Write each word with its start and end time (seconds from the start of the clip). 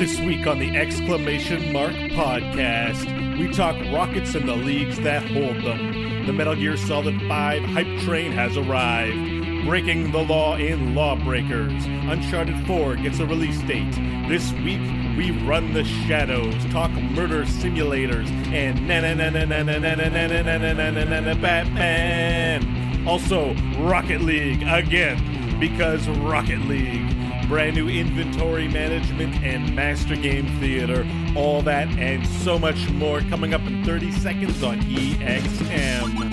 This 0.00 0.18
week 0.20 0.46
on 0.46 0.58
the 0.58 0.74
Exclamation 0.74 1.74
Mark 1.74 1.92
podcast, 1.92 3.38
we 3.38 3.52
talk 3.52 3.76
rockets 3.92 4.34
and 4.34 4.48
the 4.48 4.56
leagues 4.56 4.98
that 5.00 5.22
hold 5.30 5.56
them. 5.56 6.24
The 6.24 6.32
Metal 6.32 6.54
Gear 6.54 6.78
Solid 6.78 7.20
5 7.28 7.62
hype 7.64 8.00
train 8.00 8.32
has 8.32 8.56
arrived. 8.56 9.66
Breaking 9.66 10.10
the 10.10 10.22
law 10.22 10.56
in 10.56 10.94
Lawbreakers. 10.94 11.84
Uncharted 11.84 12.66
4 12.66 12.96
gets 12.96 13.18
a 13.18 13.26
release 13.26 13.60
date. 13.64 13.92
This 14.26 14.50
week, 14.64 14.80
we 15.18 15.32
run 15.46 15.74
the 15.74 15.84
shadows, 15.84 16.54
talk 16.72 16.90
murder 16.92 17.44
simulators, 17.44 18.26
and 18.54 18.88
na 18.88 19.02
na 19.02 19.12
na 19.12 19.28
na 19.28 19.44
na 19.44 19.62
na 19.62 19.78
na 19.78 19.94
na 19.96 20.16
na 20.16 20.42
na 20.42 20.72
na 20.72 20.90
na 20.92 21.04
na 21.04 21.20
na 21.20 21.34
Batman. 21.34 23.06
Also, 23.06 23.52
Rocket 23.76 24.22
League 24.22 24.62
again, 24.62 25.58
because 25.60 26.08
Rocket 26.08 26.60
League 26.60 27.09
brand 27.50 27.74
new 27.74 27.88
inventory 27.88 28.68
management 28.68 29.34
and 29.42 29.74
master 29.74 30.14
game 30.14 30.46
theater. 30.60 31.04
All 31.36 31.62
that 31.62 31.88
and 31.98 32.24
so 32.24 32.60
much 32.60 32.88
more 32.90 33.22
coming 33.22 33.54
up 33.54 33.62
in 33.62 33.84
30 33.84 34.12
seconds 34.12 34.62
on 34.62 34.78
EXM. 34.82 36.30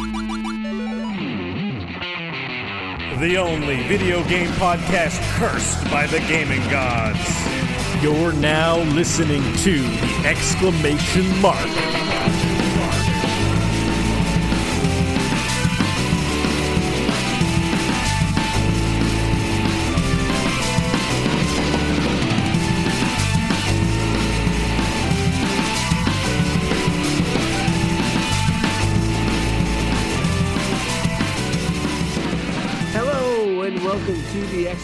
The 3.19 3.37
only 3.37 3.81
video 3.87 4.23
game 4.27 4.51
podcast 4.51 5.19
cursed 5.39 5.83
by 5.89 6.05
the 6.05 6.19
gaming 6.19 6.61
gods. 6.69 7.17
You're 8.03 8.33
now 8.33 8.77
listening 8.93 9.41
to 9.41 9.81
the 9.81 10.21
exclamation 10.23 11.41
mark. 11.41 12.46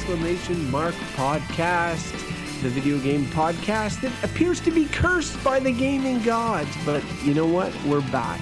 Exclamation 0.04 0.70
mark 0.70 0.94
podcast, 1.16 2.12
the 2.62 2.68
video 2.68 3.00
game 3.00 3.24
podcast 3.28 4.02
that 4.02 4.12
appears 4.22 4.60
to 4.60 4.70
be 4.70 4.84
cursed 4.88 5.42
by 5.46 5.62
the 5.62 5.72
gaming 5.72 6.22
gods. 6.24 6.70
But 6.86 7.02
you 7.24 7.34
know 7.34 7.48
what? 7.48 7.74
We're 7.86 8.02
back 8.12 8.42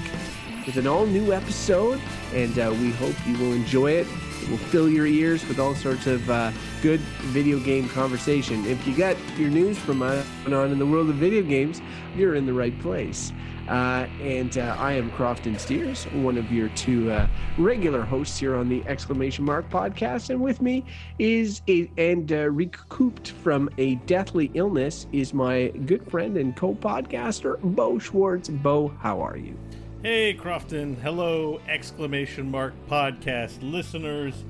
with 0.65 0.77
an 0.77 0.87
all 0.87 1.05
new 1.05 1.33
episode, 1.33 2.01
and 2.33 2.57
uh, 2.57 2.75
we 2.81 2.89
hope 2.93 3.13
you 3.27 3.37
will 3.37 3.53
enjoy 3.53 3.91
it. 3.91 4.07
It 4.41 4.49
will 4.49 4.57
fill 4.57 4.89
your 4.89 5.05
ears 5.05 5.47
with 5.47 5.59
all 5.59 5.75
sorts 5.75 6.07
of 6.07 6.27
uh, 6.31 6.51
good 6.81 6.99
video 7.29 7.59
game 7.59 7.87
conversation. 7.89 8.65
If 8.65 8.87
you 8.87 8.97
got 8.97 9.15
your 9.37 9.51
news 9.51 9.77
from 9.77 10.01
uh, 10.01 10.23
on 10.47 10.71
in 10.71 10.79
the 10.79 10.85
world 10.87 11.11
of 11.11 11.17
video 11.17 11.43
games, 11.43 11.79
you're 12.15 12.33
in 12.33 12.47
the 12.47 12.53
right 12.53 12.77
place. 12.79 13.31
Uh, 13.71 14.05
and 14.21 14.57
uh, 14.57 14.75
I 14.77 14.91
am 14.91 15.09
Crofton 15.11 15.57
Steers, 15.57 16.03
one 16.11 16.37
of 16.37 16.51
your 16.51 16.67
two 16.69 17.09
uh, 17.09 17.25
regular 17.57 18.01
hosts 18.01 18.37
here 18.37 18.53
on 18.57 18.67
the 18.67 18.83
exclamation 18.85 19.45
mark 19.45 19.69
podcast. 19.69 20.29
And 20.29 20.41
with 20.41 20.61
me 20.61 20.83
is 21.19 21.61
a, 21.69 21.89
and 21.97 22.29
uh, 22.33 22.49
recouped 22.49 23.31
from 23.31 23.69
a 23.77 23.95
deathly 23.95 24.51
illness 24.55 25.07
is 25.13 25.33
my 25.33 25.69
good 25.85 26.05
friend 26.11 26.35
and 26.35 26.53
co-podcaster 26.53 27.61
Bo 27.61 27.97
Schwartz. 27.97 28.49
Bo, 28.49 28.89
how 28.99 29.21
are 29.21 29.37
you? 29.37 29.57
Hey, 30.03 30.33
Crofton. 30.33 30.97
Hello, 30.97 31.61
exclamation 31.69 32.51
mark 32.51 32.73
podcast 32.89 33.57
listeners. 33.61 34.43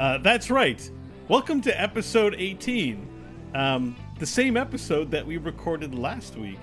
Uh, 0.00 0.18
that's 0.18 0.50
right. 0.50 0.90
Welcome 1.28 1.60
to 1.60 1.80
episode 1.80 2.34
18. 2.36 3.08
Um, 3.54 3.94
the 4.18 4.26
same 4.26 4.56
episode 4.56 5.12
that 5.12 5.24
we 5.24 5.36
recorded 5.36 5.94
last 5.94 6.34
week. 6.34 6.58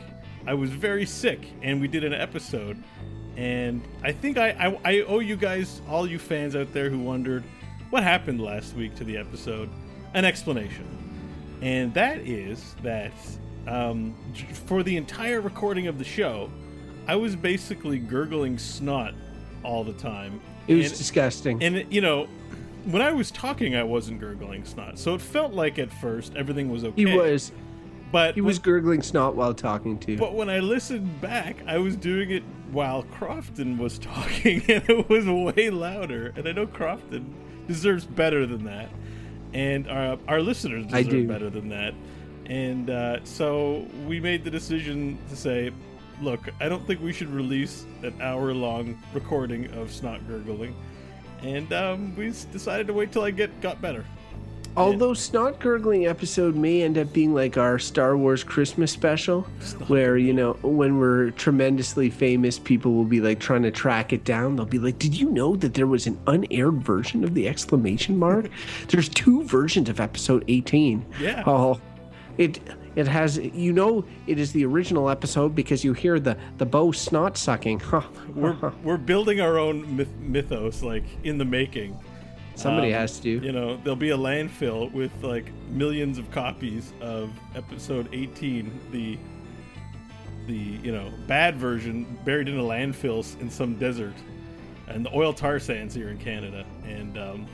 I 0.47 0.53
was 0.53 0.69
very 0.71 1.05
sick, 1.05 1.39
and 1.61 1.79
we 1.79 1.87
did 1.87 2.03
an 2.03 2.13
episode. 2.13 2.81
And 3.37 3.81
I 4.03 4.11
think 4.11 4.37
I, 4.37 4.49
I, 4.51 4.79
I 4.83 5.01
owe 5.01 5.19
you 5.19 5.35
guys, 5.35 5.81
all 5.89 6.07
you 6.07 6.19
fans 6.19 6.55
out 6.55 6.73
there 6.73 6.89
who 6.89 6.99
wondered 6.99 7.43
what 7.89 8.03
happened 8.03 8.41
last 8.41 8.75
week 8.75 8.95
to 8.95 9.03
the 9.03 9.17
episode, 9.17 9.69
an 10.13 10.25
explanation. 10.25 10.87
And 11.61 11.93
that 11.93 12.17
is 12.19 12.75
that 12.83 13.11
um, 13.67 14.15
for 14.67 14.83
the 14.83 14.97
entire 14.97 15.41
recording 15.41 15.87
of 15.87 15.97
the 15.97 16.03
show, 16.03 16.49
I 17.07 17.15
was 17.15 17.35
basically 17.35 17.99
gurgling 17.99 18.57
snot 18.57 19.13
all 19.63 19.83
the 19.83 19.93
time. 19.93 20.41
It 20.67 20.75
was 20.75 20.87
And- 20.87 20.97
disgusting. 20.97 21.63
and 21.63 21.85
you 21.93 22.01
know, 22.01 22.27
when 22.85 23.01
I 23.01 23.11
was 23.11 23.29
talking, 23.31 23.75
I 23.75 23.83
wasn't 23.83 24.19
gurgling 24.19 24.65
snot, 24.65 24.97
so 24.97 25.13
it 25.13 25.21
felt 25.21 25.53
like 25.53 25.77
at 25.77 25.91
first 25.93 26.35
everything 26.35 26.69
was 26.71 26.83
okay. 26.83 27.05
he 27.05 27.15
was 27.15 27.51
but 28.11 28.35
he 28.35 28.41
was 28.41 28.59
gurgling 28.59 29.01
snot 29.01 29.35
while 29.35 29.53
talking 29.53 29.97
to. 29.99 30.11
you. 30.13 30.17
But 30.17 30.33
when 30.33 30.49
I 30.49 30.59
listened 30.59 31.21
back, 31.21 31.57
I 31.67 31.77
was 31.77 31.95
doing 31.95 32.31
it 32.31 32.43
while 32.71 33.03
Crofton 33.03 33.77
was 33.77 33.97
talking, 34.13 34.63
and 34.67 34.83
it 34.89 35.09
was 35.09 35.25
way 35.27 35.69
louder. 35.69 36.33
And 36.35 36.47
I 36.47 36.51
know 36.51 36.67
Crofton 36.67 37.33
deserves 37.67 38.05
better 38.05 38.45
than 38.45 38.65
that, 38.65 38.89
and 39.53 39.87
our 39.89 40.17
our 40.27 40.41
listeners 40.41 40.85
deserve 40.85 41.27
better 41.27 41.49
than 41.49 41.69
that. 41.69 41.93
And 42.45 42.89
uh, 42.89 43.23
so 43.23 43.87
we 44.05 44.19
made 44.19 44.43
the 44.43 44.51
decision 44.51 45.17
to 45.29 45.35
say, 45.35 45.71
look, 46.21 46.49
I 46.59 46.67
don't 46.67 46.85
think 46.85 47.01
we 47.01 47.13
should 47.13 47.29
release 47.29 47.85
an 48.03 48.19
hour 48.21 48.53
long 48.53 49.01
recording 49.13 49.71
of 49.73 49.91
snot 49.91 50.27
gurgling. 50.27 50.75
And 51.43 51.71
um, 51.73 52.15
we 52.15 52.25
decided 52.51 52.87
to 52.87 52.93
wait 52.93 53.11
till 53.11 53.23
I 53.23 53.31
get 53.31 53.61
got 53.61 53.81
better. 53.81 54.05
Although 54.77 55.13
snot 55.13 55.59
gurgling 55.59 56.07
episode 56.07 56.55
may 56.55 56.83
end 56.83 56.97
up 56.97 57.11
being 57.11 57.33
like 57.33 57.57
our 57.57 57.77
Star 57.77 58.15
Wars 58.15 58.43
Christmas 58.43 58.91
special, 58.91 59.41
where 59.87 60.17
you 60.17 60.33
know 60.33 60.53
when 60.61 60.97
we're 60.97 61.31
tremendously 61.31 62.09
famous, 62.09 62.57
people 62.57 62.93
will 62.93 63.05
be 63.05 63.19
like 63.19 63.39
trying 63.39 63.63
to 63.63 63.71
track 63.71 64.13
it 64.13 64.23
down. 64.23 64.55
They'll 64.55 64.65
be 64.65 64.79
like, 64.79 64.97
"Did 64.97 65.17
you 65.19 65.29
know 65.29 65.55
that 65.57 65.73
there 65.73 65.87
was 65.87 66.07
an 66.07 66.17
unaired 66.27 66.81
version 66.81 67.23
of 67.23 67.33
the 67.33 67.47
exclamation 67.47 68.17
mark? 68.17 68.47
There's 68.87 69.09
two 69.09 69.43
versions 69.43 69.89
of 69.89 69.99
episode 69.99 70.45
18." 70.47 71.05
Yeah. 71.19 71.43
Oh, 71.45 71.81
it 72.37 72.59
it 72.95 73.07
has 73.07 73.37
you 73.37 73.73
know 73.73 74.05
it 74.27 74.39
is 74.39 74.51
the 74.51 74.65
original 74.65 75.09
episode 75.09 75.53
because 75.55 75.83
you 75.83 75.93
hear 75.93 76.19
the 76.19 76.37
the 76.57 76.65
bow 76.65 76.91
snot 76.91 77.37
sucking. 77.37 77.81
We're 78.35 78.55
we're 78.83 78.97
building 78.97 79.41
our 79.41 79.57
own 79.57 79.97
myth- 79.97 80.17
mythos, 80.19 80.81
like 80.81 81.03
in 81.23 81.37
the 81.37 81.45
making. 81.45 81.97
Somebody 82.55 82.93
Um, 82.93 82.99
has 82.99 83.19
to. 83.21 83.29
You 83.29 83.51
know, 83.51 83.77
there'll 83.77 83.95
be 83.95 84.09
a 84.11 84.17
landfill 84.17 84.91
with 84.91 85.11
like 85.23 85.45
millions 85.69 86.17
of 86.17 86.29
copies 86.31 86.93
of 87.01 87.31
episode 87.55 88.07
18, 88.13 88.71
the 88.91 89.17
the 90.47 90.53
you 90.83 90.91
know 90.91 91.09
bad 91.27 91.55
version, 91.57 92.05
buried 92.25 92.47
in 92.49 92.57
a 92.57 92.63
landfill 92.63 93.23
in 93.41 93.49
some 93.49 93.75
desert, 93.75 94.13
and 94.87 95.05
the 95.05 95.15
oil 95.15 95.33
tar 95.33 95.59
sands 95.59 95.93
here 95.95 96.09
in 96.09 96.17
Canada, 96.17 96.65
and 96.87 97.17
um, 97.17 97.45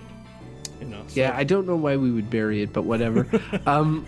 you 0.80 0.88
know, 0.88 1.04
so- 1.08 1.20
Yeah, 1.20 1.34
I 1.36 1.44
don't 1.44 1.68
know 1.68 1.76
why 1.76 1.96
we 1.98 2.12
would 2.12 2.30
bury 2.30 2.62
it, 2.62 2.72
but 2.74 2.84
whatever. 2.84 3.28
um, 3.66 4.06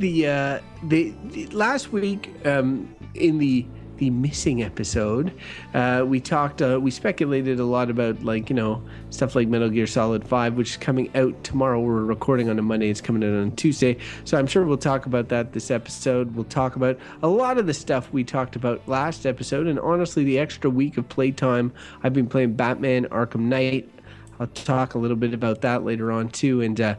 the, 0.00 0.26
uh, 0.26 0.60
the 0.84 1.14
the 1.26 1.46
last 1.48 1.92
week 1.92 2.30
um, 2.46 2.94
in 3.14 3.38
the 3.38 3.66
the 3.98 4.10
missing 4.10 4.62
episode, 4.62 5.32
uh, 5.74 6.04
we 6.06 6.20
talked, 6.20 6.62
uh, 6.62 6.78
we 6.80 6.90
speculated 6.90 7.60
a 7.60 7.64
lot 7.64 7.90
about 7.90 8.22
like 8.22 8.50
you 8.50 8.56
know 8.56 8.82
stuff 9.10 9.34
like 9.34 9.48
Metal 9.48 9.68
Gear 9.68 9.86
Solid 9.86 10.26
Five, 10.26 10.54
which 10.54 10.70
is 10.70 10.76
coming 10.76 11.10
out 11.16 11.42
tomorrow. 11.44 11.80
We're 11.80 12.04
recording 12.04 12.48
on 12.48 12.58
a 12.58 12.62
Monday; 12.62 12.90
it's 12.90 13.00
coming 13.00 13.24
out 13.24 13.34
on 13.34 13.54
Tuesday, 13.56 13.98
so 14.24 14.38
I'm 14.38 14.46
sure 14.46 14.64
we'll 14.64 14.76
talk 14.76 15.06
about 15.06 15.28
that 15.28 15.52
this 15.52 15.70
episode. 15.70 16.34
We'll 16.34 16.44
talk 16.44 16.76
about 16.76 16.98
a 17.22 17.28
lot 17.28 17.58
of 17.58 17.66
the 17.66 17.74
stuff 17.74 18.12
we 18.12 18.24
talked 18.24 18.56
about 18.56 18.86
last 18.88 19.26
episode, 19.26 19.66
and 19.66 19.78
honestly, 19.80 20.24
the 20.24 20.38
extra 20.38 20.70
week 20.70 20.96
of 20.96 21.08
playtime. 21.08 21.72
I've 22.02 22.12
been 22.12 22.28
playing 22.28 22.54
Batman: 22.54 23.06
Arkham 23.06 23.40
Knight. 23.40 23.90
I'll 24.38 24.46
talk 24.48 24.94
a 24.94 24.98
little 24.98 25.16
bit 25.16 25.32
about 25.32 25.62
that 25.62 25.84
later 25.84 26.12
on 26.12 26.28
too. 26.28 26.60
And 26.60 26.78
uh, 26.80 26.96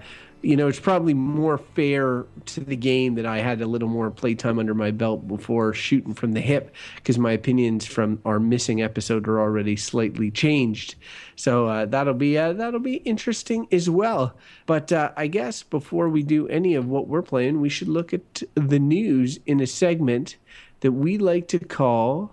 you 0.48 0.56
know, 0.56 0.70
it's 0.70 0.80
probably 0.80 1.14
more 1.14 1.58
fair 1.58 2.26
to 2.46 2.62
the 2.62 2.78
game 2.78 3.16
that 3.16 3.26
I 3.26 3.40
had 3.40 3.62
a 3.62 3.66
little 3.66 3.90
more 3.90 4.10
playtime 4.10 4.60
under 4.60 4.74
my 4.74 4.92
belt 4.92 5.28
before 5.28 5.74
shooting 5.74 6.14
from 6.14 6.32
the 6.32 6.40
hip, 6.40 6.74
because 6.96 7.20
my 7.20 7.34
opinions 7.34 7.86
from 7.86 8.22
our 8.24 8.40
missing 8.40 8.82
episode 8.82 9.28
are 9.28 9.42
already 9.42 9.76
slightly 9.76 10.32
changed. 10.32 10.96
So 11.36 11.68
uh, 11.68 11.86
that'll 11.88 12.14
be 12.14 12.38
uh, 12.38 12.54
that'll 12.54 12.80
be 12.80 12.96
interesting 13.00 13.68
as 13.74 13.90
well. 13.90 14.38
But 14.68 14.94
uh, 14.94 15.12
I 15.18 15.28
guess 15.28 15.64
before 15.64 16.08
we 16.08 16.24
do 16.24 16.48
any 16.48 16.76
of 16.76 16.88
what 16.88 17.10
we're 17.10 17.24
playing, 17.24 17.60
we 17.60 17.68
should 17.68 17.90
look 17.90 18.14
at 18.14 18.42
the 18.56 18.80
news 18.80 19.42
in 19.46 19.60
a 19.60 19.68
segment 19.68 20.38
that 20.80 20.94
we 20.94 21.18
like 21.18 21.50
to 21.50 21.60
call 21.60 22.32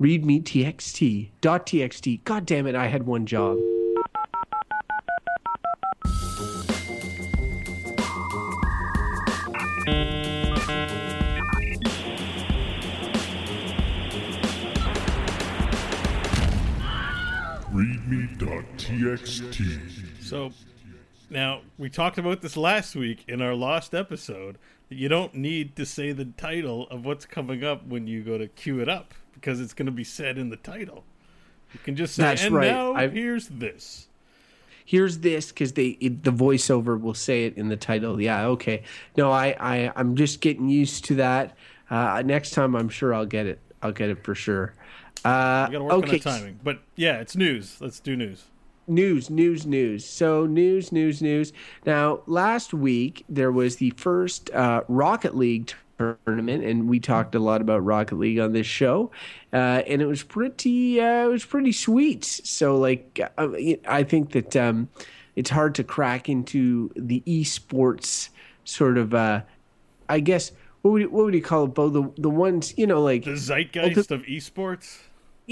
read 0.00 0.24
me 0.24 0.40
txt 0.40 1.28
dot 1.40 1.64
txt 1.64 2.24
god 2.24 2.44
damn 2.44 2.66
it 2.66 2.74
i 2.74 2.88
had 2.88 3.06
one 3.06 3.24
job 3.24 3.56
readme.txt. 18.92 20.22
So 20.22 20.52
Now, 21.30 21.62
we 21.78 21.88
talked 21.88 22.18
about 22.18 22.42
this 22.42 22.56
last 22.56 22.94
week 22.94 23.24
in 23.26 23.40
our 23.40 23.54
lost 23.54 23.94
episode. 23.94 24.58
You 24.88 25.08
don't 25.08 25.34
need 25.34 25.74
to 25.76 25.86
say 25.86 26.12
the 26.12 26.26
title 26.26 26.86
of 26.90 27.04
what's 27.06 27.24
coming 27.24 27.64
up 27.64 27.86
when 27.86 28.06
you 28.06 28.22
go 28.22 28.36
to 28.36 28.46
queue 28.48 28.80
it 28.80 28.88
up 28.88 29.14
because 29.32 29.60
it's 29.60 29.72
going 29.72 29.86
to 29.86 29.92
be 29.92 30.04
said 30.04 30.36
in 30.36 30.50
the 30.50 30.56
title. 30.56 31.04
You 31.72 31.80
can 31.82 31.96
just 31.96 32.14
say, 32.14 32.22
That's 32.24 32.44
and 32.44 32.54
right. 32.54 32.70
now 32.70 32.92
I've- 32.92 33.18
here's 33.18 33.48
this. 33.48 34.08
Here's 34.84 35.18
this 35.18 35.48
because 35.48 35.72
they 35.72 35.96
it, 36.00 36.22
the 36.24 36.30
voiceover 36.32 37.00
will 37.00 37.14
say 37.14 37.44
it 37.44 37.56
in 37.56 37.68
the 37.68 37.76
title. 37.76 38.20
Yeah 38.20 38.46
okay. 38.46 38.82
No 39.16 39.30
i, 39.30 39.56
I 39.58 39.92
i'm 39.96 40.16
just 40.16 40.40
getting 40.40 40.68
used 40.68 41.04
to 41.06 41.16
that. 41.16 41.56
Uh, 41.90 42.22
next 42.24 42.50
time 42.50 42.74
i'm 42.74 42.88
sure 42.88 43.12
i'll 43.14 43.26
get 43.26 43.46
it. 43.46 43.60
I'll 43.82 43.92
get 43.92 44.10
it 44.10 44.22
for 44.24 44.34
sure. 44.34 44.74
Uh, 45.24 45.66
You 45.70 45.72
got 45.72 45.78
to 45.78 45.84
work 45.84 45.92
okay 45.94 46.06
on 46.06 46.12
the 46.12 46.18
timing. 46.18 46.60
But 46.62 46.80
yeah, 46.96 47.20
it's 47.20 47.36
news. 47.36 47.78
Let's 47.80 48.00
do 48.00 48.16
news. 48.16 48.44
news 48.88 49.30
news 49.30 49.66
news. 49.66 50.04
So 50.04 50.46
news 50.46 50.90
news 50.92 51.22
news. 51.22 51.52
Now 51.86 52.22
last 52.26 52.72
week 52.74 53.24
there 53.28 53.52
was 53.52 53.76
the 53.76 53.90
first 53.90 54.50
uh, 54.52 54.82
rocket 54.88 55.36
league 55.36 55.72
tournament 56.24 56.64
and 56.64 56.88
we 56.88 56.98
talked 57.00 57.34
a 57.34 57.38
lot 57.38 57.60
about 57.60 57.84
rocket 57.84 58.16
league 58.16 58.38
on 58.38 58.52
this 58.52 58.66
show 58.66 59.10
uh, 59.52 59.82
and 59.86 60.02
it 60.02 60.06
was 60.06 60.22
pretty 60.22 61.00
uh, 61.00 61.24
it 61.24 61.30
was 61.30 61.44
pretty 61.44 61.72
sweet 61.72 62.24
so 62.24 62.76
like 62.76 63.20
uh, 63.38 63.48
i 63.88 64.02
think 64.02 64.32
that 64.32 64.56
um, 64.56 64.88
it's 65.36 65.50
hard 65.50 65.74
to 65.74 65.84
crack 65.84 66.28
into 66.28 66.90
the 66.96 67.22
esports 67.26 68.28
sort 68.64 68.98
of 68.98 69.14
uh, 69.14 69.40
i 70.08 70.20
guess 70.20 70.52
what 70.82 70.92
would, 70.92 71.02
you, 71.02 71.10
what 71.10 71.24
would 71.24 71.34
you 71.34 71.42
call 71.42 71.64
it 71.64 71.74
bo 71.74 71.88
the, 71.88 72.10
the 72.18 72.30
ones 72.30 72.74
you 72.76 72.86
know 72.86 73.02
like 73.02 73.24
The 73.24 73.32
zeitgeist 73.36 74.10
of 74.10 74.22
esports. 74.22 74.98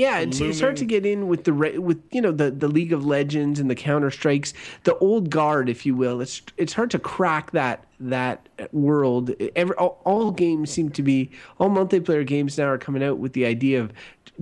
Yeah, 0.01 0.21
it's, 0.21 0.41
it's 0.41 0.61
hard 0.61 0.79
to 0.79 0.87
get 0.87 1.05
in 1.05 1.29
with 1.29 1.45
the 1.45 1.53
with 1.53 2.03
you 2.11 2.23
know 2.23 2.33
the 2.33 2.51
the 2.51 2.69
League 2.69 2.93
of 2.93 3.05
Legends 3.05 3.61
and 3.61 3.71
the 3.71 3.75
Counter 3.75 4.11
Strikes, 4.11 4.55
the 4.85 4.97
old 4.97 5.29
guard, 5.29 5.69
if 5.69 5.85
you 5.85 5.95
will. 5.95 6.23
It's 6.23 6.41
it's 6.57 6.73
hard 6.73 6.91
to 6.93 6.99
crack 6.99 7.51
that 7.51 7.85
that 8.01 8.49
world. 8.73 9.33
Every 9.55 9.77
all, 9.77 10.01
all 10.05 10.31
games 10.31 10.71
seem 10.71 10.89
to 10.91 11.03
be 11.03 11.31
all 11.59 11.69
multiplayer 11.69 12.27
games 12.27 12.57
now 12.57 12.65
are 12.69 12.79
coming 12.79 13.05
out 13.05 13.19
with 13.19 13.35
the 13.35 13.45
idea 13.45 13.79
of 13.79 13.93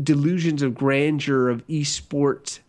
delusions 0.00 0.62
of 0.62 0.76
grandeur 0.76 1.48
of 1.48 1.66
esports 1.66 2.60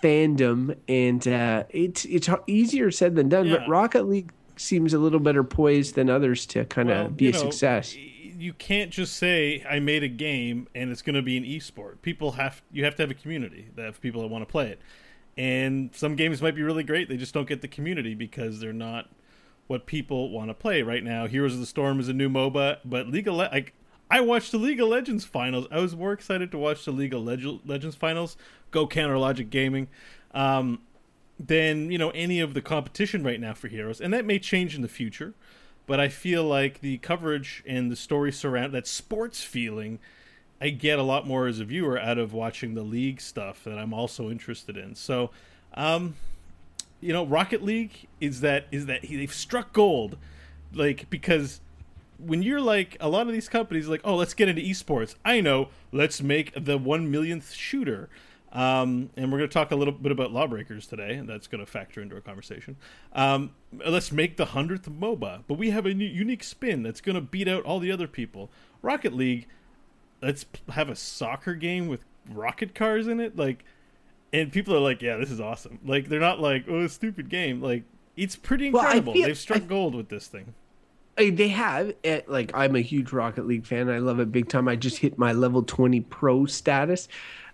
fandom, 0.00 0.76
and 0.88 1.26
uh, 1.26 1.64
it's 1.70 2.04
it's 2.04 2.28
easier 2.46 2.92
said 2.92 3.16
than 3.16 3.28
done. 3.28 3.46
Yeah. 3.46 3.58
But 3.58 3.68
Rocket 3.68 4.08
League 4.08 4.30
seems 4.56 4.94
a 4.94 5.00
little 5.00 5.18
better 5.18 5.42
poised 5.42 5.96
than 5.96 6.08
others 6.08 6.46
to 6.46 6.64
kind 6.66 6.90
of 6.90 6.96
Well, 6.96 7.08
be 7.08 7.28
a 7.28 7.32
know, 7.32 7.38
success. 7.38 7.96
You 8.40 8.52
can't 8.52 8.90
just 8.90 9.16
say 9.16 9.64
I 9.68 9.80
made 9.80 10.02
a 10.02 10.08
game 10.08 10.68
and 10.74 10.90
it's 10.90 11.02
going 11.02 11.14
to 11.14 11.22
be 11.22 11.36
an 11.36 11.44
esport. 11.44 12.00
People 12.02 12.32
have 12.32 12.62
you 12.72 12.84
have 12.84 12.94
to 12.96 13.02
have 13.02 13.10
a 13.10 13.14
community. 13.14 13.68
That 13.76 13.84
have 13.84 14.00
people 14.00 14.22
that 14.22 14.28
want 14.28 14.42
to 14.42 14.50
play 14.50 14.68
it. 14.68 14.80
And 15.36 15.90
some 15.94 16.16
games 16.16 16.42
might 16.42 16.54
be 16.54 16.62
really 16.62 16.82
great. 16.82 17.08
They 17.08 17.16
just 17.16 17.34
don't 17.34 17.48
get 17.48 17.62
the 17.62 17.68
community 17.68 18.14
because 18.14 18.60
they're 18.60 18.72
not 18.72 19.10
what 19.66 19.86
people 19.86 20.30
want 20.30 20.48
to 20.48 20.54
play 20.54 20.82
right 20.82 21.04
now. 21.04 21.26
Heroes 21.26 21.54
of 21.54 21.60
the 21.60 21.66
Storm 21.66 22.00
is 22.00 22.08
a 22.08 22.12
new 22.12 22.28
MOBA, 22.28 22.78
but 22.84 23.06
League 23.06 23.28
of 23.28 23.34
Le- 23.34 23.50
like 23.52 23.74
I 24.10 24.20
watched 24.20 24.52
the 24.52 24.58
League 24.58 24.80
of 24.80 24.88
Legends 24.88 25.24
finals. 25.24 25.66
I 25.70 25.78
was 25.78 25.94
more 25.94 26.12
excited 26.12 26.50
to 26.50 26.58
watch 26.58 26.84
the 26.84 26.90
League 26.90 27.14
of 27.14 27.22
Leg- 27.22 27.60
Legends 27.64 27.94
finals. 27.94 28.36
Go 28.70 28.86
Counter 28.86 29.18
Logic 29.18 29.48
Gaming. 29.48 29.88
Um, 30.32 30.80
than 31.46 31.90
you 31.90 31.96
know 31.96 32.10
any 32.10 32.38
of 32.40 32.52
the 32.54 32.60
competition 32.60 33.22
right 33.22 33.40
now 33.40 33.54
for 33.54 33.68
heroes 33.68 34.00
and 34.00 34.12
that 34.12 34.26
may 34.26 34.38
change 34.38 34.74
in 34.74 34.82
the 34.82 34.88
future 34.88 35.34
but 35.90 35.98
i 35.98 36.08
feel 36.08 36.44
like 36.44 36.82
the 36.82 36.98
coverage 36.98 37.64
and 37.66 37.90
the 37.90 37.96
story 37.96 38.30
surround 38.30 38.72
that 38.72 38.86
sports 38.86 39.42
feeling 39.42 39.98
i 40.60 40.68
get 40.68 41.00
a 41.00 41.02
lot 41.02 41.26
more 41.26 41.48
as 41.48 41.58
a 41.58 41.64
viewer 41.64 41.98
out 41.98 42.16
of 42.16 42.32
watching 42.32 42.74
the 42.74 42.82
league 42.84 43.20
stuff 43.20 43.64
that 43.64 43.76
i'm 43.76 43.92
also 43.92 44.30
interested 44.30 44.76
in. 44.76 44.94
So 44.94 45.30
um 45.74 46.14
you 47.00 47.12
know 47.12 47.26
rocket 47.26 47.64
league 47.64 48.06
is 48.20 48.40
that 48.40 48.66
is 48.70 48.86
that 48.86 49.02
they've 49.02 49.34
struck 49.34 49.72
gold 49.72 50.16
like 50.72 51.10
because 51.10 51.60
when 52.18 52.40
you're 52.40 52.60
like 52.60 52.96
a 53.00 53.08
lot 53.08 53.26
of 53.26 53.32
these 53.32 53.48
companies 53.48 53.88
like 53.88 54.02
oh 54.04 54.14
let's 54.14 54.32
get 54.32 54.48
into 54.48 54.62
esports. 54.62 55.16
I 55.24 55.40
know 55.40 55.70
let's 55.90 56.22
make 56.22 56.52
the 56.54 56.78
one 56.78 57.10
millionth 57.10 57.52
shooter 57.52 58.08
um, 58.52 59.10
and 59.16 59.30
we're 59.30 59.38
going 59.38 59.48
to 59.50 59.54
talk 59.54 59.70
a 59.70 59.76
little 59.76 59.92
bit 59.94 60.10
about 60.12 60.32
lawbreakers 60.32 60.86
today 60.86 61.14
and 61.14 61.28
that's 61.28 61.46
going 61.46 61.64
to 61.64 61.70
factor 61.70 62.00
into 62.02 62.14
our 62.16 62.20
conversation. 62.20 62.76
Um, 63.12 63.50
let's 63.86 64.10
make 64.10 64.36
the 64.36 64.46
100th 64.46 64.88
moba 64.98 65.42
but 65.46 65.54
we 65.54 65.70
have 65.70 65.86
a 65.86 65.94
new, 65.94 66.06
unique 66.06 66.42
spin 66.42 66.82
that's 66.82 67.00
going 67.00 67.14
to 67.14 67.20
beat 67.20 67.46
out 67.48 67.64
all 67.64 67.78
the 67.78 67.92
other 67.92 68.08
people. 68.08 68.50
Rocket 68.82 69.14
league 69.14 69.46
let's 70.22 70.44
have 70.70 70.88
a 70.88 70.94
soccer 70.96 71.54
game 71.54 71.86
with 71.88 72.04
rocket 72.28 72.74
cars 72.74 73.06
in 73.08 73.20
it 73.20 73.36
like 73.38 73.64
and 74.34 74.52
people 74.52 74.74
are 74.74 74.80
like 74.80 75.00
yeah 75.02 75.16
this 75.16 75.30
is 75.30 75.40
awesome. 75.40 75.78
Like 75.84 76.08
they're 76.08 76.20
not 76.20 76.40
like 76.40 76.64
oh 76.68 76.86
stupid 76.88 77.28
game. 77.28 77.60
Like 77.62 77.84
it's 78.16 78.36
pretty 78.36 78.70
Well, 78.70 78.82
incredible. 78.82 79.12
feel- 79.12 79.26
they've 79.28 79.38
struck 79.38 79.62
I- 79.62 79.66
gold 79.66 79.94
with 79.94 80.08
this 80.08 80.26
thing. 80.26 80.54
Uh, 81.18 81.24
They 81.32 81.48
have 81.48 81.94
eh, 82.04 82.20
like 82.26 82.50
I'm 82.54 82.76
a 82.76 82.80
huge 82.80 83.12
Rocket 83.12 83.46
League 83.46 83.66
fan. 83.66 83.88
I 83.90 83.98
love 83.98 84.20
it 84.20 84.30
big 84.32 84.48
time. 84.48 84.68
I 84.68 84.76
just 84.76 84.98
hit 84.98 85.18
my 85.18 85.32
level 85.32 85.62
20 85.62 86.00
pro 86.02 86.46
status, 86.46 87.08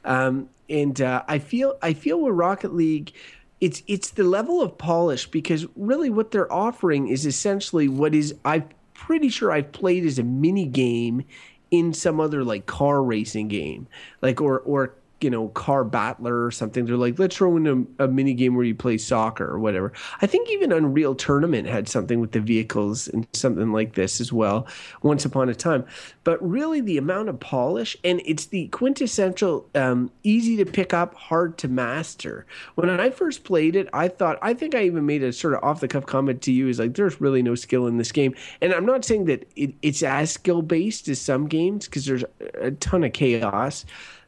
um, 0.07 0.49
and 0.71 1.01
uh, 1.01 1.23
I 1.29 1.39
feel 1.39 1.77
I 1.83 1.93
feel 1.93 2.21
with 2.21 2.35
Rocket 2.35 2.75
League, 2.75 3.13
it's 3.61 3.83
it's 3.87 4.11
the 4.11 4.25
level 4.25 4.63
of 4.63 4.79
polish 4.79 5.27
because 5.27 5.67
really 5.77 6.11
what 6.11 6.31
they're 6.31 6.51
offering 6.53 7.09
is 7.09 7.27
essentially 7.27 7.89
what 7.89 8.15
is 8.15 8.35
I'm 8.45 8.69
pretty 8.95 9.29
sure 9.29 9.53
I've 9.53 9.73
played 9.73 10.07
as 10.07 10.19
a 10.19 10.23
mini 10.23 10.67
game 10.67 11.25
in 11.71 11.93
some 11.93 12.21
other 12.21 12.45
like 12.45 12.67
car 12.67 13.03
racing 13.03 13.49
game, 13.49 13.89
like 14.23 14.41
or 14.41 14.61
or 14.61 14.95
you 15.21 15.31
know 15.31 15.49
car 15.49 15.85
battler 15.85 16.45
or 16.45 16.51
something. 16.51 16.85
They're 16.85 16.97
like 16.97 17.19
let's 17.19 17.37
throw 17.37 17.57
in 17.57 17.67
a, 17.99 18.05
a 18.05 18.09
mini 18.09 18.35
game 18.35 18.55
where 18.55 18.65
you 18.65 18.75
play 18.75 18.99
soccer 18.99 19.47
or 19.47 19.59
whatever. 19.59 19.93
I 20.21 20.27
think 20.27 20.51
even 20.51 20.73
unreal 20.73 21.15
tournament 21.15 21.67
had 21.67 21.89
something 21.89 22.21
with 22.21 22.33
the 22.33 22.41
vehicles 22.41 23.09
and 23.09 23.27
something 23.33 23.73
like 23.73 23.95
this 23.95 24.21
as 24.21 24.33
well 24.33 24.67
once 25.03 25.25
upon 25.25 25.49
a 25.49 25.55
time. 25.55 25.87
But 26.25 26.47
really 26.47 26.81
the 26.81 26.99
amount 26.99 27.29
of 27.29 27.41
polish 27.41 27.97
and 28.05 28.21
it's 28.25 28.47
the 28.47 28.69
quintessential 28.69 29.67
um, 29.75 30.11
easy 30.23 30.57
to 30.59 30.67
pick 30.67 30.93
up 30.93 31.15
hard 31.15 31.57
to 31.59 31.69
master. 31.69 32.47
When 32.75 32.91
i 32.91 33.11
first 33.11 33.45
played 33.45 33.77
it 33.77 33.89
i 33.93 34.09
thought 34.09 34.39
i 34.43 34.55
think 34.55 34.75
i 34.75 34.83
even 34.83 35.07
made 35.07 35.23
a 35.23 35.33
sort 35.33 35.55
of 35.55 35.63
off 35.63 35.81
the 35.81 35.89
cuff 35.89 36.07
comment 36.07 36.43
to 36.43 36.53
you 36.53 36.69
is 36.69 36.79
like 36.79 36.95
there's 36.95 37.21
really 37.21 37.43
no 37.43 37.55
skill 37.55 37.87
in 37.87 37.97
this 37.97 38.13
game. 38.13 38.35
And 38.61 38.73
i'm 38.73 38.87
not 38.87 39.05
saying 39.05 39.25
that 39.27 39.49
it, 39.57 39.75
it's 39.83 40.03
as 40.03 40.31
skill 40.31 40.63
based 40.63 41.09
as 41.09 41.21
some 41.21 41.47
games 41.49 41.87
because 41.87 42.05
there's 42.05 42.25
a 42.61 42.73
ton 42.73 43.05
of 43.05 43.13
chaos 43.13 43.85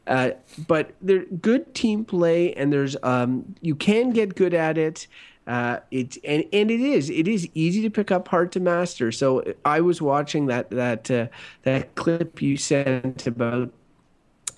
uh, 0.09 0.31
but 0.67 0.91
they're 1.01 1.25
good 1.25 1.73
team 1.75 2.03
play, 2.03 2.51
and 2.55 2.73
there's 2.73 2.97
um, 3.03 3.55
you 3.61 3.75
can 3.75 4.09
get 4.09 4.35
good 4.35 4.55
at 4.55 4.77
it. 4.77 5.07
Uh, 5.45 5.79
it 5.91 6.17
and 6.23 6.43
and 6.51 6.71
it 6.71 6.79
is 6.79 7.09
it 7.11 7.27
is 7.27 7.47
easy 7.53 7.83
to 7.83 7.91
pick 7.91 8.11
up, 8.11 8.27
hard 8.27 8.51
to 8.51 8.59
master. 8.59 9.11
So 9.11 9.43
I 9.63 9.81
was 9.81 10.01
watching 10.01 10.47
that 10.47 10.71
that 10.71 11.11
uh, 11.11 11.27
that 11.61 11.93
clip 11.93 12.41
you 12.41 12.57
sent 12.57 13.27
about 13.27 13.71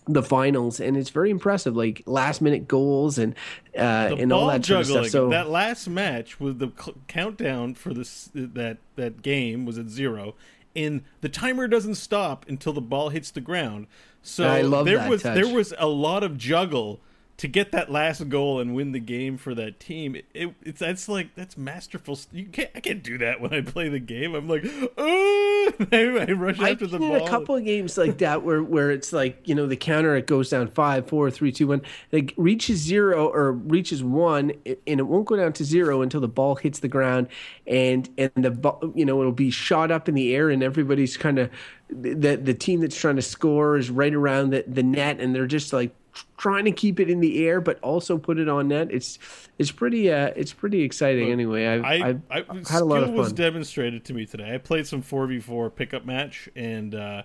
the 0.07 0.23
finals, 0.23 0.79
and 0.79 0.95
it's 0.95 1.09
very 1.09 1.29
impressive. 1.29 1.75
Like 1.75 2.01
last 2.05 2.41
minute 2.41 2.67
goals 2.67 3.17
and 3.17 3.35
uh, 3.77 4.15
and 4.17 4.31
all 4.31 4.47
that 4.47 4.65
sort 4.65 4.81
of 4.81 4.87
stuff. 4.87 5.07
So 5.07 5.29
that 5.29 5.49
last 5.49 5.87
match 5.89 6.39
with 6.39 6.59
the 6.59 6.69
countdown 7.07 7.75
for 7.75 7.93
this 7.93 8.29
that 8.33 8.77
that 8.95 9.21
game 9.21 9.65
was 9.65 9.77
at 9.77 9.89
zero, 9.89 10.35
and 10.75 11.03
the 11.21 11.29
timer 11.29 11.67
doesn't 11.67 11.95
stop 11.95 12.45
until 12.47 12.73
the 12.73 12.81
ball 12.81 13.09
hits 13.09 13.31
the 13.31 13.41
ground. 13.41 13.87
So 14.21 14.83
there 14.83 15.09
was 15.09 15.23
touch. 15.23 15.35
there 15.35 15.47
was 15.47 15.73
a 15.77 15.87
lot 15.87 16.23
of 16.23 16.37
juggle 16.37 16.99
to 17.41 17.47
get 17.47 17.71
that 17.71 17.91
last 17.91 18.29
goal 18.29 18.59
and 18.59 18.75
win 18.75 18.91
the 18.91 18.99
game 18.99 19.35
for 19.35 19.55
that 19.55 19.79
team. 19.79 20.15
It, 20.15 20.25
it 20.31 20.53
it's 20.61 20.79
that's 20.79 21.09
like 21.09 21.33
that's 21.33 21.57
masterful. 21.57 22.19
You 22.31 22.45
can't 22.45 22.69
I 22.75 22.81
can't 22.81 23.01
do 23.01 23.17
that 23.17 23.41
when 23.41 23.51
I 23.51 23.61
play 23.61 23.89
the 23.89 23.97
game. 23.97 24.35
I'm 24.35 24.47
like, 24.47 24.63
oh, 24.95 25.71
I, 25.91 26.25
I 26.29 26.31
rush 26.33 26.59
after 26.59 26.85
the 26.85 26.99
ball. 26.99 27.25
a 27.25 27.27
couple 27.27 27.55
of 27.55 27.65
games 27.65 27.97
like 27.97 28.19
that 28.19 28.43
where 28.43 28.61
where 28.61 28.91
it's 28.91 29.11
like 29.11 29.41
you 29.45 29.55
know 29.55 29.65
the 29.65 29.75
counter 29.75 30.15
it 30.15 30.27
goes 30.27 30.51
down 30.51 30.67
five 30.67 31.07
four 31.07 31.31
three 31.31 31.51
two 31.51 31.65
one 31.65 31.81
it 32.11 32.31
reaches 32.37 32.77
zero 32.77 33.29
or 33.29 33.53
reaches 33.53 34.03
one 34.03 34.51
and 34.67 34.99
it 34.99 35.07
won't 35.07 35.25
go 35.25 35.35
down 35.35 35.51
to 35.53 35.65
zero 35.65 36.03
until 36.03 36.21
the 36.21 36.27
ball 36.27 36.53
hits 36.53 36.77
the 36.77 36.87
ground 36.87 37.27
and 37.65 38.07
and 38.19 38.31
the 38.35 38.51
ball 38.51 38.93
you 38.93 39.03
know 39.03 39.19
it'll 39.19 39.31
be 39.31 39.49
shot 39.49 39.89
up 39.89 40.07
in 40.07 40.13
the 40.13 40.35
air 40.35 40.51
and 40.51 40.61
everybody's 40.61 41.17
kind 41.17 41.39
of 41.39 41.49
the 41.89 42.35
the 42.35 42.53
team 42.53 42.81
that's 42.81 42.95
trying 42.95 43.15
to 43.15 43.21
score 43.23 43.77
is 43.77 43.89
right 43.89 44.13
around 44.13 44.51
the, 44.51 44.63
the 44.67 44.83
net 44.83 45.19
and 45.19 45.33
they're 45.33 45.47
just 45.47 45.73
like 45.73 45.91
trying 46.37 46.65
to 46.65 46.71
keep 46.71 46.99
it 46.99 47.09
in 47.09 47.19
the 47.19 47.45
air 47.47 47.61
but 47.61 47.79
also 47.81 48.17
put 48.17 48.37
it 48.37 48.49
on 48.49 48.67
net 48.67 48.89
it's 48.91 49.17
it's 49.57 49.71
pretty 49.71 50.11
uh 50.11 50.31
it's 50.35 50.51
pretty 50.51 50.81
exciting 50.81 51.31
anyway 51.31 51.67
I've, 51.67 51.83
I, 51.85 51.93
I've 51.93 52.21
I, 52.29 52.37
had 52.71 52.81
a 52.81 52.85
lot 52.85 53.03
of 53.03 53.09
skill 53.09 53.17
was 53.17 53.33
demonstrated 53.33 54.03
to 54.05 54.13
me 54.13 54.25
today. 54.25 54.53
I 54.53 54.57
played 54.57 54.87
some 54.87 55.01
four 55.01 55.27
v 55.27 55.39
four 55.39 55.69
pickup 55.69 56.05
match, 56.05 56.49
and 56.55 56.93
uh, 56.95 57.23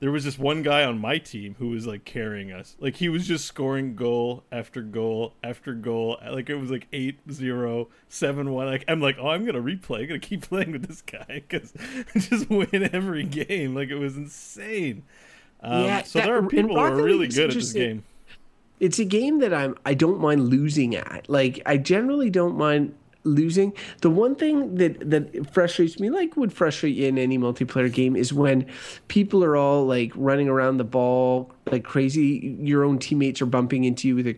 there 0.00 0.10
was 0.10 0.24
this 0.24 0.38
one 0.38 0.62
guy 0.62 0.84
on 0.84 0.98
my 0.98 1.18
team 1.18 1.56
who 1.58 1.68
was 1.68 1.86
like 1.86 2.04
carrying 2.04 2.52
us. 2.52 2.76
Like 2.78 2.96
he 2.96 3.08
was 3.08 3.26
just 3.26 3.46
scoring 3.46 3.94
goal 3.96 4.44
after 4.52 4.82
goal 4.82 5.34
after 5.42 5.74
goal. 5.74 6.18
Like 6.28 6.48
it 6.50 6.56
was 6.56 6.70
like 6.70 6.90
8-0, 6.92 7.88
7-1. 8.10 8.66
Like 8.66 8.84
I'm 8.88 9.00
like, 9.00 9.16
oh, 9.18 9.28
I'm 9.28 9.44
gonna 9.44 9.62
replay. 9.62 10.02
I'm 10.02 10.08
gonna 10.08 10.20
keep 10.20 10.42
playing 10.48 10.72
with 10.72 10.86
this 10.86 11.02
guy 11.02 11.42
because 11.48 11.72
just 12.28 12.48
win 12.48 12.90
every 12.92 13.24
game. 13.24 13.74
Like 13.74 13.88
it 13.88 13.96
was 13.98 14.16
insane. 14.16 15.02
Um, 15.60 15.84
Yeah, 15.84 16.02
so 16.02 16.18
that- 16.18 16.26
there 16.26 16.36
are 16.36 16.46
people 16.46 16.76
who 16.76 16.80
are 16.80 16.94
really 16.94 17.28
good 17.28 17.50
at 17.50 17.54
this 17.54 17.72
game. 17.72 18.04
It's 18.80 18.98
a 18.98 19.04
game 19.04 19.38
that 19.40 19.52
I'm 19.52 19.76
I 19.84 19.94
don't 19.94 20.20
mind 20.20 20.48
losing 20.48 20.94
at. 20.94 21.28
Like 21.28 21.60
I 21.66 21.76
generally 21.76 22.30
don't 22.30 22.56
mind 22.56 22.94
losing. 23.24 23.72
The 24.00 24.10
one 24.10 24.34
thing 24.34 24.76
that 24.76 25.10
that 25.10 25.52
frustrates 25.52 26.00
me, 26.00 26.10
like 26.10 26.36
would 26.36 26.52
frustrate 26.52 26.96
you 26.96 27.06
in 27.06 27.18
any 27.18 27.38
multiplayer 27.38 27.92
game, 27.92 28.16
is 28.16 28.32
when 28.32 28.66
people 29.08 29.44
are 29.44 29.56
all 29.56 29.84
like 29.84 30.12
running 30.14 30.48
around 30.48 30.78
the 30.78 30.84
ball 30.84 31.52
like 31.70 31.84
crazy. 31.84 32.56
Your 32.60 32.84
own 32.84 32.98
teammates 32.98 33.42
are 33.42 33.46
bumping 33.46 33.84
into 33.84 34.08
you 34.08 34.16
with 34.16 34.26
a, 34.26 34.36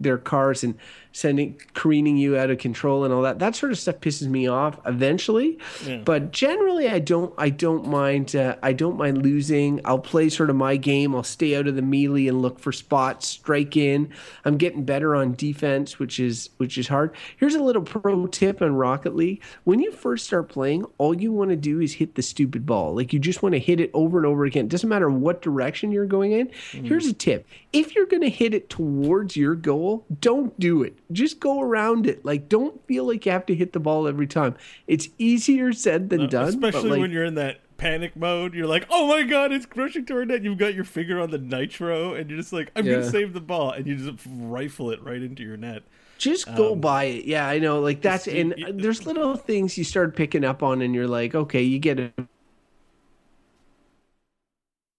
their 0.00 0.18
cars 0.18 0.64
and 0.64 0.74
sending 1.12 1.60
careening 1.74 2.16
you 2.16 2.36
out 2.36 2.50
of 2.50 2.58
control 2.58 3.04
and 3.04 3.12
all 3.12 3.22
that. 3.22 3.38
That 3.38 3.54
sort 3.54 3.72
of 3.72 3.78
stuff 3.78 4.00
pisses 4.00 4.28
me 4.28 4.46
off 4.46 4.80
eventually. 4.86 5.58
Yeah. 5.86 5.98
But 5.98 6.32
generally, 6.32 6.88
I 6.88 6.98
don't. 6.98 7.32
I 7.38 7.50
don't 7.50 7.86
mind. 7.86 8.34
Uh, 8.34 8.56
I 8.62 8.72
don't 8.72 8.96
mind 8.96 9.22
losing. 9.22 9.80
I'll 9.84 9.98
play 9.98 10.28
sort 10.28 10.50
of 10.50 10.56
my 10.56 10.76
game. 10.76 11.14
I'll 11.14 11.22
stay 11.22 11.54
out 11.56 11.68
of 11.68 11.76
the 11.76 11.82
melee 11.82 12.26
and 12.26 12.42
look 12.42 12.58
for 12.58 12.72
spots, 12.72 13.28
strike 13.28 13.76
in. 13.76 14.12
I'm 14.44 14.56
getting 14.56 14.84
better 14.84 15.14
on 15.14 15.34
defense, 15.34 15.98
which 15.98 16.18
is 16.18 16.50
which 16.56 16.78
is 16.78 16.88
hard. 16.88 17.14
Here's 17.36 17.54
a 17.54 17.62
little 17.62 17.82
pro 17.82 18.26
tip 18.26 18.62
on 18.62 18.74
Rocket 18.74 19.14
League. 19.14 19.42
When 19.64 19.80
you 19.80 19.92
first 19.92 20.26
start 20.26 20.48
playing, 20.48 20.84
all 20.98 21.14
you 21.14 21.32
want 21.32 21.50
to 21.50 21.56
do 21.56 21.80
is 21.80 21.94
hit 21.94 22.14
the 22.14 22.22
stupid 22.22 22.64
ball. 22.66 22.94
Like 22.94 23.12
you 23.12 23.18
just 23.18 23.42
want 23.42 23.54
to 23.54 23.58
hit 23.58 23.80
it 23.80 23.90
over 23.94 24.18
and 24.18 24.26
over 24.26 24.44
again. 24.44 24.66
It 24.66 24.70
doesn't 24.70 24.88
matter 24.88 25.10
what 25.10 25.42
direction 25.42 25.92
you're 25.92 26.06
going 26.06 26.32
in. 26.32 26.48
Mm. 26.72 26.86
Here's 26.86 27.06
a 27.06 27.12
tip: 27.12 27.46
if 27.72 27.94
you're 27.94 28.06
going 28.06 28.22
to 28.22 28.30
hit 28.30 28.54
it 28.54 28.70
towards 28.70 29.36
your 29.36 29.54
goal, 29.54 30.06
don't 30.20 30.58
do 30.58 30.82
it 30.82 30.96
just 31.12 31.40
go 31.40 31.60
around 31.60 32.06
it. 32.06 32.24
Like, 32.24 32.48
don't 32.48 32.84
feel 32.86 33.06
like 33.06 33.26
you 33.26 33.32
have 33.32 33.46
to 33.46 33.54
hit 33.54 33.72
the 33.72 33.80
ball 33.80 34.06
every 34.06 34.26
time. 34.26 34.56
It's 34.86 35.08
easier 35.18 35.72
said 35.72 36.10
than 36.10 36.28
done. 36.28 36.48
Especially 36.48 36.90
like, 36.90 37.00
when 37.00 37.10
you're 37.10 37.24
in 37.24 37.34
that 37.36 37.60
panic 37.82 38.14
mode. 38.16 38.54
You're 38.54 38.66
like, 38.66 38.86
oh 38.90 39.08
my 39.08 39.24
god, 39.24 39.52
it's 39.52 39.66
rushing 39.74 40.06
toward 40.06 40.28
net. 40.28 40.42
You've 40.42 40.58
got 40.58 40.74
your 40.74 40.84
finger 40.84 41.20
on 41.20 41.30
the 41.30 41.38
nitro, 41.38 42.14
and 42.14 42.30
you're 42.30 42.38
just 42.38 42.52
like, 42.52 42.70
I'm 42.76 42.86
yeah. 42.86 42.94
gonna 42.94 43.10
save 43.10 43.32
the 43.32 43.40
ball, 43.40 43.72
and 43.72 43.86
you 43.86 43.96
just 43.96 44.26
rifle 44.26 44.90
it 44.90 45.02
right 45.02 45.20
into 45.20 45.42
your 45.42 45.56
net. 45.56 45.82
Just 46.18 46.54
go 46.54 46.74
um, 46.74 46.80
by 46.80 47.04
it. 47.04 47.24
Yeah, 47.24 47.48
I 47.48 47.58
know. 47.58 47.80
Like 47.80 48.00
that's 48.00 48.28
and 48.28 48.54
there's 48.74 49.04
little 49.04 49.36
things 49.36 49.76
you 49.76 49.84
start 49.84 50.14
picking 50.14 50.44
up 50.44 50.62
on, 50.62 50.80
and 50.80 50.94
you're 50.94 51.08
like, 51.08 51.34
okay, 51.34 51.62
you 51.62 51.80
get 51.80 51.98
a 51.98 52.12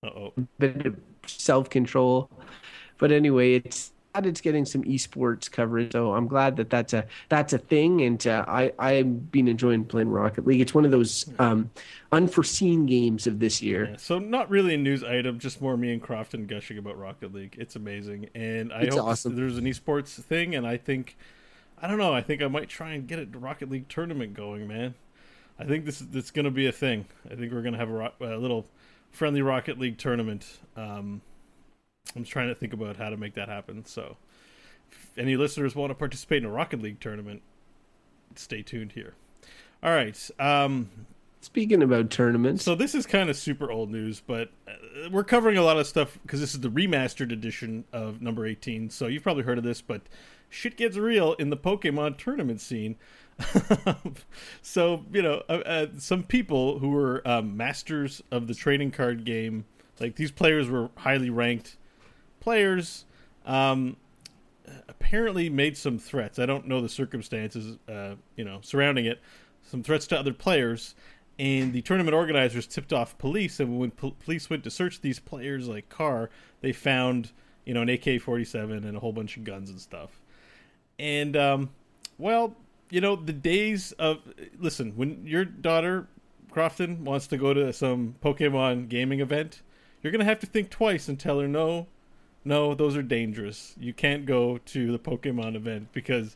Uh-oh. 0.03 0.33
bit 0.59 0.85
of 0.85 0.97
self 1.25 1.69
control. 1.69 2.29
But 2.97 3.11
anyway, 3.11 3.55
it's 3.55 3.93
glad 4.13 4.27
it's 4.27 4.41
getting 4.41 4.65
some 4.65 4.83
esports 4.83 5.49
coverage. 5.49 5.91
So 5.91 6.13
I'm 6.13 6.27
glad 6.27 6.55
that 6.57 6.69
that's 6.69 6.93
a 6.93 7.05
that's 7.29 7.53
a 7.53 7.57
thing, 7.57 8.01
and 8.01 8.25
uh, 8.27 8.45
I 8.47 8.71
I've 8.77 9.31
been 9.31 9.47
enjoying 9.47 9.85
playing 9.85 10.09
Rocket 10.09 10.45
League. 10.45 10.61
It's 10.61 10.73
one 10.73 10.85
of 10.85 10.91
those 10.91 11.29
um, 11.39 11.71
unforeseen 12.11 12.85
games 12.85 13.27
of 13.27 13.39
this 13.39 13.61
year. 13.61 13.89
Yeah, 13.91 13.97
so 13.97 14.19
not 14.19 14.49
really 14.49 14.75
a 14.75 14.77
news 14.77 15.03
item, 15.03 15.39
just 15.39 15.61
more 15.61 15.75
me 15.75 15.91
and 15.91 16.01
Crofton 16.01 16.45
gushing 16.45 16.77
about 16.77 16.97
Rocket 16.97 17.33
League. 17.33 17.55
It's 17.57 17.75
amazing, 17.75 18.29
and 18.35 18.71
I 18.71 18.81
it's 18.81 18.95
hope 18.95 19.07
awesome. 19.07 19.35
there's 19.35 19.57
an 19.57 19.65
esports 19.65 20.21
thing. 20.21 20.55
And 20.55 20.67
I 20.67 20.77
think 20.77 21.17
I 21.81 21.87
don't 21.87 21.97
know. 21.97 22.13
I 22.13 22.21
think 22.21 22.41
I 22.41 22.47
might 22.47 22.69
try 22.69 22.91
and 22.91 23.07
get 23.07 23.19
a 23.19 23.25
Rocket 23.37 23.69
League 23.69 23.89
tournament 23.89 24.33
going, 24.33 24.67
man. 24.67 24.93
I 25.59 25.65
think 25.65 25.85
this 25.85 26.01
is 26.01 26.31
going 26.31 26.45
to 26.45 26.51
be 26.51 26.65
a 26.65 26.71
thing. 26.71 27.05
I 27.29 27.35
think 27.35 27.51
we're 27.51 27.61
going 27.61 27.73
to 27.73 27.79
have 27.79 27.89
a, 27.89 28.35
a, 28.35 28.37
little 28.37 28.65
friendly 29.11 29.43
Rocket 29.43 29.79
League 29.79 29.99
tournament. 29.99 30.59
Um, 30.75 31.21
I'm 32.15 32.23
trying 32.23 32.49
to 32.49 32.55
think 32.55 32.73
about 32.73 32.97
how 32.97 33.09
to 33.09 33.17
make 33.17 33.33
that 33.35 33.49
happen. 33.49 33.85
So, 33.85 34.17
if 34.91 35.17
any 35.17 35.35
listeners 35.35 35.75
want 35.75 35.91
to 35.91 35.95
participate 35.95 36.43
in 36.43 36.49
a 36.49 36.51
Rocket 36.51 36.81
League 36.81 36.99
tournament, 36.99 37.41
stay 38.35 38.61
tuned 38.61 38.93
here. 38.93 39.15
All 39.81 39.91
right. 39.91 40.29
Um, 40.39 40.89
Speaking 41.43 41.83
about 41.83 42.09
tournaments, 42.09 42.63
so 42.63 42.73
this 42.73 42.95
is 42.95 43.05
kind 43.05 43.29
of 43.29 43.35
super 43.35 43.69
old 43.69 43.91
news, 43.91 44.21
but 44.25 44.49
uh, 44.65 45.09
we're 45.11 45.25
covering 45.25 45.57
a 45.57 45.61
lot 45.61 45.77
of 45.77 45.85
stuff 45.85 46.17
because 46.21 46.39
this 46.39 46.53
is 46.53 46.61
the 46.61 46.69
remastered 46.69 47.33
edition 47.33 47.83
of 47.91 48.21
number 48.21 48.45
18. 48.45 48.89
So 48.89 49.07
you've 49.07 49.23
probably 49.23 49.43
heard 49.43 49.57
of 49.57 49.65
this, 49.65 49.81
but 49.81 50.03
shit 50.49 50.77
gets 50.77 50.95
real 50.95 51.33
in 51.33 51.49
the 51.49 51.57
Pokemon 51.57 52.17
tournament 52.17 52.61
scene. 52.61 52.95
so 54.61 55.03
you 55.11 55.21
know, 55.21 55.43
uh, 55.49 55.61
uh, 55.65 55.87
some 55.97 56.23
people 56.23 56.79
who 56.79 56.91
were 56.91 57.21
um, 57.27 57.57
masters 57.57 58.23
of 58.31 58.47
the 58.47 58.55
trading 58.55 58.91
card 58.91 59.25
game, 59.25 59.65
like 59.99 60.15
these 60.15 60.31
players 60.31 60.69
were 60.69 60.91
highly 60.95 61.29
ranked 61.29 61.75
players 62.43 63.05
um, 63.45 63.95
apparently 64.89 65.49
made 65.49 65.77
some 65.77 65.97
threats. 65.97 66.39
I 66.39 66.45
don't 66.45 66.67
know 66.67 66.81
the 66.81 66.89
circumstances, 66.89 67.77
uh, 67.87 68.15
you 68.35 68.43
know, 68.43 68.59
surrounding 68.61 69.05
it. 69.05 69.21
Some 69.63 69.81
threats 69.81 70.05
to 70.07 70.19
other 70.19 70.33
players, 70.33 70.93
and 71.39 71.71
the 71.71 71.81
tournament 71.81 72.13
organizers 72.13 72.67
tipped 72.67 72.91
off 72.91 73.17
police. 73.17 73.61
And 73.61 73.79
when 73.79 73.91
po- 73.91 74.15
police 74.23 74.49
went 74.49 74.65
to 74.65 74.71
search 74.71 74.99
these 74.99 75.19
players' 75.19 75.69
like 75.69 75.87
car, 75.87 76.29
they 76.59 76.73
found 76.73 77.31
you 77.65 77.73
know 77.73 77.81
an 77.81 77.89
AK-47 77.89 78.85
and 78.85 78.97
a 78.97 78.99
whole 78.99 79.13
bunch 79.13 79.37
of 79.37 79.45
guns 79.45 79.69
and 79.69 79.79
stuff. 79.79 80.21
And 80.99 81.37
um, 81.37 81.69
well, 82.17 82.55
you 82.89 82.99
know, 82.99 83.15
the 83.15 83.33
days 83.33 83.93
of 83.93 84.19
listen 84.59 84.97
when 84.97 85.25
your 85.25 85.45
daughter 85.45 86.07
Crofton 86.51 87.05
wants 87.05 87.25
to 87.27 87.37
go 87.37 87.53
to 87.53 87.71
some 87.71 88.15
Pokemon 88.21 88.89
gaming 88.89 89.21
event, 89.21 89.61
you're 90.01 90.11
gonna 90.11 90.25
have 90.25 90.39
to 90.41 90.45
think 90.45 90.69
twice 90.69 91.07
and 91.07 91.17
tell 91.17 91.39
her 91.39 91.47
no 91.47 91.87
no, 92.45 92.73
those 92.73 92.95
are 92.95 93.01
dangerous. 93.01 93.75
You 93.79 93.93
can't 93.93 94.25
go 94.25 94.57
to 94.57 94.91
the 94.91 94.99
Pokemon 94.99 95.55
event 95.55 95.89
because 95.93 96.35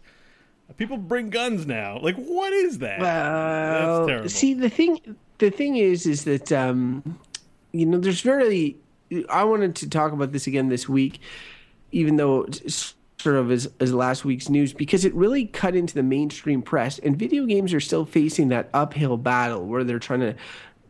people 0.78 0.98
bring 0.98 1.30
guns 1.30 1.66
now. 1.66 2.00
Like, 2.00 2.16
what 2.16 2.54
is 2.54 2.80
that? 2.80 3.00
Well, 3.00 4.28
see, 4.30 4.54
the 4.54 4.70
thing, 4.70 5.16
the 5.38 5.50
thing 5.50 5.78
is, 5.78 6.06
is 6.06 6.24
that 6.26 6.52
um, 6.52 7.20
you 7.72 7.86
know, 7.86 8.00
there's 8.00 8.22
very. 8.22 8.78
I 9.30 9.44
wanted 9.46 9.76
to 9.78 9.90
talk 9.90 10.12
about 10.12 10.34
this 10.34 10.48
again 10.48 10.68
this 10.70 10.90
week, 10.90 11.22
even 11.92 12.18
though 12.18 12.44
it's 12.44 12.94
sort 13.20 13.38
of 13.38 13.52
as, 13.52 13.70
as 13.80 13.94
last 13.94 14.26
week's 14.26 14.50
news, 14.50 14.74
because 14.74 15.06
it 15.06 15.14
really 15.14 15.46
cut 15.46 15.76
into 15.76 15.94
the 15.94 16.04
mainstream 16.04 16.62
press, 16.62 17.00
and 17.00 17.18
video 17.18 17.46
games 17.46 17.74
are 17.74 17.80
still 17.80 18.06
facing 18.06 18.50
that 18.50 18.70
uphill 18.74 19.18
battle 19.18 19.66
where 19.66 19.84
they're 19.84 20.00
trying 20.00 20.20
to 20.20 20.36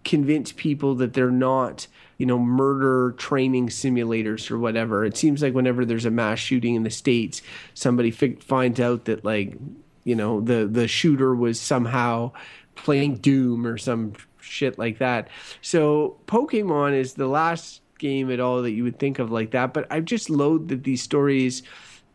convince 0.04 0.52
people 0.52 0.96
that 0.96 1.14
they're 1.14 1.30
not 1.30 1.88
you 2.18 2.26
know, 2.26 2.40
murder 2.40 3.14
training 3.18 3.70
simulators 3.70 4.50
or 4.50 4.58
whatever. 4.58 5.06
It 5.06 5.18
seems 5.18 5.42
like 5.42 5.54
whenever 5.54 5.86
there's 5.86 6.06
a 6.06 6.12
mass 6.12 6.40
shooting 6.40 6.76
in 6.76 6.84
the 6.84 6.90
states, 6.90 7.42
somebody 7.74 8.12
fi- 8.12 8.36
finds 8.36 8.80
out 8.80 9.06
that 9.06 9.24
like, 9.24 9.58
you 10.04 10.16
know, 10.16 10.42
the 10.42 10.68
the 10.68 10.88
shooter 10.88 11.36
was 11.36 11.60
somehow 11.60 12.32
playing 12.76 13.16
Doom 13.18 13.66
or 13.66 13.78
some 13.78 14.14
shit 14.40 14.80
like 14.80 15.00
that. 15.00 15.30
So 15.62 16.18
Pokemon 16.28 16.94
is 16.94 17.14
the 17.14 17.28
last 17.28 17.82
game 18.00 18.32
at 18.32 18.40
all 18.40 18.62
that 18.62 18.72
you 18.72 18.84
would 18.84 19.00
think 19.00 19.20
of 19.20 19.32
like 19.32 19.52
that. 19.52 19.74
But 19.74 19.88
I've 19.92 20.06
just 20.06 20.30
loathed 20.30 20.70
that 20.70 20.84
these 20.84 21.04
stories. 21.04 21.64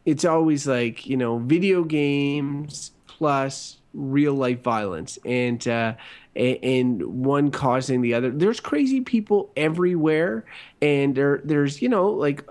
It's 0.05 0.25
always 0.25 0.67
like 0.67 1.07
you 1.07 1.17
know, 1.17 1.39
video 1.39 1.85
games 1.85 2.93
plus 3.07 3.79
real 3.95 4.35
life 4.35 4.63
violence, 4.63 5.19
and 5.25 5.67
uh, 5.69 5.95
and 6.35 7.03
one 7.25 7.51
causing 7.51 8.01
the 8.01 8.15
other. 8.15 8.31
There's 8.31 8.61
crazy 8.61 9.01
people 9.01 9.51
everywhere, 9.57 10.45
and 10.81 11.15
there 11.15 11.41
there's 11.45 11.83
you 11.83 11.89
know 11.89 12.09
like 12.09 12.49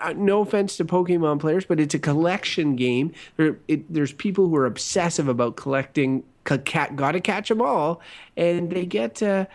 uh, 0.00 0.12
no 0.14 0.40
offense 0.40 0.76
to 0.76 0.84
Pokemon 0.84 1.40
players, 1.40 1.64
but 1.64 1.80
it's 1.80 1.94
a 1.94 1.98
collection 1.98 2.76
game. 2.76 3.12
There 3.36 3.58
it, 3.68 3.92
there's 3.92 4.12
people 4.12 4.48
who 4.48 4.56
are 4.56 4.66
obsessive 4.66 5.28
about 5.28 5.56
collecting. 5.56 6.24
Got 6.44 7.12
to 7.12 7.20
catch 7.20 7.48
them 7.48 7.62
all, 7.62 8.00
and 8.36 8.70
they 8.70 8.84
get. 8.84 9.22
Uh, 9.22 9.46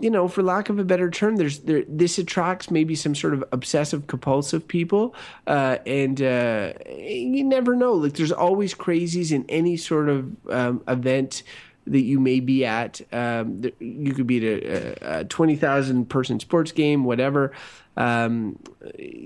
you 0.00 0.10
know, 0.10 0.28
for 0.28 0.42
lack 0.42 0.68
of 0.68 0.78
a 0.78 0.84
better 0.84 1.10
term, 1.10 1.36
there's 1.36 1.60
there. 1.60 1.82
This 1.88 2.18
attracts 2.18 2.70
maybe 2.70 2.94
some 2.94 3.14
sort 3.14 3.34
of 3.34 3.44
obsessive 3.52 4.06
compulsive 4.06 4.66
people, 4.66 5.14
uh, 5.46 5.78
and 5.86 6.20
uh, 6.22 6.74
you 6.88 7.44
never 7.44 7.74
know. 7.74 7.94
Like, 7.94 8.14
there's 8.14 8.32
always 8.32 8.74
crazies 8.74 9.32
in 9.32 9.44
any 9.48 9.76
sort 9.76 10.08
of 10.08 10.30
um, 10.50 10.82
event 10.86 11.42
that 11.90 12.02
you 12.02 12.20
may 12.20 12.40
be 12.40 12.64
at. 12.64 13.00
Um, 13.12 13.62
you 13.78 14.14
could 14.14 14.26
be 14.26 14.38
at 14.38 14.62
a, 15.02 15.20
a 15.20 15.24
20,000 15.24 16.08
person 16.08 16.40
sports 16.40 16.72
game, 16.72 17.04
whatever. 17.04 17.52
Um, 17.96 18.58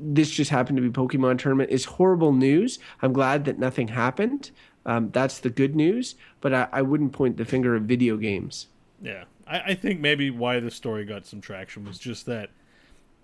this 0.00 0.30
just 0.30 0.50
happened 0.50 0.78
to 0.78 0.82
be 0.82 0.90
Pokemon 0.90 1.38
tournament. 1.38 1.70
It's 1.70 1.84
horrible 1.84 2.32
news. 2.32 2.78
I'm 3.02 3.12
glad 3.12 3.44
that 3.44 3.58
nothing 3.58 3.88
happened. 3.88 4.50
Um, 4.86 5.10
that's 5.10 5.38
the 5.38 5.50
good 5.50 5.76
news, 5.76 6.16
but 6.40 6.52
I, 6.52 6.68
I, 6.72 6.82
wouldn't 6.82 7.12
point 7.12 7.36
the 7.36 7.44
finger 7.44 7.76
at 7.76 7.82
video 7.82 8.16
games. 8.16 8.66
Yeah, 9.00 9.24
I, 9.46 9.60
I 9.60 9.74
think 9.74 10.00
maybe 10.00 10.30
why 10.30 10.58
the 10.58 10.72
story 10.72 11.04
got 11.04 11.24
some 11.24 11.40
traction 11.40 11.84
was 11.84 11.98
just 11.98 12.26
that, 12.26 12.50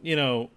you 0.00 0.14
know, 0.14 0.50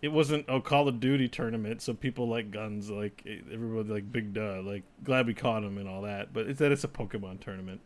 it 0.00 0.08
wasn't 0.08 0.44
a 0.48 0.60
Call 0.60 0.88
of 0.88 1.00
Duty 1.00 1.28
tournament, 1.28 1.82
so 1.82 1.92
people 1.92 2.28
like 2.28 2.50
guns, 2.50 2.88
like 2.88 3.26
everybody 3.52 3.88
like 3.88 4.12
big 4.12 4.32
duh, 4.32 4.62
like 4.62 4.84
glad 5.02 5.26
we 5.26 5.34
caught 5.34 5.64
him 5.64 5.76
and 5.76 5.88
all 5.88 6.02
that. 6.02 6.32
But 6.32 6.46
it's 6.46 6.60
that 6.60 6.70
it's 6.70 6.84
a 6.84 6.88
Pokemon 6.88 7.40
tournament. 7.40 7.80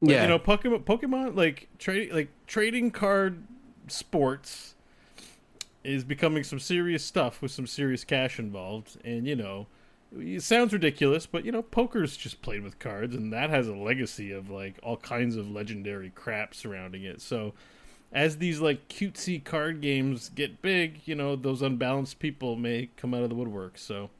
But, 0.00 0.10
yeah, 0.10 0.22
you 0.22 0.28
know, 0.28 0.38
Pokemon, 0.38 0.84
Pokemon, 0.84 1.36
like 1.36 1.68
trading, 1.78 2.14
like 2.14 2.28
trading 2.46 2.90
card 2.90 3.44
sports 3.88 4.74
is 5.84 6.04
becoming 6.04 6.44
some 6.44 6.58
serious 6.58 7.04
stuff 7.04 7.42
with 7.42 7.50
some 7.50 7.66
serious 7.66 8.04
cash 8.04 8.38
involved, 8.38 8.98
and 9.04 9.26
you 9.26 9.36
know, 9.36 9.66
it 10.18 10.42
sounds 10.42 10.72
ridiculous, 10.72 11.26
but 11.26 11.44
you 11.44 11.52
know, 11.52 11.62
poker's 11.62 12.16
just 12.16 12.42
played 12.42 12.62
with 12.62 12.78
cards, 12.78 13.14
and 13.14 13.32
that 13.32 13.50
has 13.50 13.68
a 13.68 13.74
legacy 13.74 14.32
of 14.32 14.50
like 14.50 14.78
all 14.82 14.96
kinds 14.96 15.36
of 15.36 15.50
legendary 15.50 16.10
crap 16.10 16.54
surrounding 16.54 17.04
it. 17.04 17.20
So, 17.20 17.52
as 18.12 18.38
these 18.38 18.60
like 18.60 18.88
cutesy 18.88 19.42
card 19.42 19.80
games 19.80 20.28
get 20.30 20.62
big, 20.62 21.00
you 21.04 21.14
know, 21.14 21.36
those 21.36 21.62
unbalanced 21.62 22.18
people 22.18 22.56
may 22.56 22.90
come 22.96 23.14
out 23.14 23.22
of 23.22 23.28
the 23.28 23.36
woodwork. 23.36 23.78
So, 23.78 24.10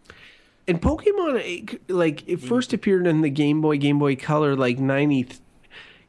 and 0.69 0.81
Pokemon 0.81 1.41
eh, 1.45 1.77
like 1.89 2.27
it 2.29 2.37
first 2.39 2.73
appeared 2.73 3.07
in 3.07 3.23
the 3.23 3.31
Game 3.31 3.61
Boy, 3.61 3.77
Game 3.77 3.99
Boy 3.99 4.15
Color, 4.15 4.55
like 4.57 4.79
ninety, 4.79 5.29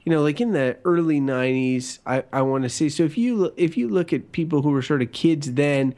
you 0.03 0.12
know, 0.12 0.22
like 0.22 0.41
in 0.41 0.51
the 0.51 0.77
early 0.86 1.20
nineties. 1.20 2.00
I 2.05 2.24
I 2.34 2.41
want 2.41 2.63
to 2.63 2.70
say 2.70 2.89
so. 2.89 3.03
If 3.03 3.17
you 3.17 3.53
if 3.58 3.77
you 3.77 3.88
look 3.88 4.12
at 4.13 4.31
people 4.31 4.62
who 4.62 4.72
were 4.72 4.81
sort 4.81 5.01
of 5.01 5.12
kids 5.12 5.53
then, 5.53 5.96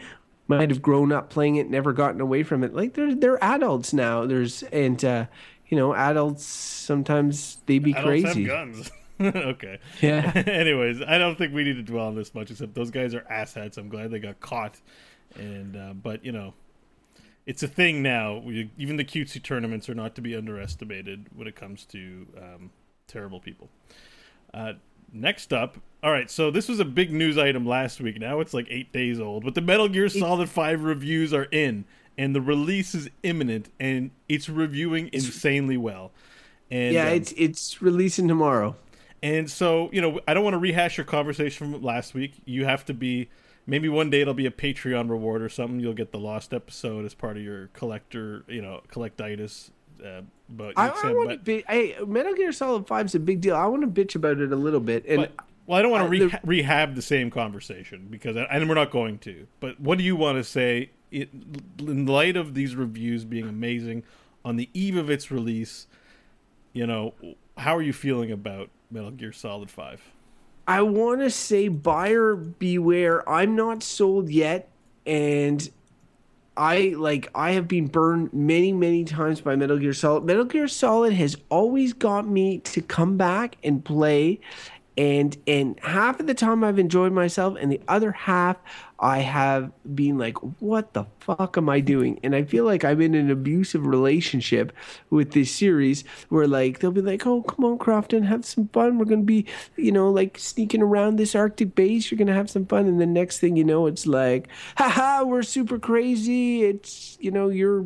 might 0.47 0.69
have 0.69 0.81
grown 0.81 1.11
up 1.11 1.29
playing 1.29 1.55
it, 1.55 1.69
never 1.69 1.93
gotten 1.93 2.21
away 2.21 2.43
from 2.43 2.63
it. 2.63 2.73
Like 2.73 2.93
they're 2.93 3.15
they're 3.15 3.43
adults 3.43 3.93
now. 3.93 4.25
There's 4.25 4.63
and 4.63 5.03
uh, 5.03 5.25
you 5.67 5.77
know 5.77 5.93
adults 5.95 6.43
sometimes 6.45 7.57
they 7.65 7.79
be 7.79 7.91
Adults 7.91 8.05
crazy. 8.05 8.43
have 8.45 8.73
guns. 8.73 8.91
okay. 9.21 9.79
Yeah. 10.01 10.31
Anyways, 10.47 11.01
I 11.01 11.17
don't 11.17 11.37
think 11.37 11.53
we 11.53 11.63
need 11.63 11.75
to 11.75 11.83
dwell 11.83 12.07
on 12.07 12.15
this 12.15 12.33
much. 12.35 12.51
Except 12.51 12.73
those 12.73 12.91
guys 12.91 13.13
are 13.13 13.25
asshats. 13.31 13.77
I'm 13.77 13.89
glad 13.89 14.11
they 14.11 14.19
got 14.19 14.39
caught. 14.39 14.79
And 15.35 15.75
uh, 15.77 15.93
but 15.93 16.25
you 16.25 16.31
know, 16.31 16.53
it's 17.45 17.63
a 17.63 17.67
thing 17.67 18.01
now. 18.03 18.37
We, 18.37 18.69
even 18.77 18.97
the 18.97 19.05
cutesy 19.05 19.41
tournaments 19.41 19.87
are 19.89 19.95
not 19.95 20.15
to 20.15 20.21
be 20.21 20.35
underestimated 20.35 21.27
when 21.35 21.47
it 21.47 21.55
comes 21.55 21.85
to 21.85 22.27
um, 22.37 22.71
terrible 23.13 23.39
people. 23.39 23.69
Uh, 24.53 24.73
next 25.13 25.53
up, 25.53 25.77
all 26.01 26.11
right. 26.11 26.29
So 26.29 26.51
this 26.51 26.67
was 26.67 26.79
a 26.79 26.85
big 26.85 27.13
news 27.13 27.37
item 27.37 27.65
last 27.65 28.01
week. 28.01 28.19
Now 28.19 28.39
it's 28.39 28.53
like 28.53 28.67
eight 28.69 28.91
days 28.91 29.19
old, 29.19 29.45
but 29.45 29.55
the 29.55 29.61
Metal 29.61 29.87
Gear 29.87 30.09
Solid 30.09 30.49
Five 30.49 30.83
reviews 30.83 31.33
are 31.33 31.45
in, 31.45 31.85
and 32.17 32.35
the 32.35 32.41
release 32.41 32.93
is 32.93 33.09
imminent, 33.23 33.69
and 33.79 34.11
it's 34.27 34.49
reviewing 34.49 35.09
insanely 35.13 35.77
well. 35.77 36.11
And 36.69 36.93
yeah, 36.93 37.07
um, 37.07 37.13
it's 37.13 37.33
it's 37.37 37.81
releasing 37.81 38.27
tomorrow. 38.27 38.75
and 39.21 39.49
so, 39.49 39.89
you 39.93 40.01
know, 40.01 40.19
I 40.27 40.33
don't 40.33 40.43
want 40.43 40.55
to 40.55 40.59
rehash 40.59 40.97
your 40.97 41.05
conversation 41.05 41.71
from 41.71 41.81
last 41.81 42.13
week. 42.13 42.33
You 42.45 42.65
have 42.65 42.83
to 42.85 42.93
be 42.93 43.29
maybe 43.65 43.87
one 43.87 44.09
day 44.09 44.21
it'll 44.21 44.33
be 44.33 44.45
a 44.45 44.51
Patreon 44.51 45.09
reward 45.09 45.41
or 45.41 45.49
something. 45.49 45.79
You'll 45.79 45.93
get 45.93 46.11
the 46.11 46.19
lost 46.19 46.53
episode 46.53 47.05
as 47.05 47.13
part 47.13 47.37
of 47.37 47.43
your 47.43 47.67
collector, 47.67 48.43
you 48.47 48.61
know, 48.61 48.81
collectitis. 48.91 49.69
Uh, 50.03 50.21
but 50.49 50.73
I, 50.77 50.89
I 50.89 51.13
want 51.13 51.29
to 51.31 51.37
be. 51.37 51.63
Hey, 51.67 51.95
Metal 52.05 52.33
Gear 52.33 52.51
Solid 52.51 52.87
Five 52.87 53.05
is 53.07 53.15
a 53.15 53.19
big 53.19 53.41
deal. 53.41 53.55
I 53.55 53.65
want 53.67 53.81
to 53.81 53.87
bitch 53.87 54.15
about 54.15 54.39
it 54.39 54.51
a 54.51 54.55
little 54.55 54.79
bit, 54.79 55.05
and 55.07 55.21
but- 55.21 55.31
well, 55.65 55.79
I 55.79 55.81
don't 55.81 55.91
want 55.91 56.11
to 56.11 56.29
the- 56.29 56.39
rehab 56.43 56.95
the 56.95 57.01
same 57.01 57.31
conversation 57.31 58.07
because, 58.09 58.35
I, 58.35 58.41
and 58.43 58.67
we're 58.67 58.75
not 58.75 58.91
going 58.91 59.17
to. 59.19 59.47
But 59.61 59.79
what 59.79 59.97
do 59.97 60.03
you 60.03 60.15
want 60.15 60.37
to 60.37 60.43
say 60.43 60.89
it, 61.09 61.29
in 61.79 62.05
light 62.05 62.35
of 62.35 62.53
these 62.53 62.75
reviews 62.75 63.23
being 63.23 63.47
amazing 63.47 64.03
on 64.43 64.57
the 64.57 64.69
eve 64.73 64.97
of 64.97 65.09
its 65.09 65.31
release? 65.31 65.87
You 66.73 66.85
know, 66.85 67.13
how 67.57 67.77
are 67.77 67.81
you 67.81 67.93
feeling 67.93 68.29
about 68.31 68.69
Metal 68.91 69.11
Gear 69.11 69.31
Solid 69.31 69.71
Five? 69.71 70.01
I 70.67 70.81
want 70.81 71.21
to 71.21 71.29
say 71.29 71.69
buyer 71.69 72.35
beware. 72.35 73.27
I'm 73.29 73.55
not 73.55 73.83
sold 73.83 74.29
yet, 74.29 74.69
and 75.05 75.69
I 76.55 76.93
like 76.97 77.29
I 77.33 77.51
have 77.51 77.67
been 77.67 77.87
burned 77.87 78.31
many 78.31 78.73
many 78.73 79.03
times 79.05 79.41
by 79.41 79.55
Metal 79.55 79.77
Gear 79.77 79.93
Solid. 79.93 80.23
Metal 80.23 80.45
Gear 80.45 80.67
Solid 80.67 81.13
has 81.13 81.35
always 81.49 81.93
got 81.93 82.27
me 82.27 82.59
to 82.59 82.81
come 82.81 83.17
back 83.17 83.57
and 83.63 83.83
play 83.83 84.39
and 84.97 85.37
and 85.47 85.79
half 85.81 86.19
of 86.19 86.27
the 86.27 86.33
time 86.33 86.63
I've 86.63 86.77
enjoyed 86.77 87.11
myself 87.11 87.57
and 87.59 87.71
the 87.71 87.81
other 87.87 88.11
half 88.11 88.57
I 88.99 89.19
have 89.19 89.71
been 89.95 90.17
like 90.17 90.37
what 90.59 90.93
the 90.93 91.05
fuck 91.19 91.57
am 91.57 91.67
I 91.67 91.79
doing? 91.79 92.19
And 92.23 92.35
I 92.35 92.43
feel 92.43 92.63
like 92.63 92.85
I'm 92.85 93.01
in 93.01 93.15
an 93.15 93.31
abusive 93.31 93.85
relationship 93.85 94.71
with 95.09 95.31
this 95.31 95.53
series 95.53 96.03
where 96.29 96.47
like 96.47 96.79
they'll 96.79 96.91
be 96.91 97.01
like 97.01 97.25
oh 97.25 97.41
come 97.41 97.65
on 97.65 97.77
Crofton 97.79 98.23
have 98.23 98.45
some 98.45 98.67
fun. 98.67 98.99
We're 98.99 99.05
gonna 99.05 99.23
be 99.23 99.45
you 99.75 99.91
know 99.91 100.09
like 100.11 100.37
sneaking 100.37 100.83
around 100.83 101.17
this 101.17 101.35
Arctic 101.35 101.73
base. 101.75 102.11
You're 102.11 102.19
gonna 102.19 102.33
have 102.33 102.49
some 102.49 102.65
fun. 102.65 102.87
And 102.87 103.01
the 103.01 103.05
next 103.05 103.39
thing 103.39 103.55
you 103.55 103.63
know 103.63 103.87
it's 103.87 104.05
like 104.05 104.47
haha 104.77 105.23
we're 105.23 105.43
super 105.43 105.79
crazy. 105.79 106.63
It's 106.63 107.17
you 107.19 107.31
know 107.31 107.49
you're 107.49 107.85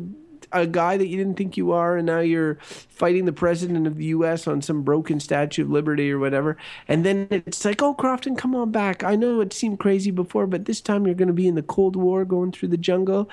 a 0.52 0.66
guy 0.66 0.96
that 0.96 1.06
you 1.06 1.16
didn't 1.16 1.36
think 1.36 1.56
you 1.56 1.72
are, 1.72 1.96
and 1.96 2.06
now 2.06 2.20
you're 2.20 2.56
fighting 2.60 3.24
the 3.24 3.32
president 3.32 3.86
of 3.86 3.96
the 3.96 4.06
U.S. 4.06 4.46
on 4.46 4.62
some 4.62 4.82
broken 4.82 5.20
Statue 5.20 5.62
of 5.62 5.70
Liberty 5.70 6.10
or 6.10 6.18
whatever. 6.18 6.56
And 6.88 7.04
then 7.04 7.28
it's 7.30 7.64
like, 7.64 7.82
oh, 7.82 7.94
Crofton, 7.94 8.36
come 8.36 8.54
on 8.54 8.70
back. 8.70 9.04
I 9.04 9.16
know 9.16 9.40
it 9.40 9.52
seemed 9.52 9.78
crazy 9.78 10.10
before, 10.10 10.46
but 10.46 10.64
this 10.64 10.80
time 10.80 11.06
you're 11.06 11.14
going 11.14 11.28
to 11.28 11.34
be 11.34 11.48
in 11.48 11.54
the 11.54 11.62
Cold 11.62 11.96
War, 11.96 12.24
going 12.24 12.52
through 12.52 12.68
the 12.68 12.76
jungle. 12.76 13.30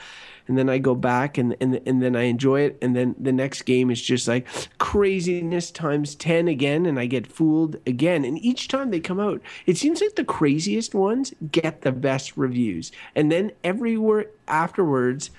And 0.47 0.57
then 0.57 0.69
I 0.69 0.77
go 0.77 0.93
back, 0.93 1.39
and 1.39 1.55
and 1.59 1.81
and 1.87 2.03
then 2.03 2.15
I 2.15 2.23
enjoy 2.23 2.61
it. 2.61 2.77
And 2.79 2.95
then 2.95 3.15
the 3.19 3.31
next 3.31 3.63
game 3.63 3.89
is 3.89 3.99
just 3.99 4.27
like 4.27 4.45
craziness 4.77 5.71
times 5.71 6.13
ten 6.13 6.47
again, 6.47 6.85
and 6.85 6.99
I 6.99 7.07
get 7.07 7.25
fooled 7.25 7.77
again. 7.87 8.23
And 8.23 8.37
each 8.37 8.67
time 8.67 8.91
they 8.91 8.99
come 8.99 9.19
out, 9.19 9.41
it 9.65 9.77
seems 9.77 10.01
like 10.01 10.15
the 10.15 10.23
craziest 10.23 10.93
ones 10.93 11.33
get 11.51 11.81
the 11.81 11.91
best 11.91 12.37
reviews, 12.37 12.91
and 13.15 13.31
then 13.31 13.53
everywhere 13.63 14.27
afterwards 14.47 15.31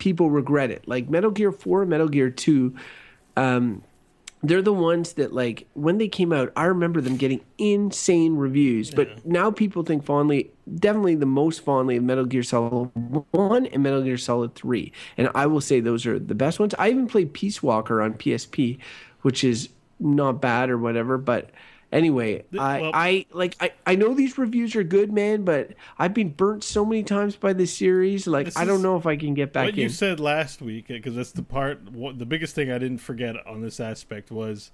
people 0.00 0.30
regret 0.30 0.72
it. 0.72 0.88
Like 0.88 1.08
Metal 1.08 1.30
Gear 1.30 1.52
4, 1.52 1.86
Metal 1.86 2.08
Gear 2.08 2.30
2, 2.30 2.74
um, 3.36 3.84
they're 4.42 4.62
the 4.62 4.72
ones 4.72 5.12
that 5.14 5.32
like 5.32 5.66
when 5.74 5.98
they 5.98 6.08
came 6.08 6.32
out, 6.32 6.50
I 6.56 6.64
remember 6.64 7.00
them 7.00 7.16
getting 7.16 7.42
insane 7.58 8.36
reviews. 8.36 8.90
But 8.90 9.24
now 9.26 9.50
people 9.50 9.84
think 9.84 10.04
fondly, 10.04 10.50
definitely 10.76 11.14
the 11.14 11.26
most 11.26 11.62
fondly 11.62 11.96
of 11.96 12.04
Metal 12.04 12.24
Gear 12.24 12.42
Solid 12.42 12.90
1 13.30 13.66
and 13.66 13.82
Metal 13.82 14.02
Gear 14.02 14.16
Solid 14.16 14.54
3. 14.54 14.90
And 15.18 15.28
I 15.34 15.46
will 15.46 15.60
say 15.60 15.80
those 15.80 16.06
are 16.06 16.18
the 16.18 16.34
best 16.34 16.58
ones. 16.58 16.74
I 16.78 16.88
even 16.88 17.06
played 17.06 17.34
Peace 17.34 17.62
Walker 17.62 18.00
on 18.00 18.14
PSP, 18.14 18.78
which 19.20 19.44
is 19.44 19.68
not 19.98 20.40
bad 20.40 20.70
or 20.70 20.78
whatever, 20.78 21.18
but 21.18 21.50
anyway, 21.92 22.44
I, 22.58 22.80
well- 22.80 22.90
I 22.94 23.26
like 23.32 23.56
I, 23.60 23.72
I 23.86 23.94
know 23.94 24.14
these 24.14 24.38
reviews 24.38 24.74
are 24.76 24.82
good, 24.82 25.12
man, 25.12 25.44
but 25.44 25.72
I've 25.98 26.14
been 26.14 26.30
burnt 26.30 26.64
so 26.64 26.84
many 26.84 27.02
times 27.02 27.36
by 27.36 27.52
this 27.52 27.74
series. 27.74 28.26
Like 28.26 28.46
This 28.46 28.56
I 28.56 28.64
don't 28.64 28.82
know 28.82 28.96
if 28.96 29.06
I 29.06 29.16
can 29.16 29.34
get 29.34 29.52
back 29.52 29.66
what 29.66 29.74
in. 29.74 29.80
you 29.80 29.88
said 29.88 30.20
last 30.20 30.60
week 30.62 30.88
because 30.88 31.14
that's 31.14 31.32
the 31.32 31.42
part 31.42 31.90
what, 31.92 32.18
the 32.18 32.26
biggest 32.26 32.54
thing 32.54 32.70
i 32.70 32.78
didn't 32.78 32.98
forget 32.98 33.34
on 33.46 33.60
this 33.60 33.80
aspect 33.80 34.30
was 34.30 34.70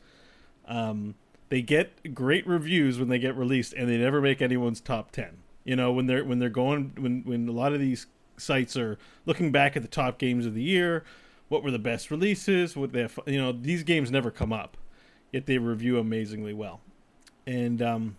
um, 0.68 1.14
they 1.48 1.62
get 1.62 2.14
great 2.14 2.46
reviews 2.46 2.98
when 2.98 3.08
they 3.08 3.18
get 3.18 3.36
released 3.36 3.72
and 3.72 3.88
they 3.88 3.98
never 3.98 4.20
make 4.20 4.42
anyone's 4.42 4.80
top 4.80 5.12
10 5.12 5.38
you 5.64 5.76
know 5.76 5.92
when 5.92 6.06
they're 6.06 6.24
when 6.24 6.38
they're 6.38 6.48
going 6.48 6.92
when 6.98 7.22
when 7.24 7.48
a 7.48 7.52
lot 7.52 7.72
of 7.72 7.80
these 7.80 8.06
sites 8.36 8.76
are 8.76 8.98
looking 9.24 9.52
back 9.52 9.76
at 9.76 9.82
the 9.82 9.88
top 9.88 10.18
games 10.18 10.44
of 10.46 10.54
the 10.54 10.62
year 10.62 11.04
what 11.48 11.62
were 11.62 11.70
the 11.70 11.78
best 11.78 12.10
releases 12.10 12.76
what 12.76 12.92
they 12.92 13.02
have, 13.02 13.18
you 13.26 13.40
know 13.40 13.52
these 13.52 13.82
games 13.82 14.10
never 14.10 14.30
come 14.30 14.52
up 14.52 14.76
yet 15.32 15.46
they 15.46 15.58
review 15.58 15.98
amazingly 15.98 16.52
well 16.52 16.80
and 17.46 17.80
um 17.82 18.16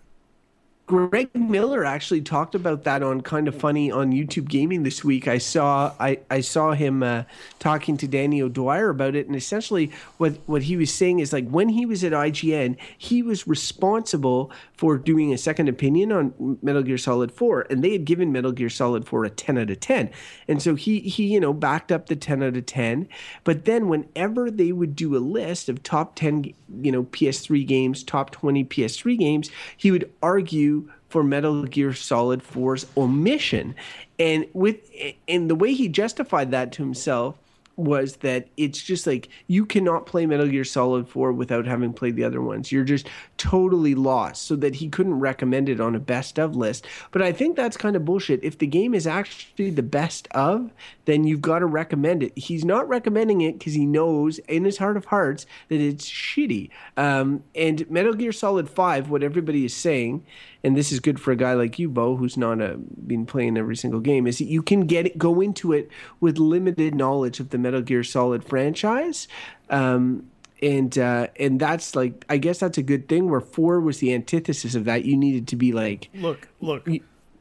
Greg 0.87 1.35
Miller 1.35 1.83
actually 1.83 2.21
talked 2.21 2.55
about 2.55 2.85
that 2.85 3.03
on 3.03 3.19
Kinda 3.19 3.51
Funny 3.51 3.91
on 3.91 4.13
YouTube 4.13 4.47
Gaming 4.47 4.83
this 4.83 5.03
week. 5.03 5.27
I 5.27 5.37
saw 5.37 5.93
I, 5.99 6.19
I 6.31 6.39
saw 6.39 6.71
him 6.71 7.03
uh, 7.03 7.23
talking 7.59 7.97
to 7.97 8.07
Danny 8.07 8.41
O'Dwyer 8.41 8.87
about 8.87 9.13
it, 9.13 9.27
and 9.27 9.35
essentially 9.35 9.91
what 10.15 10.37
what 10.45 10.63
he 10.63 10.77
was 10.77 10.93
saying 10.93 11.19
is 11.19 11.33
like 11.33 11.45
when 11.49 11.67
he 11.67 11.85
was 11.85 12.05
at 12.05 12.13
IGN, 12.13 12.77
he 12.97 13.21
was 13.21 13.45
responsible 13.45 14.49
for 14.77 14.97
doing 14.97 15.33
a 15.33 15.37
second 15.37 15.67
opinion 15.67 16.13
on 16.13 16.57
Metal 16.61 16.83
Gear 16.83 16.97
Solid 16.97 17.33
Four, 17.33 17.67
and 17.69 17.83
they 17.83 17.91
had 17.91 18.05
given 18.05 18.31
Metal 18.31 18.53
Gear 18.53 18.69
Solid 18.69 19.05
Four 19.05 19.25
a 19.25 19.29
ten 19.29 19.57
out 19.57 19.69
of 19.69 19.81
ten, 19.81 20.09
and 20.47 20.61
so 20.61 20.75
he 20.75 21.01
he 21.01 21.33
you 21.33 21.41
know 21.41 21.51
backed 21.51 21.91
up 21.91 22.07
the 22.07 22.15
ten 22.15 22.41
out 22.41 22.55
of 22.55 22.65
ten. 22.65 23.09
But 23.43 23.65
then 23.65 23.89
whenever 23.89 24.49
they 24.49 24.71
would 24.71 24.95
do 24.95 25.17
a 25.17 25.19
list 25.19 25.67
of 25.67 25.83
top 25.83 26.15
ten 26.15 26.45
you 26.81 26.93
know 26.93 27.03
PS3 27.03 27.67
games, 27.67 28.05
top 28.05 28.31
twenty 28.31 28.63
PS3 28.63 29.17
games, 29.17 29.49
he 29.75 29.91
would 29.91 30.09
argue 30.23 30.76
for 31.09 31.23
Metal 31.23 31.63
Gear 31.63 31.93
Solid 31.93 32.43
4's 32.43 32.85
omission. 32.95 33.75
And 34.19 34.47
with 34.53 34.89
and 35.27 35.49
the 35.49 35.55
way 35.55 35.73
he 35.73 35.87
justified 35.87 36.51
that 36.51 36.71
to 36.73 36.83
himself 36.83 37.37
was 37.77 38.17
that 38.17 38.47
it's 38.57 38.81
just 38.81 39.05
like 39.05 39.29
you 39.45 39.65
cannot 39.65 40.07
play 40.07 40.25
Metal 40.25 40.47
Gear 40.47 40.63
Solid 40.63 41.07
4 41.07 41.31
without 41.31 41.67
having 41.67 41.93
played 41.93 42.15
the 42.15 42.23
other 42.23 42.41
ones. 42.41 42.71
You're 42.71 42.83
just 42.83 43.07
totally 43.37 43.93
lost. 43.93 44.47
So 44.47 44.55
that 44.57 44.75
he 44.75 44.89
couldn't 44.89 45.19
recommend 45.19 45.69
it 45.69 45.79
on 45.79 45.95
a 45.95 45.99
best 45.99 46.39
of 46.39 46.55
list. 46.55 46.87
But 47.11 47.21
I 47.21 47.31
think 47.31 47.55
that's 47.55 47.77
kind 47.77 47.95
of 47.95 48.03
bullshit. 48.03 48.43
If 48.43 48.57
the 48.57 48.67
game 48.67 48.95
is 48.95 49.05
actually 49.05 49.69
the 49.69 49.83
best 49.83 50.27
of, 50.31 50.71
then 51.05 51.23
you've 51.23 51.41
got 51.41 51.59
to 51.59 51.67
recommend 51.67 52.23
it. 52.23 52.33
He's 52.35 52.65
not 52.65 52.89
recommending 52.89 53.41
it 53.41 53.59
because 53.59 53.73
he 53.73 53.85
knows 53.85 54.39
in 54.39 54.65
his 54.65 54.79
heart 54.79 54.97
of 54.97 55.05
hearts 55.05 55.45
that 55.69 55.79
it's 55.79 56.09
shitty. 56.09 56.71
Um, 56.97 57.43
and 57.53 57.89
Metal 57.91 58.13
Gear 58.13 58.31
Solid 58.31 58.69
5, 58.69 59.11
what 59.11 59.21
everybody 59.21 59.65
is 59.65 59.75
saying, 59.75 60.25
and 60.63 60.75
this 60.75 60.91
is 60.91 60.99
good 60.99 61.19
for 61.19 61.31
a 61.31 61.35
guy 61.35 61.53
like 61.53 61.79
you, 61.79 61.89
Bo, 61.89 62.15
who's 62.15 62.37
not 62.37 62.61
uh, 62.61 62.75
been 63.05 63.25
playing 63.25 63.57
every 63.57 63.75
single 63.75 63.99
game, 63.99 64.27
is 64.27 64.39
that 64.39 64.45
you 64.45 64.61
can 64.61 64.81
get 64.81 65.05
it, 65.05 65.17
go 65.17 65.41
into 65.41 65.73
it 65.73 65.89
with 66.19 66.37
limited 66.37 66.95
knowledge 66.95 67.39
of 67.39 67.49
the 67.49 67.57
Metal 67.57 67.81
Gear 67.81 68.03
Solid 68.03 68.43
franchise. 68.43 69.27
Um, 69.69 70.29
and 70.61 70.97
uh, 70.97 71.27
and 71.39 71.59
that's 71.59 71.95
like 71.95 72.25
I 72.29 72.37
guess 72.37 72.59
that's 72.59 72.77
a 72.77 72.83
good 72.83 73.07
thing. 73.07 73.29
Where 73.29 73.41
four 73.41 73.79
was 73.79 73.99
the 73.99 74.13
antithesis 74.13 74.73
of 74.73 74.85
that. 74.85 75.05
You 75.05 75.15
needed 75.15 75.47
to 75.49 75.55
be 75.55 75.71
like 75.71 76.09
look 76.15 76.47
look 76.61 76.87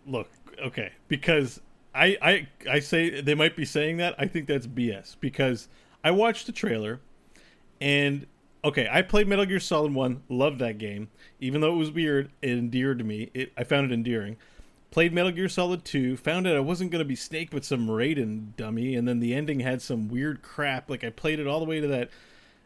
look 0.07 0.31
okay 0.62 0.92
because 1.09 1.61
I, 1.94 2.16
I 2.22 2.48
i 2.70 2.79
say 2.79 3.20
they 3.20 3.35
might 3.35 3.57
be 3.57 3.64
saying 3.64 3.98
that 3.98 4.14
i 4.18 4.26
think 4.26 4.46
that's 4.46 4.66
bs 4.66 5.16
because 5.20 5.68
i 6.05 6.11
watched 6.11 6.46
the 6.46 6.52
trailer 6.52 7.00
and 7.81 8.26
okay 8.64 8.88
i 8.90 9.03
played 9.03 9.29
metal 9.29 9.45
gear 9.45 9.61
solid 9.61 9.95
1 9.95 10.23
loved 10.29 10.59
that 10.59 10.79
game 10.79 11.09
even 11.40 11.61
though 11.61 11.73
it 11.73 11.79
was 11.79 11.90
weird 11.90 12.31
it 12.42 12.51
endeared 12.51 12.99
to 12.99 13.05
me 13.05 13.31
it, 13.35 13.53
i 13.57 13.64
found 13.64 13.90
it 13.90 13.95
endearing 13.95 14.37
played 14.97 15.12
Metal 15.12 15.31
Gear 15.31 15.49
Solid 15.49 15.85
2, 15.85 16.16
found 16.16 16.47
out 16.47 16.57
I 16.57 16.61
wasn't 16.61 16.90
going 16.90 17.01
to 17.01 17.05
be 17.05 17.16
Snake 17.16 17.51
but 17.51 17.66
some 17.66 17.87
Raiden 17.87 18.57
dummy, 18.57 18.95
and 18.95 19.07
then 19.07 19.21
the 19.21 19.35
ending 19.35 19.61
had 19.61 19.83
some 19.83 20.09
weird 20.09 20.40
crap. 20.40 20.88
Like 20.88 21.05
I 21.05 21.11
played 21.11 21.38
it 21.38 21.47
all 21.47 21.61
the 21.61 21.66
way 21.66 21.81
to 21.81 21.87
that, 21.88 22.09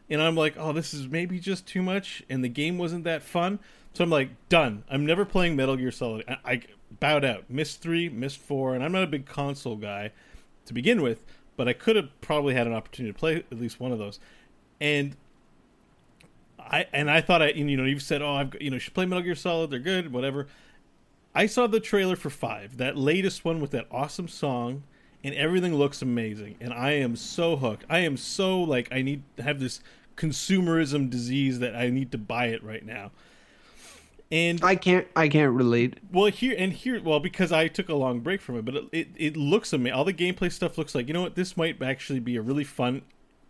and 0.09 0.21
I'm 0.21 0.37
like, 0.37 0.55
oh, 0.57 0.71
this 0.71 0.93
is 0.93 1.09
maybe 1.09 1.39
just 1.39 1.67
too 1.67 1.81
much, 1.81 2.23
and 2.29 2.41
the 2.41 2.47
game 2.47 2.77
wasn't 2.77 3.03
that 3.03 3.21
fun. 3.21 3.59
So 3.93 4.05
I'm 4.05 4.09
like, 4.09 4.29
done. 4.47 4.85
I'm 4.89 5.05
never 5.05 5.25
playing 5.25 5.57
Metal 5.57 5.75
Gear 5.75 5.91
Solid. 5.91 6.23
I, 6.27 6.37
I 6.45 6.61
bowed 7.01 7.25
out. 7.25 7.49
Missed 7.49 7.81
three, 7.81 8.07
missed 8.07 8.39
four, 8.39 8.73
and 8.73 8.83
I'm 8.83 8.93
not 8.93 9.03
a 9.03 9.07
big 9.07 9.25
console 9.25 9.75
guy 9.75 10.11
to 10.65 10.73
begin 10.73 11.01
with, 11.01 11.25
but 11.57 11.67
I 11.67 11.73
could 11.73 11.97
have 11.97 12.09
probably 12.21 12.53
had 12.53 12.65
an 12.65 12.73
opportunity 12.73 13.11
to 13.11 13.19
play 13.19 13.35
at 13.35 13.59
least 13.59 13.79
one 13.79 13.91
of 13.91 13.99
those. 13.99 14.19
And 14.79 15.17
I 16.71 16.85
and 16.93 17.11
I 17.11 17.21
thought 17.21 17.41
I 17.41 17.49
you 17.49 17.77
know 17.77 17.83
you've 17.83 18.01
said 18.01 18.21
oh 18.21 18.35
I've 18.35 18.55
you 18.61 18.71
know 18.71 18.77
should 18.77 18.93
play 18.93 19.05
Metal 19.05 19.23
Gear 19.23 19.35
Solid 19.35 19.69
they're 19.69 19.79
good 19.79 20.11
whatever. 20.11 20.47
I 21.33 21.45
saw 21.45 21.67
the 21.67 21.79
trailer 21.79 22.17
for 22.17 22.29
five, 22.29 22.77
that 22.77 22.97
latest 22.97 23.45
one 23.45 23.61
with 23.61 23.71
that 23.71 23.87
awesome 23.89 24.27
song, 24.27 24.83
and 25.23 25.33
everything 25.33 25.73
looks 25.75 26.01
amazing, 26.01 26.57
and 26.59 26.73
I 26.73 26.91
am 26.91 27.15
so 27.15 27.55
hooked. 27.55 27.85
I 27.89 27.99
am 27.99 28.17
so 28.17 28.61
like 28.61 28.89
I 28.91 29.01
need 29.01 29.23
to 29.37 29.43
have 29.43 29.59
this 29.59 29.81
consumerism 30.17 31.09
disease 31.09 31.59
that 31.59 31.75
I 31.75 31.89
need 31.89 32.11
to 32.11 32.17
buy 32.17 32.47
it 32.47 32.63
right 32.63 32.85
now. 32.85 33.11
And 34.29 34.63
I 34.63 34.75
can't 34.75 35.07
I 35.15 35.27
can't 35.27 35.53
relate. 35.53 35.99
Well, 36.11 36.27
here 36.27 36.55
and 36.57 36.71
here, 36.71 37.01
well, 37.01 37.19
because 37.19 37.51
I 37.51 37.67
took 37.67 37.89
a 37.89 37.95
long 37.95 38.21
break 38.21 38.41
from 38.41 38.57
it, 38.57 38.65
but 38.65 38.75
it 38.75 38.85
it, 38.91 39.07
it 39.17 39.37
looks 39.37 39.73
amazing. 39.73 39.93
All 39.93 40.05
the 40.05 40.13
gameplay 40.13 40.51
stuff 40.51 40.77
looks 40.77 40.95
like 40.95 41.07
you 41.07 41.13
know 41.13 41.21
what 41.21 41.35
this 41.35 41.57
might 41.57 41.81
actually 41.81 42.19
be 42.19 42.37
a 42.37 42.41
really 42.41 42.63
fun 42.63 43.01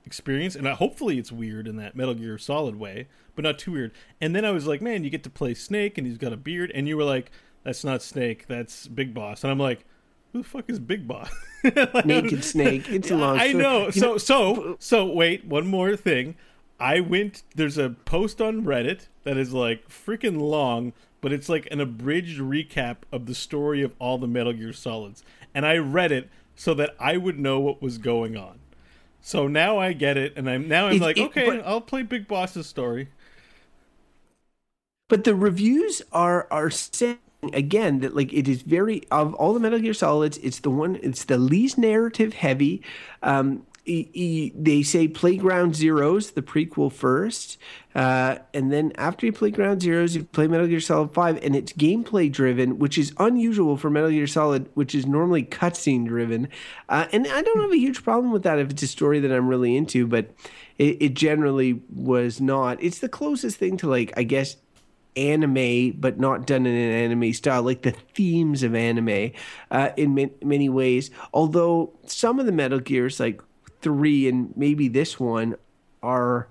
experience, 0.05 0.55
and 0.55 0.67
hopefully 0.67 1.17
it's 1.17 1.31
weird 1.31 1.67
in 1.67 1.75
that 1.77 1.95
Metal 1.95 2.13
Gear 2.13 2.37
Solid 2.37 2.75
way, 2.75 3.07
but 3.35 3.43
not 3.43 3.59
too 3.59 3.71
weird. 3.73 3.91
And 4.19 4.35
then 4.35 4.45
I 4.45 4.51
was 4.51 4.67
like, 4.67 4.81
man, 4.81 5.03
you 5.03 5.09
get 5.09 5.23
to 5.23 5.29
play 5.29 5.53
Snake, 5.53 5.97
and 5.97 6.05
he's 6.07 6.17
got 6.17 6.33
a 6.33 6.37
beard, 6.37 6.71
and 6.73 6.87
you 6.87 6.97
were 6.97 7.03
like, 7.03 7.31
that's 7.63 7.83
not 7.83 8.01
Snake, 8.01 8.47
that's 8.47 8.87
Big 8.87 9.13
Boss, 9.13 9.43
and 9.43 9.51
I'm 9.51 9.59
like. 9.59 9.85
Who 10.33 10.43
the 10.43 10.47
fuck 10.47 10.69
is 10.69 10.79
Big 10.79 11.09
Boss? 11.09 11.29
Naked 12.05 12.45
Snake. 12.45 12.87
It's 12.89 13.11
a 13.11 13.15
long. 13.17 13.37
I 13.37 13.49
story. 13.49 13.61
know. 13.61 13.89
So 13.89 14.17
so 14.17 14.77
so 14.79 15.05
wait, 15.05 15.43
one 15.43 15.67
more 15.67 15.97
thing. 15.97 16.35
I 16.79 17.01
went 17.01 17.43
there's 17.53 17.77
a 17.77 17.89
post 17.89 18.39
on 18.41 18.63
Reddit 18.63 19.07
that 19.25 19.35
is 19.35 19.51
like 19.51 19.89
freaking 19.89 20.39
long, 20.39 20.93
but 21.19 21.33
it's 21.33 21.49
like 21.49 21.67
an 21.69 21.81
abridged 21.81 22.39
recap 22.39 22.99
of 23.11 23.25
the 23.25 23.35
story 23.35 23.81
of 23.81 23.93
all 23.99 24.17
the 24.17 24.25
Metal 24.25 24.53
Gear 24.53 24.71
Solids. 24.71 25.21
And 25.53 25.65
I 25.65 25.75
read 25.75 26.13
it 26.13 26.29
so 26.55 26.73
that 26.75 26.95
I 26.97 27.17
would 27.17 27.37
know 27.37 27.59
what 27.59 27.81
was 27.81 27.97
going 27.97 28.37
on. 28.37 28.60
So 29.21 29.47
now 29.47 29.77
I 29.77 29.93
get 29.93 30.17
it 30.17 30.33
and 30.35 30.49
I'm 30.49 30.67
now 30.67 30.87
I'm 30.87 30.95
It- 30.95 31.01
like, 31.01 31.17
it- 31.17 31.25
okay, 31.27 31.45
but- 31.45 31.65
I'll 31.65 31.81
play 31.81 32.01
Big 32.03 32.27
Boss's 32.27 32.67
story. 32.67 33.07
but 35.09 35.23
the 35.25 35.35
reviews 35.35 36.01
are 36.11 36.47
are 36.51 36.69
saying 36.69 37.17
again 37.53 37.99
that 37.99 38.15
like 38.15 38.31
it 38.33 38.47
is 38.47 38.61
very 38.61 39.03
of 39.11 39.33
all 39.35 39.53
the 39.53 39.59
Metal 39.59 39.79
Gear 39.79 39.93
Solids, 39.93 40.37
it's 40.39 40.59
the 40.59 40.69
one 40.69 40.97
it's 41.03 41.25
the 41.25 41.37
least 41.37 41.77
narrative 41.77 42.33
heavy. 42.33 42.81
Um, 43.21 43.65
e- 43.85 44.09
e- 44.13 44.51
they 44.55 44.83
say 44.83 45.07
play 45.07 45.37
Ground 45.37 45.73
Zeroes, 45.73 46.33
the 46.33 46.41
prequel 46.41 46.91
first, 46.91 47.57
uh, 47.95 48.37
and 48.53 48.71
then 48.71 48.91
after 48.95 49.25
you 49.25 49.31
play 49.31 49.51
Ground 49.51 49.81
Zeroes, 49.81 50.15
you 50.15 50.23
play 50.23 50.47
Metal 50.47 50.67
Gear 50.67 50.79
Solid 50.79 51.13
Five, 51.13 51.43
and 51.43 51.55
it's 51.55 51.73
gameplay 51.73 52.31
driven, 52.31 52.79
which 52.79 52.97
is 52.97 53.13
unusual 53.17 53.77
for 53.77 53.89
Metal 53.89 54.09
Gear 54.09 54.27
Solid, 54.27 54.69
which 54.73 54.95
is 54.95 55.05
normally 55.05 55.43
cutscene 55.43 56.07
driven. 56.07 56.47
Uh, 56.89 57.07
and 57.11 57.27
I 57.27 57.41
don't 57.41 57.61
have 57.61 57.71
a 57.71 57.77
huge 57.77 58.03
problem 58.03 58.31
with 58.31 58.43
that 58.43 58.59
if 58.59 58.69
it's 58.69 58.83
a 58.83 58.87
story 58.87 59.19
that 59.19 59.31
I'm 59.31 59.47
really 59.47 59.75
into, 59.75 60.07
but 60.07 60.31
it, 60.77 60.97
it 61.01 61.13
generally 61.13 61.81
was 61.89 62.39
not. 62.39 62.81
It's 62.81 62.99
the 62.99 63.09
closest 63.09 63.57
thing 63.57 63.77
to 63.77 63.89
like 63.89 64.13
I 64.15 64.23
guess 64.23 64.57
anime, 65.15 65.91
but 65.99 66.19
not 66.19 66.47
done 66.47 66.65
in 66.65 66.73
an 66.73 66.91
anime 66.91 67.33
style, 67.33 67.63
like 67.63 67.81
the 67.81 67.91
themes 67.91 68.63
of 68.63 68.75
anime 68.75 69.31
uh, 69.69 69.89
in 69.97 70.15
ma- 70.15 70.25
many 70.41 70.69
ways. 70.69 71.11
Although 71.33 71.93
some 72.05 72.39
of 72.39 72.45
the 72.45 72.51
Metal 72.51 72.79
Gears, 72.79 73.19
like 73.19 73.41
three 73.81 74.27
and 74.27 74.55
maybe 74.55 74.87
this 74.87 75.19
one, 75.19 75.55
are 76.03 76.47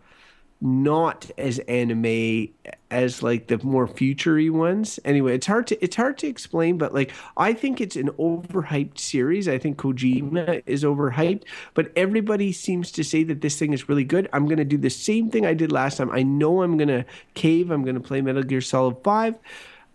not 0.60 1.30
as 1.38 1.58
anime 1.60 2.48
as 2.90 3.22
like 3.22 3.46
the 3.46 3.58
more 3.64 3.86
futury 3.86 4.50
ones. 4.50 5.00
Anyway, 5.04 5.34
it's 5.34 5.46
hard 5.46 5.66
to 5.66 5.82
it's 5.82 5.96
hard 5.96 6.18
to 6.18 6.26
explain, 6.26 6.76
but 6.76 6.92
like 6.92 7.12
I 7.36 7.54
think 7.54 7.80
it's 7.80 7.96
an 7.96 8.08
overhyped 8.10 8.98
series. 8.98 9.48
I 9.48 9.56
think 9.56 9.78
Kojima 9.78 10.62
is 10.66 10.84
overhyped, 10.84 11.44
but 11.74 11.90
everybody 11.96 12.52
seems 12.52 12.92
to 12.92 13.04
say 13.04 13.24
that 13.24 13.40
this 13.40 13.58
thing 13.58 13.72
is 13.72 13.88
really 13.88 14.04
good. 14.04 14.28
I'm 14.32 14.46
gonna 14.46 14.64
do 14.66 14.76
the 14.76 14.90
same 14.90 15.30
thing 15.30 15.46
I 15.46 15.54
did 15.54 15.72
last 15.72 15.96
time. 15.96 16.10
I 16.10 16.22
know 16.22 16.62
I'm 16.62 16.76
gonna 16.76 17.06
cave. 17.34 17.70
I'm 17.70 17.82
gonna 17.82 18.00
play 18.00 18.20
Metal 18.20 18.42
Gear 18.42 18.60
Solid 18.60 18.96
Five. 19.02 19.36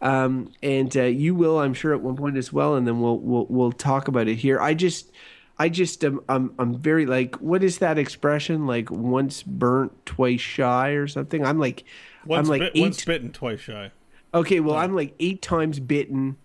Um, 0.02 0.52
and 0.62 0.96
uh, 0.98 1.04
you 1.04 1.34
will, 1.36 1.60
I'm 1.60 1.74
sure, 1.74 1.94
at 1.94 2.02
one 2.02 2.16
point 2.16 2.38
as 2.38 2.52
well, 2.52 2.76
and 2.76 2.88
then 2.88 3.00
we'll 3.00 3.20
we'll 3.20 3.46
we'll 3.50 3.72
talk 3.72 4.08
about 4.08 4.28
it 4.28 4.36
here. 4.36 4.60
I 4.60 4.74
just, 4.74 5.12
I 5.58 5.70
just 5.70 6.04
am 6.04 6.22
I'm 6.28 6.54
I'm 6.60 6.78
very 6.78 7.06
like, 7.06 7.36
what 7.38 7.64
is 7.64 7.78
that 7.80 7.98
expression? 7.98 8.68
Like 8.68 8.92
once 8.92 9.44
burnt, 9.44 10.06
twice 10.06 10.42
shy, 10.42 10.90
or 10.92 11.08
something. 11.08 11.46
I'm 11.46 11.60
like, 11.60 11.84
Once 12.26 12.48
I'm 12.48 12.50
like 12.50 12.60
bit, 12.62 12.72
eight. 12.76 12.82
once 12.82 13.06
bitten, 13.06 13.32
twice 13.32 13.60
shy. 13.62 13.92
Okay, 14.34 14.60
well, 14.60 14.76
I'm 14.76 14.96
like 14.96 15.16
eight 15.20 15.42
times 15.42 15.80
bitten. 15.80 16.38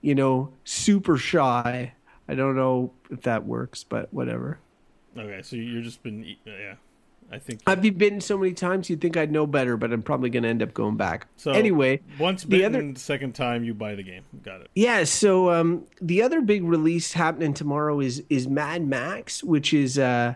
You 0.00 0.14
know, 0.14 0.52
super 0.64 1.16
shy. 1.16 1.94
I 2.28 2.34
don't 2.34 2.56
know 2.56 2.92
if 3.10 3.22
that 3.22 3.44
works, 3.46 3.84
but 3.84 4.12
whatever. 4.12 4.58
Okay, 5.16 5.42
so 5.42 5.56
you're 5.56 5.82
just 5.82 6.02
been 6.02 6.36
yeah. 6.44 6.74
I 7.34 7.38
think 7.38 7.60
I've 7.66 7.82
been 7.98 8.20
so 8.20 8.38
many 8.38 8.52
times, 8.52 8.88
you'd 8.88 9.00
think 9.00 9.16
I'd 9.16 9.32
know 9.32 9.46
better, 9.46 9.76
but 9.76 9.92
I'm 9.92 10.02
probably 10.02 10.30
going 10.30 10.44
to 10.44 10.48
end 10.48 10.62
up 10.62 10.72
going 10.72 10.96
back. 10.96 11.26
so. 11.36 11.50
anyway, 11.50 12.00
once 12.18 12.44
the 12.44 12.64
other- 12.64 12.92
second 12.96 13.34
time 13.34 13.64
you 13.64 13.74
buy 13.74 13.96
the 13.96 14.04
game. 14.04 14.22
Got 14.44 14.60
it. 14.60 14.70
Yeah, 14.74 15.02
so 15.04 15.50
um, 15.50 15.84
the 16.00 16.22
other 16.22 16.40
big 16.40 16.62
release 16.64 17.12
happening 17.12 17.52
tomorrow 17.54 17.98
is 18.00 18.22
is 18.30 18.46
Mad 18.46 18.86
Max, 18.86 19.42
which 19.42 19.74
is 19.74 19.98
uh, 19.98 20.34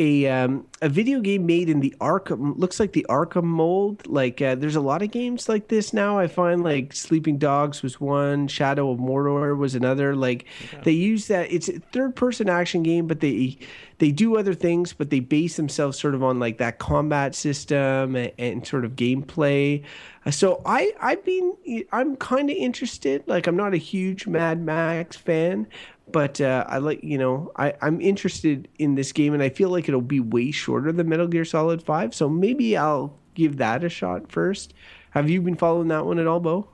a 0.00 0.26
um, 0.28 0.66
a 0.80 0.88
video 0.88 1.20
game 1.20 1.44
made 1.44 1.68
in 1.68 1.80
the 1.80 1.94
Arkham 2.00 2.58
looks 2.58 2.80
like 2.80 2.92
the 2.92 3.04
Arkham 3.10 3.44
mold. 3.44 4.06
Like 4.06 4.40
uh, 4.40 4.54
there's 4.54 4.74
a 4.74 4.80
lot 4.80 5.02
of 5.02 5.10
games 5.10 5.46
like 5.46 5.68
this 5.68 5.92
now. 5.92 6.18
I 6.18 6.26
find 6.26 6.64
like 6.64 6.94
Sleeping 6.94 7.36
Dogs 7.36 7.82
was 7.82 8.00
one, 8.00 8.48
Shadow 8.48 8.90
of 8.90 8.98
Mordor 8.98 9.56
was 9.56 9.74
another. 9.74 10.16
Like 10.16 10.46
they 10.84 10.92
use 10.92 11.28
that. 11.28 11.52
It's 11.52 11.68
a 11.68 11.78
third 11.92 12.16
person 12.16 12.48
action 12.48 12.82
game, 12.82 13.06
but 13.06 13.20
they 13.20 13.58
they 13.98 14.10
do 14.10 14.38
other 14.38 14.54
things, 14.54 14.94
but 14.94 15.10
they 15.10 15.20
base 15.20 15.56
themselves 15.56 15.98
sort 16.00 16.14
of 16.14 16.22
on 16.22 16.38
like 16.38 16.56
that 16.58 16.78
combat 16.78 17.34
system 17.34 18.16
and, 18.16 18.32
and 18.38 18.66
sort 18.66 18.86
of 18.86 18.92
gameplay. 18.96 19.84
Uh, 20.24 20.30
So 20.30 20.62
I 20.64 20.92
I've 21.00 21.22
been 21.24 21.54
I'm 21.92 22.16
kind 22.16 22.48
of 22.48 22.56
interested. 22.56 23.22
Like 23.26 23.46
I'm 23.46 23.56
not 23.56 23.74
a 23.74 23.78
huge 23.78 24.26
Mad 24.26 24.62
Max 24.62 25.16
fan, 25.16 25.66
but 26.12 26.40
uh, 26.40 26.64
I 26.68 26.78
like 26.78 27.02
you 27.02 27.18
know 27.18 27.52
I 27.56 27.74
I'm 27.80 28.00
interested 28.00 28.68
in 28.78 28.94
this 28.94 29.12
game, 29.12 29.34
and 29.34 29.42
I 29.42 29.48
feel 29.48 29.68
like 29.70 29.88
it'll 29.88 30.00
be 30.00 30.20
way 30.20 30.50
shorter 30.50 30.92
than 30.92 31.08
Metal 31.08 31.26
Gear 31.26 31.44
Solid 31.44 31.82
Five. 31.82 32.14
So 32.14 32.28
maybe 32.28 32.76
I'll 32.76 33.16
give 33.34 33.56
that 33.58 33.84
a 33.84 33.88
shot 33.88 34.30
first. 34.30 34.74
Have 35.10 35.28
you 35.28 35.42
been 35.42 35.56
following 35.56 35.88
that 35.88 36.06
one 36.06 36.18
at 36.18 36.26
all, 36.26 36.40
Bo? 36.40 36.68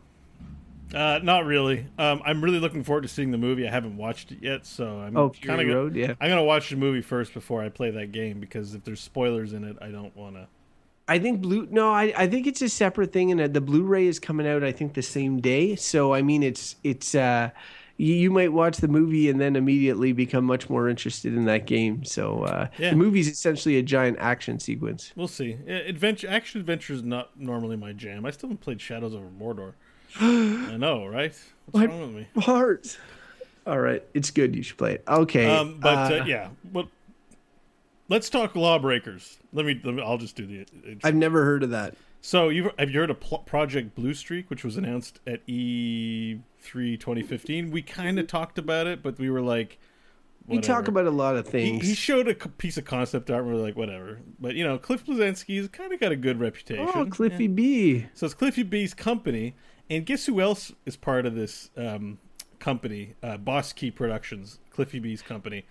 Uh, 0.94 1.18
not 1.22 1.44
really. 1.46 1.86
Um, 1.98 2.22
I'm 2.24 2.42
really 2.42 2.60
looking 2.60 2.84
forward 2.84 3.02
to 3.02 3.08
seeing 3.08 3.32
the 3.32 3.38
movie. 3.38 3.66
I 3.66 3.70
haven't 3.70 3.96
watched 3.96 4.30
it 4.30 4.38
yet, 4.40 4.64
so 4.64 5.00
I'm 5.00 5.16
Oh, 5.16 5.30
kind 5.30 5.60
of 5.60 5.66
Road, 5.68 5.96
yeah. 5.96 6.14
I'm 6.20 6.28
gonna 6.28 6.44
watch 6.44 6.70
the 6.70 6.76
movie 6.76 7.02
first 7.02 7.34
before 7.34 7.62
I 7.62 7.68
play 7.70 7.90
that 7.90 8.12
game 8.12 8.38
because 8.38 8.74
if 8.74 8.84
there's 8.84 9.00
spoilers 9.00 9.52
in 9.52 9.64
it, 9.64 9.76
I 9.80 9.88
don't 9.88 10.16
want 10.16 10.36
to. 10.36 10.46
I 11.08 11.18
think 11.18 11.40
blue. 11.40 11.66
No, 11.70 11.92
I, 11.92 12.12
I 12.16 12.26
think 12.28 12.46
it's 12.46 12.62
a 12.62 12.68
separate 12.68 13.12
thing, 13.12 13.30
and 13.32 13.40
uh, 13.40 13.48
the 13.48 13.60
Blu-ray 13.60 14.06
is 14.06 14.18
coming 14.18 14.46
out. 14.46 14.62
I 14.64 14.72
think 14.72 14.94
the 14.94 15.02
same 15.02 15.40
day. 15.40 15.76
So 15.76 16.12
I 16.14 16.22
mean, 16.22 16.42
it's 16.42 16.76
it's. 16.84 17.14
uh 17.14 17.50
you, 17.96 18.14
you 18.14 18.30
might 18.30 18.52
watch 18.52 18.78
the 18.78 18.88
movie 18.88 19.28
and 19.30 19.40
then 19.40 19.56
immediately 19.56 20.12
become 20.12 20.44
much 20.44 20.68
more 20.68 20.88
interested 20.88 21.34
in 21.34 21.44
that 21.46 21.66
game. 21.66 22.04
So 22.04 22.42
uh, 22.44 22.68
Yeah. 22.78 22.90
the 22.90 22.96
movie's 22.96 23.28
essentially 23.28 23.76
a 23.78 23.82
giant 23.82 24.18
action 24.20 24.58
sequence. 24.58 25.12
We'll 25.16 25.28
see. 25.28 25.52
Adventure, 25.66 26.28
action 26.28 26.60
adventure 26.60 26.92
is 26.94 27.02
not 27.02 27.38
normally 27.38 27.76
my 27.76 27.92
jam. 27.92 28.26
I 28.26 28.30
still 28.30 28.48
haven't 28.48 28.62
played 28.62 28.80
Shadows 28.80 29.14
over 29.14 29.26
Mordor. 29.26 29.72
I 30.20 30.76
know, 30.76 31.06
right? 31.06 31.34
What's 31.70 31.72
What? 31.72 31.88
wrong 31.90 32.14
with 32.14 32.26
me? 32.36 32.42
Heart. 32.42 32.98
All 33.66 33.80
right, 33.80 34.02
it's 34.14 34.30
good. 34.30 34.54
You 34.54 34.62
should 34.62 34.78
play 34.78 34.94
it. 34.94 35.04
Okay. 35.08 35.44
Um, 35.56 35.78
but 35.80 36.12
uh, 36.12 36.16
uh, 36.22 36.24
yeah, 36.24 36.50
but 36.72 36.86
let's 38.08 38.30
talk 38.30 38.54
Lawbreakers. 38.54 39.38
Let 39.52 39.66
me. 39.66 39.80
Let 39.82 39.94
me 39.94 40.02
I'll 40.02 40.18
just 40.18 40.36
do 40.36 40.46
the. 40.46 40.58
intro. 40.88 41.00
I've 41.02 41.16
never 41.16 41.44
heard 41.44 41.64
of 41.64 41.70
that. 41.70 41.96
So 42.26 42.48
you 42.48 42.72
have 42.76 42.90
you 42.90 42.98
heard 42.98 43.10
of 43.10 43.20
Pl- 43.20 43.38
Project 43.38 43.94
Blue 43.94 44.12
Streak, 44.12 44.50
which 44.50 44.64
was 44.64 44.76
announced 44.76 45.20
at 45.28 45.46
E3 45.46 46.40
2015? 46.98 47.70
We 47.70 47.82
kind 47.82 48.18
of 48.18 48.26
talked 48.26 48.58
about 48.58 48.88
it, 48.88 49.00
but 49.00 49.16
we 49.16 49.30
were 49.30 49.40
like, 49.40 49.78
We 50.48 50.58
talk 50.58 50.88
about 50.88 51.06
a 51.06 51.12
lot 51.12 51.36
of 51.36 51.46
things. 51.46 51.86
he 51.86 51.94
showed 51.94 52.26
a 52.26 52.32
c- 52.32 52.50
piece 52.58 52.76
of 52.76 52.84
concept 52.84 53.30
art, 53.30 53.44
and 53.44 53.52
we 53.52 53.56
are 53.56 53.62
like, 53.62 53.76
whatever. 53.76 54.18
But 54.40 54.56
you 54.56 54.64
know, 54.64 54.76
Cliff 54.76 55.06
Bleszinski's 55.06 55.68
kind 55.68 55.92
of 55.92 56.00
got 56.00 56.10
a 56.10 56.16
good 56.16 56.40
reputation. 56.40 56.88
oh, 56.92 57.06
Cliffy 57.06 57.46
B. 57.46 58.08
So 58.14 58.26
it's 58.26 58.34
Cliffy 58.34 58.64
B's 58.64 58.92
company, 58.92 59.54
and 59.88 60.04
guess 60.04 60.26
who 60.26 60.40
else 60.40 60.72
is 60.84 60.96
part 60.96 61.26
of 61.26 61.36
this 61.36 61.70
um, 61.76 62.18
company? 62.58 63.14
Uh, 63.22 63.36
Boss 63.36 63.72
Key 63.72 63.92
Productions, 63.92 64.58
Cliffy 64.70 64.98
B's 64.98 65.22
company. 65.22 65.64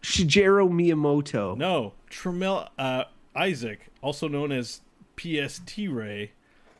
Shigeru 0.00 0.70
Miyamoto. 0.70 1.54
No, 1.54 1.92
Tramell 2.10 2.70
uh, 2.78 3.04
Isaac, 3.36 3.88
also 4.00 4.26
known 4.26 4.52
as 4.52 4.80
PST 5.18 5.88
Ray, 5.88 6.32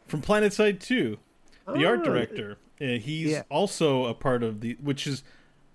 from 0.06 0.22
Planetside 0.22 0.80
Two. 0.80 1.18
the 1.66 1.84
art 1.84 2.00
Oh. 2.00 2.04
director. 2.04 2.56
Uh, 2.80 2.98
he's 2.98 3.30
Yeah. 3.32 3.42
also 3.50 4.06
a 4.06 4.14
part 4.14 4.42
of 4.42 4.60
the, 4.62 4.78
which 4.80 5.06
is 5.06 5.22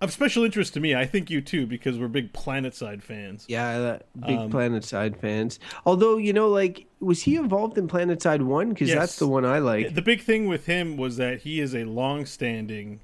of 0.00 0.12
special 0.12 0.42
interest 0.44 0.74
to 0.74 0.80
me. 0.80 0.92
I 0.94 1.06
think 1.06 1.30
you 1.30 1.40
too, 1.40 1.66
because 1.66 1.98
we're 1.98 2.08
big 2.08 2.32
Planetside 2.32 3.00
fans. 3.02 3.44
Yeah, 3.48 3.78
that 3.78 4.06
big 4.20 4.36
Um, 4.36 4.50
Planetside 4.50 5.16
fans. 5.20 5.60
Although 5.86 6.16
you 6.16 6.32
know, 6.32 6.48
like, 6.48 6.86
was 6.98 7.22
he 7.22 7.36
involved 7.36 7.78
in 7.78 7.86
Planetside 7.86 8.42
One? 8.42 8.70
Because 8.70 8.88
Yes. 8.88 8.98
that's 8.98 9.18
the 9.20 9.28
one 9.28 9.44
I 9.44 9.58
like. 9.60 9.94
The 9.94 10.02
big 10.02 10.20
thing 10.22 10.46
with 10.48 10.66
him 10.66 10.96
was 10.96 11.16
that 11.18 11.42
he 11.42 11.60
is 11.60 11.74
a 11.76 11.84
long-standing, 11.84 12.98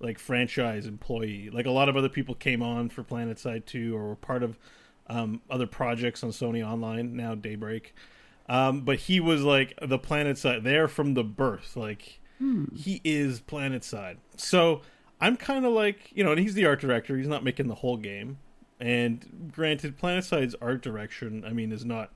like 0.00 0.18
franchise 0.18 0.86
employee. 0.86 1.48
Like 1.50 1.64
a 1.66 1.70
lot 1.70 1.88
of 1.88 1.96
other 1.96 2.08
people 2.08 2.34
came 2.34 2.60
on 2.62 2.88
for 2.88 3.04
Planetside 3.04 3.66
Two 3.66 3.96
or 3.96 4.08
were 4.08 4.16
part 4.16 4.42
of 4.42 4.58
um, 5.08 5.40
other 5.48 5.68
projects 5.68 6.24
on 6.24 6.30
Sony 6.30 6.66
Online 6.66 7.14
now 7.14 7.36
Daybreak. 7.36 7.94
Um, 8.48 8.82
but 8.82 8.98
he 9.00 9.18
was 9.20 9.42
like 9.42 9.74
the 9.82 9.98
Planetside 9.98 10.62
there 10.62 10.88
from 10.88 11.14
the 11.14 11.24
birth. 11.24 11.76
Like 11.76 12.20
he 12.74 13.00
is 13.02 13.40
Planetside. 13.40 14.18
So 14.36 14.82
I'm 15.20 15.36
kind 15.36 15.64
of 15.64 15.72
like 15.72 16.10
you 16.14 16.22
know, 16.22 16.32
and 16.32 16.40
he's 16.40 16.54
the 16.54 16.66
art 16.66 16.80
director. 16.80 17.16
He's 17.16 17.28
not 17.28 17.44
making 17.44 17.68
the 17.68 17.76
whole 17.76 17.96
game. 17.96 18.38
And 18.78 19.50
granted, 19.52 19.98
Planetside 19.98 20.54
art 20.60 20.82
direction, 20.82 21.44
I 21.46 21.52
mean, 21.52 21.72
is 21.72 21.84
not 21.84 22.10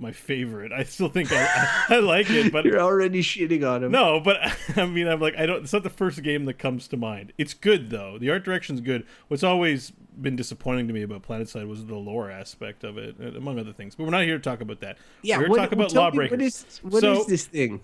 my 0.00 0.12
favorite. 0.12 0.72
I 0.72 0.84
still 0.84 1.08
think 1.08 1.30
I, 1.32 1.44
I, 1.44 1.96
I 1.96 1.98
like 1.98 2.30
it, 2.30 2.52
but 2.52 2.64
You're 2.70 2.80
already 2.80 3.22
shitting 3.22 3.68
on 3.68 3.84
him. 3.84 3.92
no, 3.92 4.18
but 4.20 4.38
I 4.76 4.86
mean, 4.86 5.06
I'm 5.06 5.20
like, 5.20 5.36
I 5.36 5.46
don't. 5.46 5.62
It's 5.62 5.72
not 5.72 5.82
the 5.82 5.90
first 5.90 6.22
game 6.22 6.46
that 6.46 6.54
comes 6.58 6.88
to 6.88 6.96
mind. 6.96 7.32
It's 7.38 7.54
good 7.54 7.90
though. 7.90 8.18
The 8.18 8.30
art 8.30 8.44
direction's 8.44 8.80
good. 8.80 9.06
What's 9.28 9.42
always 9.42 9.92
been 10.20 10.36
disappointing 10.36 10.86
to 10.88 10.92
me 10.92 11.02
about 11.02 11.22
Planetside 11.22 11.68
was 11.68 11.86
the 11.86 11.94
lore 11.94 12.30
aspect 12.30 12.84
of 12.84 12.98
it, 12.98 13.16
uh, 13.20 13.36
among 13.36 13.58
other 13.58 13.72
things. 13.72 13.94
But 13.94 14.04
we're 14.04 14.10
not 14.10 14.24
here 14.24 14.38
to 14.38 14.42
talk 14.42 14.60
about 14.60 14.80
that. 14.80 14.98
Yeah, 15.22 15.36
we're 15.36 15.42
here 15.42 15.48
what, 15.50 15.56
to 15.56 15.62
talk 15.62 15.72
about 15.72 15.90
tell 15.90 16.02
me, 16.10 16.18
Lawbreakers. 16.18 16.30
What 16.30 16.42
is 16.42 16.80
what 16.82 17.04
is 17.04 17.18
So- 17.18 17.30
this 17.30 17.44
thing? 17.46 17.80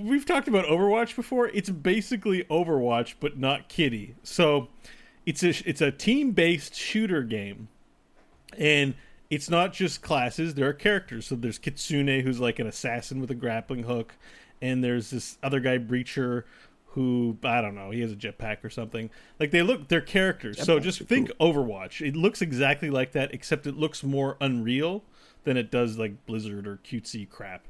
We've 0.00 0.24
talked 0.24 0.46
about 0.46 0.66
Overwatch 0.66 1.16
before. 1.16 1.48
It's 1.48 1.70
basically 1.70 2.44
Overwatch, 2.44 3.14
but 3.18 3.36
not 3.36 3.68
Kitty. 3.68 4.14
So 4.22 4.68
it's 5.26 5.42
a 5.42 5.48
it's 5.68 5.80
a 5.80 5.90
team 5.90 6.30
based 6.30 6.76
shooter 6.76 7.22
game, 7.24 7.66
and 8.56 8.94
it's 9.30 9.50
not 9.50 9.72
just 9.72 10.02
classes. 10.02 10.54
There 10.54 10.68
are 10.68 10.72
characters. 10.72 11.26
So 11.26 11.34
there's 11.34 11.58
Kitsune, 11.58 12.22
who's 12.22 12.40
like 12.40 12.58
an 12.58 12.66
assassin 12.66 13.20
with 13.20 13.30
a 13.30 13.34
grappling 13.34 13.84
hook, 13.84 14.14
and 14.62 14.82
there's 14.82 15.10
this 15.10 15.38
other 15.42 15.60
guy, 15.60 15.78
Breacher, 15.78 16.44
who 16.92 17.36
I 17.44 17.60
don't 17.60 17.74
know. 17.74 17.90
He 17.90 18.00
has 18.00 18.12
a 18.12 18.16
jetpack 18.16 18.64
or 18.64 18.70
something. 18.70 19.10
Like 19.38 19.50
they 19.50 19.62
look, 19.62 19.88
they're 19.88 20.00
characters. 20.00 20.62
so 20.62 20.80
just 20.80 21.00
think 21.02 21.30
Overwatch. 21.38 22.06
It 22.06 22.16
looks 22.16 22.40
exactly 22.42 22.90
like 22.90 23.12
that, 23.12 23.32
except 23.34 23.66
it 23.66 23.76
looks 23.76 24.02
more 24.02 24.36
unreal 24.40 25.04
than 25.44 25.56
it 25.56 25.70
does 25.70 25.98
like 25.98 26.26
Blizzard 26.26 26.66
or 26.66 26.78
cutesy 26.78 27.28
crap. 27.28 27.66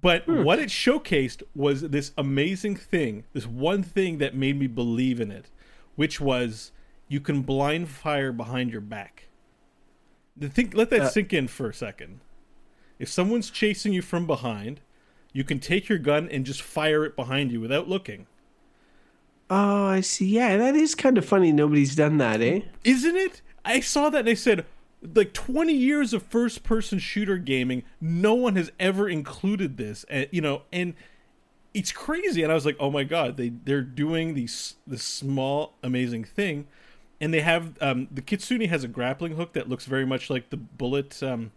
But 0.00 0.24
hmm. 0.24 0.44
what 0.44 0.58
it 0.58 0.68
showcased 0.68 1.42
was 1.54 1.82
this 1.82 2.12
amazing 2.16 2.76
thing, 2.76 3.24
this 3.32 3.46
one 3.46 3.82
thing 3.82 4.18
that 4.18 4.34
made 4.34 4.58
me 4.58 4.66
believe 4.66 5.20
in 5.20 5.30
it, 5.30 5.50
which 5.96 6.20
was 6.20 6.72
you 7.08 7.20
can 7.20 7.42
blind 7.42 7.88
fire 7.88 8.32
behind 8.32 8.70
your 8.70 8.80
back. 8.80 9.28
The 10.36 10.48
think, 10.48 10.74
let 10.74 10.90
that 10.90 11.02
Uh, 11.02 11.08
sink 11.08 11.32
in 11.32 11.48
for 11.48 11.68
a 11.68 11.74
second. 11.74 12.20
If 12.98 13.08
someone's 13.08 13.50
chasing 13.50 13.92
you 13.92 14.02
from 14.02 14.26
behind, 14.26 14.80
you 15.32 15.44
can 15.44 15.58
take 15.58 15.88
your 15.88 15.98
gun 15.98 16.28
and 16.30 16.44
just 16.46 16.62
fire 16.62 17.04
it 17.04 17.16
behind 17.16 17.52
you 17.52 17.60
without 17.60 17.88
looking. 17.88 18.26
Oh, 19.50 19.84
I 19.86 20.00
see. 20.00 20.26
Yeah, 20.26 20.56
that 20.56 20.74
is 20.74 20.94
kind 20.94 21.18
of 21.18 21.24
funny. 21.24 21.52
Nobody's 21.52 21.94
done 21.94 22.18
that, 22.18 22.40
eh? 22.40 22.60
Isn't 22.84 23.16
it? 23.16 23.42
I 23.64 23.80
saw 23.80 24.08
that 24.10 24.20
and 24.20 24.28
I 24.28 24.34
said, 24.34 24.64
like 25.14 25.32
20 25.32 25.72
years 25.74 26.12
of 26.14 26.22
first 26.22 26.62
person 26.62 26.98
shooter 26.98 27.36
gaming, 27.36 27.82
no 28.00 28.34
one 28.34 28.56
has 28.56 28.70
ever 28.80 29.08
included 29.08 29.76
this. 29.76 30.04
And, 30.08 30.28
you 30.30 30.40
know, 30.40 30.62
and 30.72 30.94
it's 31.74 31.92
crazy. 31.92 32.42
And 32.42 32.50
I 32.50 32.54
was 32.54 32.64
like, 32.64 32.76
oh 32.80 32.90
my 32.90 33.04
God, 33.04 33.36
they, 33.36 33.50
they're 33.50 33.82
doing 33.82 34.34
these, 34.34 34.76
this 34.86 35.02
small, 35.02 35.74
amazing 35.82 36.24
thing. 36.24 36.66
And 37.22 37.32
they 37.32 37.40
have, 37.40 37.80
um, 37.80 38.08
the 38.10 38.20
Kitsune 38.20 38.68
has 38.68 38.82
a 38.84 38.88
grappling 38.88 39.36
hook 39.36 39.52
that 39.54 39.68
looks 39.68 39.86
very 39.86 40.04
much 40.04 40.28
like 40.28 40.50
the 40.50 40.56
bullet, 40.58 41.22
um, 41.22 41.52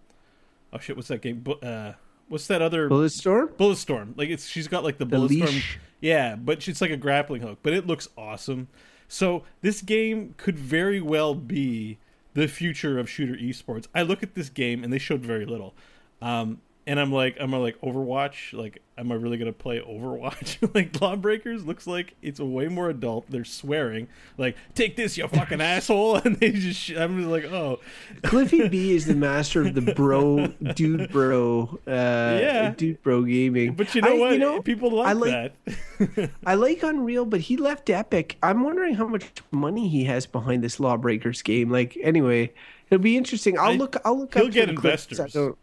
oh 0.71 0.77
shit, 0.77 0.95
what's 0.95 1.07
that 1.09 1.21
game? 1.21 1.39
Bu- 1.41 1.53
uh, 1.59 1.93
what's 2.29 2.45
that 2.47 2.61
other 2.61 2.87
Bulletstorm? 2.89 3.57
Bullet 3.57 3.77
storm. 3.77 4.13
Like 4.15 4.29
it's 4.29 4.47
she's 4.47 4.67
got 4.67 4.83
like 4.83 4.99
the, 4.99 5.05
The 5.05 5.17
Bulletstorm. 5.17 5.47
leash. 5.47 5.79
Yeah, 6.01 6.35
but 6.35 6.67
it's 6.67 6.81
like 6.81 6.91
a 6.91 6.97
grappling 6.97 7.41
hook, 7.41 7.59
but 7.63 7.73
it 7.73 7.87
looks 7.87 8.07
awesome. 8.17 8.67
So 9.07 9.43
this 9.61 9.81
game 9.81 10.35
could 10.37 10.57
very 10.59 11.01
well 11.01 11.33
be 11.35 11.97
the 12.35 12.47
future 12.47 12.99
of 12.99 13.09
shooter 13.09 13.33
esports. 13.35 13.87
I 13.95 14.03
look 14.03 14.21
at 14.21 14.35
this 14.35 14.49
game 14.49 14.83
and 14.83 14.93
they 14.93 14.99
showed 14.99 15.21
very 15.21 15.45
little. 15.45 15.73
Um 16.21 16.61
and 16.87 16.99
I'm 16.99 17.11
like, 17.11 17.37
I'm 17.39 17.51
like 17.51 17.79
Overwatch. 17.81 18.53
Like, 18.53 18.81
am 18.97 19.11
I 19.11 19.15
really 19.15 19.37
gonna 19.37 19.51
play 19.51 19.79
Overwatch? 19.81 20.73
like, 20.75 20.99
Lawbreakers 21.01 21.65
looks 21.65 21.87
like 21.87 22.15
it's 22.21 22.39
way 22.39 22.67
more 22.67 22.89
adult. 22.89 23.29
They're 23.29 23.43
swearing, 23.45 24.07
like, 24.37 24.55
"Take 24.75 24.95
this, 24.95 25.17
you 25.17 25.27
fucking 25.27 25.61
asshole!" 25.73 26.15
And 26.25 26.35
they 26.37 26.51
just, 26.51 26.79
sh- 26.79 26.93
I'm 26.95 27.17
just 27.17 27.29
like, 27.29 27.45
oh, 27.45 27.79
Cliffy 28.23 28.67
B 28.69 28.95
is 28.95 29.05
the 29.05 29.15
master 29.15 29.61
of 29.65 29.73
the 29.73 29.81
bro, 29.93 30.47
dude, 30.75 31.11
bro, 31.11 31.79
uh, 31.87 31.91
Yeah. 31.91 32.73
dude, 32.77 33.01
bro 33.01 33.23
gaming. 33.23 33.73
but 33.73 33.93
you 33.95 34.01
know 34.01 34.15
I- 34.15 34.19
what? 34.19 34.31
You 34.33 34.39
know, 34.39 34.61
People 34.61 34.91
like, 34.91 35.07
I 35.07 35.11
like- 35.13 35.53
that. 35.65 36.29
I 36.45 36.53
like 36.55 36.83
Unreal, 36.83 37.25
but 37.25 37.41
he 37.41 37.57
left 37.57 37.89
Epic. 37.89 38.37
I'm 38.43 38.63
wondering 38.63 38.95
how 38.95 39.07
much 39.07 39.31
money 39.51 39.87
he 39.89 40.03
has 40.05 40.25
behind 40.27 40.63
this 40.63 40.79
Lawbreakers 40.79 41.41
game. 41.41 41.69
Like, 41.71 41.97
anyway, 42.01 42.53
it'll 42.89 43.01
be 43.01 43.17
interesting. 43.17 43.57
I'll 43.57 43.71
I- 43.71 43.75
look. 43.75 43.95
I'll 44.05 44.19
look. 44.19 44.33
he'll 44.33 44.49
get 44.49 44.67
some 44.67 44.75
clips. 44.75 45.07
I 45.07 45.23
investors. 45.23 45.55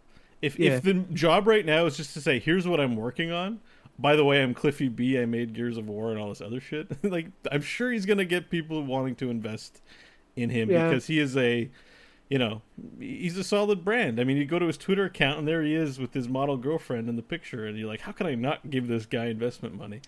If 0.42 0.59
Yeah. 0.59 0.72
if 0.76 0.83
the 0.83 0.94
job 0.94 1.46
right 1.46 1.64
now 1.64 1.87
is 1.87 1.96
just 1.96 2.12
to 2.14 2.20
say, 2.20 2.38
here's 2.38 2.66
what 2.68 2.81
I'm 2.81 2.96
working 2.96 3.31
on. 3.31 3.61
By 3.98 4.16
the 4.16 4.24
way, 4.24 4.42
I'm 4.42 4.52
Cliffy 4.55 4.88
B. 4.88 5.18
I 5.18 5.24
made 5.26 5.55
Gears 5.55 5.76
of 5.76 5.88
War 5.88 6.11
and 6.11 6.18
all 6.18 6.28
this 6.28 6.40
other 6.40 6.61
shit. 6.61 6.88
like 7.05 7.28
I'm 7.50 7.62
sure 7.62 7.92
he's 7.92 8.05
gonna 8.07 8.24
get 8.24 8.50
people 8.50 8.83
wanting 8.83 9.14
to 9.16 9.31
invest 9.31 9.81
in 10.37 10.50
him 10.50 10.70
Yeah. 10.70 10.88
because 10.88 11.07
he 11.07 11.18
is 11.18 11.37
a, 11.37 11.70
you 12.33 12.38
know, 12.38 12.62
he's 12.99 13.37
a 13.37 13.45
solid 13.45 13.85
brand. 13.85 14.18
I 14.18 14.25
mean, 14.25 14.38
you 14.38 14.47
go 14.47 14.59
to 14.59 14.66
his 14.66 14.79
Twitter 14.79 15.05
account 15.05 15.40
and 15.40 15.47
there 15.47 15.62
he 15.62 15.75
is 15.75 15.99
with 15.99 16.14
his 16.14 16.31
model 16.31 16.57
girlfriend 16.57 17.11
in 17.11 17.16
the 17.16 17.23
picture, 17.23 17.66
and 17.66 17.77
you're 17.77 17.87
like, 17.87 18.01
how 18.01 18.12
can 18.12 18.27
I 18.27 18.35
not 18.35 18.71
give 18.71 18.88
this 18.88 19.05
guy 19.05 19.27
investment 19.27 19.75
money? 19.75 20.01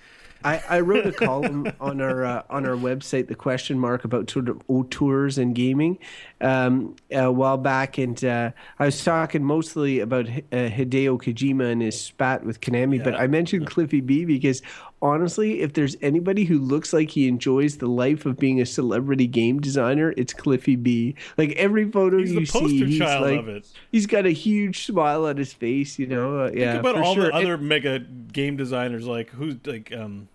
I, 0.43 0.63
I 0.67 0.81
wrote 0.81 1.05
a 1.05 1.13
column 1.27 1.71
on 1.81 2.01
our 2.01 2.25
uh, 2.25 2.43
on 2.49 2.65
our 2.65 2.77
website, 2.77 3.29
the 3.29 3.35
question 3.35 3.79
mark 3.79 4.07
about 4.07 4.31
sort 4.31 4.49
of 4.49 4.63
auteurs 4.69 5.37
and 5.37 5.55
gaming, 5.55 5.99
um, 6.41 6.97
a 7.11 7.31
while 7.31 7.59
back, 7.59 7.99
and 7.99 8.25
uh, 8.25 8.53
I 8.79 8.87
was 8.87 9.05
talking 9.05 9.45
mostly 9.45 10.01
about 10.01 10.27
uh, 10.27 10.31
Hideo 10.51 11.19
Kojima 11.19 11.73
and 11.73 11.83
his 11.83 12.01
spat 12.01 12.43
with 12.43 12.63
Konami, 12.63 13.05
but 13.05 13.15
I 13.17 13.27
mentioned 13.27 13.67
Cliffy 13.67 14.01
B 14.01 14.25
because 14.25 14.63
honestly, 15.05 15.61
if 15.61 15.75
there's 15.75 15.97
anybody 16.01 16.45
who 16.45 16.59
looks 16.59 16.93
like 16.93 17.11
he 17.11 17.29
enjoys 17.29 17.77
the 17.77 17.87
life 17.87 18.25
of 18.25 18.39
being 18.39 18.61
a 18.61 18.67
celebrity 18.67 19.27
game 19.27 19.61
designer, 19.61 20.15
it's 20.17 20.33
Cliffy 20.33 20.77
B. 20.77 21.15
Like 21.37 21.53
every 21.53 21.91
photo 21.91 22.19
He's 22.19 22.33
you 22.33 22.41
the 22.41 22.47
see, 22.47 22.59
poster 22.59 22.87
he's 22.87 22.99
child 22.99 23.23
like 23.23 23.39
of 23.39 23.49
it. 23.49 23.69
he's 23.93 24.07
got 24.07 24.25
a 24.25 24.31
huge 24.31 24.87
smile 24.87 25.27
on 25.27 25.37
his 25.37 25.53
face. 25.53 25.99
You 25.99 26.07
know, 26.07 26.41
uh, 26.41 26.51
yeah. 26.53 26.73
Think 26.73 26.81
about 26.87 27.03
all 27.03 27.15
sure. 27.15 27.27
the 27.27 27.35
other 27.35 27.59
mega 27.59 27.99
game 27.99 28.57
designers, 28.57 29.07
like 29.07 29.29
who's 29.31 29.57
like 29.67 29.93
um, 29.93 30.29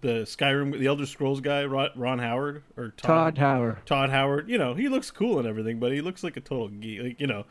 the 0.00 0.22
Skyrim, 0.24 0.78
the 0.78 0.86
Elder 0.86 1.06
Scrolls 1.06 1.40
guy, 1.40 1.64
Ron, 1.66 1.90
Ron 1.94 2.18
Howard 2.18 2.62
or 2.78 2.94
Todd 2.96 3.36
Howard. 3.36 3.84
Todd 3.84 4.08
Howard, 4.08 4.48
you 4.48 4.56
know, 4.56 4.74
he 4.74 4.88
looks 4.88 5.10
cool 5.10 5.38
and 5.38 5.46
everything, 5.46 5.78
but 5.78 5.92
he 5.92 6.00
looks 6.00 6.24
like 6.24 6.36
a 6.36 6.40
total 6.40 6.68
geek, 6.68 7.02
like 7.02 7.20
you 7.20 7.26
know. 7.26 7.44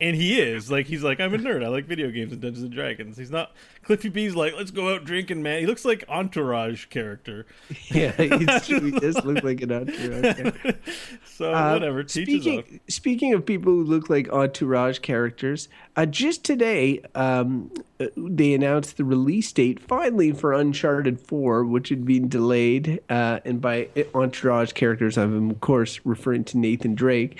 And 0.00 0.16
he 0.16 0.40
is 0.40 0.70
like 0.70 0.86
he's 0.86 1.02
like 1.02 1.20
I'm 1.20 1.34
a 1.34 1.38
nerd. 1.38 1.62
I 1.64 1.68
like 1.68 1.84
video 1.86 2.10
games 2.10 2.32
and 2.32 2.40
Dungeons 2.40 2.64
and 2.64 2.72
Dragons. 2.72 3.18
He's 3.18 3.30
not 3.30 3.52
Cliffy 3.82 4.08
B's 4.08 4.34
like 4.34 4.54
let's 4.56 4.70
go 4.70 4.94
out 4.94 5.04
drinking, 5.04 5.42
man. 5.42 5.60
He 5.60 5.66
looks 5.66 5.84
like 5.84 6.04
Entourage 6.08 6.86
character. 6.86 7.46
Yeah, 7.90 8.12
he 8.12 8.44
does 8.92 9.24
look 9.24 9.42
like 9.42 9.60
an 9.62 9.72
entourage. 9.72 10.54
So 11.24 11.52
Uh, 11.52 11.72
whatever. 11.72 12.06
Speaking 12.06 12.80
speaking 12.88 13.34
of 13.34 13.44
people 13.44 13.72
who 13.72 13.84
look 13.84 14.08
like 14.08 14.28
entourage 14.30 15.00
characters, 15.00 15.68
uh, 15.96 16.06
just 16.06 16.44
today 16.44 17.02
um, 17.14 17.70
uh, 17.98 18.06
they 18.16 18.54
announced 18.54 18.96
the 18.96 19.04
release 19.04 19.50
date 19.52 19.80
finally 19.80 20.32
for 20.32 20.52
Uncharted 20.52 21.20
Four, 21.20 21.64
which 21.64 21.88
had 21.88 22.04
been 22.04 22.28
delayed. 22.28 23.00
Uh, 23.10 23.40
and 23.44 23.60
by 23.60 23.88
entourage 24.14 24.72
characters, 24.72 25.18
I'm 25.18 25.50
of 25.50 25.60
course 25.60 26.00
referring 26.04 26.44
to 26.44 26.58
Nathan 26.58 26.94
Drake. 26.94 27.38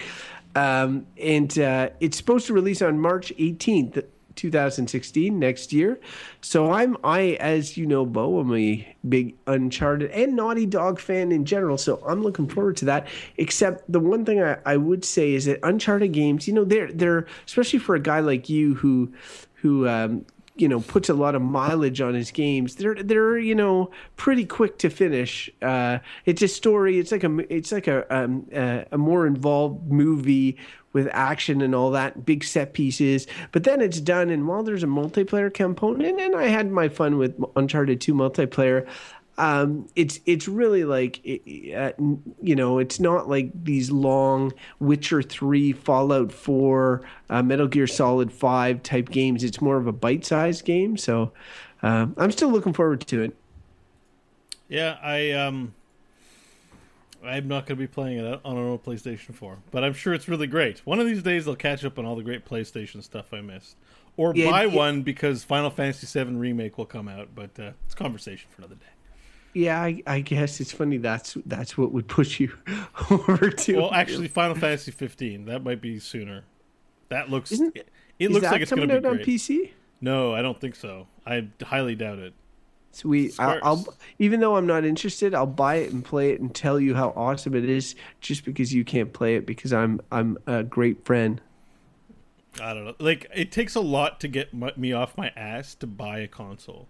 Um, 0.55 1.07
and 1.19 1.57
uh, 1.59 1.91
it's 2.01 2.17
supposed 2.17 2.47
to 2.49 2.53
release 2.53 2.83
on 2.83 2.99
March 2.99 3.33
18th. 3.39 4.05
2016 4.37 5.39
next 5.39 5.73
year. 5.73 6.01
So 6.41 6.73
I'm 6.73 6.97
I 7.05 7.37
as 7.41 7.77
you 7.77 7.85
know 7.85 8.07
Bo 8.07 8.39
I'm 8.39 8.55
a 8.55 8.97
big 9.07 9.35
Uncharted 9.47 10.11
and 10.13 10.35
Naughty 10.35 10.65
Dog 10.67 10.99
fan 10.99 11.31
in 11.31 11.45
general. 11.45 11.77
So 11.77 12.03
I'm 12.07 12.23
looking 12.23 12.49
forward 12.49 12.77
to 12.79 12.87
that. 12.87 13.07
Except 13.37 13.91
the 13.91 14.01
one 14.01 14.25
thing 14.25 14.43
I, 14.43 14.57
I 14.65 14.77
would 14.79 15.05
say 15.05 15.35
is 15.35 15.45
that 15.45 15.59
Uncharted 15.63 16.13
games, 16.13 16.49
you 16.49 16.55
know, 16.55 16.65
they're 16.65 16.91
they're 16.91 17.27
especially 17.47 17.81
for 17.81 17.95
a 17.95 18.01
guy 18.01 18.21
like 18.21 18.49
you 18.49 18.75
who 18.77 19.13
who 19.55 19.87
um, 19.87 20.25
you 20.61 20.68
know 20.68 20.81
puts 20.81 21.09
a 21.09 21.14
lot 21.14 21.35
of 21.35 21.42
mileage 21.42 22.01
on 22.01 22.14
his 22.14 22.31
games. 22.31 22.77
They're 22.77 23.03
they're 23.03 23.38
you 23.38 23.55
know 23.55 23.90
pretty 24.16 24.44
quick 24.44 24.79
to 24.79 24.90
finish. 24.90 25.51
Uh, 25.62 25.99
it's 26.27 26.42
a 26.42 26.49
story 26.49 26.99
it's 26.99 27.12
like 27.12 27.25
a 27.25 27.55
it's 27.55 27.73
like 27.73 27.87
a 27.87 28.05
um, 28.14 28.46
a, 28.53 28.87
a 28.92 28.99
more 28.99 29.27
involved 29.27 29.90
movie 29.90 30.59
with 30.92 31.09
action 31.12 31.62
and 31.62 31.75
all 31.75 31.92
that 31.92 32.27
big 32.27 32.42
set 32.42 32.75
pieces. 32.75 33.27
But 33.53 33.64
then 33.64 33.81
it's 33.81 34.01
done 34.01 34.29
and 34.29 34.46
while 34.46 34.62
there's 34.62 34.83
a 34.83 34.88
multiplayer 34.88 35.53
component 35.53 36.20
and 36.20 36.35
i 36.37 36.49
had 36.49 36.70
my 36.70 36.88
fun 36.88 37.16
with 37.16 37.40
uncharted 37.57 38.01
2 38.01 38.14
multiplayer 38.14 38.87
um, 39.40 39.88
it's 39.96 40.20
it's 40.26 40.46
really 40.46 40.85
like 40.85 41.20
uh, 41.24 41.92
you 42.42 42.55
know 42.55 42.79
it's 42.79 43.00
not 43.00 43.26
like 43.26 43.50
these 43.64 43.90
long 43.90 44.53
Witcher 44.81 45.22
three, 45.22 45.72
Fallout 45.72 46.31
four, 46.31 47.00
uh, 47.31 47.42
Metal 47.42 47.66
Gear 47.66 47.87
Solid 47.87 48.31
five 48.31 48.83
type 48.83 49.09
games. 49.09 49.42
It's 49.42 49.62
more 49.62 49.79
of 49.79 49.87
a 49.87 49.92
bite 49.92 50.26
sized 50.26 50.66
game. 50.66 50.98
So 50.98 51.33
uh, 51.83 52.09
I'm 52.18 52.31
still 52.33 52.50
looking 52.50 52.74
forward 52.74 53.00
to 53.07 53.22
it. 53.22 53.35
Yeah, 54.68 54.98
I 55.03 55.31
um, 55.31 55.72
I'm 57.24 57.48
not 57.48 57.64
going 57.64 57.79
to 57.79 57.83
be 57.83 57.87
playing 57.87 58.18
it 58.18 58.40
on 58.44 58.59
an 58.59 58.68
old 58.68 58.85
PlayStation 58.85 59.35
4, 59.35 59.57
but 59.70 59.83
I'm 59.83 59.94
sure 59.94 60.12
it's 60.12 60.29
really 60.29 60.46
great. 60.46 60.81
One 60.87 61.00
of 61.00 61.07
these 61.07 61.22
days, 61.22 61.48
I'll 61.48 61.57
catch 61.57 61.83
up 61.83 61.98
on 61.98 62.05
all 62.05 62.14
the 62.14 62.22
great 62.22 62.44
PlayStation 62.44 63.03
stuff 63.03 63.33
I 63.33 63.40
missed, 63.40 63.76
or 64.18 64.35
yeah, 64.37 64.50
buy 64.50 64.66
one 64.66 65.00
because 65.00 65.44
Final 65.44 65.70
Fantasy 65.70 66.07
VII 66.07 66.35
remake 66.35 66.76
will 66.76 66.85
come 66.85 67.09
out. 67.09 67.31
But 67.35 67.59
uh, 67.59 67.70
it's 67.87 67.94
conversation 67.94 68.46
for 68.50 68.61
another 68.61 68.74
day 68.74 68.87
yeah, 69.55 69.81
I, 69.83 70.03
I, 70.07 70.21
guess 70.21 70.61
it's 70.61 70.73
funny. 70.73 70.99
That's 70.99 71.37
that's 71.47 71.77
what 71.77 71.93
would 71.93 72.09
push 72.09 72.41
you 72.41 72.53
over 73.11 73.51
to. 73.51 73.77
Well, 73.77 73.93
actually, 73.93 74.29
Final 74.29 74.57
Fantasy 74.57 74.91
15 74.91 75.47
that 75.47 75.65
might 75.65 75.81
be 75.81 75.99
sooner. 75.99 76.45
That 77.09 77.31
looks. 77.31 77.53
Isn't, 77.53 77.77
it 78.19 78.31
looks 78.31 78.47
like 78.47 78.63
it's 78.63 78.71
going 78.71 78.83
to 78.83 78.87
be 78.87 78.95
out 78.95 79.03
great. 79.03 79.21
on 79.21 79.27
PC. 79.27 79.71
No, 80.01 80.35
I 80.35 80.43
don't 80.43 80.61
think 80.61 80.77
so. 80.77 81.07
I 81.27 81.49
highly 81.63 81.95
doubt 81.95 82.19
it. 82.19 82.35
Sweet. 82.93 83.35
I'll, 83.39 83.59
I'll, 83.63 83.95
even 84.19 84.41
though 84.41 84.57
I'm 84.57 84.67
not 84.67 84.85
interested, 84.85 85.35
I'll 85.35 85.47
buy 85.47 85.77
it 85.77 85.93
and 85.93 86.05
play 86.05 86.31
it 86.31 86.41
and 86.41 86.53
tell 86.53 86.81
you 86.81 86.95
how 86.95 87.13
awesome 87.17 87.55
it 87.55 87.69
is, 87.69 87.95
just 88.21 88.45
because 88.45 88.75
you 88.75 88.85
can't 88.85 89.13
play 89.13 89.37
it 89.37 89.47
because 89.47 89.73
I'm 89.73 90.01
I'm 90.11 90.39
a 90.47 90.63
great 90.63 91.05
friend. 91.05 91.41
I 92.61 92.75
don't 92.75 92.85
know. 92.85 92.95
Like 92.99 93.31
it 93.35 93.53
takes 93.53 93.75
a 93.75 93.81
lot 93.81 94.21
to 94.21 94.29
get 94.29 94.53
my, 94.53 94.73
me 94.77 94.93
off 94.93 95.17
my 95.17 95.31
ass 95.37 95.75
to 95.77 95.87
buy 95.87 96.19
a 96.19 96.29
console. 96.29 96.89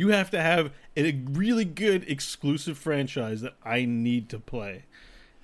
You 0.00 0.08
have 0.08 0.30
to 0.30 0.40
have 0.40 0.72
a 0.96 1.12
really 1.30 1.66
good 1.66 2.08
exclusive 2.08 2.78
franchise 2.78 3.42
that 3.42 3.52
I 3.62 3.84
need 3.84 4.30
to 4.30 4.38
play. 4.38 4.84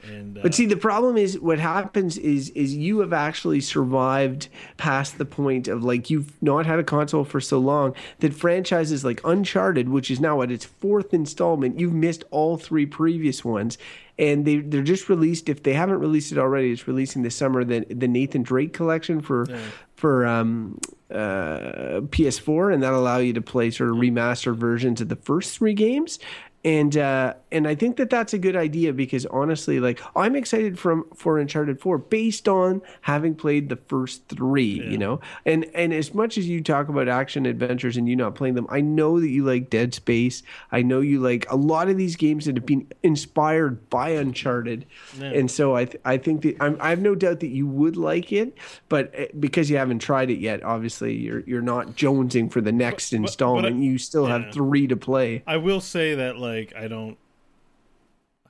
And, 0.02 0.38
uh, 0.38 0.40
but 0.42 0.54
see, 0.54 0.64
the 0.64 0.78
problem 0.78 1.18
is 1.18 1.38
what 1.38 1.58
happens 1.58 2.16
is 2.16 2.48
is 2.50 2.74
you 2.74 3.00
have 3.00 3.12
actually 3.12 3.60
survived 3.60 4.48
past 4.78 5.18
the 5.18 5.26
point 5.26 5.68
of 5.68 5.84
like 5.84 6.08
you've 6.08 6.42
not 6.42 6.64
had 6.64 6.78
a 6.78 6.84
console 6.84 7.22
for 7.22 7.38
so 7.38 7.58
long 7.58 7.94
that 8.20 8.32
franchises 8.32 9.04
like 9.04 9.20
Uncharted, 9.24 9.90
which 9.90 10.10
is 10.10 10.20
now 10.20 10.40
at 10.40 10.50
its 10.50 10.64
fourth 10.64 11.12
installment, 11.12 11.78
you've 11.78 11.92
missed 11.92 12.24
all 12.30 12.56
three 12.56 12.86
previous 12.86 13.44
ones, 13.44 13.76
and 14.18 14.46
they 14.46 14.60
they're 14.60 14.82
just 14.82 15.10
released. 15.10 15.50
If 15.50 15.64
they 15.64 15.74
haven't 15.74 15.98
released 15.98 16.32
it 16.32 16.38
already, 16.38 16.72
it's 16.72 16.88
releasing 16.88 17.20
this 17.22 17.36
summer. 17.36 17.62
The 17.62 17.84
the 17.90 18.08
Nathan 18.08 18.42
Drake 18.42 18.72
collection 18.72 19.20
for 19.20 19.44
yeah. 19.50 19.60
for 19.96 20.26
um, 20.26 20.78
uh, 21.10 22.00
PS4, 22.02 22.74
and 22.74 22.82
that'll 22.82 23.00
allow 23.00 23.18
you 23.18 23.32
to 23.32 23.40
play 23.40 23.70
sort 23.70 23.90
of 23.90 23.96
remastered 23.96 24.56
versions 24.56 25.00
of 25.00 25.08
the 25.08 25.16
first 25.16 25.56
three 25.56 25.74
games 25.74 26.18
and 26.66 26.96
uh, 26.96 27.34
and 27.52 27.68
I 27.68 27.76
think 27.76 27.96
that 27.98 28.10
that's 28.10 28.34
a 28.34 28.38
good 28.38 28.56
idea 28.56 28.92
because 28.92 29.24
honestly, 29.26 29.78
like 29.78 30.00
I'm 30.16 30.34
excited 30.34 30.76
from 30.76 31.06
for 31.14 31.38
Uncharted 31.38 31.80
Four 31.80 31.96
based 31.96 32.48
on 32.48 32.82
having 33.02 33.36
played 33.36 33.68
the 33.68 33.76
first 33.76 34.26
three, 34.26 34.82
yeah. 34.82 34.90
you 34.90 34.98
know. 34.98 35.20
And 35.44 35.64
and 35.76 35.94
as 35.94 36.12
much 36.12 36.36
as 36.36 36.48
you 36.48 36.60
talk 36.64 36.88
about 36.88 37.06
action 37.06 37.46
adventures 37.46 37.96
and 37.96 38.08
you 38.08 38.16
not 38.16 38.34
playing 38.34 38.54
them, 38.56 38.66
I 38.68 38.80
know 38.80 39.20
that 39.20 39.28
you 39.28 39.44
like 39.44 39.70
Dead 39.70 39.94
Space. 39.94 40.42
I 40.72 40.82
know 40.82 41.00
you 41.00 41.20
like 41.20 41.48
a 41.52 41.54
lot 41.54 41.88
of 41.88 41.98
these 41.98 42.16
games 42.16 42.46
that 42.46 42.56
have 42.56 42.66
been 42.66 42.88
inspired 43.04 43.88
by 43.88 44.10
Uncharted, 44.10 44.86
yeah. 45.20 45.26
and 45.26 45.48
so 45.48 45.76
I 45.76 45.84
th- 45.84 46.02
I 46.04 46.18
think 46.18 46.42
that 46.42 46.56
I'm, 46.60 46.76
I 46.80 46.90
have 46.90 47.00
no 47.00 47.14
doubt 47.14 47.38
that 47.40 47.50
you 47.50 47.68
would 47.68 47.96
like 47.96 48.32
it, 48.32 48.58
but 48.88 49.12
eh, 49.14 49.28
because 49.38 49.70
you 49.70 49.76
haven't 49.76 50.00
tried 50.00 50.30
it 50.30 50.40
yet, 50.40 50.64
obviously 50.64 51.14
you're 51.14 51.44
you're 51.46 51.62
not 51.62 51.94
jonesing 51.94 52.50
for 52.50 52.60
the 52.60 52.72
next 52.72 53.10
but, 53.10 53.18
installment. 53.18 53.76
But 53.76 53.80
I, 53.80 53.84
you 53.84 53.98
still 53.98 54.26
yeah. 54.26 54.40
have 54.40 54.52
three 54.52 54.88
to 54.88 54.96
play. 54.96 55.44
I 55.46 55.58
will 55.58 55.80
say 55.80 56.16
that 56.16 56.38
like 56.38 56.55
like 56.56 56.74
I 56.76 56.88
don't 56.88 57.18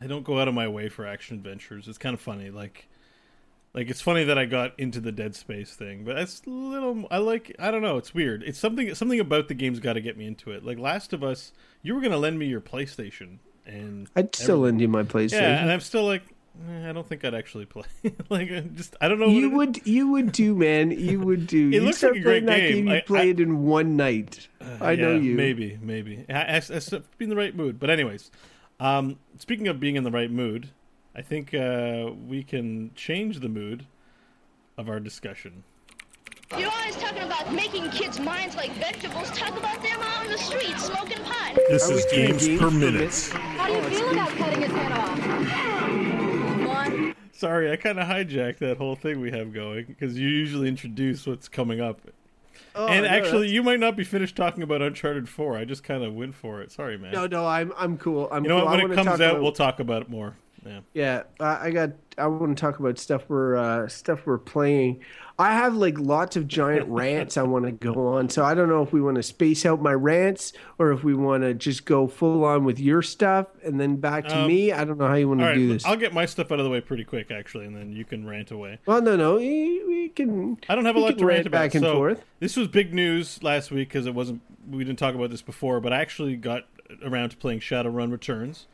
I 0.00 0.06
don't 0.06 0.24
go 0.24 0.38
out 0.40 0.48
of 0.48 0.54
my 0.54 0.68
way 0.68 0.88
for 0.88 1.06
action 1.06 1.36
adventures. 1.36 1.88
It's 1.88 1.98
kind 1.98 2.14
of 2.14 2.20
funny 2.20 2.50
like 2.50 2.88
like 3.74 3.90
it's 3.90 4.00
funny 4.00 4.24
that 4.24 4.38
I 4.38 4.46
got 4.46 4.78
into 4.78 5.00
the 5.00 5.12
Dead 5.12 5.34
Space 5.34 5.74
thing, 5.74 6.04
but 6.04 6.16
that's 6.16 6.42
a 6.46 6.50
little 6.50 7.06
I 7.10 7.18
like 7.18 7.54
I 7.58 7.70
don't 7.70 7.82
know, 7.82 7.96
it's 7.96 8.14
weird. 8.14 8.42
It's 8.42 8.58
something 8.58 8.94
something 8.94 9.20
about 9.20 9.48
the 9.48 9.54
game's 9.54 9.80
got 9.80 9.94
to 9.94 10.00
get 10.00 10.16
me 10.16 10.26
into 10.26 10.50
it. 10.50 10.64
Like 10.64 10.78
Last 10.78 11.12
of 11.12 11.22
Us, 11.22 11.52
you 11.82 11.94
were 11.94 12.00
going 12.00 12.12
to 12.12 12.18
lend 12.18 12.38
me 12.38 12.46
your 12.46 12.60
PlayStation 12.60 13.38
and 13.66 14.08
I'd 14.14 14.34
still 14.34 14.58
lend 14.58 14.80
you 14.80 14.88
my 14.88 15.02
PlayStation. 15.02 15.32
Yeah, 15.40 15.60
and 15.60 15.70
I'm 15.70 15.80
still 15.80 16.04
like 16.04 16.22
I 16.88 16.92
don't 16.92 17.06
think 17.06 17.24
I'd 17.24 17.34
actually 17.34 17.66
play. 17.66 17.84
like, 18.30 18.48
just 18.74 18.96
I 19.00 19.08
don't 19.08 19.20
know. 19.20 19.28
You 19.28 19.50
would, 19.50 19.86
you 19.86 20.10
would 20.12 20.32
do, 20.32 20.54
man. 20.54 20.90
You 20.90 21.20
would 21.20 21.46
do. 21.46 21.68
it 21.68 21.74
you 21.74 21.80
looks 21.80 22.02
like 22.02 22.16
a 22.16 22.20
great 22.20 22.46
game. 22.46 22.72
game. 22.72 22.88
You 22.88 22.94
I, 22.94 23.00
play 23.00 23.20
I, 23.20 23.24
it 23.24 23.40
in 23.40 23.64
one 23.64 23.96
night. 23.96 24.48
Uh, 24.60 24.78
I 24.80 24.96
know 24.96 25.14
you. 25.14 25.34
Maybe, 25.34 25.78
maybe. 25.80 26.24
I, 26.28 26.56
I, 26.56 26.56
I, 26.56 26.80
be 27.18 27.24
in 27.24 27.30
the 27.30 27.36
right 27.36 27.54
mood. 27.54 27.78
But 27.78 27.90
anyways, 27.90 28.30
um, 28.80 29.18
speaking 29.38 29.68
of 29.68 29.80
being 29.80 29.96
in 29.96 30.04
the 30.04 30.10
right 30.10 30.30
mood, 30.30 30.70
I 31.14 31.22
think 31.22 31.54
uh, 31.54 32.10
we 32.26 32.42
can 32.42 32.92
change 32.94 33.40
the 33.40 33.48
mood 33.48 33.86
of 34.76 34.88
our 34.88 35.00
discussion. 35.00 35.64
You're 36.56 36.70
always 36.70 36.94
talking 36.96 37.22
about 37.22 37.52
making 37.52 37.90
kids' 37.90 38.20
minds 38.20 38.54
like 38.54 38.70
vegetables. 38.72 39.30
Talk 39.30 39.56
about 39.58 39.82
them 39.82 40.00
out 40.00 40.26
in 40.26 40.32
the 40.32 40.38
street 40.38 40.78
smoking 40.78 41.18
pot. 41.24 41.58
This 41.68 41.90
Are 41.90 41.94
is 41.94 42.06
games, 42.12 42.46
games 42.46 42.60
per 42.60 42.70
minute. 42.70 43.30
How 43.32 43.66
do 43.66 43.72
you 43.72 43.82
feel 43.98 44.10
about 44.12 44.28
cutting 44.30 44.62
his 44.62 44.70
head 44.70 44.92
off? 44.92 45.86
Sorry, 47.37 47.70
I 47.70 47.77
kind 47.77 47.99
of 47.99 48.07
hijacked 48.07 48.59
that 48.59 48.79
whole 48.79 48.96
thing 48.96 49.20
we 49.20 49.31
have 49.31 49.53
going 49.53 49.85
because 49.87 50.18
you 50.18 50.29
usually 50.29 50.68
introduce 50.68 51.27
what's 51.27 51.49
coming 51.49 51.81
up 51.81 52.01
Oh, 52.77 52.88
and 52.88 53.07
actually, 53.07 53.49
you 53.49 53.62
might 53.62 53.81
not 53.81 53.96
be 53.96 54.05
finished 54.05 54.37
talking 54.37 54.62
about 54.62 54.83
Uncharted 54.83 55.29
Four. 55.29 55.57
I 55.57 55.64
just 55.64 55.83
kind 55.83 56.05
of 56.05 56.14
went 56.14 56.35
for 56.35 56.61
it. 56.61 56.70
Sorry, 56.70 56.99
man. 56.99 57.12
No, 57.12 57.27
no, 57.27 57.46
I'm 57.46 57.72
I'm 57.77 57.96
cool. 57.96 58.29
I'm 58.31 58.44
you 58.44 58.51
know 58.51 58.59
cool. 58.59 58.66
what? 58.66 58.83
When 58.83 58.92
it 58.92 58.94
comes 58.94 59.09
out, 59.09 59.20
about... 59.20 59.42
we'll 59.42 59.53
talk 59.53 59.81
about 59.81 60.03
it 60.03 60.11
more. 60.11 60.37
Yeah. 60.66 60.81
Yeah, 60.94 61.22
I 61.40 61.70
got. 61.70 61.90
I 62.18 62.26
want 62.29 62.57
to 62.57 62.61
talk 62.61 62.79
about 62.79 62.98
stuff 62.98 63.24
we're 63.29 63.57
uh, 63.57 63.88
stuff 63.88 64.24
we're 64.24 64.38
playing. 64.38 65.00
I 65.38 65.52
have 65.52 65.76
like 65.76 65.98
lots 65.98 66.37
of 66.37 66.48
giant 66.48 66.88
rants 66.88 67.37
I 67.37 67.42
want 67.42 67.66
to 67.66 67.72
go 67.72 68.09
on. 68.09 68.31
So 68.31 68.42
I 68.44 68.55
don't 68.55 68.68
know 68.68 68.83
if 68.83 68.92
we 68.92 69.02
want 69.02 69.16
to 69.16 69.22
space 69.22 69.66
out 69.66 69.83
my 69.83 69.92
rants 69.92 70.55
or 70.79 70.92
if 70.92 71.05
we 71.05 71.14
want 71.14 71.42
to 71.42 71.52
just 71.52 71.85
go 71.85 72.09
full 72.09 72.44
on 72.44 72.64
with 72.64 72.81
your 72.81 73.02
stuff 73.02 73.48
and 73.62 73.79
then 73.79 73.96
back 73.96 74.29
to 74.29 74.38
um, 74.38 74.48
me. 74.48 74.72
I 74.72 74.85
don't 74.85 74.98
know 74.98 75.07
how 75.07 75.14
you 75.14 75.29
want 75.29 75.40
to 75.40 75.46
right, 75.46 75.55
do 75.55 75.68
this. 75.68 75.85
I'll 75.85 75.96
get 75.96 76.14
my 76.14 76.24
stuff 76.24 76.50
out 76.50 76.59
of 76.59 76.64
the 76.64 76.70
way 76.70 76.81
pretty 76.81 77.05
quick, 77.05 77.31
actually, 77.31 77.66
and 77.66 77.76
then 77.76 77.92
you 77.92 78.05
can 78.05 78.26
rant 78.26 78.50
away. 78.50 78.79
Well, 78.87 79.02
no, 79.02 79.16
no, 79.16 79.37
we, 79.37 79.85
we 79.85 80.09
can. 80.09 80.59
I 80.68 80.74
don't 80.74 80.87
have 80.87 80.96
a 80.96 81.00
lot 81.00 81.18
to 81.18 81.26
rant, 81.26 81.37
rant 81.37 81.46
about. 81.48 81.59
Back 81.59 81.74
and 81.74 81.85
so 81.85 81.94
forth. 81.94 82.24
This 82.40 82.57
was 82.57 82.68
big 82.68 82.94
news 82.94 83.42
last 83.42 83.70
week 83.70 83.88
because 83.88 84.07
it 84.07 84.14
wasn't. 84.14 84.40
We 84.68 84.85
didn't 84.85 84.98
talk 84.98 85.14
about 85.14 85.31
this 85.31 85.42
before, 85.42 85.81
but 85.81 85.92
I 85.92 86.00
actually 86.00 86.37
got 86.37 86.64
around 87.05 87.31
to 87.31 87.37
playing 87.37 87.61
Shadowrun 87.61 88.11
Returns. 88.11 88.66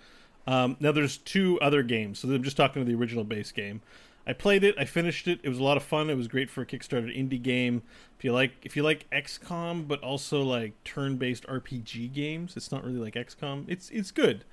Um, 0.46 0.76
now 0.80 0.92
there's 0.92 1.16
two 1.16 1.60
other 1.60 1.82
games, 1.82 2.18
so 2.18 2.28
I'm 2.28 2.42
just 2.42 2.56
talking 2.56 2.84
to 2.84 2.90
the 2.90 2.98
original 2.98 3.24
base 3.24 3.52
game. 3.52 3.80
I 4.26 4.32
played 4.32 4.62
it. 4.62 4.76
I 4.78 4.84
finished 4.84 5.26
it. 5.26 5.40
It 5.42 5.48
was 5.48 5.58
a 5.58 5.64
lot 5.64 5.76
of 5.76 5.82
fun. 5.82 6.08
It 6.08 6.16
was 6.16 6.28
great 6.28 6.48
for 6.48 6.62
a 6.62 6.66
Kickstarter 6.66 7.16
indie 7.16 7.42
game. 7.42 7.82
If 8.16 8.24
you 8.24 8.32
like, 8.32 8.52
if 8.62 8.76
you 8.76 8.82
like 8.82 9.10
XCOM, 9.10 9.88
but 9.88 10.00
also 10.02 10.42
like 10.42 10.72
turn-based 10.84 11.44
RPG 11.46 12.12
games, 12.12 12.56
it's 12.56 12.70
not 12.70 12.84
really 12.84 12.98
like 12.98 13.14
XCOM. 13.14 13.64
It's 13.68 13.90
it's 13.90 14.10
good. 14.10 14.44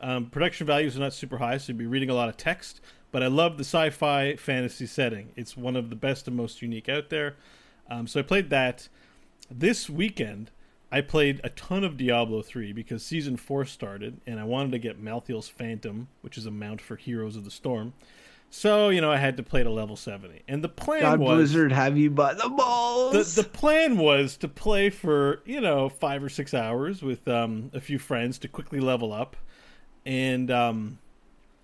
Um, 0.00 0.26
production 0.26 0.66
values 0.66 0.96
are 0.96 1.00
not 1.00 1.12
super 1.12 1.38
high, 1.38 1.58
so 1.58 1.68
you'd 1.68 1.78
be 1.78 1.86
reading 1.86 2.08
a 2.08 2.14
lot 2.14 2.28
of 2.28 2.36
text. 2.36 2.80
But 3.10 3.22
I 3.22 3.26
love 3.26 3.56
the 3.56 3.64
sci-fi 3.64 4.36
fantasy 4.36 4.86
setting. 4.86 5.32
It's 5.34 5.56
one 5.56 5.76
of 5.76 5.90
the 5.90 5.96
best 5.96 6.26
and 6.26 6.36
most 6.36 6.62
unique 6.62 6.88
out 6.88 7.10
there. 7.10 7.36
Um, 7.90 8.06
so 8.06 8.20
I 8.20 8.22
played 8.22 8.50
that. 8.50 8.88
This 9.50 9.88
weekend, 9.88 10.50
I 10.90 11.02
played 11.02 11.40
a 11.44 11.50
ton 11.50 11.84
of 11.84 11.96
Diablo 11.96 12.42
3 12.42 12.72
because 12.72 13.04
season 13.04 13.36
4 13.36 13.66
started, 13.66 14.20
and 14.26 14.40
I 14.40 14.44
wanted 14.44 14.72
to 14.72 14.78
get 14.78 14.98
Malthael's 14.98 15.48
Phantom, 15.48 16.08
which 16.22 16.38
is 16.38 16.46
a 16.46 16.50
mount 16.50 16.80
for 16.80 16.96
Heroes 16.96 17.36
of 17.36 17.44
the 17.44 17.50
Storm. 17.50 17.92
So 18.50 18.88
you 18.88 19.00
know, 19.00 19.12
I 19.12 19.18
had 19.18 19.36
to 19.36 19.42
play 19.42 19.62
to 19.62 19.70
level 19.70 19.96
seventy, 19.96 20.42
and 20.48 20.64
the 20.64 20.68
plan 20.68 21.02
God 21.02 21.20
was 21.20 21.36
Blizzard 21.36 21.72
have 21.72 21.98
you 21.98 22.10
by 22.10 22.32
the 22.32 22.48
balls. 22.48 23.34
The, 23.34 23.42
the 23.42 23.48
plan 23.48 23.98
was 23.98 24.36
to 24.38 24.48
play 24.48 24.88
for 24.88 25.42
you 25.44 25.60
know 25.60 25.88
five 25.88 26.24
or 26.24 26.28
six 26.28 26.54
hours 26.54 27.02
with 27.02 27.28
um, 27.28 27.70
a 27.74 27.80
few 27.80 27.98
friends 27.98 28.38
to 28.38 28.48
quickly 28.48 28.80
level 28.80 29.12
up, 29.12 29.36
and 30.06 30.50
um, 30.50 30.98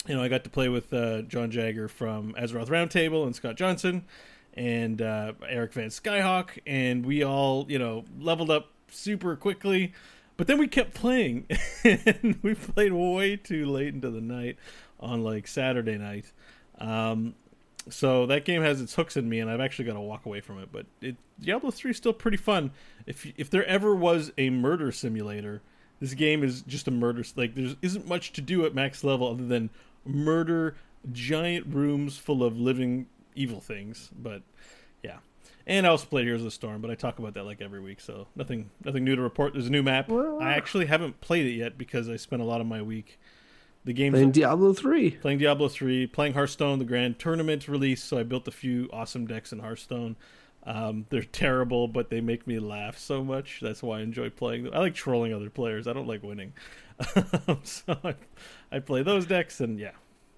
you 0.06 0.14
know 0.14 0.22
I 0.22 0.28
got 0.28 0.44
to 0.44 0.50
play 0.50 0.68
with 0.68 0.92
uh, 0.92 1.22
John 1.22 1.50
Jagger 1.50 1.88
from 1.88 2.34
Azeroth 2.34 2.68
Roundtable 2.68 3.24
and 3.24 3.34
Scott 3.34 3.56
Johnson 3.56 4.04
and 4.52 5.00
uh, 5.00 5.32
Eric 5.48 5.72
Van 5.72 5.88
Skyhawk, 5.88 6.58
and 6.66 7.06
we 7.06 7.24
all 7.24 7.64
you 7.66 7.78
know 7.78 8.04
leveled 8.20 8.50
up 8.50 8.73
super 8.88 9.36
quickly. 9.36 9.92
But 10.36 10.48
then 10.48 10.58
we 10.58 10.66
kept 10.66 10.94
playing, 10.94 11.46
and 11.84 12.38
we 12.42 12.54
played 12.54 12.92
way 12.92 13.36
too 13.36 13.66
late 13.66 13.94
into 13.94 14.10
the 14.10 14.20
night 14.20 14.56
on 14.98 15.22
like 15.22 15.46
Saturday 15.46 15.96
night 15.96 16.32
um, 16.78 17.34
so 17.88 18.26
that 18.26 18.44
game 18.44 18.62
has 18.62 18.80
its 18.80 18.94
hooks 18.94 19.16
in 19.16 19.28
me, 19.28 19.40
and 19.40 19.50
I've 19.50 19.60
actually 19.60 19.84
got 19.84 19.94
to 19.94 20.00
walk 20.00 20.26
away 20.26 20.40
from 20.40 20.58
it. 20.58 20.70
But 20.72 20.86
it, 21.00 21.16
Diablo 21.40 21.70
three 21.70 21.90
is 21.90 21.96
still 21.96 22.12
pretty 22.12 22.36
fun. 22.36 22.70
If 23.06 23.26
if 23.36 23.50
there 23.50 23.64
ever 23.66 23.94
was 23.94 24.32
a 24.38 24.50
murder 24.50 24.90
simulator, 24.90 25.60
this 26.00 26.14
game 26.14 26.42
is 26.42 26.62
just 26.62 26.88
a 26.88 26.90
murder. 26.90 27.24
Like 27.36 27.54
there 27.54 27.74
isn't 27.82 28.08
much 28.08 28.32
to 28.32 28.40
do 28.40 28.64
at 28.64 28.74
max 28.74 29.04
level 29.04 29.28
other 29.28 29.46
than 29.46 29.70
murder 30.04 30.76
giant 31.12 31.66
rooms 31.66 32.16
full 32.16 32.42
of 32.42 32.58
living 32.58 33.06
evil 33.34 33.60
things. 33.60 34.10
But 34.16 34.42
and 35.66 35.86
I 35.86 35.90
also 35.90 36.06
played 36.06 36.24
Heroes 36.24 36.40
of 36.40 36.46
the 36.46 36.50
Storm, 36.50 36.80
but 36.80 36.90
I 36.90 36.94
talk 36.94 37.18
about 37.18 37.34
that 37.34 37.44
like 37.44 37.60
every 37.60 37.80
week, 37.80 38.00
so 38.00 38.26
nothing 38.36 38.70
nothing 38.84 39.04
new 39.04 39.16
to 39.16 39.22
report. 39.22 39.52
There's 39.52 39.66
a 39.66 39.70
new 39.70 39.82
map. 39.82 40.08
Well, 40.08 40.40
I 40.40 40.52
actually 40.52 40.86
haven't 40.86 41.20
played 41.20 41.46
it 41.46 41.54
yet 41.54 41.78
because 41.78 42.08
I 42.08 42.16
spent 42.16 42.42
a 42.42 42.44
lot 42.44 42.60
of 42.60 42.66
my 42.66 42.82
week. 42.82 43.18
The 43.84 43.92
game's 43.92 44.14
Playing 44.14 44.30
Diablo 44.30 44.72
three. 44.72 45.10
playing 45.10 45.38
Diablo 45.38 45.68
3, 45.68 46.06
playing 46.06 46.32
Hearthstone, 46.32 46.78
the 46.78 46.86
grand 46.86 47.18
tournament 47.18 47.68
release, 47.68 48.02
so 48.02 48.16
I 48.16 48.22
built 48.22 48.48
a 48.48 48.50
few 48.50 48.88
awesome 48.92 49.26
decks 49.26 49.52
in 49.52 49.58
Hearthstone. 49.58 50.16
Um, 50.66 51.04
they're 51.10 51.22
terrible, 51.22 51.88
but 51.88 52.08
they 52.08 52.22
make 52.22 52.46
me 52.46 52.58
laugh 52.58 52.96
so 52.96 53.22
much. 53.22 53.58
That's 53.60 53.82
why 53.82 53.98
I 53.98 54.00
enjoy 54.00 54.30
playing 54.30 54.64
them. 54.64 54.72
I 54.74 54.78
like 54.78 54.94
trolling 54.94 55.34
other 55.34 55.50
players. 55.50 55.86
I 55.86 55.92
don't 55.92 56.06
like 56.08 56.22
winning. 56.22 56.54
so 57.62 57.98
I, 58.02 58.14
I 58.72 58.78
play 58.78 59.02
those 59.02 59.26
decks, 59.26 59.60
and 59.60 59.78
yeah, 59.78 59.90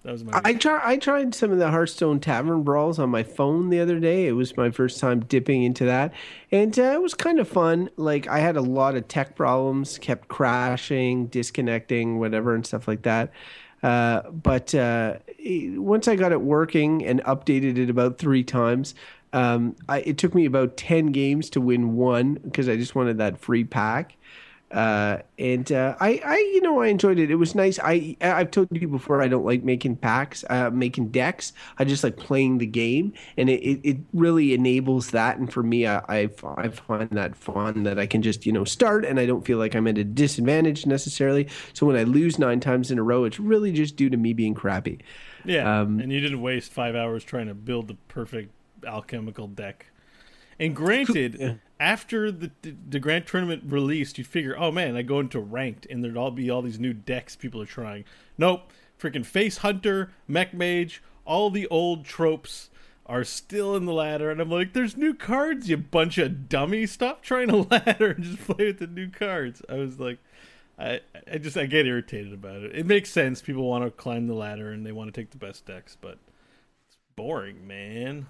that 0.07 0.13
was 0.13 0.23
my. 0.23 0.41
I 0.45 0.53
try, 0.53 0.79
I 0.81 0.95
tried 0.95 1.35
some 1.35 1.51
of 1.51 1.59
the 1.59 1.69
Hearthstone 1.69 2.21
Tavern 2.21 2.63
Brawls 2.63 2.97
on 2.97 3.09
my 3.09 3.23
phone 3.23 3.67
the 3.69 3.81
other 3.81 3.99
day. 3.99 4.25
It 4.25 4.31
was 4.31 4.55
my 4.55 4.71
first 4.71 5.01
time 5.01 5.19
dipping 5.19 5.63
into 5.63 5.83
that, 5.83 6.13
and 6.49 6.79
uh, 6.79 6.93
it 6.93 7.01
was 7.01 7.13
kind 7.13 7.39
of 7.39 7.47
fun. 7.49 7.89
Like 7.97 8.25
I 8.25 8.39
had 8.39 8.55
a 8.55 8.61
lot 8.61 8.95
of 8.95 9.09
tech 9.09 9.35
problems, 9.35 9.97
kept 9.97 10.29
crashing, 10.29 11.27
disconnecting, 11.27 12.19
whatever, 12.19 12.55
and 12.55 12.65
stuff 12.65 12.87
like 12.87 13.01
that. 13.01 13.33
Uh, 13.83 14.21
but 14.31 14.73
uh, 14.73 15.17
once 15.75 16.07
I 16.07 16.15
got 16.15 16.31
it 16.31 16.39
working 16.39 17.05
and 17.05 17.21
updated 17.25 17.77
it 17.77 17.89
about 17.89 18.17
three 18.17 18.45
times, 18.45 18.95
um, 19.33 19.75
I, 19.89 19.99
it 19.99 20.17
took 20.17 20.33
me 20.33 20.45
about 20.45 20.77
ten 20.77 21.07
games 21.07 21.49
to 21.49 21.59
win 21.59 21.97
one 21.97 22.35
because 22.35 22.69
I 22.69 22.77
just 22.77 22.95
wanted 22.95 23.17
that 23.17 23.39
free 23.39 23.65
pack 23.65 24.15
uh, 24.71 25.19
and 25.39 25.71
uh, 25.71 25.95
I, 25.99 26.21
I, 26.25 26.37
you 26.53 26.61
know, 26.61 26.81
I 26.81 26.87
enjoyed 26.87 27.19
it. 27.19 27.31
It 27.31 27.35
was 27.35 27.55
nice. 27.55 27.79
I, 27.79 28.17
I've 28.21 28.51
told 28.51 28.67
you 28.71 28.87
before, 28.87 29.21
I 29.21 29.27
don't 29.27 29.45
like 29.45 29.63
making 29.63 29.95
packs, 29.95 30.43
uh, 30.49 30.69
making 30.71 31.09
decks. 31.09 31.53
I 31.79 31.85
just 31.85 32.03
like 32.03 32.17
playing 32.17 32.57
the 32.57 32.65
game, 32.65 33.13
and 33.37 33.49
it, 33.49 33.61
it, 33.61 33.79
it 33.83 33.97
really 34.13 34.53
enables 34.53 35.11
that. 35.11 35.37
And 35.37 35.51
for 35.51 35.63
me, 35.63 35.87
I, 35.87 35.99
I, 36.09 36.29
I 36.57 36.67
find 36.67 37.09
that 37.11 37.35
fun 37.35 37.83
that 37.83 37.97
I 37.97 38.07
can 38.07 38.21
just, 38.21 38.45
you 38.45 38.51
know, 38.51 38.65
start, 38.65 39.05
and 39.05 39.19
I 39.19 39.25
don't 39.25 39.45
feel 39.45 39.57
like 39.57 39.73
I'm 39.73 39.87
at 39.87 39.97
a 39.97 40.03
disadvantage 40.03 40.85
necessarily. 40.85 41.47
So 41.73 41.85
when 41.85 41.95
I 41.95 42.03
lose 42.03 42.37
nine 42.37 42.59
times 42.59 42.91
in 42.91 42.99
a 42.99 43.03
row, 43.03 43.23
it's 43.23 43.39
really 43.39 43.71
just 43.71 43.95
due 43.95 44.09
to 44.09 44.17
me 44.17 44.33
being 44.33 44.53
crappy. 44.53 44.99
yeah, 45.45 45.81
um, 45.81 45.99
and 45.99 46.11
you 46.11 46.19
didn't 46.19 46.41
waste 46.41 46.71
five 46.73 46.95
hours 46.95 47.23
trying 47.23 47.47
to 47.47 47.53
build 47.53 47.87
the 47.87 47.95
perfect 48.09 48.51
alchemical 48.85 49.47
deck. 49.47 49.87
And 50.59 50.75
granted, 50.75 51.59
after 51.79 52.31
the, 52.31 52.51
the 52.61 52.75
the 52.89 52.99
grand 52.99 53.27
tournament 53.27 53.63
released, 53.65 54.17
you'd 54.17 54.27
figure, 54.27 54.55
oh 54.57 54.71
man, 54.71 54.95
I 54.95 55.03
go 55.03 55.19
into 55.19 55.39
ranked, 55.39 55.85
and 55.89 56.03
there'd 56.03 56.17
all 56.17 56.31
be 56.31 56.49
all 56.49 56.61
these 56.61 56.79
new 56.79 56.93
decks 56.93 57.35
people 57.35 57.61
are 57.61 57.67
trying. 57.67 58.05
Nope, 58.37 58.71
freaking 58.99 59.25
face 59.25 59.57
hunter, 59.57 60.11
mech 60.27 60.53
mage, 60.53 61.03
all 61.25 61.49
the 61.49 61.67
old 61.67 62.05
tropes 62.05 62.69
are 63.05 63.23
still 63.23 63.75
in 63.75 63.85
the 63.85 63.93
ladder, 63.93 64.31
and 64.31 64.41
I'm 64.41 64.49
like, 64.49 64.73
there's 64.73 64.97
new 64.97 65.13
cards, 65.13 65.69
you 65.69 65.77
bunch 65.77 66.17
of 66.17 66.49
dummies. 66.49 66.91
Stop 66.91 67.21
trying 67.21 67.49
to 67.49 67.57
ladder 67.71 68.11
and 68.11 68.23
just 68.23 68.39
play 68.39 68.65
with 68.65 68.79
the 68.79 68.87
new 68.87 69.09
cards. 69.09 69.61
I 69.69 69.75
was 69.75 69.99
like. 69.99 70.19
I, 70.79 71.01
I 71.31 71.39
just 71.39 71.57
I 71.57 71.65
get 71.65 71.87
irritated 71.87 72.33
about 72.33 72.61
it. 72.61 72.75
It 72.75 72.85
makes 72.85 73.09
sense. 73.09 73.41
People 73.41 73.67
want 73.67 73.83
to 73.83 73.89
climb 73.89 74.27
the 74.27 74.35
ladder 74.35 74.71
and 74.71 74.85
they 74.85 74.91
want 74.91 75.11
to 75.11 75.19
take 75.19 75.31
the 75.31 75.37
best 75.39 75.65
decks, 75.65 75.97
but 75.99 76.19
it's 76.87 76.97
boring, 77.15 77.65
man. 77.65 78.27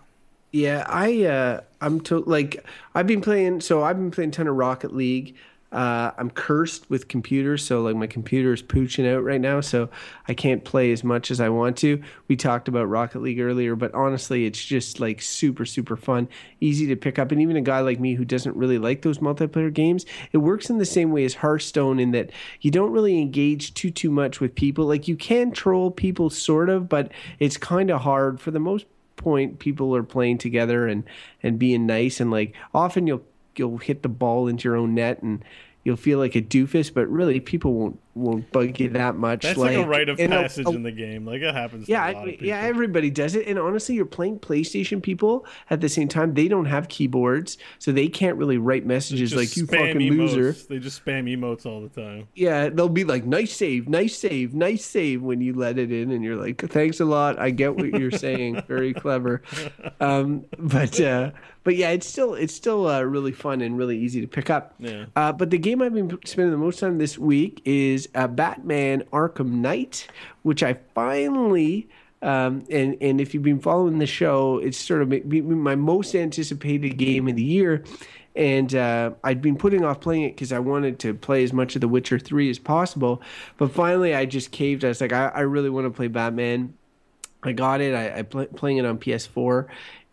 Yeah, 0.58 0.86
I 0.90 1.24
uh 1.26 1.62
I'm 1.82 2.00
to 2.02 2.22
like 2.22 2.66
I've 2.96 3.06
been 3.06 3.22
playing 3.22 3.62
so 3.62 3.84
I've 3.84 3.96
been 3.96 4.10
playing 4.10 4.32
ton 4.32 4.48
of 4.48 4.56
Rocket 4.56 4.92
League. 4.92 5.36
Uh 5.72 6.10
I'm 6.18 6.32
cursed 6.32 6.90
with 6.90 7.08
computers, 7.08 7.64
so 7.64 7.84
like 7.84 7.96
my 7.96 8.08
computer 8.08 8.54
is 8.54 8.64
pooching 8.64 9.08
out 9.08 9.24
right 9.24 9.40
now, 9.40 9.62
so 9.62 9.88
I 10.28 10.34
can't 10.34 10.64
play 10.64 10.92
as 10.92 11.04
much 11.04 11.30
as 11.30 11.40
I 11.40 11.50
want 11.50 11.78
to. 11.78 12.02
We 12.28 12.36
talked 12.38 12.68
about 12.68 12.86
Rocket 12.86 13.22
League 13.22 13.40
earlier, 13.40 13.76
but 13.76 13.94
honestly, 13.94 14.48
it's 14.48 14.66
just 14.66 15.00
like 15.00 15.22
super 15.22 15.64
super 15.64 15.96
fun, 15.96 16.28
easy 16.60 16.88
to 16.88 16.96
pick 16.96 17.20
up 17.20 17.32
and 17.32 17.40
even 17.40 17.56
a 17.56 17.62
guy 17.62 17.82
like 17.82 18.00
me 18.00 18.16
who 18.16 18.26
doesn't 18.26 18.56
really 18.56 18.80
like 18.80 19.04
those 19.04 19.20
multiplayer 19.20 19.72
games, 19.72 20.08
it 20.32 20.40
works 20.40 20.72
in 20.72 20.80
the 20.80 20.86
same 20.86 21.12
way 21.12 21.24
as 21.24 21.36
Hearthstone 21.36 22.00
in 22.00 22.10
that 22.14 22.32
you 22.62 22.72
don't 22.72 22.92
really 22.92 23.22
engage 23.22 23.76
too 23.76 23.92
too 23.92 24.10
much 24.10 24.40
with 24.40 24.56
people. 24.56 24.88
Like 24.88 25.08
you 25.08 25.18
can 25.18 25.52
troll 25.52 25.92
people 25.92 26.32
sort 26.32 26.70
of, 26.70 26.90
but 26.90 27.12
it's 27.38 27.58
kind 27.58 27.92
of 27.92 28.02
hard 28.02 28.42
for 28.42 28.50
the 28.50 28.60
most 28.60 28.88
point 29.18 29.60
people 29.60 29.96
are 29.96 30.04
playing 30.04 30.38
together 30.38 30.88
and 30.88 31.04
and 31.44 31.60
being 31.60 31.86
nice. 31.86 32.20
And 32.20 32.32
like 32.32 32.56
often 32.74 33.08
you'll 33.08 33.24
you'll 33.56 33.78
hit 33.78 34.04
the 34.04 34.10
ball 34.10 34.48
into 34.48 34.70
your 34.70 34.78
own 34.78 34.96
net 34.96 35.22
and 35.22 35.44
you'll 35.84 35.98
feel 35.98 36.20
like 36.20 36.36
a 36.36 36.42
doofus 36.42 36.94
but 36.94 37.08
really 37.08 37.40
people 37.40 37.74
won't 37.74 38.00
won't 38.18 38.52
bug 38.52 38.80
you 38.80 38.90
that 38.90 39.16
much 39.16 39.44
That's 39.44 39.58
like, 39.58 39.78
a 39.78 39.86
rite 39.86 40.10
of 40.10 40.20
and 40.20 40.34
a- 40.34 40.42
passage 40.42 40.66
a- 40.68 40.70
in 40.72 40.84
the 40.84 40.92
game. 40.92 41.26
Like 41.26 41.42
it 41.42 41.54
happens. 41.54 41.88
yeah, 41.88 42.08
to 42.08 42.12
a 42.12 42.14
lot 42.14 42.18
I- 42.18 42.24
of 42.26 42.30
people. 42.32 42.48
yeah, 42.48 42.60
everybody 42.62 43.10
does 43.10 43.36
it. 43.36 43.48
And 43.48 43.58
honestly, 43.60 43.96
you're 43.96 44.06
playing 44.06 44.40
PlayStation 44.40 45.02
people 45.02 45.46
at 45.70 45.82
the 45.82 45.90
same 45.90 46.08
time. 46.08 46.34
They 46.34 46.48
don't 46.48 46.66
have 46.66 46.88
keyboards, 46.88 47.58
so 47.80 47.92
they 47.92 48.08
can't 48.08 48.38
really 48.38 48.58
write 48.58 48.86
messages 48.86 49.36
like 49.36 49.56
"you 49.56 49.66
fucking 49.66 49.98
emotes. 49.98 50.18
loser." 50.18 50.52
They 50.54 50.80
just 50.80 51.04
spam 51.06 51.26
emotes 51.34 51.66
all 51.66 51.82
the 51.82 51.90
time. 51.90 52.28
Yeah, 52.36 52.70
they'll 52.70 52.90
be 52.90 53.04
like, 53.04 53.26
"Nice 53.26 53.54
save, 53.56 53.88
nice 53.88 54.18
save, 54.18 54.54
nice 54.54 54.84
save" 54.86 55.22
when 55.22 55.42
you 55.42 55.54
let 55.54 55.78
it 55.78 55.92
in, 55.92 56.12
and 56.12 56.24
you're 56.24 56.36
like, 56.36 56.62
"Thanks 56.70 57.00
a 57.00 57.06
lot. 57.06 57.38
I 57.40 57.50
get 57.52 57.76
what 57.76 57.94
you're 57.94 58.12
saying. 58.12 58.62
Very 58.68 58.94
clever." 58.94 59.42
Um, 60.00 60.46
but 60.60 61.00
uh, 61.02 61.32
but 61.64 61.76
yeah, 61.76 61.90
it's 61.90 62.08
still 62.08 62.34
it's 62.36 62.54
still 62.54 62.88
uh, 62.88 63.02
really 63.02 63.32
fun 63.32 63.62
and 63.62 63.78
really 63.78 63.98
easy 63.98 64.22
to 64.22 64.28
pick 64.28 64.50
up. 64.50 64.76
Yeah. 64.80 65.06
Uh, 65.16 65.32
but 65.32 65.50
the 65.50 65.58
game 65.58 65.82
I've 65.82 65.94
been 65.94 66.18
spending 66.26 66.52
the 66.52 66.58
most 66.58 66.80
time 66.80 66.98
this 66.98 67.18
week 67.18 67.62
is 67.66 68.07
uh, 68.16 68.28
Batman 68.28 69.04
Arkham 69.14 69.54
Knight, 69.54 70.08
which 70.44 70.64
I 70.64 70.78
finally. 70.94 71.88
Um, 72.22 72.66
and 72.72 72.98
and 73.00 73.22
if 73.22 73.34
you've 73.34 73.44
been 73.44 73.60
following 73.60 74.00
the 74.00 74.08
show, 74.08 74.58
it's 74.58 74.78
sort 74.78 75.02
of 75.02 75.26
my 75.26 75.76
most 75.76 76.16
anticipated 76.16 76.98
game 76.98 77.28
of 77.28 77.36
the 77.36 77.44
year, 77.44 77.84
and 78.36 78.74
uh, 78.74 79.12
I'd 79.24 79.42
been 79.42 79.56
putting 79.56 79.86
off 79.86 80.02
playing 80.02 80.24
it 80.24 80.36
because 80.36 80.52
I 80.52 80.60
wanted 80.60 80.98
to 81.00 81.14
play 81.14 81.44
as 81.44 81.54
much 81.54 81.76
of 81.76 81.82
The 81.82 81.88
Witcher 81.88 82.18
Three 82.18 82.50
as 82.50 82.58
possible. 82.58 83.22
But 83.58 83.72
finally, 83.72 84.16
I 84.16 84.26
just 84.26 84.52
caved. 84.52 84.84
I 84.84 84.88
was 84.88 85.00
like, 85.00 85.14
I, 85.14 85.28
I 85.28 85.42
really 85.42 85.70
want 85.70 85.86
to 85.86 85.92
play 85.92 86.08
Batman. 86.08 86.74
I 87.44 87.52
got 87.52 87.82
it. 87.82 87.94
I, 87.94 88.20
I 88.20 88.22
play, 88.24 88.48
playing 88.48 88.78
it 88.78 88.86
on 88.86 88.98
PS4, 88.98 89.68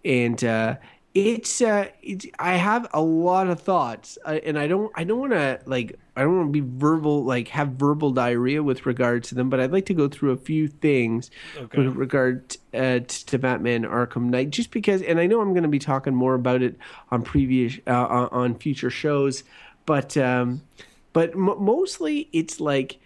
and 0.04 0.44
uh, 0.44 0.76
it's 1.14 1.60
uh, 1.62 1.86
it's. 2.02 2.26
I 2.40 2.54
have 2.56 2.88
a 2.92 3.00
lot 3.00 3.48
of 3.48 3.60
thoughts, 3.60 4.18
uh, 4.26 4.40
and 4.44 4.58
I 4.58 4.66
don't. 4.66 4.90
I 4.96 5.04
don't 5.04 5.20
want 5.20 5.32
to 5.32 5.60
like. 5.64 5.96
I 6.16 6.22
don't 6.22 6.36
want 6.36 6.48
to 6.52 6.60
be 6.60 6.68
verbal, 6.78 7.24
like 7.24 7.48
have 7.48 7.68
verbal 7.70 8.10
diarrhea 8.10 8.62
with 8.62 8.84
regards 8.84 9.28
to 9.28 9.36
them. 9.36 9.48
But 9.48 9.60
I'd 9.60 9.70
like 9.72 9.86
to 9.86 9.94
go 9.94 10.08
through 10.08 10.32
a 10.32 10.36
few 10.36 10.66
things 10.66 11.30
Okay. 11.56 11.78
with 11.78 11.94
regard 11.96 12.56
uh, 12.74 13.00
to 13.06 13.38
Batman 13.38 13.82
Arkham 13.84 14.24
Knight, 14.24 14.50
just 14.50 14.72
because. 14.72 15.02
And 15.02 15.20
I 15.20 15.26
know 15.26 15.40
I'm 15.40 15.52
going 15.52 15.62
to 15.62 15.68
be 15.68 15.78
talking 15.78 16.14
more 16.14 16.34
about 16.34 16.62
it 16.62 16.76
on 17.12 17.22
previous 17.22 17.78
uh, 17.86 17.92
on 18.06 18.28
on 18.30 18.54
future 18.56 18.90
shows, 18.90 19.44
but 19.86 20.16
um, 20.16 20.62
but 21.12 21.30
m- 21.30 21.62
mostly 21.62 22.28
it's 22.32 22.58
like 22.60 22.98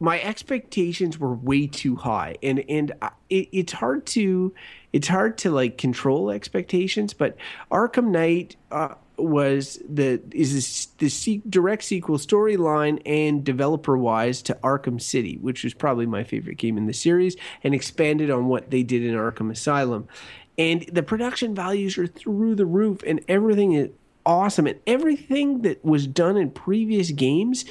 my 0.00 0.20
expectations 0.22 1.18
were 1.18 1.34
way 1.34 1.66
too 1.66 1.96
high 1.96 2.36
and 2.42 2.64
and 2.68 2.92
I- 3.02 3.10
it, 3.30 3.48
it's 3.52 3.72
hard 3.72 4.04
to 4.06 4.52
it's 4.92 5.08
hard 5.08 5.38
to 5.38 5.50
like 5.50 5.78
control 5.78 6.30
expectations 6.30 7.12
but 7.14 7.36
arkham 7.70 8.08
knight 8.08 8.56
uh, 8.70 8.94
was 9.18 9.78
the 9.88 10.20
is 10.32 10.54
this, 10.54 10.86
the 10.98 11.42
direct 11.48 11.84
sequel 11.84 12.18
storyline 12.18 13.00
and 13.06 13.44
developer 13.44 13.96
wise 13.96 14.42
to 14.42 14.54
arkham 14.62 15.00
city 15.00 15.38
which 15.40 15.64
was 15.64 15.74
probably 15.74 16.06
my 16.06 16.24
favorite 16.24 16.56
game 16.56 16.76
in 16.76 16.86
the 16.86 16.92
series 16.92 17.36
and 17.62 17.74
expanded 17.74 18.30
on 18.30 18.46
what 18.46 18.70
they 18.70 18.82
did 18.82 19.02
in 19.02 19.14
arkham 19.14 19.50
asylum. 19.50 20.08
And 20.58 20.82
the 20.92 21.02
production 21.02 21.54
values 21.54 21.96
are 21.96 22.06
through 22.06 22.56
the 22.56 22.66
roof 22.66 23.02
and 23.06 23.20
everything 23.26 23.72
is 23.72 23.90
awesome 24.24 24.66
and 24.66 24.78
everything 24.86 25.62
that 25.62 25.84
was 25.84 26.06
done 26.06 26.36
in 26.36 26.50
previous 26.50 27.10
games 27.10 27.64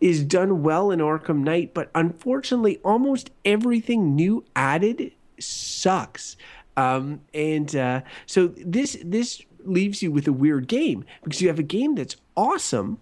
is 0.00 0.24
done 0.24 0.62
well 0.62 0.90
in 0.90 1.00
Arkham 1.00 1.40
Knight 1.40 1.74
but 1.74 1.90
unfortunately 1.94 2.78
almost 2.82 3.30
everything 3.44 4.16
new 4.16 4.42
added 4.56 5.12
sucks 5.38 6.36
um, 6.78 7.20
and 7.34 7.74
uh, 7.76 8.00
so 8.26 8.48
this 8.56 8.96
this 9.04 9.42
leaves 9.64 10.02
you 10.02 10.10
with 10.12 10.26
a 10.26 10.32
weird 10.32 10.68
game 10.68 11.04
because 11.24 11.42
you 11.42 11.48
have 11.48 11.58
a 11.58 11.64
game 11.64 11.94
that's 11.94 12.16
awesome 12.36 12.98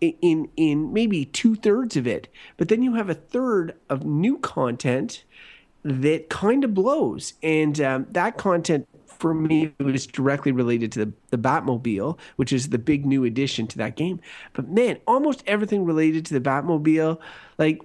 in 0.00 0.48
in 0.56 0.92
maybe 0.92 1.26
two 1.26 1.54
thirds 1.54 1.96
of 1.96 2.06
it 2.06 2.26
but 2.56 2.68
then 2.68 2.82
you 2.82 2.94
have 2.94 3.10
a 3.10 3.14
third 3.14 3.76
of 3.90 4.04
new 4.04 4.38
content 4.38 5.24
that 5.82 6.28
kind 6.28 6.64
of 6.64 6.74
blows. 6.74 7.34
And 7.42 7.80
um, 7.80 8.06
that 8.10 8.36
content 8.36 8.86
for 9.06 9.34
me 9.34 9.72
was 9.78 10.06
directly 10.06 10.52
related 10.52 10.92
to 10.92 11.04
the, 11.06 11.12
the 11.30 11.38
Batmobile, 11.38 12.18
which 12.36 12.52
is 12.52 12.68
the 12.68 12.78
big 12.78 13.04
new 13.04 13.24
addition 13.24 13.66
to 13.68 13.78
that 13.78 13.96
game. 13.96 14.20
But 14.52 14.68
man, 14.68 14.98
almost 15.06 15.42
everything 15.46 15.84
related 15.84 16.24
to 16.26 16.34
the 16.34 16.40
Batmobile, 16.40 17.18
like 17.58 17.80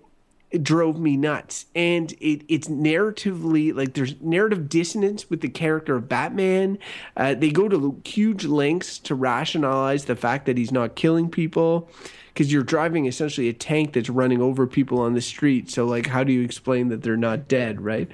drove 0.63 0.99
me 0.99 1.17
nuts. 1.17 1.65
And 1.75 2.11
it, 2.13 2.43
it's 2.47 2.67
narratively 2.67 3.73
like 3.75 3.93
there's 3.93 4.19
narrative 4.21 4.69
dissonance 4.69 5.29
with 5.29 5.41
the 5.41 5.49
character 5.49 5.95
of 5.95 6.07
Batman. 6.07 6.77
Uh, 7.17 7.33
they 7.33 7.49
go 7.49 7.67
to 7.67 8.01
huge 8.05 8.45
lengths 8.45 8.99
to 8.99 9.15
rationalize 9.15 10.05
the 10.05 10.15
fact 10.15 10.45
that 10.45 10.57
he's 10.57 10.71
not 10.71 10.95
killing 10.95 11.29
people 11.29 11.89
because 12.35 12.51
you're 12.51 12.63
driving 12.63 13.05
essentially 13.05 13.47
a 13.47 13.53
tank 13.53 13.93
that's 13.93 14.09
running 14.09 14.41
over 14.41 14.67
people 14.67 14.99
on 14.99 15.13
the 15.13 15.21
street. 15.21 15.71
So 15.71 15.85
like, 15.85 16.05
how 16.05 16.23
do 16.23 16.33
you 16.33 16.41
explain 16.41 16.89
that 16.89 17.01
they're 17.01 17.15
not 17.15 17.47
dead, 17.47 17.79
right? 17.79 18.09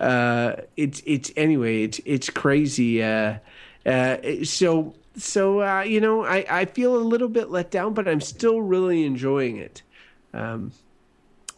Uh, 0.00 0.56
it's 0.76 1.02
it's 1.04 1.30
anyway, 1.36 1.82
it's 1.82 2.00
it's 2.04 2.30
crazy. 2.30 3.02
Uh, 3.02 3.38
uh, 3.84 4.16
so 4.44 4.94
so 5.16 5.60
uh, 5.62 5.82
you 5.82 6.00
know, 6.00 6.24
I 6.24 6.46
I 6.48 6.64
feel 6.64 6.96
a 6.96 7.04
little 7.04 7.28
bit 7.28 7.50
let 7.50 7.70
down, 7.70 7.92
but 7.92 8.08
I'm 8.08 8.20
still 8.20 8.62
really 8.62 9.04
enjoying 9.04 9.58
it. 9.58 9.82
Um, 10.32 10.72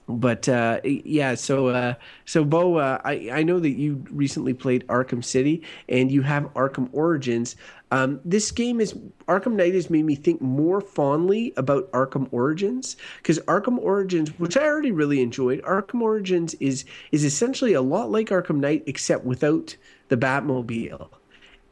but 0.09 0.49
uh, 0.49 0.81
yeah, 0.85 1.35
so 1.35 1.69
uh, 1.69 1.95
so 2.25 2.45
Bo, 2.45 2.77
uh, 2.77 2.99
I 3.05 3.29
I 3.33 3.43
know 3.43 3.61
that 3.61 3.71
you 3.71 4.05
recently 4.11 4.55
played 4.55 4.87
Arkham 4.87 5.23
City 5.23 5.63
and 5.89 6.11
you 6.11 6.23
have 6.23 6.45
Arkham 6.55 6.89
Origins. 6.93 7.57
Um, 7.91 8.21
this 8.25 8.51
game 8.51 8.81
is 8.81 8.95
Arkham 9.27 9.53
Knight 9.53 9.75
has 9.75 9.91
made 9.91 10.05
me 10.05 10.15
think 10.15 10.41
more 10.41 10.81
fondly 10.81 11.53
about 11.57 11.91
Arkham 11.93 12.29
Origins 12.33 12.97
because 13.19 13.39
Arkham 13.41 13.79
Origins, 13.79 14.31
which 14.39 14.57
I 14.57 14.65
already 14.65 14.93
really 14.93 15.21
enjoyed, 15.21 15.63
Arkham 15.63 16.01
Origins 16.01 16.55
is 16.55 16.85
is 17.13 17.25
essentially 17.25 17.75
a 17.75 17.83
lot 17.83 18.11
like 18.11 18.29
Arkham 18.29 18.61
Knight 18.61 18.85
except 18.87 19.25
without 19.27 19.77
the 20.09 20.17
Batmobile, 20.17 21.11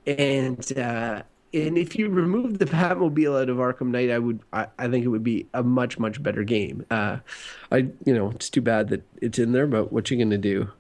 and 0.07 0.79
uh, 0.79 1.23
and 1.57 1.79
if 1.79 1.97
you 1.97 2.09
remove 2.09 2.59
the 2.59 2.67
Batmobile 2.67 3.41
out 3.41 3.49
of 3.49 3.57
Arkham 3.57 3.89
Knight, 3.89 4.11
I 4.11 4.19
would 4.19 4.41
I, 4.53 4.67
I 4.79 4.89
think 4.89 5.05
it 5.05 5.09
would 5.09 5.25
be 5.25 5.47
a 5.55 5.63
much 5.63 5.99
much 5.99 6.23
better 6.23 6.45
game. 6.45 6.85
Uh, 6.91 7.19
I 7.73 7.89
you 8.05 8.15
know 8.15 8.31
it's 8.31 8.51
too 8.51 8.61
bad 8.61 8.89
that 8.89 9.03
it's 9.23 9.39
in 9.39 9.53
there, 9.53 9.67
but 9.67 9.93
what 9.93 10.11
you 10.11 10.19
gonna 10.19 10.39
do? 10.39 10.71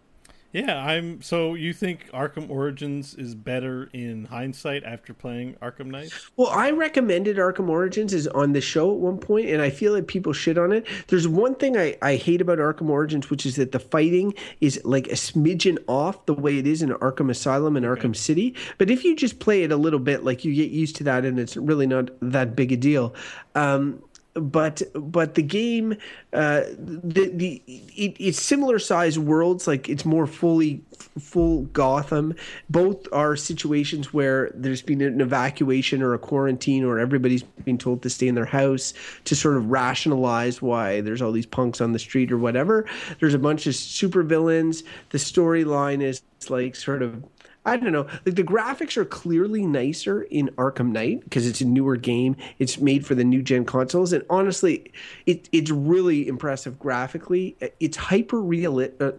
Yeah, 0.57 0.83
I'm. 0.83 1.21
So 1.21 1.53
you 1.53 1.75
think 1.75 2.11
Arkham 2.13 2.49
Origins 2.49 3.15
is 3.15 3.35
better 3.35 3.91
in 3.93 4.25
hindsight 4.25 4.85
after 4.85 5.13
playing 5.13 5.57
Arkham 5.61 5.89
Knight? 5.89 6.11
Well, 6.39 6.49
I 6.49 6.71
recommended 6.71 7.37
Arkham 7.37 7.69
Origins 7.69 8.15
is 8.15 8.27
on 8.29 8.55
the 8.55 8.63
show 8.63 8.91
at 8.91 8.97
one 8.97 9.19
point, 9.19 9.51
and 9.51 9.61
I 9.61 9.69
feel 9.69 9.93
like 9.93 10.07
people 10.07 10.33
shit 10.33 10.57
on 10.57 10.73
it. 10.73 10.87
There's 11.09 11.29
one 11.29 11.57
thing 11.57 11.77
I, 11.77 11.99
I 12.01 12.17
hate 12.17 12.41
about 12.41 12.57
Arkham 12.57 12.89
Origins, 12.89 13.29
which 13.29 13.45
is 13.45 13.57
that 13.57 13.73
the 13.73 13.79
fighting 13.79 14.33
is 14.63 14.81
like 14.83 15.09
a 15.09 15.11
smidgen 15.11 15.77
off 15.89 16.25
the 16.25 16.33
way 16.33 16.57
it 16.57 16.67
is 16.67 16.81
in 16.81 16.89
Arkham 16.89 17.31
Asylum 17.31 17.77
and 17.77 17.85
okay. 17.85 18.01
Arkham 18.01 18.17
City. 18.17 18.55
But 18.79 18.89
if 18.89 19.05
you 19.05 19.15
just 19.15 19.41
play 19.41 19.63
it 19.63 19.71
a 19.71 19.77
little 19.77 20.01
bit, 20.01 20.25
like 20.25 20.43
you 20.43 20.55
get 20.55 20.71
used 20.71 20.97
to 20.97 21.05
that, 21.05 21.27
and 21.27 21.39
it's 21.39 21.59
really 21.59 21.87
not 21.87 22.09
that 22.23 22.57
big 22.57 22.73
a 22.73 22.79
deal. 22.79 23.15
Um, 23.55 24.03
but 24.37 24.83
but 24.95 25.35
the 25.35 25.43
game 25.43 25.97
uh, 26.33 26.63
the 26.79 27.31
the 27.33 27.63
it, 27.67 28.17
it's 28.19 28.41
similar 28.41 28.79
size 28.79 29.19
worlds 29.19 29.67
like 29.67 29.89
it's 29.89 30.05
more 30.05 30.27
fully 30.27 30.83
full 31.19 31.63
Gotham. 31.65 32.35
Both 32.69 33.07
are 33.13 33.37
situations 33.37 34.13
where 34.13 34.51
there's 34.55 34.83
been 34.83 35.01
an 35.01 35.21
evacuation 35.21 36.03
or 36.03 36.15
a 36.15 36.19
quarantine 36.19 36.85
or 36.85 36.99
everybody's 36.99 37.43
been 37.43 37.79
told 37.79 38.03
to 38.03 38.11
stay 38.11 38.29
in 38.29 38.35
their 38.35 38.45
house 38.45 38.93
to 39.25 39.35
sort 39.35 39.57
of 39.57 39.71
rationalize 39.71 40.61
why 40.61 41.01
there's 41.01 41.23
all 41.23 41.33
these 41.33 41.47
punks 41.47 41.81
on 41.81 41.93
the 41.93 41.99
street 41.99 42.31
or 42.31 42.39
whatever. 42.39 42.87
There's 43.21 43.35
a 43.35 43.39
bunch 43.39 43.67
of 43.67 43.75
supervillains. 43.75 44.83
The 45.11 45.19
storyline 45.19 46.03
is 46.03 46.23
like 46.51 46.77
sort 46.77 47.03
of 47.03 47.25
I 47.67 47.77
don't 47.77 47.93
know. 47.93 48.07
Like 48.25 48.37
the 48.37 48.45
graphics 48.45 48.97
are 48.97 49.05
clearly 49.05 49.67
nicer 49.67 50.23
in 50.23 50.49
Arkham 50.51 50.93
Knight 50.93 51.25
because 51.25 51.47
it's 51.49 51.61
a 51.61 51.65
newer 51.65 51.97
game. 51.97 52.37
It's 52.61 52.79
made 52.79 53.05
for 53.05 53.17
the 53.17 53.25
new 53.25 53.43
gen 53.43 53.65
consoles, 53.65 54.13
and 54.13 54.25
honestly, 54.31 54.93
it 55.27 55.49
it's 55.53 55.71
really 55.71 56.29
impressive 56.29 56.79
graphically. 56.79 57.57
It's 57.81 57.97
hyper 57.97 58.41
real. 58.41 58.79
Uh, 58.79 59.13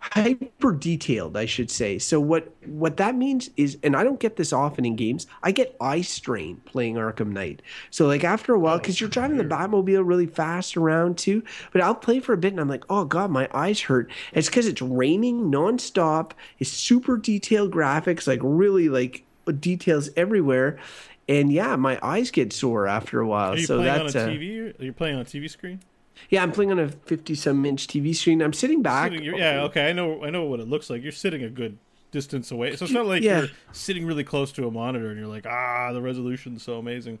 hyper 0.00 0.72
detailed 0.72 1.36
i 1.36 1.46
should 1.46 1.70
say. 1.70 1.98
So 1.98 2.20
what 2.20 2.52
what 2.66 2.96
that 2.96 3.14
means 3.14 3.50
is 3.56 3.78
and 3.82 3.96
i 3.96 4.02
don't 4.02 4.20
get 4.20 4.36
this 4.36 4.52
often 4.52 4.84
in 4.84 4.96
games 4.96 5.26
i 5.42 5.52
get 5.52 5.76
eye 5.80 6.00
strain 6.00 6.56
playing 6.64 6.96
arkham 6.96 7.32
knight. 7.32 7.62
So 7.90 8.06
like 8.06 8.24
after 8.24 8.54
a 8.54 8.58
while 8.58 8.76
oh, 8.76 8.78
because 8.78 9.00
you're 9.00 9.10
driving 9.10 9.36
the 9.36 9.44
batmobile 9.44 10.06
really 10.06 10.26
fast 10.26 10.76
around 10.76 11.18
too 11.18 11.42
but 11.72 11.82
i'll 11.82 11.94
play 11.94 12.20
for 12.20 12.32
a 12.32 12.36
bit 12.36 12.52
and 12.52 12.60
i'm 12.60 12.68
like 12.68 12.84
oh 12.90 13.04
god 13.04 13.30
my 13.30 13.48
eyes 13.52 13.80
hurt. 13.82 14.10
It's 14.32 14.48
because 14.48 14.66
it's 14.66 14.82
raining 14.82 15.50
nonstop 15.50 16.32
it's 16.58 16.70
super 16.70 17.16
detailed 17.16 17.72
graphics 17.72 18.26
like 18.26 18.40
really 18.42 18.88
like 18.88 19.24
details 19.58 20.10
everywhere. 20.16 20.78
And 21.28 21.52
yeah 21.52 21.76
my 21.76 21.98
eyes 22.02 22.30
get 22.30 22.52
sore 22.52 22.88
after 22.88 23.20
a 23.20 23.26
while 23.26 23.52
Are 23.52 23.56
you 23.56 23.66
so 23.66 23.76
playing 23.78 24.04
that's 24.04 24.16
on 24.16 24.30
a 24.30 24.32
tv 24.32 24.80
Are 24.80 24.84
you 24.84 24.92
playing 24.92 25.14
on 25.14 25.22
a 25.22 25.24
tv 25.24 25.48
screen 25.48 25.80
yeah, 26.28 26.42
I'm 26.42 26.52
playing 26.52 26.70
on 26.70 26.78
a 26.78 26.88
50 26.88 27.34
some 27.34 27.64
inch 27.64 27.86
TV 27.86 28.14
screen. 28.14 28.42
I'm 28.42 28.52
sitting 28.52 28.82
back. 28.82 29.12
Sitting, 29.12 29.34
yeah, 29.34 29.62
okay. 29.62 29.88
I 29.88 29.92
know. 29.92 30.24
I 30.24 30.30
know 30.30 30.44
what 30.44 30.60
it 30.60 30.68
looks 30.68 30.90
like. 30.90 31.02
You're 31.02 31.12
sitting 31.12 31.42
a 31.42 31.48
good 31.48 31.78
distance 32.10 32.50
away, 32.50 32.76
so 32.76 32.84
it's 32.84 32.94
not 32.94 33.06
like 33.06 33.22
yeah. 33.22 33.40
you're 33.40 33.48
sitting 33.72 34.06
really 34.06 34.24
close 34.24 34.52
to 34.52 34.66
a 34.66 34.70
monitor 34.70 35.10
and 35.10 35.18
you're 35.18 35.28
like, 35.28 35.46
ah, 35.46 35.92
the 35.92 36.02
resolution's 36.02 36.62
so 36.62 36.78
amazing. 36.78 37.18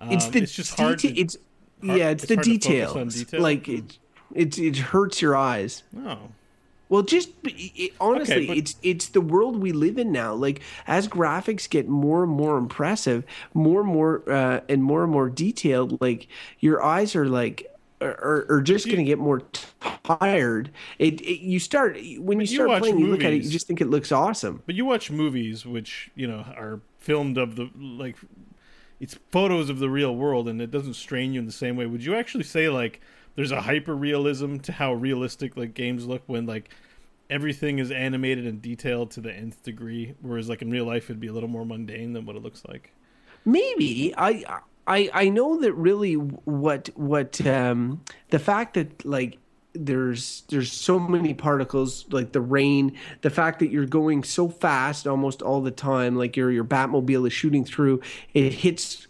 Um, 0.00 0.10
it's 0.12 0.28
the 0.28 0.42
it's 0.42 0.52
just 0.52 0.78
hard. 0.78 0.98
To, 1.00 1.08
it's 1.08 1.36
hard, 1.84 1.98
yeah, 1.98 2.08
it's, 2.08 2.24
it's 2.24 2.34
the 2.34 2.36
details. 2.36 3.14
Detail. 3.14 3.40
Like 3.40 3.68
it, 3.68 3.98
it, 4.34 4.58
it 4.58 4.76
hurts 4.76 5.20
your 5.20 5.36
eyes. 5.36 5.82
Oh. 5.96 6.18
Well, 6.90 7.02
just 7.02 7.30
it, 7.44 7.92
honestly, 8.00 8.34
okay, 8.34 8.46
but... 8.48 8.56
it's 8.56 8.74
it's 8.82 9.08
the 9.08 9.20
world 9.20 9.62
we 9.62 9.70
live 9.70 9.96
in 9.96 10.10
now. 10.10 10.34
Like 10.34 10.60
as 10.88 11.06
graphics 11.06 11.70
get 11.70 11.88
more 11.88 12.24
and 12.24 12.32
more 12.32 12.58
impressive, 12.58 13.24
more 13.54 13.82
and 13.82 13.88
more 13.88 14.22
uh, 14.28 14.60
and 14.68 14.82
more 14.82 15.04
and 15.04 15.12
more 15.12 15.30
detailed, 15.30 16.00
like 16.00 16.26
your 16.58 16.82
eyes 16.82 17.14
are 17.14 17.26
like 17.26 17.66
are, 18.00 18.46
are 18.48 18.62
just 18.62 18.86
going 18.86 18.98
to 18.98 19.04
get 19.04 19.18
more 19.18 19.42
tired. 20.04 20.70
It, 20.98 21.20
it 21.20 21.40
you 21.40 21.58
start 21.58 21.98
when 22.18 22.40
you 22.40 22.46
start 22.46 22.80
playing, 22.80 22.96
movies, 22.96 23.06
you 23.06 23.12
look 23.12 23.24
at 23.24 23.32
it, 23.32 23.42
you 23.42 23.50
just 23.50 23.66
think 23.66 23.80
it 23.80 23.88
looks 23.88 24.12
awesome. 24.12 24.62
But 24.66 24.74
you 24.74 24.84
watch 24.84 25.10
movies 25.10 25.66
which 25.66 26.10
you 26.14 26.26
know 26.26 26.44
are 26.56 26.80
filmed 26.98 27.38
of 27.38 27.56
the 27.56 27.70
like 27.76 28.16
it's 28.98 29.18
photos 29.30 29.70
of 29.70 29.78
the 29.78 29.88
real 29.88 30.14
world, 30.14 30.48
and 30.48 30.60
it 30.60 30.70
doesn't 30.70 30.94
strain 30.94 31.32
you 31.32 31.40
in 31.40 31.46
the 31.46 31.52
same 31.52 31.76
way. 31.76 31.86
Would 31.86 32.04
you 32.04 32.14
actually 32.14 32.44
say 32.44 32.68
like 32.68 33.00
there's 33.34 33.52
a 33.52 33.62
hyper 33.62 33.94
realism 33.94 34.56
to 34.58 34.72
how 34.72 34.92
realistic 34.92 35.56
like 35.56 35.74
games 35.74 36.06
look 36.06 36.22
when 36.26 36.46
like 36.46 36.70
everything 37.28 37.78
is 37.78 37.90
animated 37.90 38.46
and 38.46 38.60
detailed 38.60 39.10
to 39.12 39.20
the 39.20 39.32
nth 39.32 39.62
degree, 39.62 40.14
whereas 40.20 40.48
like 40.48 40.62
in 40.62 40.70
real 40.70 40.84
life 40.84 41.04
it'd 41.04 41.20
be 41.20 41.28
a 41.28 41.32
little 41.32 41.48
more 41.48 41.64
mundane 41.64 42.12
than 42.12 42.26
what 42.26 42.36
it 42.36 42.42
looks 42.42 42.62
like? 42.68 42.92
Maybe 43.44 44.14
I 44.16 44.60
I 44.90 45.08
I 45.14 45.28
know 45.28 45.60
that 45.60 45.72
really 45.74 46.14
what 46.14 46.90
what 46.94 47.46
um, 47.46 48.02
the 48.30 48.40
fact 48.40 48.74
that 48.74 49.04
like 49.04 49.38
there's 49.72 50.42
there's 50.48 50.72
so 50.72 50.98
many 50.98 51.32
particles 51.32 52.04
like 52.10 52.32
the 52.32 52.40
rain 52.40 52.98
the 53.20 53.30
fact 53.30 53.60
that 53.60 53.70
you're 53.70 53.86
going 53.86 54.24
so 54.24 54.48
fast 54.48 55.06
almost 55.06 55.42
all 55.42 55.60
the 55.60 55.70
time 55.70 56.16
like 56.16 56.36
your 56.36 56.50
your 56.50 56.64
batmobile 56.64 57.24
is 57.24 57.32
shooting 57.32 57.64
through 57.64 58.00
it 58.34 58.52
hits 58.52 59.06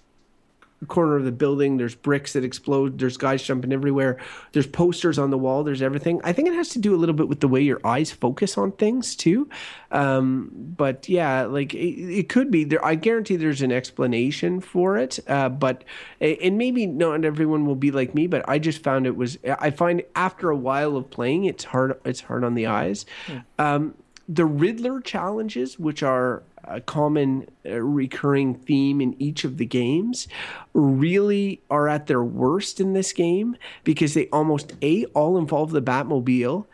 corner 0.88 1.16
of 1.16 1.24
the 1.24 1.32
building. 1.32 1.76
There's 1.76 1.94
bricks 1.94 2.32
that 2.32 2.44
explode. 2.44 2.98
There's 2.98 3.16
guys 3.16 3.42
jumping 3.42 3.72
everywhere. 3.72 4.18
There's 4.52 4.66
posters 4.66 5.18
on 5.18 5.30
the 5.30 5.38
wall. 5.38 5.62
There's 5.62 5.82
everything. 5.82 6.20
I 6.24 6.32
think 6.32 6.48
it 6.48 6.54
has 6.54 6.70
to 6.70 6.78
do 6.78 6.94
a 6.94 6.98
little 6.98 7.14
bit 7.14 7.28
with 7.28 7.40
the 7.40 7.48
way 7.48 7.60
your 7.60 7.80
eyes 7.86 8.10
focus 8.10 8.56
on 8.56 8.72
things 8.72 9.14
too. 9.14 9.48
Um, 9.90 10.50
but 10.54 11.08
yeah, 11.08 11.44
like 11.44 11.74
it, 11.74 12.18
it, 12.18 12.28
could 12.28 12.50
be 12.50 12.64
there. 12.64 12.84
I 12.84 12.94
guarantee 12.94 13.36
there's 13.36 13.62
an 13.62 13.72
explanation 13.72 14.60
for 14.60 14.96
it. 14.96 15.18
Uh, 15.28 15.48
but 15.48 15.84
and 16.20 16.56
maybe 16.56 16.86
not 16.86 17.24
everyone 17.24 17.66
will 17.66 17.76
be 17.76 17.90
like 17.90 18.14
me. 18.14 18.26
But 18.26 18.48
I 18.48 18.58
just 18.58 18.82
found 18.82 19.06
it 19.06 19.16
was. 19.16 19.38
I 19.58 19.70
find 19.70 20.02
after 20.14 20.50
a 20.50 20.56
while 20.56 20.96
of 20.96 21.10
playing, 21.10 21.44
it's 21.44 21.64
hard. 21.64 22.00
It's 22.04 22.20
hard 22.20 22.44
on 22.44 22.54
the 22.54 22.66
eyes. 22.66 23.04
Hmm. 23.26 23.38
Um, 23.58 23.94
the 24.28 24.46
Riddler 24.46 25.00
challenges, 25.00 25.76
which 25.76 26.04
are 26.04 26.44
a 26.64 26.80
common 26.80 27.48
uh, 27.66 27.80
recurring 27.80 28.54
theme 28.54 29.00
in 29.00 29.14
each 29.18 29.44
of 29.44 29.58
the 29.58 29.66
games 29.66 30.28
really 30.74 31.60
are 31.70 31.88
at 31.88 32.06
their 32.06 32.22
worst 32.22 32.80
in 32.80 32.92
this 32.92 33.12
game 33.12 33.56
because 33.84 34.14
they 34.14 34.26
almost 34.28 34.72
a 34.82 35.04
all 35.06 35.38
involve 35.38 35.70
the 35.70 35.82
Batmobile 35.82 36.66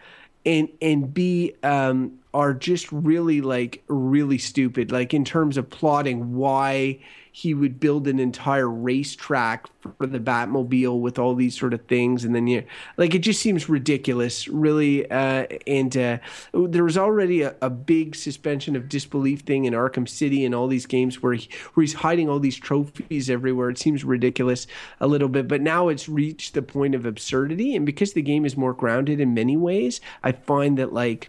and 0.45 0.69
and 0.81 1.13
b 1.13 1.55
um, 1.63 2.19
are 2.37 2.53
just 2.53 2.93
really 2.93 3.41
like 3.41 3.83
really 3.89 4.37
stupid 4.37 4.93
like 4.93 5.15
in 5.15 5.25
terms 5.25 5.57
of 5.57 5.71
plotting 5.71 6.35
why 6.35 6.99
he 7.37 7.53
would 7.53 7.79
build 7.79 8.09
an 8.09 8.19
entire 8.19 8.67
racetrack 8.67 9.67
for 9.99 10.07
the 10.07 10.19
Batmobile 10.19 10.99
with 10.99 11.19
all 11.19 11.35
these 11.35 11.55
sort 11.55 11.75
of 11.75 11.83
things, 11.83 12.25
and 12.25 12.35
then 12.35 12.47
you 12.47 12.65
like 12.97 13.15
it 13.15 13.19
just 13.19 13.43
seems 13.43 13.69
ridiculous, 13.69 14.49
really. 14.49 15.11
Uh, 15.11 15.47
and 15.67 15.95
uh, 15.99 16.17
there 16.55 16.83
was 16.83 16.97
already 16.97 17.43
a, 17.43 17.55
a, 17.61 17.69
big 17.69 18.15
suspension 18.15 18.75
of 18.75 18.89
disbelief 18.89 19.41
thing 19.41 19.67
in 19.67 19.75
Arkham 19.75 20.09
City 20.09 20.47
and 20.47 20.55
all 20.55 20.67
these 20.67 20.87
games 20.87 21.23
where 21.23 21.35
he, 21.35 21.47
where 21.75 21.83
he's 21.83 21.93
hiding 21.93 22.31
all 22.31 22.39
these 22.39 22.57
trophies 22.57 23.29
everywhere. 23.29 23.69
It 23.69 23.77
seems 23.77 24.03
ridiculous 24.03 24.67
a 25.01 25.07
little 25.07 25.29
bit, 25.29 25.47
but 25.47 25.61
now 25.61 25.89
it's 25.89 26.09
reached 26.09 26.55
the 26.55 26.63
point 26.63 26.95
of 26.95 27.05
absurdity, 27.05 27.77
and 27.77 27.85
because 27.85 28.15
the 28.15 28.23
game 28.23 28.47
is 28.47 28.57
more 28.57 28.73
grounded 28.73 29.21
in 29.21 29.35
many 29.35 29.59
ways, 29.59 30.01
I 30.25 30.33
find 30.33 30.79
that 30.79 30.95
like 30.95 31.29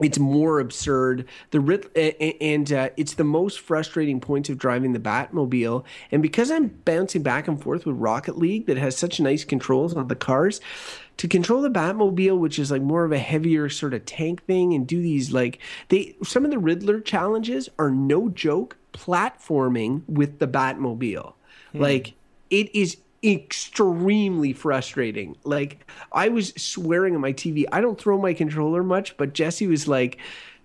it's 0.00 0.18
more 0.18 0.58
absurd. 0.58 1.28
The 1.50 2.36
and 2.40 2.72
uh, 2.72 2.90
it's 2.96 3.14
the 3.14 3.24
most 3.24 3.60
frustrating 3.60 4.20
points 4.20 4.48
of 4.48 4.58
driving 4.58 4.92
the 4.92 4.98
Batmobile. 4.98 5.84
And 6.10 6.22
because 6.22 6.50
I'm 6.50 6.68
bouncing 6.84 7.22
back 7.22 7.46
and 7.46 7.62
forth 7.62 7.84
with 7.84 7.96
Rocket 7.96 8.38
League, 8.38 8.66
that 8.66 8.78
has 8.78 8.96
such 8.96 9.20
nice 9.20 9.44
controls 9.44 9.94
on 9.94 10.08
the 10.08 10.16
cars, 10.16 10.60
to 11.18 11.28
control 11.28 11.60
the 11.60 11.70
Batmobile, 11.70 12.38
which 12.38 12.58
is 12.58 12.70
like 12.70 12.82
more 12.82 13.04
of 13.04 13.12
a 13.12 13.18
heavier 13.18 13.68
sort 13.68 13.94
of 13.94 14.04
tank 14.06 14.44
thing, 14.46 14.72
and 14.72 14.86
do 14.86 15.00
these 15.00 15.32
like 15.32 15.58
they 15.88 16.16
some 16.22 16.44
of 16.44 16.50
the 16.50 16.58
Riddler 16.58 17.00
challenges 17.00 17.68
are 17.78 17.90
no 17.90 18.28
joke 18.28 18.76
platforming 18.92 20.02
with 20.08 20.38
the 20.38 20.48
Batmobile. 20.48 21.34
Hmm. 21.72 21.78
Like 21.78 22.14
it 22.50 22.74
is 22.74 22.96
extremely 23.24 24.52
frustrating. 24.52 25.36
Like 25.44 25.86
I 26.12 26.28
was 26.28 26.52
swearing 26.56 27.14
at 27.14 27.20
my 27.20 27.32
TV. 27.32 27.64
I 27.72 27.80
don't 27.80 27.98
throw 27.98 28.18
my 28.18 28.34
controller 28.34 28.82
much, 28.82 29.16
but 29.16 29.32
Jesse 29.32 29.66
was 29.66 29.86
like 29.86 30.18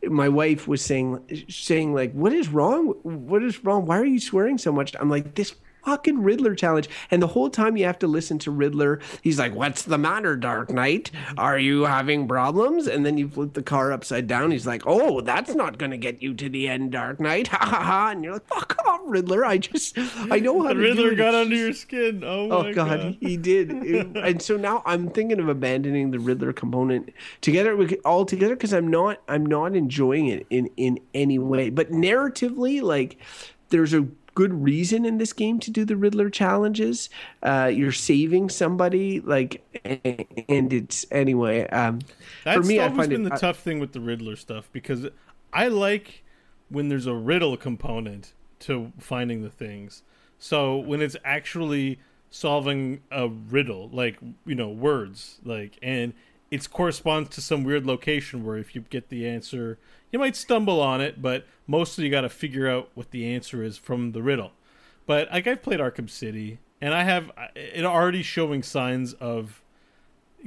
my 0.04 0.30
wife 0.30 0.68
was 0.68 0.84
saying 0.84 1.46
saying 1.50 1.94
like 1.94 2.12
what 2.14 2.32
is 2.32 2.50
wrong 2.50 2.90
what 3.02 3.44
is 3.44 3.64
wrong 3.64 3.86
why 3.86 3.98
are 3.98 4.06
you 4.06 4.20
swearing 4.20 4.58
so 4.58 4.72
much 4.72 4.96
i'm 5.00 5.10
like 5.10 5.34
this 5.34 5.56
fucking 5.88 6.22
Riddler 6.22 6.54
challenge. 6.54 6.90
And 7.10 7.22
the 7.22 7.28
whole 7.28 7.50
time 7.50 7.78
you 7.78 7.86
have 7.86 8.00
to 8.00 8.08
listen 8.08 8.38
to 8.40 8.52
Riddler. 8.52 9.00
He's 9.22 9.40
like, 9.40 9.56
What's 9.56 9.84
the 9.84 9.98
matter, 9.98 10.36
Dark 10.36 10.70
Knight? 10.70 11.12
Are 11.38 11.58
you 11.58 11.84
having 11.84 12.28
problems? 12.28 12.88
And 12.88 13.06
then 13.06 13.18
you 13.18 13.30
flip 13.30 13.54
the 13.54 13.64
car 13.64 13.94
upside 13.94 14.28
down. 14.28 14.52
He's 14.52 14.68
like, 14.68 14.84
Oh, 14.86 15.22
that's 15.22 15.56
not 15.56 15.78
going 15.78 15.92
to 15.92 15.98
get 15.98 16.22
you 16.22 16.34
to 16.34 16.50
the 16.50 16.68
end, 16.68 16.92
Dark 16.92 17.20
Knight. 17.20 17.48
Ha 17.58 17.66
ha 17.66 17.82
ha. 17.82 18.10
And 18.12 18.24
you're 18.24 18.34
like, 18.34 18.48
Fuck 18.48 18.78
off, 18.86 19.02
Riddler. 19.06 19.46
I 19.46 19.58
just, 19.58 19.98
I 20.30 20.40
know 20.40 20.62
how 20.62 20.70
the 20.70 20.74
to 20.76 20.80
Riddler 20.82 21.16
got 21.16 21.34
under 21.34 21.56
your 21.56 21.74
skin. 21.74 22.24
Oh, 22.24 22.52
oh 22.52 22.64
my 22.64 22.74
God, 22.74 23.00
God. 23.00 23.18
he 23.22 23.38
did. 23.38 23.72
and 24.18 24.42
so 24.42 24.58
now 24.58 24.84
I'm 24.86 25.10
thinking 25.10 25.40
of 25.40 25.48
abandoning 25.48 26.12
the 26.12 26.20
Riddler 26.20 26.52
component 26.52 27.14
together 27.42 27.78
all 28.04 28.26
together 28.26 28.56
because 28.56 28.74
I'm 28.74 28.90
not, 28.90 29.22
I'm 29.28 29.46
not 29.46 29.76
enjoying 29.76 30.28
it 30.28 30.46
in, 30.50 30.70
in 30.76 31.00
any 31.14 31.40
way. 31.40 31.70
But 31.70 31.92
narratively, 31.92 32.82
like, 32.82 33.18
there's 33.70 33.94
a 33.94 34.08
good 34.38 34.64
reason 34.64 35.04
in 35.04 35.18
this 35.18 35.34
game 35.34 35.60
to 35.60 35.72
do 35.72 35.84
the 35.84 35.98
Riddler 35.98 36.30
challenges. 36.30 37.10
Uh, 37.42 37.72
you're 37.74 37.92
saving 37.92 38.52
somebody, 38.52 39.20
like, 39.20 39.64
and 39.84 40.72
it's 40.72 41.08
anyway. 41.10 41.68
Um, 41.70 42.02
That's 42.44 42.58
for 42.58 42.64
me, 42.64 42.80
I 42.80 42.84
always 42.84 42.98
find 42.98 43.10
been 43.10 43.26
it, 43.26 43.30
the 43.32 43.38
tough 43.38 43.58
thing 43.58 43.80
with 43.80 43.94
the 43.94 44.00
Riddler 44.00 44.36
stuff 44.36 44.70
because 44.72 45.08
I 45.52 45.70
like 45.70 46.24
when 46.70 46.88
there's 46.88 47.08
a 47.08 47.16
riddle 47.16 47.58
component 47.58 48.34
to 48.60 48.92
finding 49.00 49.42
the 49.42 49.50
things. 49.50 50.04
So 50.38 50.78
when 50.78 51.02
it's 51.02 51.18
actually 51.26 52.00
solving 52.30 53.02
a 53.10 53.30
riddle, 53.30 53.90
like 53.90 54.20
you 54.46 54.54
know 54.54 54.70
words, 54.70 55.40
like 55.44 55.80
and 55.82 56.14
it 56.50 56.70
corresponds 56.72 57.30
to 57.30 57.42
some 57.42 57.64
weird 57.64 57.86
location 57.86 58.46
where 58.46 58.58
if 58.58 58.76
you 58.76 58.82
get 58.90 59.10
the 59.10 59.28
answer, 59.28 59.78
you 60.12 60.20
might 60.20 60.36
stumble 60.36 60.82
on 60.82 61.02
it, 61.02 61.22
but 61.22 61.46
mostly 61.66 62.06
you 62.06 62.12
got 62.12 62.22
to 62.22 62.30
figure 62.30 62.70
out 62.70 62.90
what 62.94 63.12
the 63.12 63.34
answer 63.34 63.64
is 63.64 63.78
from 63.78 64.14
the 64.14 64.22
riddle. 64.22 64.52
But 65.06 65.30
like 65.32 65.48
I've 65.48 65.62
played 65.62 65.80
Arkham 65.80 66.10
City, 66.10 66.60
and 66.80 66.94
I 66.94 67.04
have 67.04 67.32
it 67.56 67.86
already 67.86 68.22
showing 68.24 68.64
signs 68.64 69.14
of 69.14 69.62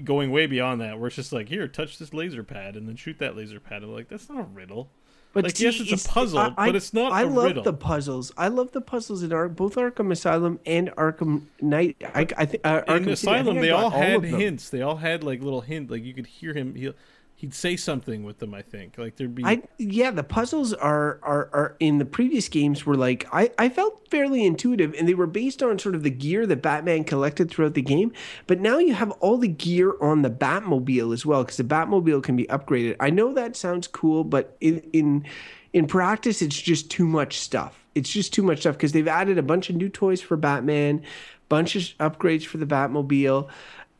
going 0.04 0.30
way 0.30 0.46
beyond 0.46 0.80
that, 0.80 0.98
where 0.98 1.08
it's 1.08 1.16
just 1.16 1.32
like, 1.32 1.48
here, 1.48 1.66
touch 1.66 1.98
this 1.98 2.14
laser 2.14 2.44
pad 2.44 2.76
and 2.76 2.88
then 2.88 2.96
shoot 2.96 3.18
that 3.18 3.36
laser 3.36 3.60
pad. 3.60 3.82
I'm 3.82 3.92
like, 3.92 4.08
that's 4.08 4.28
not 4.28 4.40
a 4.40 4.44
riddle. 4.44 4.88
But 5.32 5.44
like, 5.44 5.56
see, 5.56 5.64
yes, 5.64 5.78
it's, 5.78 6.04
a 6.04 6.08
puzzle, 6.08 6.38
I, 6.40 6.50
but 6.50 6.74
it's 6.74 6.92
not 6.92 7.12
I 7.12 7.22
love 7.22 7.44
riddle. 7.44 7.62
the 7.62 7.72
puzzles. 7.72 8.32
I 8.36 8.48
love 8.48 8.72
the 8.72 8.80
puzzles 8.80 9.22
in 9.22 9.32
Ar- 9.32 9.48
both 9.48 9.76
Arkham 9.76 10.10
Asylum 10.10 10.58
and 10.66 10.90
Arkham 10.96 11.42
Knight. 11.60 11.96
I, 12.02 12.26
I 12.36 12.46
think 12.46 12.66
uh, 12.66 12.80
Arkham 12.82 12.98
City, 12.98 13.10
I 13.10 13.12
Asylum, 13.12 13.46
think 13.46 13.60
they 13.60 13.68
got 13.68 13.84
all 13.84 13.90
had 13.90 14.24
hints. 14.24 14.70
They 14.70 14.82
all 14.82 14.96
had 14.96 15.22
like 15.22 15.40
little 15.40 15.60
hint, 15.60 15.88
like 15.90 16.02
you 16.02 16.14
could 16.14 16.26
hear 16.26 16.52
him. 16.52 16.74
He 16.74 16.92
he'd 17.40 17.54
say 17.54 17.74
something 17.74 18.22
with 18.22 18.38
them. 18.38 18.52
I 18.52 18.60
think 18.60 18.98
like 18.98 19.16
there'd 19.16 19.34
be. 19.34 19.44
I 19.44 19.62
yeah, 19.78 20.10
the 20.10 20.22
puzzles 20.22 20.74
are 20.74 21.18
are 21.22 21.48
are 21.52 21.76
in 21.80 21.96
the 21.96 22.04
previous 22.04 22.48
games 22.48 22.84
were 22.84 22.96
like 22.96 23.26
I 23.32 23.50
I 23.58 23.70
felt 23.70 24.06
fairly 24.10 24.44
intuitive, 24.44 24.94
and 24.98 25.08
they 25.08 25.14
were 25.14 25.26
based 25.26 25.62
on 25.62 25.78
sort 25.78 25.94
of 25.94 26.02
the 26.02 26.10
gear 26.10 26.46
that 26.46 26.60
Batman 26.60 27.04
collected 27.04 27.50
throughout 27.50 27.74
the 27.74 27.82
game. 27.82 28.12
But 28.46 28.60
now 28.60 28.78
you 28.78 28.92
have 28.92 29.10
all 29.12 29.38
the 29.38 29.48
gear 29.48 29.94
on 30.02 30.20
the 30.20 30.30
Batmobile 30.30 31.14
as 31.14 31.24
well, 31.24 31.42
because 31.42 31.56
the 31.56 31.64
Batmobile 31.64 32.22
can 32.22 32.36
be 32.36 32.44
upgraded. 32.44 32.96
I 33.00 33.08
know 33.08 33.32
that 33.32 33.56
sounds 33.56 33.88
cool, 33.88 34.22
but 34.22 34.56
in 34.60 34.80
in 34.92 35.24
in 35.72 35.86
practice, 35.86 36.42
it's 36.42 36.60
just 36.60 36.90
too 36.90 37.06
much 37.06 37.38
stuff. 37.38 37.86
It's 37.94 38.10
just 38.10 38.34
too 38.34 38.42
much 38.42 38.60
stuff 38.60 38.76
because 38.76 38.92
they've 38.92 39.08
added 39.08 39.38
a 39.38 39.42
bunch 39.42 39.70
of 39.70 39.76
new 39.76 39.88
toys 39.88 40.20
for 40.20 40.36
Batman, 40.36 41.02
bunch 41.48 41.74
of 41.74 41.82
upgrades 41.98 42.44
for 42.44 42.58
the 42.58 42.66
Batmobile. 42.66 43.48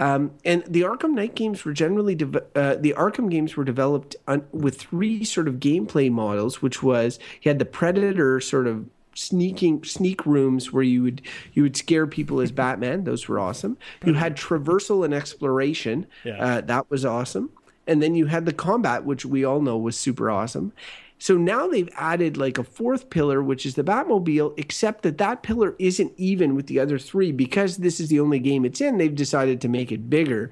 Um, 0.01 0.33
and 0.47 0.65
the 0.65 0.81
Arkham 0.81 1.11
Knight 1.11 1.35
games 1.35 1.65
were 1.65 1.75
generally 1.75 2.15
de- 2.15 2.43
uh, 2.55 2.77
the 2.77 2.95
Arkham 2.97 3.31
games 3.31 3.55
were 3.55 3.65
developed 3.65 4.17
on, 4.27 4.47
with 4.51 4.81
three 4.81 5.25
sort 5.25 5.47
of 5.47 5.57
gameplay 5.57 6.11
models, 6.11 6.63
which 6.63 6.83
was 6.83 7.19
you 7.43 7.51
had 7.51 7.59
the 7.59 7.67
Predator 7.67 8.41
sort 8.41 8.67
of 8.67 8.87
sneaking 9.15 9.85
sneak 9.85 10.25
rooms 10.25 10.73
where 10.73 10.83
you 10.83 11.03
would 11.03 11.23
you 11.53 11.63
would 11.63 11.77
scare 11.77 12.07
people 12.07 12.41
as 12.41 12.51
Batman. 12.63 13.05
Those 13.05 13.29
were 13.29 13.39
awesome. 13.39 13.77
You 14.05 14.15
had 14.15 14.37
traversal 14.37 15.05
and 15.05 15.13
exploration. 15.13 16.07
Yeah. 16.25 16.43
Uh, 16.43 16.61
that 16.63 16.91
was 16.91 17.05
awesome. 17.05 17.51
And 17.87 18.03
then 18.03 18.15
you 18.15 18.27
had 18.27 18.47
the 18.47 18.53
combat, 18.53 19.05
which 19.05 19.27
we 19.27 19.45
all 19.45 19.61
know 19.61 19.77
was 19.77 19.99
super 19.99 20.31
awesome. 20.31 20.73
So 21.21 21.37
now 21.37 21.69
they've 21.69 21.89
added 21.97 22.39
like 22.39 22.57
a 22.57 22.65
fourth 22.65 23.11
pillar, 23.11 23.43
which 23.43 23.67
is 23.67 23.75
the 23.75 23.85
Batmobile, 23.85 24.55
except 24.59 25.03
that 25.03 25.19
that 25.19 25.43
pillar 25.43 25.77
isn't 25.79 26.13
even 26.17 26.57
with 26.57 26.67
the 26.67 26.81
other 26.81 26.99
three 26.99 27.31
because 27.31 27.77
this 27.77 28.01
is 28.01 28.09
the 28.09 28.21
only 28.21 28.39
game 28.39 28.65
it's 28.65 28.81
in. 28.81 28.97
They've 28.97 29.15
decided 29.15 29.61
to 29.61 29.69
make 29.69 29.93
it 29.93 30.09
bigger. 30.09 30.51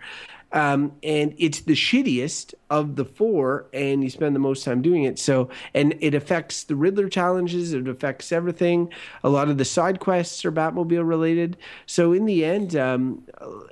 Um, 0.53 0.93
and 1.03 1.35
it's 1.39 1.61
the 1.61 1.73
shittiest 1.73 2.53
of 2.71 2.97
the 2.97 3.05
four, 3.05 3.67
and 3.73 4.05
you 4.05 4.11
spend 4.11 4.35
the 4.35 4.41
most 4.41 4.65
time 4.65 4.83
doing 4.83 5.05
it. 5.05 5.19
So, 5.19 5.49
and 5.75 5.95
it 6.01 6.15
affects 6.15 6.65
the 6.65 6.77
Riddler 6.77 7.09
challenges, 7.09 7.73
it 7.73 7.89
affects 7.89 8.31
everything. 8.31 8.93
A 9.25 9.29
lot 9.29 9.49
of 9.49 9.57
the 9.57 9.65
side 9.65 10.01
quests 10.01 10.45
are 10.45 10.53
Batmobile 10.53 11.09
related. 11.09 11.57
So, 11.87 12.13
in 12.13 12.27
the 12.27 12.45
end, 12.45 12.77
um, 12.77 13.23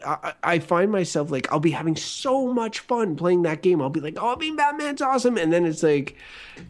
I, 0.05 0.33
I 0.43 0.59
find 0.59 0.91
myself 0.91 1.31
like, 1.31 1.51
I'll 1.53 1.61
be 1.61 1.73
having 1.73 1.97
so 1.97 2.53
much 2.53 2.81
fun 2.81 3.17
playing 3.17 3.43
that 3.43 3.63
game. 3.63 3.83
I'll 3.83 3.91
be 3.91 4.01
like, 4.01 4.17
oh, 4.19 4.37
being 4.37 4.57
Batman's 4.57 5.03
awesome. 5.03 5.37
And 5.37 5.53
then 5.53 5.67
it's 5.67 5.83
like, 5.83 6.17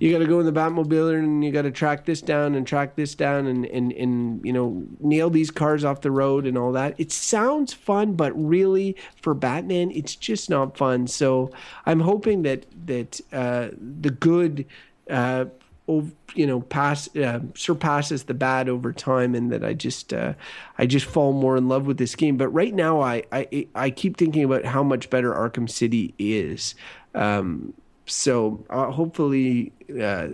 you 0.01 0.11
got 0.11 0.18
to 0.18 0.27
go 0.27 0.41
in 0.41 0.47
the 0.47 0.53
Batmobile 0.53 1.16
and 1.16 1.45
you 1.45 1.53
got 1.53 1.62
to 1.62 1.70
track 1.70 2.07
this 2.07 2.20
down 2.20 2.57
and 2.57 2.66
track 2.66 2.97
this 2.97 3.14
down 3.14 3.47
and, 3.47 3.66
and, 3.66 3.93
and, 3.93 4.45
you 4.45 4.53
know, 4.53 4.85
nail 4.99 5.31
these 5.31 5.53
cars 5.53 5.85
off 5.85 6.01
the 6.01 6.11
road 6.11 6.45
and 6.45 6.59
all 6.59 6.72
that. 6.72 6.95
It 6.99 7.12
sounds 7.12 7.72
fun, 7.72 8.14
but 8.14 8.33
really 8.33 8.97
for 9.22 9.33
Batman, 9.33 9.93
it's 9.93 10.16
just 10.16 10.51
not 10.51 10.77
fun. 10.77 11.07
So 11.07 11.53
I'm 11.85 12.01
hoping 12.01 12.16
that, 12.25 12.67
that 12.87 13.21
uh, 13.33 13.69
the 13.79 14.11
good, 14.11 14.67
uh, 15.11 15.47
ov- 15.89 16.12
you 16.35 16.47
know, 16.47 16.61
pass 16.61 17.14
uh, 17.17 17.41
surpasses 17.55 18.25
the 18.25 18.35
bad 18.35 18.69
over 18.69 18.93
time, 18.93 19.35
and 19.35 19.53
that 19.53 19.64
I 19.64 19.75
just 19.75 20.12
uh, 20.12 20.35
I 20.79 20.87
just 20.87 21.07
fall 21.07 21.33
more 21.33 21.57
in 21.57 21.69
love 21.69 21.87
with 21.87 21.99
this 21.99 22.14
game. 22.14 22.37
But 22.37 22.49
right 22.49 22.75
now, 22.75 23.01
I 23.01 23.25
I, 23.33 23.67
I 23.75 23.91
keep 23.91 24.17
thinking 24.17 24.45
about 24.45 24.64
how 24.64 24.83
much 24.83 25.11
better 25.11 25.33
Arkham 25.33 25.69
City 25.69 26.14
is. 26.19 26.75
Um, 27.14 27.73
so 28.07 28.64
uh, 28.71 28.91
hopefully, 28.91 29.73
uh, 30.01 30.29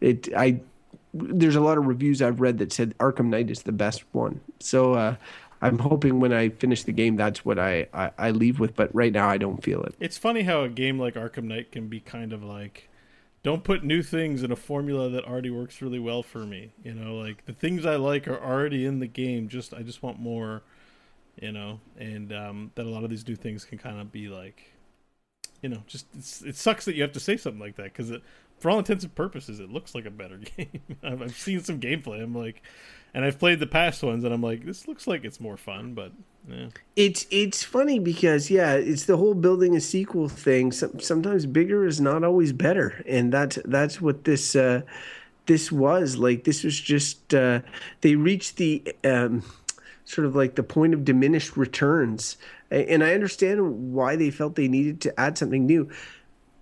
it 0.00 0.28
I 0.36 0.60
there's 1.12 1.56
a 1.56 1.60
lot 1.60 1.78
of 1.78 1.86
reviews 1.86 2.22
I've 2.22 2.40
read 2.40 2.58
that 2.58 2.72
said 2.72 2.96
Arkham 2.98 3.26
Knight 3.26 3.50
is 3.50 3.62
the 3.62 3.72
best 3.72 4.04
one. 4.12 4.40
So 4.60 4.94
uh, 4.94 5.16
I'm 5.62 5.78
hoping 5.78 6.20
when 6.20 6.32
I 6.32 6.48
finish 6.48 6.84
the 6.84 6.92
game, 6.92 7.16
that's 7.16 7.44
what 7.44 7.58
I, 7.58 7.86
I, 7.92 8.10
I 8.18 8.30
leave 8.30 8.58
with. 8.58 8.74
But 8.74 8.94
right 8.94 9.12
now, 9.12 9.28
I 9.28 9.36
don't 9.36 9.62
feel 9.62 9.82
it. 9.82 9.94
It's 10.00 10.16
funny 10.18 10.42
how 10.42 10.62
a 10.62 10.68
game 10.68 10.98
like 10.98 11.14
Arkham 11.14 11.44
Knight 11.44 11.72
can 11.72 11.88
be 11.88 12.00
kind 12.00 12.32
of 12.32 12.42
like, 12.42 12.88
don't 13.42 13.64
put 13.64 13.84
new 13.84 14.02
things 14.02 14.42
in 14.42 14.52
a 14.52 14.56
formula 14.56 15.08
that 15.10 15.24
already 15.24 15.50
works 15.50 15.80
really 15.82 15.98
well 15.98 16.22
for 16.22 16.40
me. 16.40 16.72
You 16.82 16.94
know, 16.94 17.16
like 17.16 17.44
the 17.46 17.52
things 17.52 17.84
I 17.84 17.96
like 17.96 18.26
are 18.28 18.42
already 18.42 18.86
in 18.86 19.00
the 19.00 19.06
game. 19.06 19.48
Just 19.48 19.74
I 19.74 19.82
just 19.82 20.02
want 20.02 20.18
more. 20.18 20.62
You 21.40 21.52
know, 21.52 21.80
and 21.96 22.32
um, 22.34 22.70
that 22.74 22.84
a 22.84 22.88
lot 22.90 23.02
of 23.02 23.08
these 23.08 23.26
new 23.26 23.36
things 23.36 23.64
can 23.64 23.78
kind 23.78 23.98
of 23.98 24.12
be 24.12 24.28
like, 24.28 24.74
you 25.62 25.68
know, 25.68 25.82
just 25.86 26.06
it 26.44 26.56
sucks 26.56 26.84
that 26.84 26.94
you 26.94 27.02
have 27.02 27.12
to 27.12 27.20
say 27.20 27.36
something 27.36 27.60
like 27.60 27.76
that 27.76 27.84
because 27.84 28.12
for 28.58 28.70
all 28.70 28.78
intents 28.78 29.04
and 29.04 29.14
purposes, 29.14 29.58
it 29.58 29.70
looks 29.70 29.94
like 29.94 30.04
a 30.04 30.10
better 30.10 30.38
game. 30.56 30.80
I've 31.02 31.34
seen 31.36 31.60
some 31.60 31.80
gameplay. 31.80 32.22
I'm 32.22 32.34
like, 32.34 32.62
and 33.14 33.24
I've 33.24 33.38
played 33.38 33.60
the 33.60 33.66
past 33.66 34.02
ones, 34.02 34.24
and 34.24 34.32
I'm 34.32 34.42
like, 34.42 34.64
this 34.64 34.86
looks 34.86 35.06
like 35.06 35.24
it's 35.24 35.40
more 35.40 35.56
fun, 35.56 35.94
but 35.94 36.12
yeah. 36.48 36.68
It's 36.96 37.26
it's 37.30 37.62
funny 37.62 37.98
because 37.98 38.50
yeah, 38.50 38.74
it's 38.74 39.06
the 39.06 39.16
whole 39.16 39.34
building 39.34 39.76
a 39.76 39.80
sequel 39.80 40.28
thing. 40.28 40.72
Some, 40.72 41.00
sometimes 41.00 41.46
bigger 41.46 41.86
is 41.86 42.00
not 42.00 42.24
always 42.24 42.52
better, 42.52 43.02
and 43.06 43.32
that's 43.32 43.58
that's 43.64 44.00
what 44.00 44.24
this 44.24 44.56
uh, 44.56 44.82
this 45.46 45.70
was 45.70 46.16
like. 46.16 46.44
This 46.44 46.64
was 46.64 46.78
just 46.78 47.34
uh, 47.34 47.60
they 48.00 48.16
reached 48.16 48.56
the 48.56 48.94
um, 49.04 49.44
sort 50.04 50.26
of 50.26 50.34
like 50.34 50.54
the 50.54 50.62
point 50.62 50.94
of 50.94 51.04
diminished 51.04 51.56
returns, 51.56 52.36
and 52.70 53.04
I 53.04 53.14
understand 53.14 53.92
why 53.92 54.16
they 54.16 54.30
felt 54.30 54.54
they 54.54 54.68
needed 54.68 55.00
to 55.02 55.20
add 55.20 55.36
something 55.36 55.66
new. 55.66 55.88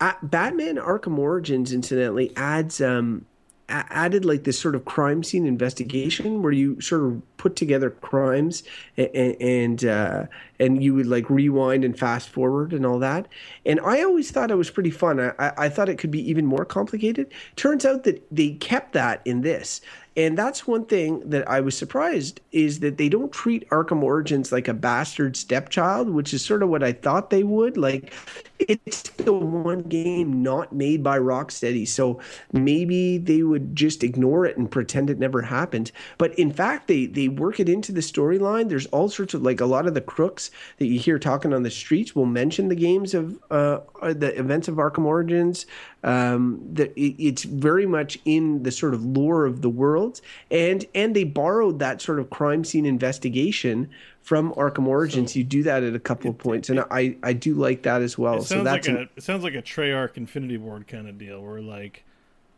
Uh, 0.00 0.12
Batman 0.22 0.76
Arkham 0.76 1.18
Origins, 1.18 1.72
incidentally, 1.72 2.32
adds 2.36 2.80
um, 2.80 3.26
added 3.68 4.24
like 4.24 4.44
this 4.44 4.58
sort 4.58 4.74
of 4.74 4.84
crime 4.84 5.22
scene 5.22 5.46
investigation 5.46 6.42
where 6.42 6.52
you 6.52 6.80
sort 6.80 7.02
of 7.02 7.22
put 7.36 7.54
together 7.56 7.90
crimes 7.90 8.62
and 8.96 9.36
and, 9.40 9.84
uh, 9.84 10.26
and 10.58 10.82
you 10.82 10.94
would 10.94 11.06
like 11.06 11.28
rewind 11.30 11.84
and 11.84 11.98
fast 11.98 12.28
forward 12.28 12.72
and 12.72 12.84
all 12.86 12.98
that. 12.98 13.28
And 13.66 13.80
I 13.80 14.02
always 14.02 14.30
thought 14.30 14.50
it 14.50 14.56
was 14.56 14.70
pretty 14.70 14.90
fun. 14.90 15.20
I, 15.20 15.52
I 15.56 15.68
thought 15.68 15.88
it 15.88 15.98
could 15.98 16.10
be 16.10 16.28
even 16.28 16.46
more 16.46 16.64
complicated. 16.64 17.32
Turns 17.56 17.84
out 17.84 18.04
that 18.04 18.26
they 18.30 18.50
kept 18.52 18.92
that 18.94 19.20
in 19.24 19.42
this. 19.42 19.80
And 20.18 20.36
that's 20.36 20.66
one 20.66 20.84
thing 20.84 21.30
that 21.30 21.48
I 21.48 21.60
was 21.60 21.78
surprised 21.78 22.40
is 22.50 22.80
that 22.80 22.98
they 22.98 23.08
don't 23.08 23.30
treat 23.30 23.70
Arkham 23.70 24.02
Origins 24.02 24.50
like 24.50 24.66
a 24.66 24.74
bastard 24.74 25.36
stepchild, 25.36 26.10
which 26.10 26.34
is 26.34 26.44
sort 26.44 26.64
of 26.64 26.70
what 26.70 26.82
I 26.82 26.90
thought 26.90 27.30
they 27.30 27.44
would. 27.44 27.76
Like 27.76 28.12
it's 28.58 29.02
the 29.10 29.32
one 29.32 29.82
game 29.82 30.42
not 30.42 30.72
made 30.72 31.04
by 31.04 31.20
Rocksteady, 31.20 31.86
so 31.86 32.18
maybe 32.52 33.18
they 33.18 33.44
would 33.44 33.76
just 33.76 34.02
ignore 34.02 34.44
it 34.44 34.56
and 34.56 34.68
pretend 34.68 35.08
it 35.08 35.20
never 35.20 35.40
happened. 35.42 35.92
But 36.18 36.36
in 36.36 36.52
fact, 36.52 36.88
they 36.88 37.06
they 37.06 37.28
work 37.28 37.60
it 37.60 37.68
into 37.68 37.92
the 37.92 38.00
storyline. 38.00 38.68
There's 38.68 38.86
all 38.86 39.08
sorts 39.08 39.34
of 39.34 39.42
like 39.42 39.60
a 39.60 39.66
lot 39.66 39.86
of 39.86 39.94
the 39.94 40.00
crooks 40.00 40.50
that 40.78 40.86
you 40.86 40.98
hear 40.98 41.20
talking 41.20 41.52
on 41.54 41.62
the 41.62 41.70
streets 41.70 42.16
will 42.16 42.26
mention 42.26 42.68
the 42.68 42.74
games 42.74 43.14
of 43.14 43.38
uh, 43.52 43.78
the 44.02 44.36
events 44.36 44.66
of 44.66 44.74
Arkham 44.74 45.04
Origins 45.04 45.64
um, 46.04 46.60
that 46.74 46.92
it, 46.96 47.22
it's 47.22 47.44
very 47.44 47.86
much 47.86 48.18
in 48.24 48.62
the 48.62 48.70
sort 48.70 48.94
of 48.94 49.04
lore 49.04 49.46
of 49.46 49.62
the 49.62 49.68
world, 49.68 50.20
and 50.50 50.84
and 50.94 51.14
they 51.14 51.24
borrowed 51.24 51.78
that 51.80 52.00
sort 52.00 52.20
of 52.20 52.30
crime 52.30 52.64
scene 52.64 52.86
investigation 52.86 53.90
from 54.22 54.52
Arkham 54.52 54.86
Origins. 54.86 55.32
So, 55.32 55.38
you 55.38 55.44
do 55.44 55.62
that 55.64 55.82
at 55.82 55.94
a 55.94 55.98
couple 55.98 56.28
it, 56.28 56.34
of 56.34 56.38
points, 56.38 56.68
and 56.68 56.80
I 56.90 57.16
I 57.22 57.32
do 57.32 57.54
like 57.54 57.82
that 57.82 58.02
as 58.02 58.16
well. 58.16 58.42
so 58.42 58.62
that's 58.62 58.86
like 58.86 58.96
a, 58.96 59.02
it 59.16 59.22
sounds 59.22 59.42
like 59.42 59.54
a 59.54 59.62
Treyarch 59.62 60.16
Infinity 60.16 60.56
Ward 60.56 60.86
kind 60.86 61.08
of 61.08 61.18
deal, 61.18 61.42
where 61.42 61.60
like 61.60 62.04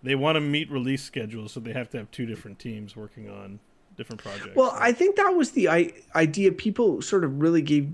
they 0.02 0.14
want 0.14 0.36
to 0.36 0.40
meet 0.40 0.70
release 0.70 1.02
schedules, 1.02 1.52
so 1.52 1.60
they 1.60 1.72
have 1.72 1.88
to 1.90 1.98
have 1.98 2.10
two 2.10 2.26
different 2.26 2.58
teams 2.58 2.94
working 2.94 3.30
on 3.30 3.58
different 3.96 4.22
projects. 4.22 4.54
Well, 4.54 4.74
I 4.78 4.92
think 4.92 5.16
that 5.16 5.30
was 5.30 5.52
the 5.52 5.68
I- 5.68 5.92
idea. 6.14 6.52
People 6.52 7.00
sort 7.00 7.24
of 7.24 7.40
really 7.40 7.62
gave 7.62 7.90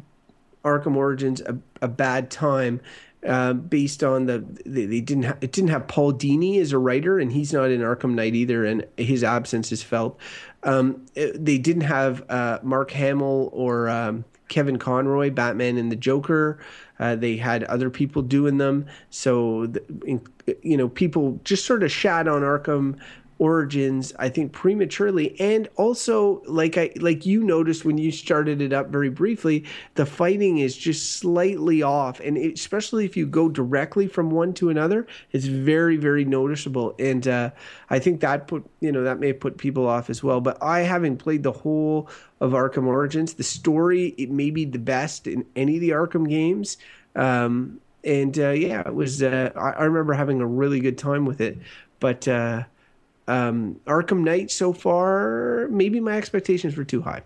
Arkham 0.65 0.97
Origins 0.97 1.41
a, 1.43 1.57
a 1.81 1.89
bad 1.89 2.31
time 2.31 2.81
uh, 3.27 3.53
based 3.53 4.05
on 4.05 4.27
the 4.27 4.45
they, 4.65 4.87
they 4.87 5.01
didn't 5.01 5.25
ha- 5.25 5.37
it 5.41 5.53
didn't 5.53 5.71
have 5.71 5.89
Paul 5.89 6.13
Dini 6.13 6.61
as 6.61 6.73
a 6.73 6.79
writer, 6.79 7.19
and 7.19 7.33
he's 7.33 7.53
not 7.53 7.71
in 7.71 7.81
Arkham 7.81 8.15
Knight 8.15 8.35
either, 8.35 8.65
and 8.65 8.87
his 8.97 9.25
absence 9.25 9.73
is 9.73 9.83
felt. 9.83 10.19
Um, 10.63 11.07
it, 11.15 11.45
they 11.45 11.59
didn't 11.59 11.83
have 11.83 12.29
uh, 12.31 12.61
Mark 12.63 12.91
Hamill 12.93 13.51
or 13.53 13.89
um, 13.89 14.25
Kevin 14.49 14.79
Conroy, 14.79 15.31
Batman 15.31 15.77
and 15.77 15.91
the 15.91 15.97
Joker. 15.97 16.59
Uh, 16.99 17.15
they 17.17 17.37
had 17.37 17.65
other 17.65 17.91
people 17.91 18.23
doing 18.23 18.59
them, 18.59 18.87
so 19.11 19.67
the, 19.67 20.21
you 20.63 20.77
know 20.77 20.89
people 20.89 21.41
just 21.45 21.67
sort 21.67 21.83
of 21.83 21.91
shat 21.91 22.29
on 22.29 22.43
Arkham 22.43 22.97
origins 23.39 24.13
i 24.19 24.29
think 24.29 24.53
prematurely. 24.53 25.39
And 25.41 25.69
also 25.77 26.43
like 26.47 26.77
i 26.79 26.91
like 26.97 27.27
you 27.27 27.43
noticed 27.43 27.85
when 27.85 27.99
you 27.99 28.11
started 28.11 28.63
it 28.63 28.73
up 28.73 28.89
very 28.89 29.11
briefly 29.11 29.65
the 29.95 30.07
fighting 30.07 30.59
is 30.59 30.77
just 30.77 31.19
slightly 31.19 31.83
off. 31.83 32.21
And 32.21 32.37
it, 32.37 32.55
especially 32.55 33.05
if 33.05 33.17
you 33.17 33.27
go 33.27 33.49
directly 33.49 34.07
from 34.07 34.31
one 34.31 34.55
to 34.55 34.71
another 34.71 35.07
it's 35.33 35.47
very 35.47 35.97
very 35.97 36.25
noticeable. 36.25 36.95
And 36.99 37.27
uh, 37.29 37.51
i 37.91 37.99
think 37.99 38.21
that 38.21 38.49
put 38.49 38.65
you 38.81 38.93
know 38.93 39.03
that 39.05 39.21
may 39.21 39.33
put 39.33 39.59
people 39.59 39.87
off 39.87 40.09
as 40.11 40.23
well. 40.23 40.41
But 40.41 40.63
i 40.63 40.81
having 40.81 41.17
played 41.17 41.43
the 41.43 41.53
whole 41.53 42.09
of 42.41 42.53
arkham 42.53 42.87
origins 42.87 43.35
the 43.35 43.43
story 43.43 44.15
it 44.19 44.31
may 44.31 44.51
be 44.51 44.65
the 44.65 44.79
best 44.79 45.27
in 45.27 45.45
any 45.57 45.77
of 45.77 45.81
the 45.81 45.91
arkham 45.91 46.29
games. 46.29 46.79
Um, 47.15 47.81
and 48.05 48.39
uh, 48.39 48.51
yeah 48.51 48.81
it 48.81 48.95
was 48.95 49.23
uh, 49.23 49.51
I, 49.57 49.71
I 49.71 49.85
remember 49.85 50.15
having 50.15 50.41
a 50.41 50.47
really 50.47 50.81
good 50.81 50.97
time 50.97 51.27
with 51.27 51.41
it. 51.41 51.59
But 51.99 52.29
uh, 52.29 52.65
um, 53.29 53.81
Arkham 53.87 54.21
Knight 54.21 54.51
so 54.51 54.73
far, 54.73 55.69
maybe 55.71 56.01
my 56.01 56.17
expectations 56.17 56.77
were 56.77 56.85
too 56.85 57.03
high. 57.03 57.23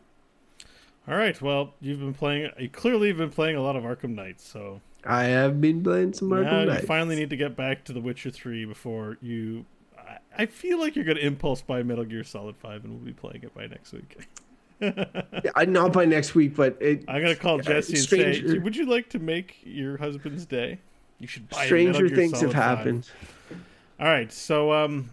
All 1.08 1.16
right. 1.16 1.40
Well, 1.40 1.74
you've 1.80 2.00
been 2.00 2.14
playing. 2.14 2.50
You 2.58 2.68
clearly 2.68 3.08
have 3.08 3.16
been 3.16 3.30
playing 3.30 3.56
a 3.56 3.62
lot 3.62 3.76
of 3.76 3.84
Arkham 3.84 4.14
Knights, 4.14 4.48
so 4.48 4.80
I 5.04 5.24
have 5.24 5.60
been 5.60 5.82
playing 5.82 6.12
some 6.12 6.28
Arkham 6.28 6.44
now 6.44 6.64
Knights. 6.64 6.82
You 6.82 6.86
finally 6.86 7.16
need 7.16 7.30
to 7.30 7.36
get 7.36 7.56
back 7.56 7.84
to 7.84 7.92
The 7.92 8.00
Witcher 8.00 8.30
Three 8.30 8.64
before 8.64 9.18
you. 9.20 9.64
I, 9.98 10.18
I 10.38 10.46
feel 10.46 10.78
like 10.78 10.94
you're 10.96 11.04
going 11.04 11.16
to 11.16 11.26
impulse 11.26 11.62
buy 11.62 11.82
Metal 11.82 12.04
Gear 12.04 12.24
Solid 12.24 12.56
Five, 12.56 12.84
and 12.84 12.94
we'll 12.94 13.04
be 13.04 13.12
playing 13.12 13.42
it 13.42 13.54
by 13.54 13.66
next 13.66 13.92
week. 13.92 14.28
yeah, 14.80 15.50
not 15.66 15.92
by 15.92 16.04
next 16.04 16.34
week, 16.34 16.54
but 16.54 16.76
it, 16.80 17.04
I'm 17.06 17.20
gonna 17.20 17.36
call 17.36 17.58
Jesse 17.58 17.94
uh, 17.94 17.98
and 17.98 18.36
say, 18.36 18.58
"Would 18.58 18.76
you 18.76 18.86
like 18.86 19.10
to 19.10 19.18
make 19.18 19.58
your 19.64 19.98
husband's 19.98 20.46
day? 20.46 20.78
You 21.18 21.26
should 21.26 21.48
buy." 21.50 21.66
Stranger 21.66 22.08
things 22.08 22.40
have 22.40 22.52
5. 22.52 22.62
happened. 22.62 23.10
All 23.98 24.06
right, 24.06 24.32
so 24.32 24.72
um, 24.72 25.10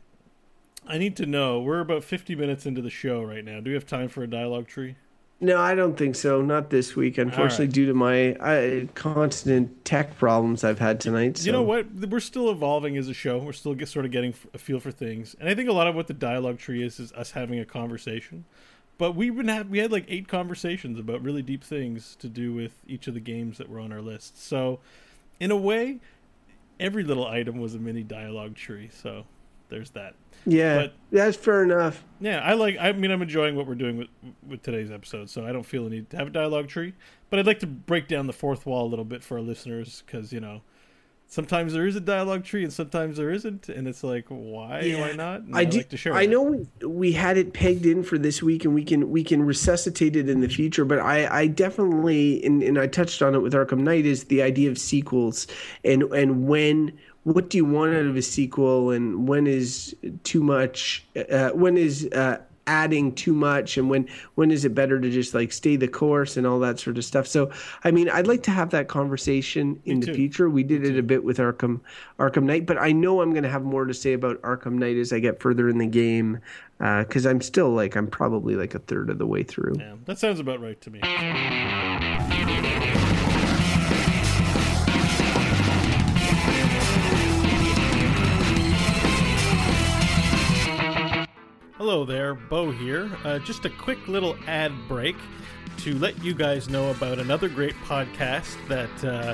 I 0.87 0.97
need 0.97 1.15
to 1.17 1.25
know. 1.25 1.59
We're 1.59 1.79
about 1.79 2.03
50 2.03 2.35
minutes 2.35 2.65
into 2.65 2.81
the 2.81 2.89
show 2.89 3.21
right 3.21 3.43
now. 3.43 3.59
Do 3.59 3.69
we 3.69 3.73
have 3.73 3.85
time 3.85 4.09
for 4.09 4.23
a 4.23 4.27
dialogue 4.27 4.67
tree? 4.67 4.95
No, 5.39 5.59
I 5.59 5.75
don't 5.75 5.95
think 5.95 6.15
so. 6.15 6.41
Not 6.41 6.71
this 6.71 6.95
week, 6.95 7.19
unfortunately, 7.19 7.65
right. 7.65 7.73
due 7.73 7.85
to 7.85 7.93
my 7.93 8.33
uh, 8.33 8.85
constant 8.95 9.85
tech 9.85 10.17
problems 10.17 10.63
I've 10.63 10.79
had 10.79 10.99
tonight. 10.99 11.37
So. 11.37 11.45
You 11.45 11.51
know 11.51 11.61
what? 11.61 11.93
We're 11.93 12.19
still 12.19 12.49
evolving 12.49 12.97
as 12.97 13.07
a 13.07 13.13
show. 13.13 13.37
We're 13.37 13.53
still 13.53 13.75
get, 13.75 13.87
sort 13.87 14.05
of 14.05 14.11
getting 14.11 14.33
a 14.53 14.57
feel 14.57 14.79
for 14.79 14.89
things, 14.89 15.35
and 15.39 15.47
I 15.47 15.53
think 15.53 15.69
a 15.69 15.73
lot 15.73 15.85
of 15.85 15.93
what 15.93 16.07
the 16.07 16.15
dialogue 16.15 16.57
tree 16.57 16.81
is 16.83 16.99
is 16.99 17.11
us 17.13 17.31
having 17.31 17.59
a 17.59 17.65
conversation. 17.65 18.45
But 18.97 19.11
we've 19.11 19.35
been 19.35 19.47
have 19.49 19.69
we 19.69 19.77
had 19.77 19.91
like 19.91 20.05
eight 20.07 20.27
conversations 20.27 20.97
about 20.97 21.21
really 21.21 21.43
deep 21.43 21.63
things 21.63 22.15
to 22.15 22.27
do 22.27 22.51
with 22.51 22.79
each 22.87 23.07
of 23.07 23.13
the 23.13 23.19
games 23.19 23.59
that 23.59 23.69
were 23.69 23.79
on 23.79 23.91
our 23.91 24.01
list. 24.01 24.43
So, 24.43 24.79
in 25.39 25.51
a 25.51 25.55
way, 25.55 25.99
every 26.79 27.03
little 27.03 27.27
item 27.27 27.59
was 27.59 27.75
a 27.75 27.79
mini 27.79 28.03
dialogue 28.03 28.55
tree. 28.55 28.89
So 28.91 29.25
there's 29.69 29.91
that. 29.91 30.15
Yeah, 30.45 30.75
but, 30.77 30.93
that's 31.11 31.35
fair 31.35 31.63
enough. 31.63 32.03
Yeah, 32.19 32.39
I 32.39 32.53
like. 32.53 32.77
I 32.79 32.91
mean, 32.93 33.11
I'm 33.11 33.21
enjoying 33.21 33.55
what 33.55 33.67
we're 33.67 33.75
doing 33.75 33.97
with 33.97 34.07
with 34.47 34.63
today's 34.63 34.91
episode, 34.91 35.29
so 35.29 35.45
I 35.45 35.51
don't 35.51 35.65
feel 35.65 35.85
a 35.85 35.89
need 35.89 36.09
to 36.11 36.17
have 36.17 36.27
a 36.27 36.31
dialogue 36.31 36.67
tree. 36.67 36.93
But 37.29 37.39
I'd 37.39 37.47
like 37.47 37.59
to 37.59 37.67
break 37.67 38.07
down 38.07 38.27
the 38.27 38.33
fourth 38.33 38.65
wall 38.65 38.85
a 38.85 38.89
little 38.89 39.05
bit 39.05 39.23
for 39.23 39.37
our 39.37 39.43
listeners 39.43 40.03
because 40.05 40.31
you 40.31 40.39
know 40.39 40.61
sometimes 41.27 41.73
there 41.73 41.85
is 41.85 41.95
a 41.95 41.99
dialogue 41.99 42.45
tree 42.45 42.63
and 42.63 42.71
sometimes 42.71 43.17
there 43.17 43.29
isn't, 43.29 43.67
and 43.69 43.87
it's 43.87 44.03
like 44.03 44.25
why 44.29 44.81
yeah. 44.81 45.01
why 45.01 45.11
not? 45.11 45.41
I, 45.53 45.59
I 45.59 45.65
do. 45.65 45.77
Like 45.77 45.89
to 45.89 45.97
share 45.97 46.13
I 46.13 46.25
know 46.25 46.41
we, 46.43 46.87
we 46.87 47.11
had 47.11 47.37
it 47.37 47.53
pegged 47.53 47.85
in 47.85 48.03
for 48.03 48.17
this 48.17 48.41
week, 48.41 48.65
and 48.65 48.73
we 48.73 48.83
can 48.83 49.11
we 49.11 49.23
can 49.23 49.43
resuscitate 49.43 50.15
it 50.15 50.29
in 50.29 50.39
the 50.39 50.49
future. 50.49 50.85
But 50.85 50.99
I 50.99 51.41
I 51.41 51.47
definitely 51.47 52.43
and, 52.45 52.63
and 52.63 52.79
I 52.79 52.87
touched 52.87 53.21
on 53.21 53.35
it 53.35 53.39
with 53.39 53.53
Arkham 53.53 53.79
Knight 53.79 54.05
is 54.05 54.25
the 54.25 54.41
idea 54.41 54.69
of 54.69 54.77
sequels 54.77 55.47
and 55.83 56.03
and 56.03 56.47
when 56.47 56.97
what 57.33 57.49
do 57.49 57.57
you 57.57 57.65
want 57.65 57.93
out 57.93 58.05
of 58.05 58.15
a 58.15 58.21
sequel 58.21 58.91
and 58.91 59.27
when 59.27 59.47
is 59.47 59.93
too 60.23 60.41
much 60.41 61.05
uh, 61.29 61.49
when 61.49 61.75
is 61.75 62.07
uh, 62.13 62.37
adding 62.67 63.13
too 63.15 63.33
much 63.33 63.77
and 63.77 63.89
when 63.89 64.07
when 64.35 64.49
is 64.49 64.63
it 64.63 64.73
better 64.73 64.97
to 64.97 65.09
just 65.09 65.33
like 65.33 65.51
stay 65.51 65.75
the 65.75 65.89
course 65.89 66.37
and 66.37 66.47
all 66.47 66.57
that 66.57 66.79
sort 66.79 66.97
of 66.97 67.03
stuff? 67.03 67.27
So 67.27 67.51
i 67.83 67.91
mean 67.91 68.09
i'd 68.11 68.27
like 68.27 68.43
to 68.43 68.51
have 68.51 68.69
that 68.69 68.87
conversation 68.87 69.77
in 69.83 69.99
the 69.99 70.13
future. 70.13 70.49
We 70.49 70.63
did 70.63 70.85
it 70.85 70.97
a 70.97 71.03
bit 71.03 71.25
with 71.25 71.37
arkham 71.37 71.81
arkham 72.17 72.43
knight 72.43 72.65
but 72.65 72.77
i 72.77 72.93
know 72.93 73.21
i'm 73.21 73.31
going 73.31 73.43
to 73.43 73.49
have 73.49 73.63
more 73.63 73.83
to 73.83 73.93
say 73.93 74.13
about 74.13 74.41
arkham 74.41 74.73
knight 74.73 74.95
as 74.95 75.11
i 75.11 75.19
get 75.19 75.41
further 75.41 75.67
in 75.67 75.79
the 75.79 75.87
game 75.87 76.39
because 76.77 77.25
uh, 77.25 77.29
i'm 77.29 77.41
still 77.41 77.71
like 77.71 77.97
i'm 77.97 78.07
probably 78.07 78.55
like 78.55 78.73
a 78.73 78.79
third 78.79 79.09
of 79.09 79.17
the 79.17 79.27
way 79.27 79.43
through. 79.43 79.75
Yeah 79.77 79.95
that 80.05 80.17
sounds 80.17 80.39
about 80.39 80.61
right 80.61 80.79
to 80.79 80.91
me 80.91 81.01
Hello 91.87 92.03
there, 92.03 92.33
Bo 92.33 92.69
here. 92.69 93.09
Uh, 93.23 93.39
just 93.39 93.63
a 93.63 93.69
quick 93.69 94.09
little 94.09 94.35
ad 94.45 94.73
break 94.89 95.15
to 95.77 95.97
let 95.99 96.21
you 96.21 96.33
guys 96.33 96.67
know 96.67 96.91
about 96.91 97.17
another 97.17 97.47
great 97.47 97.75
podcast 97.85 98.57
that 98.67 99.05
uh, 99.05 99.33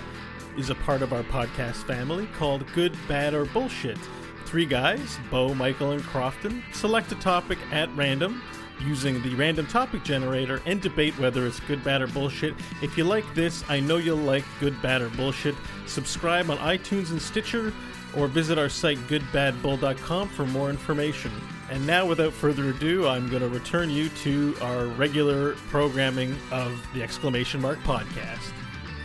is 0.55 0.69
a 0.69 0.75
part 0.75 1.01
of 1.01 1.13
our 1.13 1.23
podcast 1.23 1.77
family 1.87 2.27
called 2.37 2.63
Good, 2.75 2.95
Bad, 3.07 3.33
or 3.33 3.45
Bullshit. 3.45 3.97
Three 4.45 4.67
guys, 4.67 5.17
Bo, 5.31 5.55
Michael, 5.55 5.93
and 5.93 6.03
Crofton, 6.03 6.63
select 6.73 7.11
a 7.11 7.15
topic 7.15 7.57
at 7.71 7.89
random 7.95 8.43
using 8.81 9.19
the 9.23 9.33
random 9.33 9.65
topic 9.65 10.03
generator 10.03 10.61
and 10.67 10.79
debate 10.79 11.17
whether 11.17 11.47
it's 11.47 11.59
good, 11.61 11.83
bad, 11.83 12.03
or 12.03 12.07
bullshit. 12.07 12.53
If 12.83 12.99
you 12.99 13.03
like 13.03 13.25
this, 13.33 13.63
I 13.67 13.79
know 13.79 13.97
you'll 13.97 14.17
like 14.17 14.45
good, 14.59 14.79
bad, 14.79 15.01
or 15.01 15.09
bullshit. 15.09 15.55
Subscribe 15.87 16.51
on 16.51 16.59
iTunes 16.59 17.09
and 17.09 17.19
Stitcher 17.19 17.73
or 18.15 18.27
visit 18.27 18.59
our 18.59 18.69
site 18.69 18.99
goodbadbull.com 19.07 20.29
for 20.29 20.45
more 20.45 20.69
information. 20.69 21.31
And 21.73 21.87
now, 21.87 22.05
without 22.05 22.33
further 22.33 22.69
ado, 22.69 23.07
I'm 23.07 23.27
going 23.29 23.41
to 23.41 23.47
return 23.47 23.89
you 23.89 24.09
to 24.09 24.55
our 24.61 24.85
regular 24.85 25.53
programming 25.71 26.37
of 26.51 26.71
the 26.93 27.01
exclamation 27.01 27.59
mark 27.59 27.79
podcast. 27.79 28.53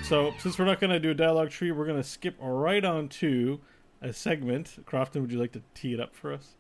So, 0.03 0.35
since 0.39 0.59
we're 0.59 0.67
not 0.67 0.79
going 0.79 0.91
to 0.91 1.01
do 1.01 1.09
a 1.09 1.15
dialogue 1.15 1.49
tree, 1.49 1.73
we're 1.73 1.87
going 1.87 1.97
to 1.97 2.07
skip 2.07 2.37
right 2.39 2.85
on 2.85 3.09
to 3.09 3.59
a 4.03 4.13
segment. 4.13 4.85
Crofton, 4.85 5.23
would 5.23 5.33
you 5.33 5.39
like 5.39 5.53
to 5.53 5.63
tee 5.73 5.95
it 5.95 5.99
up 5.99 6.15
for 6.15 6.31
us? 6.31 6.57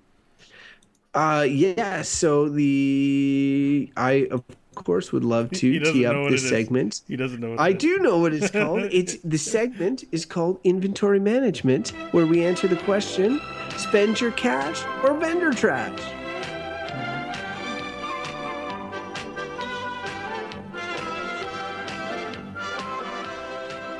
Uh, 1.13 1.45
yeah. 1.47 2.01
So 2.01 2.49
the 2.49 3.93
I 3.95 4.29
of 4.31 4.45
course 4.77 5.13
would 5.13 5.25
love 5.25 5.51
to 5.51 5.79
tee 5.79 6.07
up 6.07 6.31
this 6.31 6.49
segment. 6.49 7.03
He 7.07 7.17
doesn't 7.17 7.41
know. 7.41 7.55
I 7.57 7.71
is. 7.71 7.77
do 7.77 7.99
know 7.99 8.19
what 8.19 8.33
it's 8.33 8.51
called. 8.53 8.85
it's 8.93 9.19
the 9.19 9.37
segment 9.37 10.05
is 10.11 10.25
called 10.25 10.59
inventory 10.65 11.21
management, 11.21 11.91
where 12.13 12.27
we 12.27 12.47
answer 12.47 12.67
the 12.67 12.77
question 12.77 13.43
Spend 13.79 14.20
your 14.20 14.33
cash 14.33 14.85
or 15.05 15.14
vendor 15.14 15.53
trash? 15.53 15.97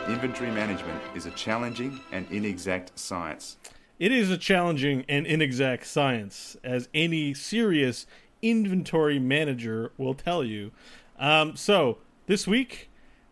Inventory 0.09 0.51
management 0.51 1.01
is 1.14 1.26
a 1.26 1.31
challenging 1.31 2.01
and 2.11 2.26
inexact 2.29 2.99
science. 2.99 3.57
It 4.01 4.11
is 4.11 4.33
a 4.33 4.37
challenging 4.37 5.05
and 5.09 5.24
inexact 5.29 5.87
science, 5.87 6.57
as 6.64 6.89
any 6.93 7.33
serious 7.33 8.05
inventory 8.43 9.20
manager 9.20 9.93
will 9.97 10.14
tell 10.14 10.43
you. 10.43 10.72
Um, 11.20 11.55
so, 11.55 11.99
this 12.26 12.49
week, 12.49 12.88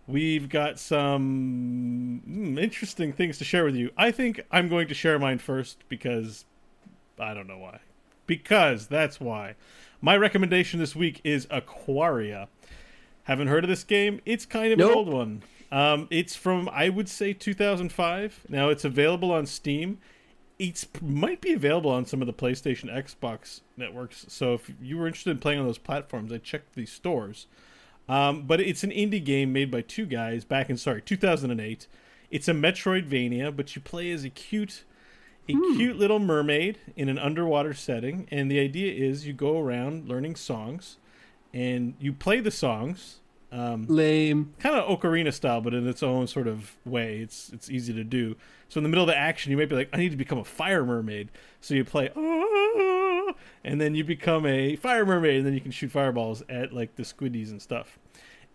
we've 0.06 0.48
got 0.48 0.78
some 0.78 2.22
mm, 2.28 2.58
interesting 2.60 3.12
things 3.12 3.38
to 3.38 3.44
share 3.44 3.64
with 3.64 3.74
you. 3.74 3.90
I 3.96 4.10
think 4.10 4.44
I'm 4.50 4.68
going 4.68 4.88
to 4.88 4.94
share 4.94 5.18
mine 5.18 5.38
first 5.38 5.84
because 5.88 6.44
I 7.18 7.34
don't 7.34 7.46
know 7.46 7.58
why. 7.58 7.80
Because 8.26 8.86
that's 8.86 9.20
why. 9.20 9.54
My 10.00 10.16
recommendation 10.16 10.80
this 10.80 10.94
week 10.94 11.20
is 11.24 11.46
Aquaria. 11.50 12.48
Haven't 13.24 13.48
heard 13.48 13.64
of 13.64 13.70
this 13.70 13.84
game? 13.84 14.20
It's 14.24 14.46
kind 14.46 14.72
of 14.72 14.78
Nope. 14.78 14.90
an 14.90 14.96
old 14.96 15.08
one. 15.08 15.42
Um, 15.72 16.06
it's 16.10 16.36
from 16.36 16.68
I 16.72 16.88
would 16.88 17.08
say 17.08 17.32
2005. 17.32 18.46
Now 18.48 18.68
it's 18.68 18.84
available 18.84 19.32
on 19.32 19.46
Steam. 19.46 19.98
It's 20.58 20.86
might 21.02 21.40
be 21.40 21.52
available 21.52 21.90
on 21.90 22.06
some 22.06 22.22
of 22.22 22.26
the 22.26 22.32
PlayStation, 22.32 22.84
Xbox 22.90 23.60
networks. 23.76 24.26
So 24.28 24.54
if 24.54 24.70
you 24.80 24.96
were 24.96 25.06
interested 25.06 25.30
in 25.32 25.38
playing 25.38 25.58
on 25.58 25.66
those 25.66 25.76
platforms, 25.78 26.32
I 26.32 26.38
checked 26.38 26.74
the 26.74 26.86
stores. 26.86 27.46
Um, 28.08 28.42
but 28.46 28.60
it's 28.60 28.84
an 28.84 28.90
indie 28.90 29.24
game 29.24 29.52
made 29.52 29.70
by 29.70 29.80
two 29.82 30.06
guys 30.06 30.44
back 30.44 30.70
in 30.70 30.76
sorry 30.76 31.02
2008. 31.02 31.86
It's 32.30 32.48
a 32.48 32.52
Metroidvania, 32.52 33.54
but 33.54 33.74
you 33.74 33.82
play 33.82 34.10
as 34.12 34.24
a 34.24 34.30
cute, 34.30 34.84
a 35.48 35.52
cute 35.52 35.96
little 35.96 36.18
mermaid 36.18 36.78
in 36.96 37.08
an 37.08 37.18
underwater 37.18 37.72
setting, 37.74 38.26
and 38.30 38.50
the 38.50 38.58
idea 38.60 38.92
is 38.92 39.26
you 39.26 39.32
go 39.32 39.58
around 39.60 40.08
learning 40.08 40.36
songs, 40.36 40.96
and 41.54 41.94
you 42.00 42.12
play 42.12 42.40
the 42.40 42.50
songs. 42.50 43.20
Um, 43.52 43.86
Lame. 43.86 44.52
kind 44.58 44.74
of 44.76 44.88
ocarina 44.88 45.32
style, 45.32 45.60
but 45.60 45.72
in 45.72 45.86
its 45.88 46.02
own 46.02 46.26
sort 46.26 46.48
of 46.48 46.76
way. 46.84 47.18
It's 47.20 47.50
it's 47.52 47.70
easy 47.70 47.92
to 47.94 48.02
do. 48.04 48.34
So 48.68 48.78
in 48.78 48.82
the 48.82 48.88
middle 48.88 49.04
of 49.04 49.08
the 49.08 49.16
action, 49.16 49.52
you 49.52 49.56
might 49.56 49.68
be 49.68 49.76
like, 49.76 49.88
I 49.92 49.98
need 49.98 50.10
to 50.10 50.16
become 50.16 50.38
a 50.38 50.44
fire 50.44 50.84
mermaid. 50.84 51.30
So 51.60 51.74
you 51.74 51.84
play, 51.84 52.10
"Ah," 52.16 53.05
and 53.64 53.80
then 53.80 53.94
you 53.94 54.04
become 54.04 54.46
a 54.46 54.76
fire 54.76 55.04
mermaid, 55.04 55.38
and 55.38 55.46
then 55.46 55.54
you 55.54 55.60
can 55.60 55.70
shoot 55.70 55.90
fireballs 55.90 56.42
at 56.48 56.72
like 56.72 56.96
the 56.96 57.02
squiddies 57.02 57.50
and 57.50 57.60
stuff. 57.60 57.98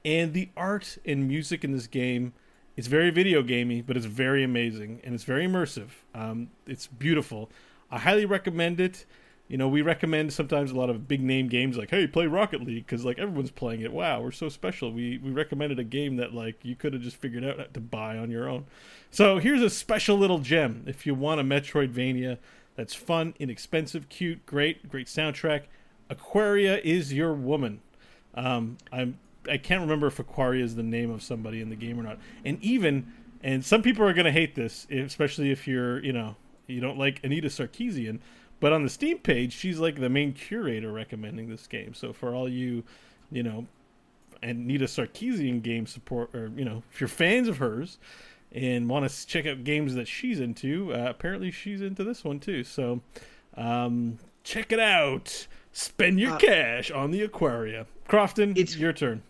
And 0.03 0.33
the 0.33 0.49
art 0.57 0.97
and 1.05 1.27
music 1.27 1.63
in 1.63 1.71
this 1.71 1.87
game, 1.87 2.33
it's 2.75 2.87
very 2.87 3.11
video 3.11 3.43
gamey, 3.43 3.81
but 3.81 3.97
it's 3.97 4.05
very 4.05 4.43
amazing 4.43 5.01
and 5.03 5.13
it's 5.13 5.23
very 5.23 5.45
immersive. 5.45 5.89
Um, 6.15 6.49
it's 6.65 6.87
beautiful. 6.87 7.51
I 7.91 7.99
highly 7.99 8.25
recommend 8.25 8.79
it. 8.79 9.05
You 9.47 9.57
know, 9.57 9.67
we 9.67 9.81
recommend 9.81 10.31
sometimes 10.31 10.71
a 10.71 10.75
lot 10.75 10.89
of 10.89 11.09
big 11.09 11.21
name 11.21 11.49
games 11.49 11.77
like, 11.77 11.89
"Hey, 11.89 12.07
play 12.07 12.25
Rocket 12.25 12.61
League" 12.61 12.85
because 12.85 13.03
like 13.03 13.19
everyone's 13.19 13.51
playing 13.51 13.81
it. 13.81 13.91
Wow, 13.91 14.21
we're 14.21 14.31
so 14.31 14.47
special. 14.47 14.93
We 14.93 15.17
we 15.17 15.29
recommended 15.29 15.77
a 15.77 15.83
game 15.83 16.15
that 16.15 16.33
like 16.33 16.63
you 16.63 16.77
could 16.77 16.93
have 16.93 17.01
just 17.01 17.17
figured 17.17 17.43
out 17.43 17.73
to 17.73 17.81
buy 17.81 18.17
on 18.17 18.31
your 18.31 18.47
own. 18.47 18.65
So 19.09 19.39
here's 19.39 19.61
a 19.61 19.69
special 19.69 20.17
little 20.17 20.39
gem 20.39 20.85
if 20.87 21.05
you 21.05 21.13
want 21.13 21.41
a 21.41 21.43
Metroidvania 21.43 22.37
that's 22.75 22.93
fun, 22.93 23.33
inexpensive, 23.39 24.09
cute, 24.09 24.45
great, 24.45 24.89
great 24.89 25.07
soundtrack. 25.07 25.63
Aquaria 26.09 26.79
is 26.79 27.13
your 27.13 27.33
woman. 27.33 27.81
Um, 28.33 28.77
I'm 28.91 29.17
I 29.49 29.57
can't 29.57 29.81
remember 29.81 30.07
if 30.07 30.19
Aquaria 30.19 30.63
is 30.63 30.75
the 30.75 30.83
name 30.83 31.09
of 31.09 31.23
somebody 31.23 31.61
in 31.61 31.69
the 31.69 31.75
game 31.75 31.99
or 31.99 32.03
not. 32.03 32.19
And 32.45 32.61
even 32.63 33.11
and 33.43 33.65
some 33.65 33.81
people 33.81 34.05
are 34.05 34.13
gonna 34.13 34.31
hate 34.31 34.55
this, 34.55 34.87
especially 34.91 35.51
if 35.51 35.67
you're 35.67 36.03
you 36.03 36.13
know 36.13 36.35
you 36.67 36.79
don't 36.79 36.97
like 36.97 37.23
Anita 37.23 37.47
Sarkeesian. 37.47 38.19
But 38.59 38.73
on 38.73 38.83
the 38.83 38.89
Steam 38.89 39.17
page, 39.17 39.53
she's 39.53 39.79
like 39.79 39.99
the 39.99 40.09
main 40.09 40.33
curator 40.33 40.91
recommending 40.91 41.49
this 41.49 41.65
game. 41.65 41.95
So 41.95 42.13
for 42.13 42.35
all 42.35 42.47
you, 42.47 42.83
you 43.31 43.41
know, 43.41 43.65
Anita 44.43 44.85
Sarkeesian 44.85 45.63
game 45.63 45.87
support, 45.87 46.33
or 46.35 46.51
you 46.55 46.63
know, 46.63 46.83
if 46.91 47.01
you're 47.01 47.07
fans 47.07 47.47
of 47.47 47.57
hers 47.57 47.97
and 48.51 48.89
want 48.89 49.09
to 49.09 49.27
check 49.27 49.45
out 49.45 49.63
games 49.63 49.95
that 49.95 50.07
she's 50.07 50.39
into, 50.39 50.93
uh, 50.93 51.05
apparently 51.09 51.51
she's 51.51 51.81
into 51.81 52.03
this 52.03 52.23
one 52.23 52.39
too. 52.39 52.63
So 52.63 53.01
um, 53.55 54.17
check 54.43 54.71
it 54.71 54.79
out. 54.79 55.47
Spend 55.73 56.19
your 56.19 56.35
cash 56.37 56.91
on 56.91 57.11
the 57.11 57.21
Aquaria. 57.23 57.85
Crofton, 58.07 58.51
It's- 58.51 58.71
it's 58.73 58.77
your 58.77 58.91
turn. 58.93 59.21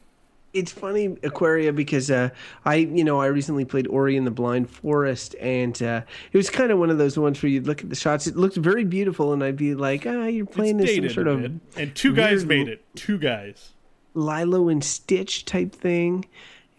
it's 0.53 0.71
funny 0.71 1.15
Aquaria 1.23 1.71
because 1.71 2.09
uh, 2.11 2.29
I 2.65 2.75
you 2.75 3.03
know 3.05 3.21
I 3.21 3.27
recently 3.27 3.63
played 3.63 3.87
Ori 3.87 4.17
and 4.17 4.25
the 4.27 4.31
Blind 4.31 4.69
Forest 4.69 5.35
and 5.39 5.81
uh, 5.83 6.01
it 6.33 6.37
was 6.37 6.49
kind 6.49 6.71
of 6.71 6.79
one 6.79 6.89
of 6.89 6.97
those 6.97 7.17
ones 7.17 7.41
where 7.41 7.49
you'd 7.49 7.67
look 7.67 7.81
at 7.83 7.89
the 7.89 7.95
shots 7.95 8.27
it 8.27 8.35
looked 8.35 8.57
very 8.57 8.83
beautiful 8.83 9.31
and 9.33 9.43
I'd 9.43 9.55
be 9.55 9.75
like 9.75 10.05
ah 10.05 10.25
you're 10.25 10.45
It's 10.45 10.55
playing 10.55 10.75
this 10.77 10.89
some 10.89 10.95
dated 11.03 11.13
sort 11.13 11.27
of. 11.27 11.43
And 11.77 11.95
two 11.95 12.13
guys 12.13 12.43
made 12.43 12.67
it. 12.67 12.83
Two 12.95 13.17
guys. 13.17 13.69
Lilo 14.13 14.67
and 14.67 14.83
Stitch 14.83 15.45
type 15.45 15.73
thing. 15.73 16.25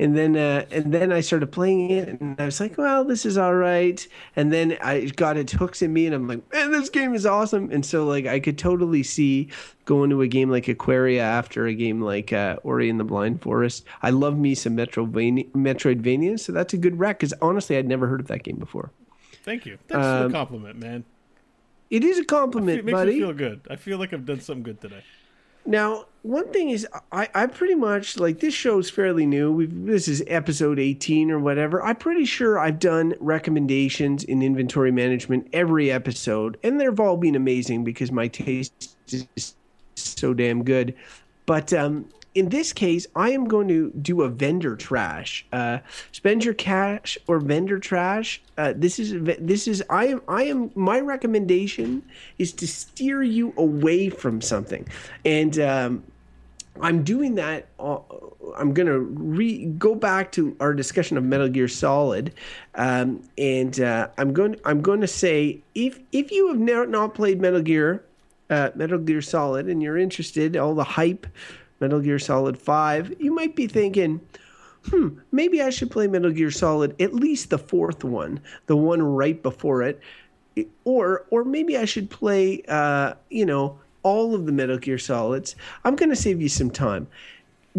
And 0.03 0.17
then 0.17 0.37
uh, 0.37 0.67
and 0.73 0.93
then 0.93 1.13
I 1.13 1.21
started 1.21 1.53
playing 1.53 1.91
it 1.93 2.09
and 2.21 2.35
I 2.41 2.47
was 2.47 2.59
like, 2.59 2.77
well, 2.77 3.05
this 3.05 3.25
is 3.25 3.39
all 3.39 3.55
right. 3.55 4.05
And 4.35 4.53
then 4.53 4.77
I 4.83 5.07
got 5.15 5.37
its 5.37 5.53
hooks 5.53 5.81
in 5.81 5.93
me 5.93 6.07
and 6.07 6.15
I'm 6.15 6.27
like, 6.27 6.53
man, 6.53 6.73
this 6.73 6.91
game 6.91 7.15
is 7.15 7.25
awesome. 7.25 7.71
And 7.71 7.87
so 7.87 8.05
like 8.05 8.27
I 8.27 8.41
could 8.41 8.59
totally 8.59 9.05
see 9.05 9.49
going 9.85 10.11
to 10.11 10.21
a 10.23 10.27
game 10.27 10.51
like 10.51 10.67
Aquaria 10.67 11.23
after 11.23 11.67
a 11.67 11.75
game 11.75 12.01
like 12.01 12.33
uh, 12.33 12.57
Ori 12.65 12.91
and 12.91 12.99
the 12.99 13.05
Blind 13.05 13.43
Forest. 13.43 13.85
I 14.03 14.11
love 14.11 14.37
me 14.37 14.57
some 14.57 14.77
Metroidvania, 14.77 15.49
Metroidvania, 15.53 16.41
so 16.41 16.51
that's 16.53 16.75
a 16.75 16.79
good 16.79 16.99
rec. 16.99 17.21
Because 17.21 17.35
honestly, 17.41 17.77
I'd 17.77 17.87
never 17.87 18.09
heard 18.09 18.21
of 18.21 18.27
that 18.27 18.43
game 18.43 18.57
before. 18.57 18.91
Thank 19.45 19.67
you. 19.67 19.79
That's 19.87 20.05
Um, 20.05 20.31
a 20.31 20.35
compliment, 20.35 20.81
man. 20.81 21.05
It 21.91 22.03
is 22.03 22.19
a 22.19 22.25
compliment, 22.25 22.79
It 22.81 22.85
makes 22.87 22.97
buddy. 22.97 23.13
me 23.13 23.19
feel 23.21 23.35
good. 23.35 23.61
I 23.71 23.77
feel 23.77 23.99
like 23.99 24.13
I've 24.13 24.27
done 24.27 24.41
something 24.41 24.65
good 24.65 24.81
today. 24.81 25.05
Now, 25.65 26.07
one 26.23 26.53
thing 26.53 26.71
is, 26.71 26.87
I, 27.11 27.29
I 27.35 27.47
pretty 27.47 27.75
much 27.75 28.17
like 28.17 28.41
this 28.41 28.55
show 28.55 28.79
is 28.79 28.91
fairly 28.91 29.27
new. 29.27 29.51
We've 29.53 29.87
this 29.87 30.07
is 30.07 30.23
episode 30.27 30.79
eighteen 30.79 31.31
or 31.31 31.39
whatever. 31.39 31.83
I'm 31.83 31.97
pretty 31.97 32.25
sure 32.25 32.59
I've 32.59 32.79
done 32.79 33.15
recommendations 33.21 34.23
in 34.25 34.43
inventory 34.43 34.93
management 34.93 35.49
every 35.53 35.91
episode, 35.91 36.59
and 36.63 36.81
they've 36.81 37.01
all 37.01 37.17
been 37.17 37.35
amazing 37.35 37.85
because 37.85 38.13
my 38.13 38.29
taste 38.29 38.97
is 39.09 39.55
so 39.95 40.33
damn 40.35 40.63
good. 40.65 40.95
But 41.47 41.73
um, 41.73 42.09
in 42.35 42.49
this 42.49 42.73
case, 42.73 43.07
I 43.15 43.31
am 43.31 43.47
going 43.47 43.69
to 43.69 43.91
do 43.91 44.23
a 44.23 44.29
vendor 44.29 44.77
trash. 44.77 45.45
Uh, 45.53 45.79
spend 46.13 46.45
your 46.45 46.55
cash 46.55 47.19
or 47.27 47.39
vendor 47.39 47.79
trash. 47.79 48.41
Uh, 48.57 48.73
this 48.75 48.99
is 48.99 49.15
this 49.39 49.69
is 49.69 49.83
I 49.91 50.07
am 50.07 50.23
I 50.29 50.45
am 50.45 50.71
my 50.75 51.01
recommendation 51.01 52.03
is 52.39 52.53
to 52.55 52.67
steer 52.67 53.23
you 53.23 53.53
away 53.57 54.09
from 54.09 54.41
something, 54.41 54.87
and 55.25 55.59
um, 55.59 56.05
I'm 56.81 57.03
doing 57.03 57.35
that. 57.35 57.67
Uh, 57.79 57.99
I'm 58.57 58.73
gonna 58.73 58.99
re 58.99 59.67
go 59.67 59.95
back 59.95 60.33
to 60.33 60.57
our 60.61 60.73
discussion 60.73 61.17
of 61.17 61.25
Metal 61.25 61.49
Gear 61.49 61.69
Solid, 61.69 62.33
um, 62.75 63.23
and 63.37 63.79
uh, 63.81 64.09
I'm 64.17 64.33
going. 64.33 64.57
I'm 64.65 64.81
going 64.81 65.03
to 65.03 65.07
say 65.07 65.61
if 65.75 66.01
if 66.13 66.31
you 66.31 66.49
have 66.49 66.89
not 66.89 67.15
played 67.15 67.41
Metal 67.41 67.63
Gear, 67.63 68.05
uh, 68.49 68.71
Metal 68.75 68.99
Gear 68.99 69.21
Solid, 69.21 69.69
and 69.69 69.83
you're 69.83 69.99
interested, 69.99 70.57
all 70.57 70.75
the 70.75 70.85
hype, 70.85 71.27
Metal 71.83 72.01
Gear 72.01 72.21
Solid 72.21 72.57
Five, 72.57 73.13
you 73.19 73.35
might 73.35 73.57
be 73.57 73.67
thinking, 73.67 74.21
hmm, 74.87 75.19
maybe 75.33 75.61
I 75.61 75.71
should 75.71 75.91
play 75.91 76.07
Metal 76.07 76.31
Gear 76.31 76.53
Solid, 76.53 76.95
at 77.03 77.13
least 77.13 77.51
the 77.51 77.59
fourth 77.59 78.05
one, 78.05 78.41
the 78.67 78.77
one 78.77 79.03
right 79.03 79.43
before 79.43 79.83
it, 79.83 80.01
or 80.85 81.27
or 81.31 81.43
maybe 81.43 81.77
I 81.77 81.85
should 81.85 82.09
play, 82.09 82.63
uh, 82.69 83.15
you 83.31 83.45
know, 83.45 83.81
all 84.05 84.33
of 84.33 84.47
the 84.47 84.53
Metal 84.53 84.79
Gear 84.79 84.97
Solids. 84.97 85.57
I'm 85.85 85.97
going 85.97 86.11
to 86.11 86.17
save 86.17 86.41
you 86.41 86.49
some 86.49 86.71
time. 86.71 87.09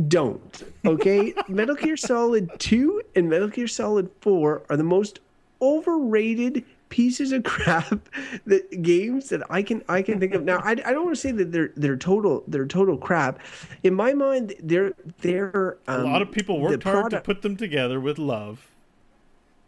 Don't. 0.09 0.63
Okay, 0.85 1.33
Metal 1.47 1.75
Gear 1.75 1.95
Solid 1.95 2.51
Two 2.59 3.01
and 3.15 3.29
Metal 3.29 3.47
Gear 3.47 3.67
Solid 3.67 4.09
Four 4.19 4.63
are 4.69 4.75
the 4.75 4.83
most 4.83 5.21
overrated 5.61 6.65
pieces 6.93 7.31
of 7.31 7.43
crap 7.53 8.07
that 8.45 8.83
games 8.83 9.29
that 9.29 9.41
I 9.49 9.63
can 9.63 9.83
I 9.89 10.03
can 10.03 10.19
think 10.19 10.35
of. 10.35 10.43
Now 10.43 10.59
I, 10.59 10.71
I 10.71 10.93
don't 10.93 11.05
want 11.05 11.15
to 11.15 11.21
say 11.21 11.31
that 11.31 11.51
they're 11.51 11.71
they're 11.75 11.97
total 11.97 12.43
they're 12.47 12.67
total 12.67 12.97
crap. 12.97 13.39
In 13.81 13.95
my 13.95 14.13
mind, 14.13 14.53
they're 14.61 14.93
they're 15.21 15.77
um, 15.87 16.01
A 16.01 16.03
lot 16.03 16.21
of 16.21 16.31
people 16.31 16.61
worked 16.61 16.83
hard 16.83 17.09
to 17.09 17.21
put 17.21 17.41
them 17.41 17.57
together 17.57 17.99
with 17.99 18.19
love. 18.19 18.69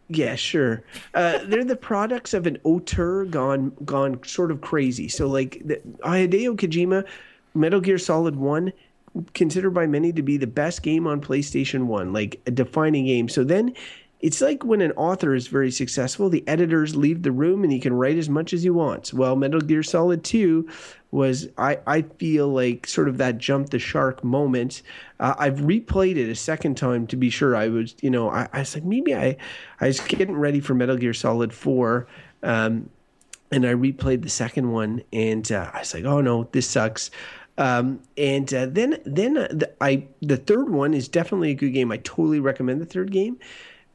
Yeah, 0.07 0.36
sure. 0.36 0.84
Uh, 1.15 1.39
they're 1.45 1.65
the 1.65 1.76
products 1.76 2.36
of 2.36 2.45
an 2.45 2.59
auteur 2.63 3.26
gone 3.26 3.76
gone 3.84 4.23
sort 4.23 4.51
of 4.51 4.61
crazy. 4.61 5.07
So 5.07 5.26
like 5.26 5.61
the, 5.65 5.82
Hideo 6.03 6.55
Kojima, 6.55 7.07
Metal 7.55 7.82
Gear 7.82 7.97
Solid 7.97 8.36
One, 8.36 8.71
considered 9.34 9.71
by 9.71 9.88
many 9.88 10.13
to 10.13 10.21
be 10.21 10.38
the 10.38 10.45
best 10.45 10.84
game 10.84 11.07
on 11.07 11.21
PlayStation 11.21 11.88
One, 11.88 12.13
like 12.13 12.39
a 12.45 12.51
defining 12.51 13.05
game. 13.05 13.28
So 13.30 13.43
then. 13.43 13.73
It's 14.22 14.41
like 14.41 14.63
when 14.63 14.82
an 14.82 14.91
author 14.93 15.36
is 15.36 15.47
very 15.47 15.72
successful, 15.72 16.30
the 16.30 16.47
editors 16.47 16.95
leave 16.95 17.24
the 17.24 17.32
room 17.32 17.63
and 17.63 17.72
he 17.72 17.80
can 17.80 17.93
write 17.93 18.18
as 18.18 18.30
much 18.30 18.53
as 18.53 18.63
he 18.63 18.70
wants. 18.70 19.13
Well, 19.13 19.36
Metal 19.36 19.61
Gear 19.61 19.84
Solid 19.84 20.24
2 20.24 20.68
was, 21.11 21.47
I, 21.57 21.80
I 21.86 22.01
feel 22.03 22.47
like, 22.47 22.88
sort 22.88 23.07
of 23.07 23.18
that 23.18 23.38
jump 23.38 23.70
the 23.70 23.80
shark 23.80 24.24
moment. 24.24 24.82
Uh, 25.20 25.36
I've 25.38 25.57
replayed 25.57 26.16
it 26.18 26.30
a 26.30 26.36
second 26.36 26.76
time 26.76 27.07
to 27.07 27.16
be 27.16 27.30
sure. 27.30 27.55
I 27.55 27.68
was, 27.68 27.95
you 28.01 28.09
know, 28.09 28.30
I, 28.30 28.47
I 28.51 28.59
was 28.59 28.74
like, 28.74 28.84
maybe 28.84 29.13
I, 29.13 29.38
I 29.80 29.88
was 29.88 29.99
getting 29.99 30.36
ready 30.36 30.59
for 30.59 30.74
Metal 30.74 30.97
Gear 30.97 31.13
Solid 31.13 31.53
4. 31.53 32.07
Um, 32.41 32.89
and 33.51 33.66
I 33.66 33.74
replayed 33.74 34.24
the 34.24 34.30
second 34.30 34.72
one, 34.72 35.03
and 35.13 35.49
uh, 35.51 35.70
I 35.74 35.80
was 35.80 35.93
like, 35.93 36.03
"Oh 36.03 36.20
no, 36.20 36.49
this 36.51 36.68
sucks." 36.68 37.11
Um, 37.57 38.01
and 38.18 38.53
uh, 38.53 38.66
then 38.66 38.99
then 39.05 39.38
uh, 39.38 39.47
the, 39.49 39.72
I 39.82 40.07
the 40.22 40.38
third 40.38 40.70
one 40.70 40.93
is 40.93 41.07
definitely 41.07 41.51
a 41.51 41.55
good 41.55 41.72
game. 41.74 41.91
I 41.91 41.97
totally 41.97 42.39
recommend 42.39 42.82
the 42.82 42.86
third 42.86 43.11
game. 43.11 43.38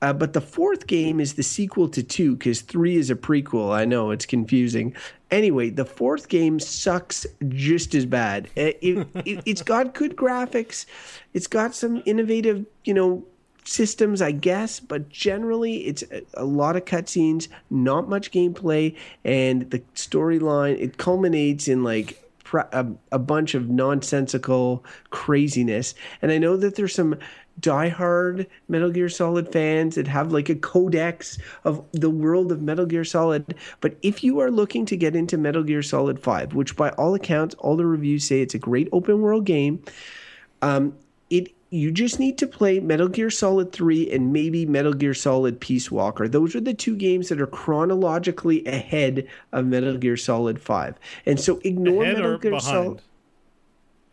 Uh, 0.02 0.12
but 0.12 0.32
the 0.32 0.40
fourth 0.40 0.86
game 0.86 1.20
is 1.20 1.34
the 1.34 1.42
sequel 1.42 1.88
to 1.88 2.02
two 2.02 2.34
because 2.34 2.62
three 2.62 2.96
is 2.96 3.10
a 3.10 3.14
prequel. 3.14 3.72
I 3.72 3.84
know 3.84 4.10
it's 4.10 4.26
confusing. 4.26 4.94
Anyway, 5.30 5.70
the 5.70 5.84
fourth 5.84 6.28
game 6.28 6.58
sucks 6.58 7.26
just 7.48 7.94
as 7.94 8.06
bad. 8.06 8.48
It, 8.56 8.78
it, 8.80 9.06
it, 9.26 9.42
it's 9.44 9.62
got 9.62 9.94
good 9.94 10.16
graphics, 10.16 10.86
it's 11.34 11.46
got 11.46 11.74
some 11.74 12.02
innovative, 12.06 12.64
you 12.84 12.94
know, 12.94 13.24
systems, 13.64 14.22
I 14.22 14.32
guess, 14.32 14.80
but 14.80 15.08
generally 15.10 15.86
it's 15.86 16.02
a, 16.10 16.22
a 16.34 16.44
lot 16.44 16.76
of 16.76 16.84
cutscenes, 16.84 17.48
not 17.70 18.08
much 18.08 18.30
gameplay, 18.30 18.96
and 19.24 19.70
the 19.70 19.80
storyline 19.94 20.80
it 20.80 20.96
culminates 20.96 21.68
in 21.68 21.84
like 21.84 22.24
a, 22.52 22.86
a, 23.12 23.18
bunch 23.18 23.54
of 23.54 23.68
nonsensical 23.68 24.84
craziness. 25.10 25.94
And 26.20 26.32
I 26.32 26.38
know 26.38 26.56
that 26.56 26.74
there's 26.74 26.94
some 26.94 27.16
diehard 27.60 28.46
Metal 28.68 28.90
Gear 28.90 29.08
Solid 29.08 29.52
fans 29.52 29.94
that 29.94 30.06
have 30.06 30.32
like 30.32 30.48
a 30.48 30.54
codex 30.54 31.38
of 31.64 31.84
the 31.92 32.10
world 32.10 32.52
of 32.52 32.62
Metal 32.62 32.86
Gear 32.86 33.04
Solid. 33.04 33.54
But 33.80 33.96
if 34.02 34.24
you 34.24 34.40
are 34.40 34.50
looking 34.50 34.86
to 34.86 34.96
get 34.96 35.16
into 35.16 35.38
Metal 35.38 35.62
Gear 35.62 35.82
Solid 35.82 36.20
5, 36.20 36.54
which 36.54 36.76
by 36.76 36.90
all 36.90 37.14
accounts, 37.14 37.54
all 37.56 37.76
the 37.76 37.86
reviews 37.86 38.24
say 38.24 38.40
it's 38.40 38.54
a 38.54 38.58
great 38.58 38.88
open 38.92 39.20
world 39.20 39.44
game, 39.44 39.82
um, 40.62 40.94
it 41.30 41.54
you 41.70 41.92
just 41.92 42.18
need 42.18 42.36
to 42.38 42.48
play 42.48 42.80
Metal 42.80 43.06
Gear 43.06 43.30
Solid 43.30 43.70
3 43.70 44.10
and 44.10 44.32
maybe 44.32 44.66
Metal 44.66 44.92
Gear 44.92 45.14
Solid 45.14 45.60
Peace 45.60 45.88
Walker. 45.88 46.26
Those 46.26 46.56
are 46.56 46.60
the 46.60 46.74
two 46.74 46.96
games 46.96 47.28
that 47.28 47.40
are 47.40 47.46
chronologically 47.46 48.66
ahead 48.66 49.28
of 49.52 49.66
Metal 49.66 49.96
Gear 49.96 50.16
Solid 50.16 50.60
5. 50.60 50.98
And 51.26 51.38
so 51.38 51.60
ignore 51.62 52.02
ahead 52.02 52.16
Metal 52.16 52.38
Gear 52.38 52.60
Solid 52.60 53.02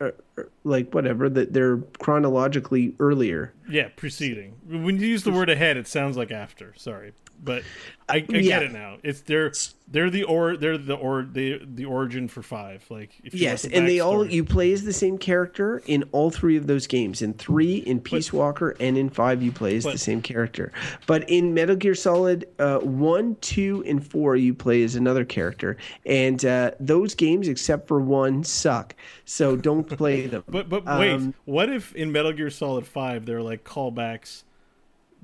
or, 0.00 0.14
or, 0.36 0.48
like 0.64 0.94
whatever 0.94 1.28
that 1.28 1.52
they're 1.52 1.78
chronologically 1.98 2.94
earlier. 3.00 3.52
Yeah, 3.68 3.88
preceding. 3.96 4.54
When 4.66 4.98
you 5.00 5.06
use 5.06 5.24
the 5.24 5.32
word 5.32 5.50
ahead, 5.50 5.76
it 5.76 5.86
sounds 5.86 6.16
like 6.16 6.30
after. 6.30 6.74
Sorry, 6.76 7.12
but 7.42 7.62
I, 8.08 8.16
I 8.16 8.24
Yeah. 8.30 8.40
get 8.40 8.62
it 8.64 8.72
now. 8.72 8.98
It's 9.02 9.20
they're 9.22 9.52
they're 9.90 10.10
the 10.10 10.22
or 10.24 10.56
they're 10.56 10.76
the 10.76 10.94
or 10.94 11.22
the 11.22 11.60
the 11.64 11.84
origin 11.86 12.28
for 12.28 12.42
five. 12.42 12.84
Like 12.90 13.18
if 13.24 13.32
you 13.32 13.40
Yes, 13.40 13.62
the 13.62 13.74
and 13.74 13.88
they 13.88 14.00
all 14.00 14.26
you 14.26 14.44
play 14.44 14.72
as 14.72 14.84
the 14.84 14.92
same 14.92 15.16
character 15.16 15.82
in 15.86 16.04
all 16.12 16.30
three 16.30 16.56
of 16.58 16.66
those 16.66 16.86
games. 16.86 17.22
In 17.22 17.32
three, 17.32 17.76
in 17.76 18.00
Peace 18.00 18.32
Walker, 18.32 18.76
and 18.80 18.98
in 18.98 19.08
five, 19.08 19.42
you 19.42 19.50
play 19.50 19.76
as 19.76 19.84
But- 19.84 19.92
the 19.92 19.98
same 19.98 20.20
character. 20.20 20.72
But 21.06 21.28
in 21.30 21.54
Metal 21.54 21.74
Gear 21.76 21.94
Solid 21.94 22.46
uh, 22.58 22.80
one, 22.80 23.36
two, 23.40 23.82
and 23.86 24.06
four, 24.06 24.36
you 24.36 24.52
play 24.52 24.82
as 24.82 24.94
another 24.94 25.24
character. 25.24 25.78
And 26.04 26.44
uh, 26.44 26.72
those 26.78 27.14
games, 27.14 27.48
except 27.48 27.88
for 27.88 28.00
one, 28.00 28.44
suck. 28.44 28.94
So 29.24 29.56
don't 29.56 29.84
play 29.98 30.26
them. 30.26 30.44
But 30.48 30.68
but 30.68 30.84
wait, 30.84 31.12
Um, 31.12 31.34
what 31.46 31.70
if 31.70 31.94
in 31.94 32.12
Metal 32.12 32.32
Gear 32.34 32.50
Solid 32.50 32.86
Five 32.86 33.24
they're 33.24 33.42
like 33.42 33.64
callbacks 33.64 34.42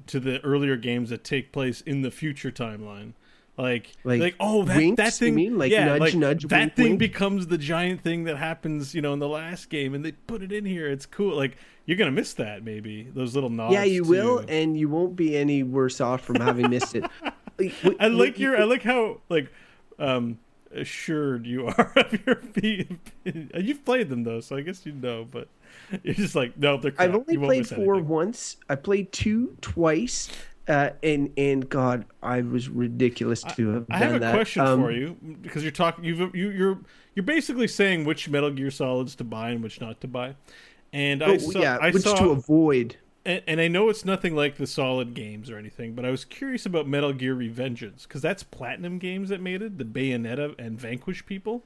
to 0.06 0.18
the 0.20 0.40
earlier 0.42 0.76
games 0.76 1.10
that 1.10 1.22
take 1.22 1.52
place 1.52 1.82
in 1.82 2.00
the 2.00 2.10
future 2.10 2.50
timeline? 2.50 3.12
Like, 3.57 3.92
like, 4.02 4.20
Like 4.20 4.34
oh, 4.40 4.64
that, 4.64 4.76
winks, 4.76 4.96
that 4.96 5.12
you 5.20 5.26
thing, 5.28 5.34
mean? 5.36 5.59
Like 5.59 5.70
yeah, 5.70 5.84
nudge, 5.84 6.00
like 6.00 6.14
nudge, 6.14 6.48
that 6.48 6.61
wink, 6.61 6.74
thing 6.74 6.84
wink? 6.86 6.98
becomes 6.98 7.46
the 7.46 7.57
giant 7.59 8.02
thing 8.02 8.24
that 8.24 8.36
happens, 8.36 8.94
you 8.94 9.00
know, 9.00 9.12
in 9.12 9.20
the 9.20 9.28
last 9.28 9.70
game, 9.70 9.94
and 9.94 10.05
they 10.05 10.11
put 10.12 10.42
it 10.42 10.50
in 10.50 10.64
here. 10.64 10.88
It's 10.90 11.07
cool. 11.07 11.36
Like, 11.36 11.57
you're 11.86 11.96
gonna 11.96 12.11
miss 12.11 12.34
that 12.34 12.64
maybe 12.64 13.05
those 13.14 13.34
little 13.34 13.50
nods. 13.50 13.72
yeah, 13.74 13.84
you 13.84 14.02
to- 14.02 14.11
will, 14.11 14.44
and 14.48 14.76
you 14.76 14.88
won't 14.88 15.14
be 15.14 15.36
any 15.36 15.62
worse 15.62 16.00
off 16.00 16.22
from 16.22 16.36
having 16.36 16.68
missed 16.68 16.96
it. 16.96 17.05
I 18.00 18.09
like 18.09 18.40
your, 18.40 18.57
I 18.61 18.64
like 18.64 18.82
how 18.82 19.20
like 19.28 19.52
um 20.00 20.38
assured 20.72 21.46
you 21.46 21.68
are 21.68 21.92
of 21.96 22.26
your 22.26 22.36
feet. 22.36 22.90
You've 23.24 23.84
played 23.84 24.09
them 24.09 24.24
though, 24.24 24.40
so 24.40 24.57
I 24.57 24.62
guess 24.62 24.84
you 24.84 24.92
know. 24.92 25.24
But 25.30 25.46
you're 26.02 26.14
just 26.14 26.34
like, 26.34 26.59
no, 26.59 26.76
they're. 26.76 26.90
Crap. 26.90 27.09
I've 27.09 27.14
only 27.14 27.36
played 27.36 27.68
four 27.68 27.94
anything. 27.94 28.09
once. 28.09 28.57
I 28.68 28.74
played 28.74 29.12
two 29.12 29.57
twice, 29.61 30.28
uh, 30.68 30.90
and 31.02 31.30
and 31.36 31.68
God, 31.68 32.06
I 32.22 32.40
was 32.40 32.68
ridiculous 32.68 33.42
to 33.56 33.68
have 33.68 33.86
I 33.90 33.98
done 33.98 34.08
have 34.08 34.16
a 34.16 34.18
that. 34.20 34.34
question 34.34 34.62
Um, 34.62 34.80
for 34.80 34.90
you 34.90 35.16
because 35.42 35.62
you're 35.62 35.72
talking. 35.72 36.04
You've 36.04 36.34
you, 36.34 36.50
you're 36.50 36.78
you're 37.14 37.24
basically 37.24 37.68
saying 37.68 38.04
which 38.04 38.28
Metal 38.28 38.50
Gear 38.50 38.70
Solids 38.70 39.14
to 39.16 39.24
buy 39.24 39.50
and 39.50 39.62
which 39.62 39.80
not 39.80 40.00
to 40.00 40.08
buy. 40.08 40.36
And 40.92 41.22
I 41.22 41.32
oh, 41.32 41.38
saw, 41.38 41.60
yeah, 41.60 41.78
I 41.80 41.90
which 41.90 42.04
saw, 42.04 42.14
to 42.14 42.30
avoid. 42.30 42.96
and, 43.24 43.42
and 43.46 43.60
I 43.60 43.68
know 43.68 43.88
it's 43.88 44.04
nothing 44.04 44.36
like 44.36 44.56
the 44.56 44.66
Solid 44.66 45.14
games 45.14 45.50
or 45.50 45.58
anything, 45.58 45.94
but 45.94 46.04
I 46.04 46.10
was 46.10 46.24
curious 46.24 46.66
about 46.66 46.86
Metal 46.86 47.12
Gear 47.12 47.34
Revengeance 47.34 48.04
because 48.04 48.22
that's 48.22 48.42
Platinum 48.42 48.98
Games 48.98 49.28
that 49.28 49.40
made 49.40 49.60
it, 49.60 49.78
the 49.78 49.84
Bayonetta 49.84 50.54
and 50.58 50.80
Vanquish 50.80 51.26
people. 51.26 51.64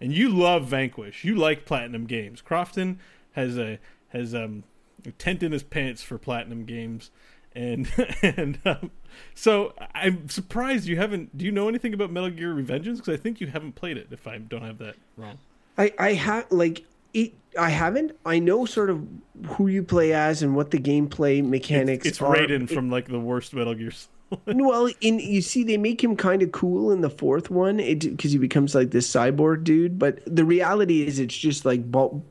And 0.00 0.12
you 0.12 0.28
love 0.28 0.66
Vanquish. 0.66 1.22
You 1.22 1.36
like 1.36 1.64
Platinum 1.64 2.06
Games. 2.06 2.40
Crofton 2.40 2.98
has 3.32 3.56
a 3.56 3.78
has 4.08 4.34
um, 4.34 4.64
a 5.06 5.12
tent 5.12 5.42
in 5.42 5.52
his 5.52 5.62
pants 5.62 6.02
for 6.02 6.18
Platinum 6.18 6.64
Games, 6.64 7.10
and 7.54 7.90
and 8.22 8.58
um, 8.64 8.90
so 9.34 9.74
I'm 9.94 10.28
surprised 10.28 10.86
you 10.86 10.96
haven't. 10.96 11.36
Do 11.36 11.44
you 11.44 11.52
know 11.52 11.68
anything 11.68 11.94
about 11.94 12.10
Metal 12.10 12.30
Gear 12.30 12.54
Revengeance? 12.54 12.96
Because 12.96 13.14
I 13.14 13.16
think 13.16 13.40
you 13.40 13.46
haven't 13.46 13.74
played 13.74 13.96
it. 13.96 14.08
If 14.10 14.26
I 14.26 14.38
don't 14.38 14.62
have 14.62 14.78
that 14.78 14.96
wrong. 15.16 15.38
I 15.78 15.92
I 15.98 16.12
have 16.14 16.50
like 16.50 16.84
it. 17.14 17.34
I 17.58 17.70
haven't. 17.70 18.12
I 18.24 18.38
know 18.38 18.64
sort 18.64 18.90
of 18.90 19.06
who 19.46 19.68
you 19.68 19.82
play 19.82 20.12
as 20.12 20.42
and 20.42 20.56
what 20.56 20.70
the 20.70 20.78
gameplay 20.78 21.44
mechanics. 21.44 22.06
It's 22.06 22.20
are. 22.22 22.34
Raiden 22.34 22.68
from 22.68 22.90
like 22.90 23.08
the 23.08 23.20
worst 23.20 23.54
Metal 23.54 23.74
Gear. 23.74 23.90
Solid. 23.90 24.08
Well, 24.46 24.90
in 25.00 25.18
you 25.18 25.42
see, 25.42 25.64
they 25.64 25.76
make 25.76 26.02
him 26.02 26.16
kind 26.16 26.42
of 26.42 26.52
cool 26.52 26.90
in 26.90 27.00
the 27.00 27.10
fourth 27.10 27.50
one 27.50 27.76
because 27.76 28.32
he 28.32 28.38
becomes 28.38 28.74
like 28.74 28.90
this 28.90 29.10
cyborg 29.10 29.64
dude. 29.64 29.98
But 29.98 30.20
the 30.26 30.44
reality 30.44 31.06
is, 31.06 31.18
it's 31.18 31.36
just 31.36 31.64
like 31.64 31.82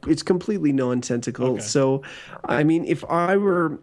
it's 0.08 0.24
completely 0.24 0.72
nonsensical. 0.72 1.54
Okay. 1.54 1.62
So, 1.62 2.02
I 2.46 2.64
mean, 2.64 2.86
if 2.86 3.06
I 3.06 3.38
were 3.38 3.80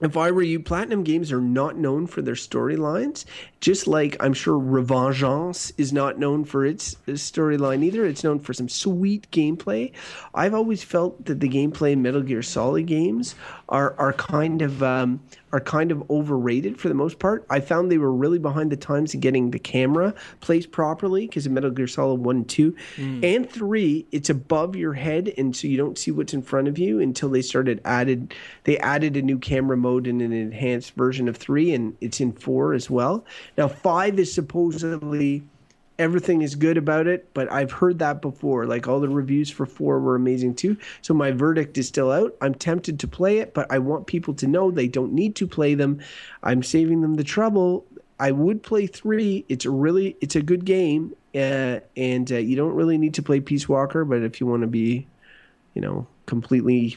if 0.00 0.16
I 0.16 0.30
were 0.30 0.42
you, 0.42 0.60
Platinum 0.60 1.02
Games 1.02 1.32
are 1.32 1.40
not 1.40 1.76
known 1.76 2.06
for 2.06 2.22
their 2.22 2.34
storylines. 2.34 3.24
Just 3.60 3.86
like 3.86 4.16
I'm 4.20 4.32
sure 4.32 4.58
Revengeance 4.58 5.72
is 5.76 5.92
not 5.92 6.18
known 6.18 6.44
for 6.44 6.64
its 6.64 6.94
storyline 7.06 7.82
either. 7.82 8.04
It's 8.04 8.24
known 8.24 8.38
for 8.38 8.52
some 8.52 8.68
sweet 8.68 9.30
gameplay. 9.30 9.92
I've 10.34 10.54
always 10.54 10.84
felt 10.84 11.24
that 11.24 11.40
the 11.40 11.48
gameplay 11.48 11.92
in 11.92 12.02
Metal 12.02 12.22
Gear 12.22 12.42
Solid 12.42 12.86
games 12.86 13.34
are 13.68 13.94
are 13.98 14.12
kind 14.12 14.62
of 14.62 14.82
um, 14.82 15.20
are 15.52 15.60
kind 15.60 15.90
of 15.90 16.08
overrated 16.10 16.78
for 16.78 16.88
the 16.88 16.94
most 16.94 17.18
part. 17.18 17.46
I 17.50 17.60
found 17.60 17.90
they 17.90 17.98
were 17.98 18.12
really 18.12 18.38
behind 18.38 18.70
the 18.70 18.76
times 18.76 19.14
in 19.14 19.20
getting 19.20 19.50
the 19.50 19.58
camera 19.58 20.14
placed 20.40 20.70
properly 20.70 21.26
because 21.26 21.46
in 21.46 21.54
Metal 21.54 21.70
Gear 21.70 21.86
Solid 21.86 22.20
One, 22.20 22.36
and 22.36 22.48
Two, 22.48 22.76
mm. 22.96 23.24
and 23.24 23.48
Three, 23.48 24.06
it's 24.12 24.30
above 24.30 24.76
your 24.76 24.92
head, 24.92 25.32
and 25.38 25.54
so 25.54 25.66
you 25.66 25.76
don't 25.76 25.98
see 25.98 26.10
what's 26.10 26.34
in 26.34 26.42
front 26.42 26.68
of 26.68 26.78
you 26.78 27.00
until 27.00 27.28
they 27.28 27.42
started 27.42 27.80
added. 27.84 28.34
They 28.64 28.78
added 28.78 29.16
a 29.16 29.22
new 29.22 29.38
camera 29.38 29.76
mode 29.76 30.06
in 30.06 30.20
an 30.20 30.32
enhanced 30.32 30.92
version 30.92 31.28
of 31.28 31.36
Three, 31.36 31.72
and 31.72 31.96
it's 32.00 32.20
in 32.20 32.32
Four 32.32 32.74
as 32.74 32.90
well. 32.90 33.24
Now 33.56 33.68
Five 33.68 34.18
is 34.18 34.32
supposedly 34.32 35.44
everything 35.98 36.42
is 36.42 36.54
good 36.54 36.76
about 36.76 37.06
it, 37.06 37.32
but 37.34 37.50
I've 37.50 37.72
heard 37.72 37.98
that 37.98 38.22
before. 38.22 38.66
Like 38.66 38.86
all 38.86 39.00
the 39.00 39.08
reviews 39.08 39.50
for 39.50 39.66
four 39.66 39.98
were 39.98 40.14
amazing 40.14 40.54
too. 40.54 40.76
So 41.02 41.12
my 41.12 41.32
verdict 41.32 41.76
is 41.76 41.88
still 41.88 42.10
out. 42.10 42.36
I'm 42.40 42.54
tempted 42.54 43.00
to 43.00 43.08
play 43.08 43.38
it, 43.38 43.52
but 43.52 43.70
I 43.70 43.78
want 43.78 44.06
people 44.06 44.34
to 44.34 44.46
know 44.46 44.70
they 44.70 44.88
don't 44.88 45.12
need 45.12 45.34
to 45.36 45.46
play 45.46 45.74
them. 45.74 46.00
I'm 46.42 46.62
saving 46.62 47.00
them 47.00 47.14
the 47.14 47.24
trouble. 47.24 47.84
I 48.20 48.32
would 48.32 48.62
play 48.62 48.86
three. 48.86 49.44
It's 49.48 49.66
really, 49.66 50.16
it's 50.20 50.36
a 50.36 50.42
good 50.42 50.64
game, 50.64 51.14
uh, 51.34 51.80
and 51.96 52.30
uh, 52.30 52.36
you 52.36 52.56
don't 52.56 52.74
really 52.74 52.98
need 52.98 53.14
to 53.14 53.22
play 53.22 53.40
Peace 53.40 53.68
Walker. 53.68 54.04
But 54.04 54.22
if 54.22 54.40
you 54.40 54.46
want 54.46 54.62
to 54.62 54.66
be, 54.66 55.06
you 55.74 55.82
know, 55.82 56.06
completely 56.26 56.96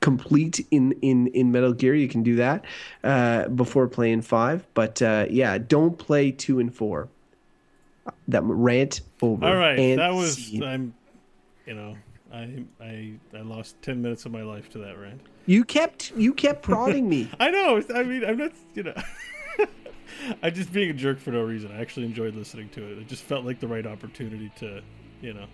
complete 0.00 0.64
in 0.70 0.92
in 1.00 1.28
in 1.28 1.52
Metal 1.52 1.72
Gear, 1.72 1.94
you 1.94 2.08
can 2.08 2.22
do 2.22 2.36
that 2.36 2.64
uh, 3.02 3.48
before 3.48 3.88
playing 3.88 4.22
five. 4.22 4.66
But 4.74 5.00
uh, 5.00 5.26
yeah, 5.30 5.56
don't 5.56 5.96
play 5.98 6.32
two 6.32 6.58
and 6.58 6.74
four. 6.74 7.08
That 8.28 8.42
rant 8.42 9.00
over. 9.22 9.44
All 9.44 9.56
right, 9.56 9.78
and 9.78 9.98
that 10.00 10.14
was 10.14 10.34
scene. 10.34 10.62
I'm, 10.62 10.94
you 11.66 11.74
know, 11.74 11.96
I 12.32 12.64
I 12.80 13.14
I 13.34 13.40
lost 13.40 13.80
ten 13.82 14.02
minutes 14.02 14.26
of 14.26 14.32
my 14.32 14.42
life 14.42 14.68
to 14.70 14.78
that 14.78 14.98
rant. 14.98 15.20
you 15.46 15.64
kept 15.64 16.12
you 16.16 16.34
kept 16.34 16.62
prodding 16.62 17.08
me. 17.08 17.30
I 17.40 17.50
know. 17.50 17.82
I 17.94 18.02
mean, 18.02 18.24
I'm 18.24 18.36
not. 18.36 18.52
You 18.74 18.84
know, 18.84 18.94
I'm 20.42 20.54
just 20.54 20.72
being 20.72 20.90
a 20.90 20.94
jerk 20.94 21.18
for 21.18 21.30
no 21.30 21.42
reason. 21.42 21.70
I 21.72 21.80
actually 21.80 22.06
enjoyed 22.06 22.34
listening 22.34 22.68
to 22.70 22.82
it. 22.82 22.98
It 22.98 23.08
just 23.08 23.22
felt 23.22 23.44
like 23.44 23.60
the 23.60 23.68
right 23.68 23.86
opportunity 23.86 24.50
to, 24.56 24.82
you 25.20 25.34
know, 25.34 25.46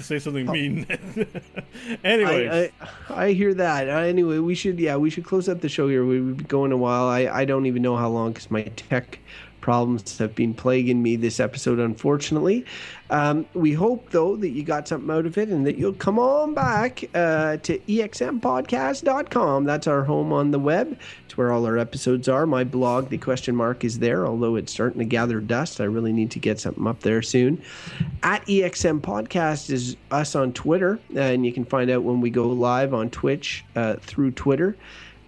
to 0.00 0.02
say 0.02 0.18
something 0.18 0.46
mean. 0.46 0.86
anyway, 2.04 2.72
I, 2.80 3.14
I 3.14 3.24
I 3.26 3.32
hear 3.32 3.54
that. 3.54 3.88
Uh, 3.88 3.98
anyway, 3.98 4.38
we 4.38 4.54
should 4.54 4.80
yeah 4.80 4.96
we 4.96 5.10
should 5.10 5.24
close 5.24 5.48
up 5.48 5.60
the 5.60 5.68
show 5.68 5.88
here. 5.88 6.04
We've 6.04 6.36
been 6.36 6.46
going 6.46 6.72
a 6.72 6.76
while. 6.76 7.04
I 7.04 7.20
I 7.26 7.44
don't 7.44 7.66
even 7.66 7.82
know 7.82 7.96
how 7.96 8.08
long 8.08 8.32
because 8.32 8.50
my 8.50 8.62
tech 8.62 9.20
problems 9.60 10.18
have 10.18 10.34
been 10.34 10.54
plaguing 10.54 11.02
me 11.02 11.16
this 11.16 11.40
episode, 11.40 11.78
unfortunately. 11.78 12.64
Um, 13.10 13.46
we 13.54 13.72
hope, 13.72 14.10
though, 14.10 14.36
that 14.36 14.50
you 14.50 14.62
got 14.62 14.86
something 14.86 15.10
out 15.10 15.26
of 15.26 15.36
it 15.36 15.48
and 15.48 15.66
that 15.66 15.76
you'll 15.76 15.92
come 15.92 16.18
on 16.18 16.54
back 16.54 17.04
uh, 17.14 17.56
to 17.58 17.78
exmpodcast.com. 17.80 19.64
That's 19.64 19.86
our 19.86 20.04
home 20.04 20.32
on 20.32 20.52
the 20.52 20.58
web. 20.58 20.96
It's 21.24 21.36
where 21.36 21.52
all 21.52 21.66
our 21.66 21.76
episodes 21.76 22.28
are. 22.28 22.46
My 22.46 22.64
blog, 22.64 23.08
the 23.08 23.18
question 23.18 23.56
mark, 23.56 23.84
is 23.84 23.98
there, 23.98 24.26
although 24.26 24.56
it's 24.56 24.72
starting 24.72 25.00
to 25.00 25.04
gather 25.04 25.40
dust. 25.40 25.80
I 25.80 25.84
really 25.84 26.12
need 26.12 26.30
to 26.32 26.38
get 26.38 26.60
something 26.60 26.86
up 26.86 27.00
there 27.00 27.22
soon. 27.22 27.62
At 28.22 28.46
EXM 28.46 29.00
Podcast 29.00 29.70
is 29.70 29.96
us 30.10 30.34
on 30.34 30.52
Twitter, 30.52 31.00
and 31.16 31.44
you 31.44 31.52
can 31.52 31.64
find 31.64 31.90
out 31.90 32.04
when 32.04 32.20
we 32.20 32.30
go 32.30 32.48
live 32.48 32.94
on 32.94 33.10
Twitch 33.10 33.64
uh, 33.74 33.96
through 33.96 34.32
Twitter. 34.32 34.76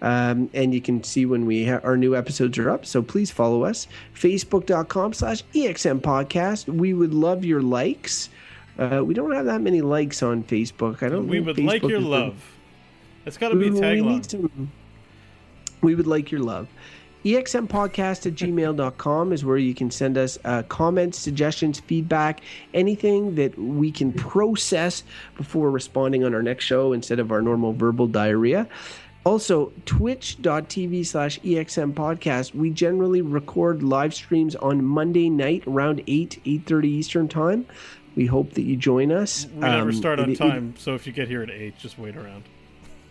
Um, 0.03 0.49
and 0.53 0.73
you 0.73 0.81
can 0.81 1.01
see 1.03 1.25
when 1.25 1.45
we 1.45 1.65
ha- 1.65 1.79
our 1.81 1.95
new 1.95 2.15
episodes 2.15 2.57
are 2.57 2.69
up. 2.69 2.85
So 2.85 3.01
please 3.01 3.31
follow 3.31 3.63
us. 3.63 3.87
Facebook.com 4.13 5.13
slash 5.13 5.43
EXM 5.55 6.01
podcast. 6.01 6.67
We 6.67 6.93
would 6.93 7.13
love 7.13 7.45
your 7.45 7.61
likes. 7.61 8.29
Uh, 8.77 9.01
we 9.03 9.13
don't 9.13 9.31
have 9.31 9.45
that 9.45 9.61
many 9.61 9.81
likes 9.81 10.21
on 10.21 10.43
Facebook. 10.43 11.01
I 11.01 11.09
don't. 11.09 11.27
We 11.27 11.39
would 11.39 11.55
Facebook 11.55 11.65
like 11.65 11.83
your 11.83 12.01
love. 12.01 12.35
That's 13.23 13.37
got 13.37 13.49
to 13.49 13.55
be 13.55 13.69
a 13.69 13.71
we, 13.71 13.79
we 13.79 14.01
need 14.01 14.23
tagline. 14.23 14.29
some. 14.29 14.71
We 15.81 15.95
would 15.95 16.07
like 16.07 16.31
your 16.31 16.41
love. 16.41 16.67
Exmpodcast 17.23 18.25
at 18.25 18.33
gmail.com 18.33 19.31
is 19.31 19.45
where 19.45 19.57
you 19.57 19.73
can 19.73 19.89
send 19.89 20.17
us 20.17 20.37
uh, 20.43 20.63
comments, 20.63 21.17
suggestions, 21.17 21.79
feedback, 21.79 22.41
anything 22.73 23.35
that 23.35 23.57
we 23.57 23.91
can 23.91 24.11
process 24.11 25.03
before 25.37 25.71
responding 25.71 26.25
on 26.25 26.35
our 26.35 26.43
next 26.43 26.65
show 26.65 26.91
instead 26.91 27.19
of 27.19 27.31
our 27.31 27.41
normal 27.41 27.71
verbal 27.71 28.07
diarrhea. 28.07 28.67
Also, 29.25 29.71
twitch.tv 29.85 31.05
slash 31.05 31.39
EXM 31.39 31.93
podcast. 31.93 32.53
We 32.53 32.69
generally 32.71 33.21
record 33.21 33.81
live 33.81 34.13
streams 34.13 34.55
on 34.55 34.83
Monday 34.83 35.29
night 35.29 35.63
around 35.65 36.03
8, 36.07 36.41
8.30 36.45 36.83
Eastern 36.85 37.27
time. 37.29 37.65
We 38.15 38.25
hope 38.25 38.51
that 38.53 38.63
you 38.63 38.75
join 38.75 39.11
us. 39.11 39.47
We 39.53 39.61
never 39.61 39.89
Um, 39.89 39.93
start 39.93 40.19
on 40.19 40.29
it- 40.29 40.33
it- 40.33 40.37
time, 40.37 40.73
so 40.77 40.93
if 40.93 41.07
you 41.07 41.13
get 41.13 41.29
here 41.29 41.41
at 41.41 41.49
eight, 41.49 41.77
just 41.79 41.97
wait 41.97 42.15
around. 42.17 42.43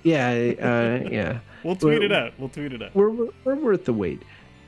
yeah, 0.02 0.28
uh, 0.30 1.08
yeah. 1.10 1.38
We'll 1.64 1.76
tweet 1.76 2.00
Well, 2.00 2.02
it 2.02 2.12
out. 2.12 2.32
We'll 2.38 2.48
tweet 2.48 2.72
it 2.72 2.82
out. 2.82 2.94
we're, 2.94 3.08
we're, 3.10 3.28
we're 3.44 3.54
worth 3.54 3.84
the 3.84 3.92
wait. 3.92 4.20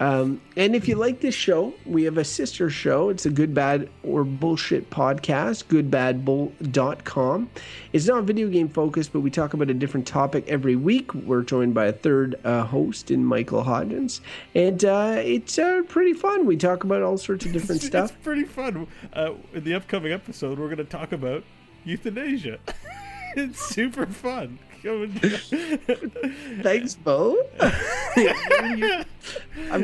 Um, 0.05 0.43
and 0.55 0.77
if 0.77 0.87
you 0.87 0.97
like 0.97 1.21
this 1.21 1.35
show, 1.35 1.73
we 1.87 2.03
have 2.03 2.19
a 2.19 2.25
sister 2.25 2.69
show. 2.69 3.09
It's 3.09 3.25
a 3.25 3.31
good, 3.31 3.55
bad, 3.55 3.89
or 4.03 4.23
bullshit 4.23 4.91
podcast, 4.91 5.65
goodbadbull.com. 5.69 7.51
It's 7.95 8.07
not 8.07 8.25
video 8.25 8.49
game 8.51 8.69
focused, 8.69 9.15
but 9.15 9.21
we 9.21 9.31
talk 9.31 9.55
about 9.55 9.71
a 9.71 9.75
different 9.75 10.07
topic 10.07 10.45
every 10.47 10.77
week. 10.77 11.15
We're 11.15 11.41
joined 11.41 11.73
by 11.73 11.87
a 11.87 11.93
third 11.93 12.35
uh, 12.45 12.65
host 12.65 13.11
in 13.11 13.25
Michael 13.25 13.65
Hodgins. 13.65 14.21
And 14.55 14.85
uh, 14.85 15.23
it's 15.25 15.59
uh, 15.59 15.81
pretty 15.89 16.13
fun. 16.13 16.45
We 16.45 16.59
talk 16.59 16.85
about 16.85 17.01
all 17.01 17.17
sorts 17.17 17.47
of 17.47 17.53
different 17.53 17.81
It's, 17.81 17.87
stuff. 17.87 18.11
it's 18.11 18.23
pretty 18.23 18.45
fun. 18.45 18.87
Uh, 19.15 19.33
in 19.55 19.65
the 19.65 19.73
upcoming 19.73 20.13
episode, 20.13 20.59
we're 20.59 20.67
going 20.67 20.77
to 20.77 20.85
talk 20.85 21.13
about 21.13 21.45
euthanasia. 21.87 22.59
it's 23.37 23.59
super 23.59 24.05
fun. 24.05 24.59
Come 24.85 25.03
and- 25.23 26.63
Thanks, 26.63 26.95
Bo. 26.95 27.37
I'm 27.61 29.05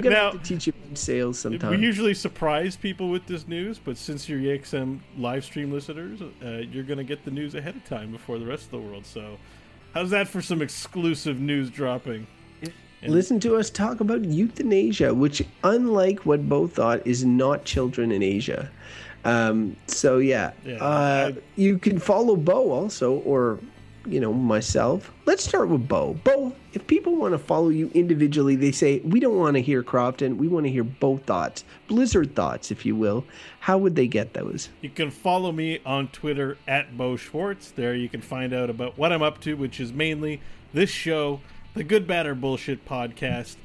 going 0.00 0.02
to 0.02 0.10
Now- 0.10 0.32
have 0.32 0.42
to 0.42 0.48
teach 0.48 0.66
you 0.66 0.72
sales 0.94 1.38
sometime. 1.38 1.70
we 1.70 1.78
usually 1.78 2.14
surprise 2.14 2.76
people 2.76 3.10
with 3.10 3.26
this 3.26 3.46
news, 3.48 3.78
but 3.78 3.96
since 3.96 4.28
you're 4.28 4.40
EXM 4.40 5.00
live 5.16 5.44
stream 5.44 5.72
listeners, 5.72 6.20
uh, 6.20 6.46
you're 6.70 6.84
going 6.84 6.98
to 6.98 7.04
get 7.04 7.24
the 7.24 7.30
news 7.30 7.54
ahead 7.54 7.76
of 7.76 7.84
time 7.84 8.10
before 8.12 8.38
the 8.38 8.46
rest 8.46 8.64
of 8.66 8.70
the 8.72 8.78
world. 8.78 9.06
So, 9.06 9.38
how's 9.94 10.10
that 10.10 10.28
for 10.28 10.42
some 10.42 10.60
exclusive 10.62 11.40
news 11.40 11.70
dropping? 11.70 12.26
Listen 13.06 13.40
to 13.40 13.56
us 13.56 13.70
talk 13.70 14.00
about 14.00 14.22
euthanasia, 14.26 15.14
which, 15.14 15.42
unlike 15.64 16.26
what 16.26 16.46
Bo 16.46 16.66
thought, 16.66 17.06
is 17.06 17.24
not 17.24 17.64
children 17.64 18.12
in 18.12 18.22
Asia. 18.22 18.70
Um, 19.24 19.74
so 19.86 20.18
yeah, 20.18 20.52
Yeah, 20.66 20.74
uh, 20.76 21.32
I- 21.34 21.36
you 21.56 21.78
can 21.78 21.98
follow 21.98 22.36
Bo 22.36 22.70
also, 22.70 23.14
or 23.20 23.58
you 24.06 24.20
know 24.20 24.32
myself. 24.32 25.12
Let's 25.26 25.44
start 25.44 25.68
with 25.68 25.86
Bo. 25.86 26.14
Bo, 26.24 26.54
if 26.72 26.86
people 26.86 27.16
want 27.16 27.32
to 27.32 27.38
follow 27.38 27.68
you 27.68 27.90
individually, 27.94 28.56
they 28.56 28.72
say 28.72 29.00
we 29.00 29.20
don't 29.20 29.36
want 29.36 29.54
to 29.54 29.62
hear 29.62 29.82
Crofton. 29.82 30.38
We 30.38 30.48
want 30.48 30.66
to 30.66 30.70
hear 30.70 30.84
Bo 30.84 31.18
thoughts, 31.18 31.64
Blizzard 31.88 32.34
thoughts, 32.34 32.70
if 32.70 32.86
you 32.86 32.96
will. 32.96 33.24
How 33.60 33.78
would 33.78 33.96
they 33.96 34.06
get 34.06 34.34
those? 34.34 34.68
You 34.80 34.90
can 34.90 35.10
follow 35.10 35.52
me 35.52 35.80
on 35.84 36.08
Twitter 36.08 36.56
at 36.66 36.96
Bo 36.96 37.16
Schwartz. 37.16 37.70
There 37.70 37.94
you 37.94 38.08
can 38.08 38.20
find 38.20 38.52
out 38.52 38.70
about 38.70 38.96
what 38.98 39.12
I'm 39.12 39.22
up 39.22 39.40
to, 39.42 39.54
which 39.54 39.80
is 39.80 39.92
mainly 39.92 40.40
this 40.72 40.90
show, 40.90 41.40
the 41.74 41.84
Good, 41.84 42.06
Bad, 42.06 42.26
or 42.26 42.34
Bullshit 42.34 42.84
podcast. 42.86 43.56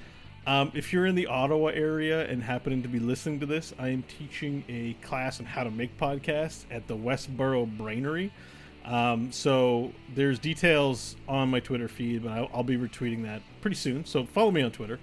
Um, 0.48 0.72
if 0.76 0.94
you're 0.94 1.08
in 1.08 1.16
the 1.16 1.26
Ottawa 1.26 1.68
area 1.70 2.28
and 2.28 2.44
happening 2.44 2.84
to 2.84 2.88
be 2.88 3.00
listening 3.00 3.40
to 3.40 3.48
this, 3.48 3.74
I 3.80 3.90
am 3.90 4.04
teaching 4.04 4.64
a 4.70 4.94
class 5.06 5.40
on 5.40 5.48
how 5.48 5.64
to 5.64 5.72
make 5.72 5.98
podcasts 5.98 6.66
at 6.70 6.88
the 6.88 6.96
Westboro 6.96 7.66
Brainery. 7.78 8.30
Um, 8.86 9.32
so 9.32 9.92
there's 10.14 10.38
details 10.38 11.16
on 11.28 11.50
my 11.50 11.60
Twitter 11.60 11.88
feed, 11.88 12.24
but 12.24 12.32
I'll, 12.32 12.50
I'll 12.54 12.64
be 12.64 12.78
retweeting 12.78 13.24
that 13.24 13.42
pretty 13.62 13.76
soon. 13.76 14.06
So 14.06 14.26
follow 14.26 14.52
me 14.52 14.62
on 14.62 14.72
Twitter, 14.72 15.00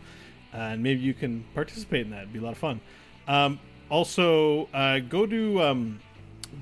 and 0.52 0.82
maybe 0.82 1.00
you 1.00 1.14
can 1.14 1.44
participate 1.54 2.06
in 2.06 2.10
that. 2.10 2.22
It'd 2.22 2.32
be 2.32 2.38
a 2.38 2.42
lot 2.42 2.52
of 2.52 2.58
fun. 2.58 2.80
Um, 3.26 3.58
also, 3.90 4.68
uh, 4.72 5.00
go 5.00 5.26
to 5.26 5.62
um, 5.62 6.00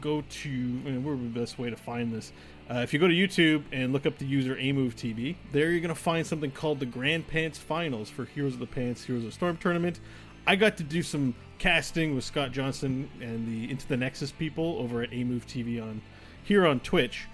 go 0.00 0.22
to 0.28 0.48
I 0.48 0.52
mean, 0.90 1.04
where's 1.04 1.20
the 1.20 1.40
best 1.40 1.58
way 1.58 1.70
to 1.70 1.76
find 1.76 2.12
this? 2.12 2.32
Uh, 2.70 2.78
if 2.78 2.92
you 2.92 3.00
go 3.00 3.08
to 3.08 3.14
YouTube 3.14 3.64
and 3.72 3.92
look 3.92 4.06
up 4.06 4.16
the 4.16 4.24
user 4.24 4.54
AmoveTV, 4.56 5.36
there 5.52 5.70
you're 5.70 5.80
gonna 5.80 5.94
find 5.94 6.26
something 6.26 6.50
called 6.50 6.80
the 6.80 6.86
Grand 6.86 7.26
Pants 7.26 7.58
Finals 7.58 8.08
for 8.08 8.24
Heroes 8.24 8.54
of 8.54 8.60
the 8.60 8.66
Pants 8.66 9.04
Heroes 9.04 9.24
of 9.24 9.34
Storm 9.34 9.56
tournament. 9.56 10.00
I 10.46 10.56
got 10.56 10.76
to 10.78 10.82
do 10.82 11.02
some 11.02 11.34
casting 11.58 12.14
with 12.14 12.24
Scott 12.24 12.52
Johnson 12.52 13.10
and 13.20 13.46
the 13.46 13.70
Into 13.70 13.86
the 13.86 13.96
Nexus 13.96 14.32
people 14.32 14.78
over 14.78 15.02
at 15.02 15.10
AmoveTV 15.10 15.82
on 15.82 16.00
here 16.44 16.66
on 16.66 16.80
Twitch, 16.80 17.26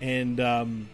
and 0.00 0.40
um, 0.40 0.88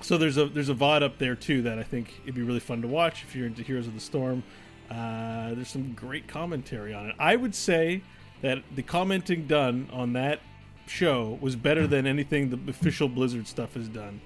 so 0.00 0.16
there's 0.18 0.36
a 0.36 0.46
there's 0.46 0.68
a 0.68 0.74
VOD 0.74 1.02
up 1.02 1.18
there 1.18 1.34
too 1.34 1.62
that 1.62 1.78
I 1.78 1.82
think 1.82 2.20
it'd 2.22 2.34
be 2.34 2.42
really 2.42 2.60
fun 2.60 2.82
to 2.82 2.88
watch 2.88 3.24
if 3.24 3.34
you're 3.34 3.46
into 3.46 3.62
Heroes 3.62 3.86
of 3.86 3.94
the 3.94 4.00
Storm. 4.00 4.42
Uh, 4.90 5.54
there's 5.54 5.68
some 5.68 5.92
great 5.92 6.28
commentary 6.28 6.94
on 6.94 7.06
it. 7.06 7.14
I 7.18 7.36
would 7.36 7.54
say 7.54 8.02
that 8.40 8.62
the 8.74 8.82
commenting 8.82 9.46
done 9.46 9.88
on 9.92 10.14
that 10.14 10.40
show 10.86 11.38
was 11.40 11.56
better 11.56 11.86
than 11.86 12.06
anything 12.06 12.50
the 12.50 12.70
official 12.70 13.08
Blizzard 13.08 13.46
stuff 13.46 13.74
has 13.74 13.88
done. 13.88 14.20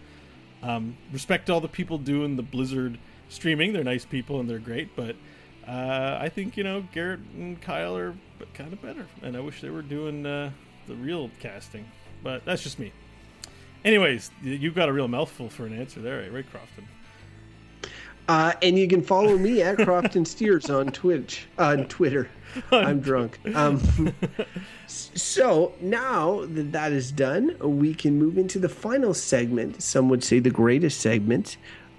Um, 0.63 0.97
respect 1.13 1.51
all 1.51 1.61
the 1.61 1.69
people 1.69 1.99
doing 1.99 2.37
the 2.37 2.43
Blizzard 2.43 2.99
streaming; 3.29 3.73
they're 3.73 3.83
nice 3.83 4.05
people 4.05 4.39
and 4.41 4.49
they're 4.49 4.59
great. 4.59 4.95
But 4.95 5.17
uh, 5.67 6.19
I 6.21 6.29
think 6.29 6.57
you 6.57 6.65
know 6.65 6.85
Garrett 6.93 7.21
and 7.37 7.61
Kyle 7.61 7.97
are 7.97 8.15
kind 8.55 8.73
of 8.73 8.81
better, 8.83 9.07
and 9.23 9.37
I 9.37 9.41
wish 9.41 9.61
they 9.61 9.71
were 9.71 9.83
doing 9.83 10.27
uh, 10.27 10.51
the 10.87 10.95
real 10.95 11.31
casting. 11.41 11.85
But 12.23 12.45
that's 12.45 12.63
just 12.63 12.79
me. 12.79 12.93
Anyways, 13.85 14.31
you've 14.43 14.75
got 14.75 14.89
a 14.89 14.93
real 14.93 15.09
mouthful 15.09 15.49
for 15.49 15.67
an 15.67 15.77
answer 15.77 16.01
there, 16.01 16.23
eh, 16.23 16.29
right, 16.31 16.49
Crofton? 16.51 16.87
Uh, 18.29 18.53
and 18.63 18.79
you 18.79 18.87
can 18.87 19.03
follow 19.03 19.37
me 19.37 19.63
at 19.63 19.77
Crofton 19.79 20.25
Steers 20.25 20.71
on 20.71 20.87
Twitch, 20.87 21.49
on 21.59 21.87
Twitter. 21.87 22.29
I'm 22.71 23.01
drunk. 23.01 23.41
Um, 23.55 24.15
so 24.87 25.73
now 25.81 26.47
that 26.47 26.71
that 26.73 26.93
is 26.93 27.11
done, 27.11 27.57
we 27.61 27.95
can 27.95 28.19
move 28.19 28.39
into 28.39 28.61
the 28.61 28.69
final 28.69 29.13
segment. 29.15 29.83
Some 29.83 30.09
would 30.09 30.23
say 30.23 30.39
the 30.39 30.51
greatest 30.51 31.01
segment 31.01 31.57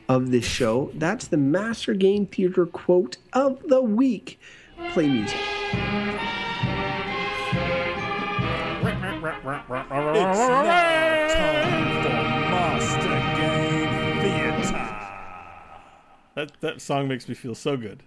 of 0.08 0.32
this 0.32 0.46
show. 0.46 0.92
That's 0.94 1.28
the 1.28 1.38
Master 1.38 1.94
Game 1.94 2.26
Theater 2.26 2.66
quote 2.66 3.18
of 3.34 3.62
the 3.68 3.82
week. 3.82 4.40
Play 4.94 5.10
music. 5.10 5.40
That 16.36 16.52
that 16.62 16.82
song 16.82 17.08
makes 17.10 17.28
me 17.28 17.36
feel 17.36 17.54
so 17.54 17.76
good. 17.76 18.04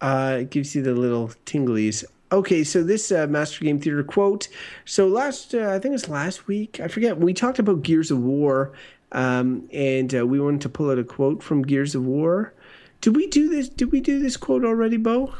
Uh, 0.00 0.38
it 0.40 0.50
gives 0.50 0.74
you 0.74 0.82
the 0.82 0.94
little 0.94 1.28
tinglies. 1.44 2.04
Okay, 2.32 2.64
so 2.64 2.82
this 2.82 3.12
uh, 3.12 3.26
Master 3.26 3.64
Game 3.64 3.78
Theater 3.80 4.02
quote. 4.02 4.48
So 4.86 5.06
last, 5.08 5.54
uh, 5.54 5.72
I 5.72 5.78
think 5.78 5.94
it's 5.94 6.08
last 6.08 6.46
week. 6.46 6.80
I 6.80 6.88
forget. 6.88 7.18
We 7.18 7.34
talked 7.34 7.58
about 7.58 7.82
Gears 7.82 8.10
of 8.10 8.20
War, 8.20 8.72
um, 9.12 9.68
and 9.72 10.14
uh, 10.14 10.26
we 10.26 10.40
wanted 10.40 10.62
to 10.62 10.70
pull 10.70 10.90
out 10.90 10.98
a 10.98 11.04
quote 11.04 11.42
from 11.42 11.62
Gears 11.62 11.94
of 11.94 12.06
War. 12.06 12.54
Did 13.02 13.14
we 13.14 13.26
do 13.26 13.48
this? 13.48 13.68
Did 13.68 13.92
we 13.92 14.00
do 14.00 14.18
this 14.18 14.38
quote 14.38 14.64
already, 14.64 14.96
Bo? 14.96 15.34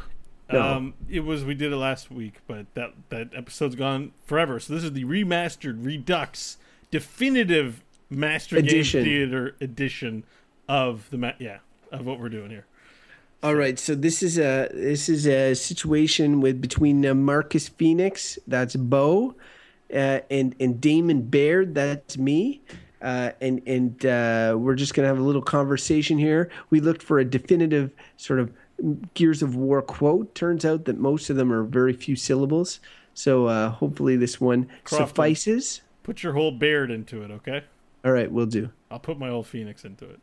No. 0.53 0.61
Um, 0.61 0.93
it 1.09 1.21
was 1.21 1.43
we 1.43 1.53
did 1.53 1.71
it 1.71 1.77
last 1.77 2.11
week, 2.11 2.35
but 2.47 2.73
that 2.73 2.93
that 3.09 3.29
episode's 3.35 3.75
gone 3.75 4.11
forever. 4.25 4.59
So 4.59 4.73
this 4.73 4.83
is 4.83 4.93
the 4.93 5.05
remastered 5.05 5.85
Redux 5.85 6.57
definitive 6.89 7.83
Master 8.09 8.57
Edition. 8.57 9.03
Game 9.03 9.13
Theater 9.13 9.55
edition 9.61 10.23
of 10.67 11.09
the 11.09 11.17
ma- 11.17 11.33
yeah 11.39 11.59
of 11.91 12.05
what 12.05 12.19
we're 12.19 12.29
doing 12.29 12.49
here. 12.49 12.65
All 13.43 13.55
right, 13.55 13.79
so 13.79 13.95
this 13.95 14.21
is 14.21 14.37
a 14.37 14.69
this 14.71 15.09
is 15.09 15.25
a 15.25 15.55
situation 15.55 16.41
with 16.41 16.61
between 16.61 17.03
uh, 17.03 17.15
Marcus 17.15 17.69
Phoenix, 17.69 18.37
that's 18.45 18.75
Bo, 18.75 19.35
uh, 19.91 20.19
and 20.29 20.53
and 20.59 20.79
Damon 20.79 21.23
Baird, 21.23 21.73
that's 21.73 22.19
me, 22.19 22.61
uh, 23.01 23.31
and 23.41 23.61
and 23.65 24.05
uh, 24.05 24.55
we're 24.59 24.75
just 24.75 24.93
gonna 24.93 25.07
have 25.07 25.17
a 25.17 25.23
little 25.23 25.41
conversation 25.41 26.19
here. 26.19 26.51
We 26.69 26.81
looked 26.81 27.01
for 27.01 27.17
a 27.17 27.25
definitive 27.25 27.91
sort 28.15 28.39
of 28.39 28.53
Gears 29.13 29.41
of 29.41 29.55
War 29.55 29.81
quote. 29.81 30.33
Turns 30.35 30.65
out 30.65 30.85
that 30.85 30.97
most 30.97 31.29
of 31.29 31.35
them 31.35 31.51
are 31.51 31.63
very 31.63 31.93
few 31.93 32.15
syllables. 32.15 32.79
So 33.13 33.47
uh, 33.47 33.69
hopefully 33.69 34.15
this 34.15 34.39
one 34.39 34.65
Crofton. 34.83 35.07
suffices. 35.07 35.81
Put 36.03 36.23
your 36.23 36.33
whole 36.33 36.51
beard 36.51 36.89
into 36.89 37.21
it, 37.23 37.31
okay? 37.31 37.63
All 38.03 38.11
right, 38.11 38.31
we'll 38.31 38.47
do. 38.47 38.69
I'll 38.89 38.99
put 38.99 39.19
my 39.19 39.29
old 39.29 39.47
phoenix 39.47 39.85
into 39.85 40.05
it. 40.05 40.19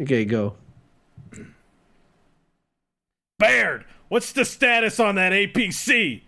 Okay, 0.00 0.24
go. 0.24 0.54
Baird, 3.38 3.84
what's 4.08 4.32
the 4.32 4.44
status 4.44 4.98
on 5.00 5.16
that 5.16 5.32
APC? 5.32 6.22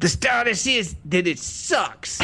The 0.00 0.08
status 0.08 0.66
is 0.66 0.96
that 1.06 1.26
it 1.26 1.38
sucks. 1.38 2.20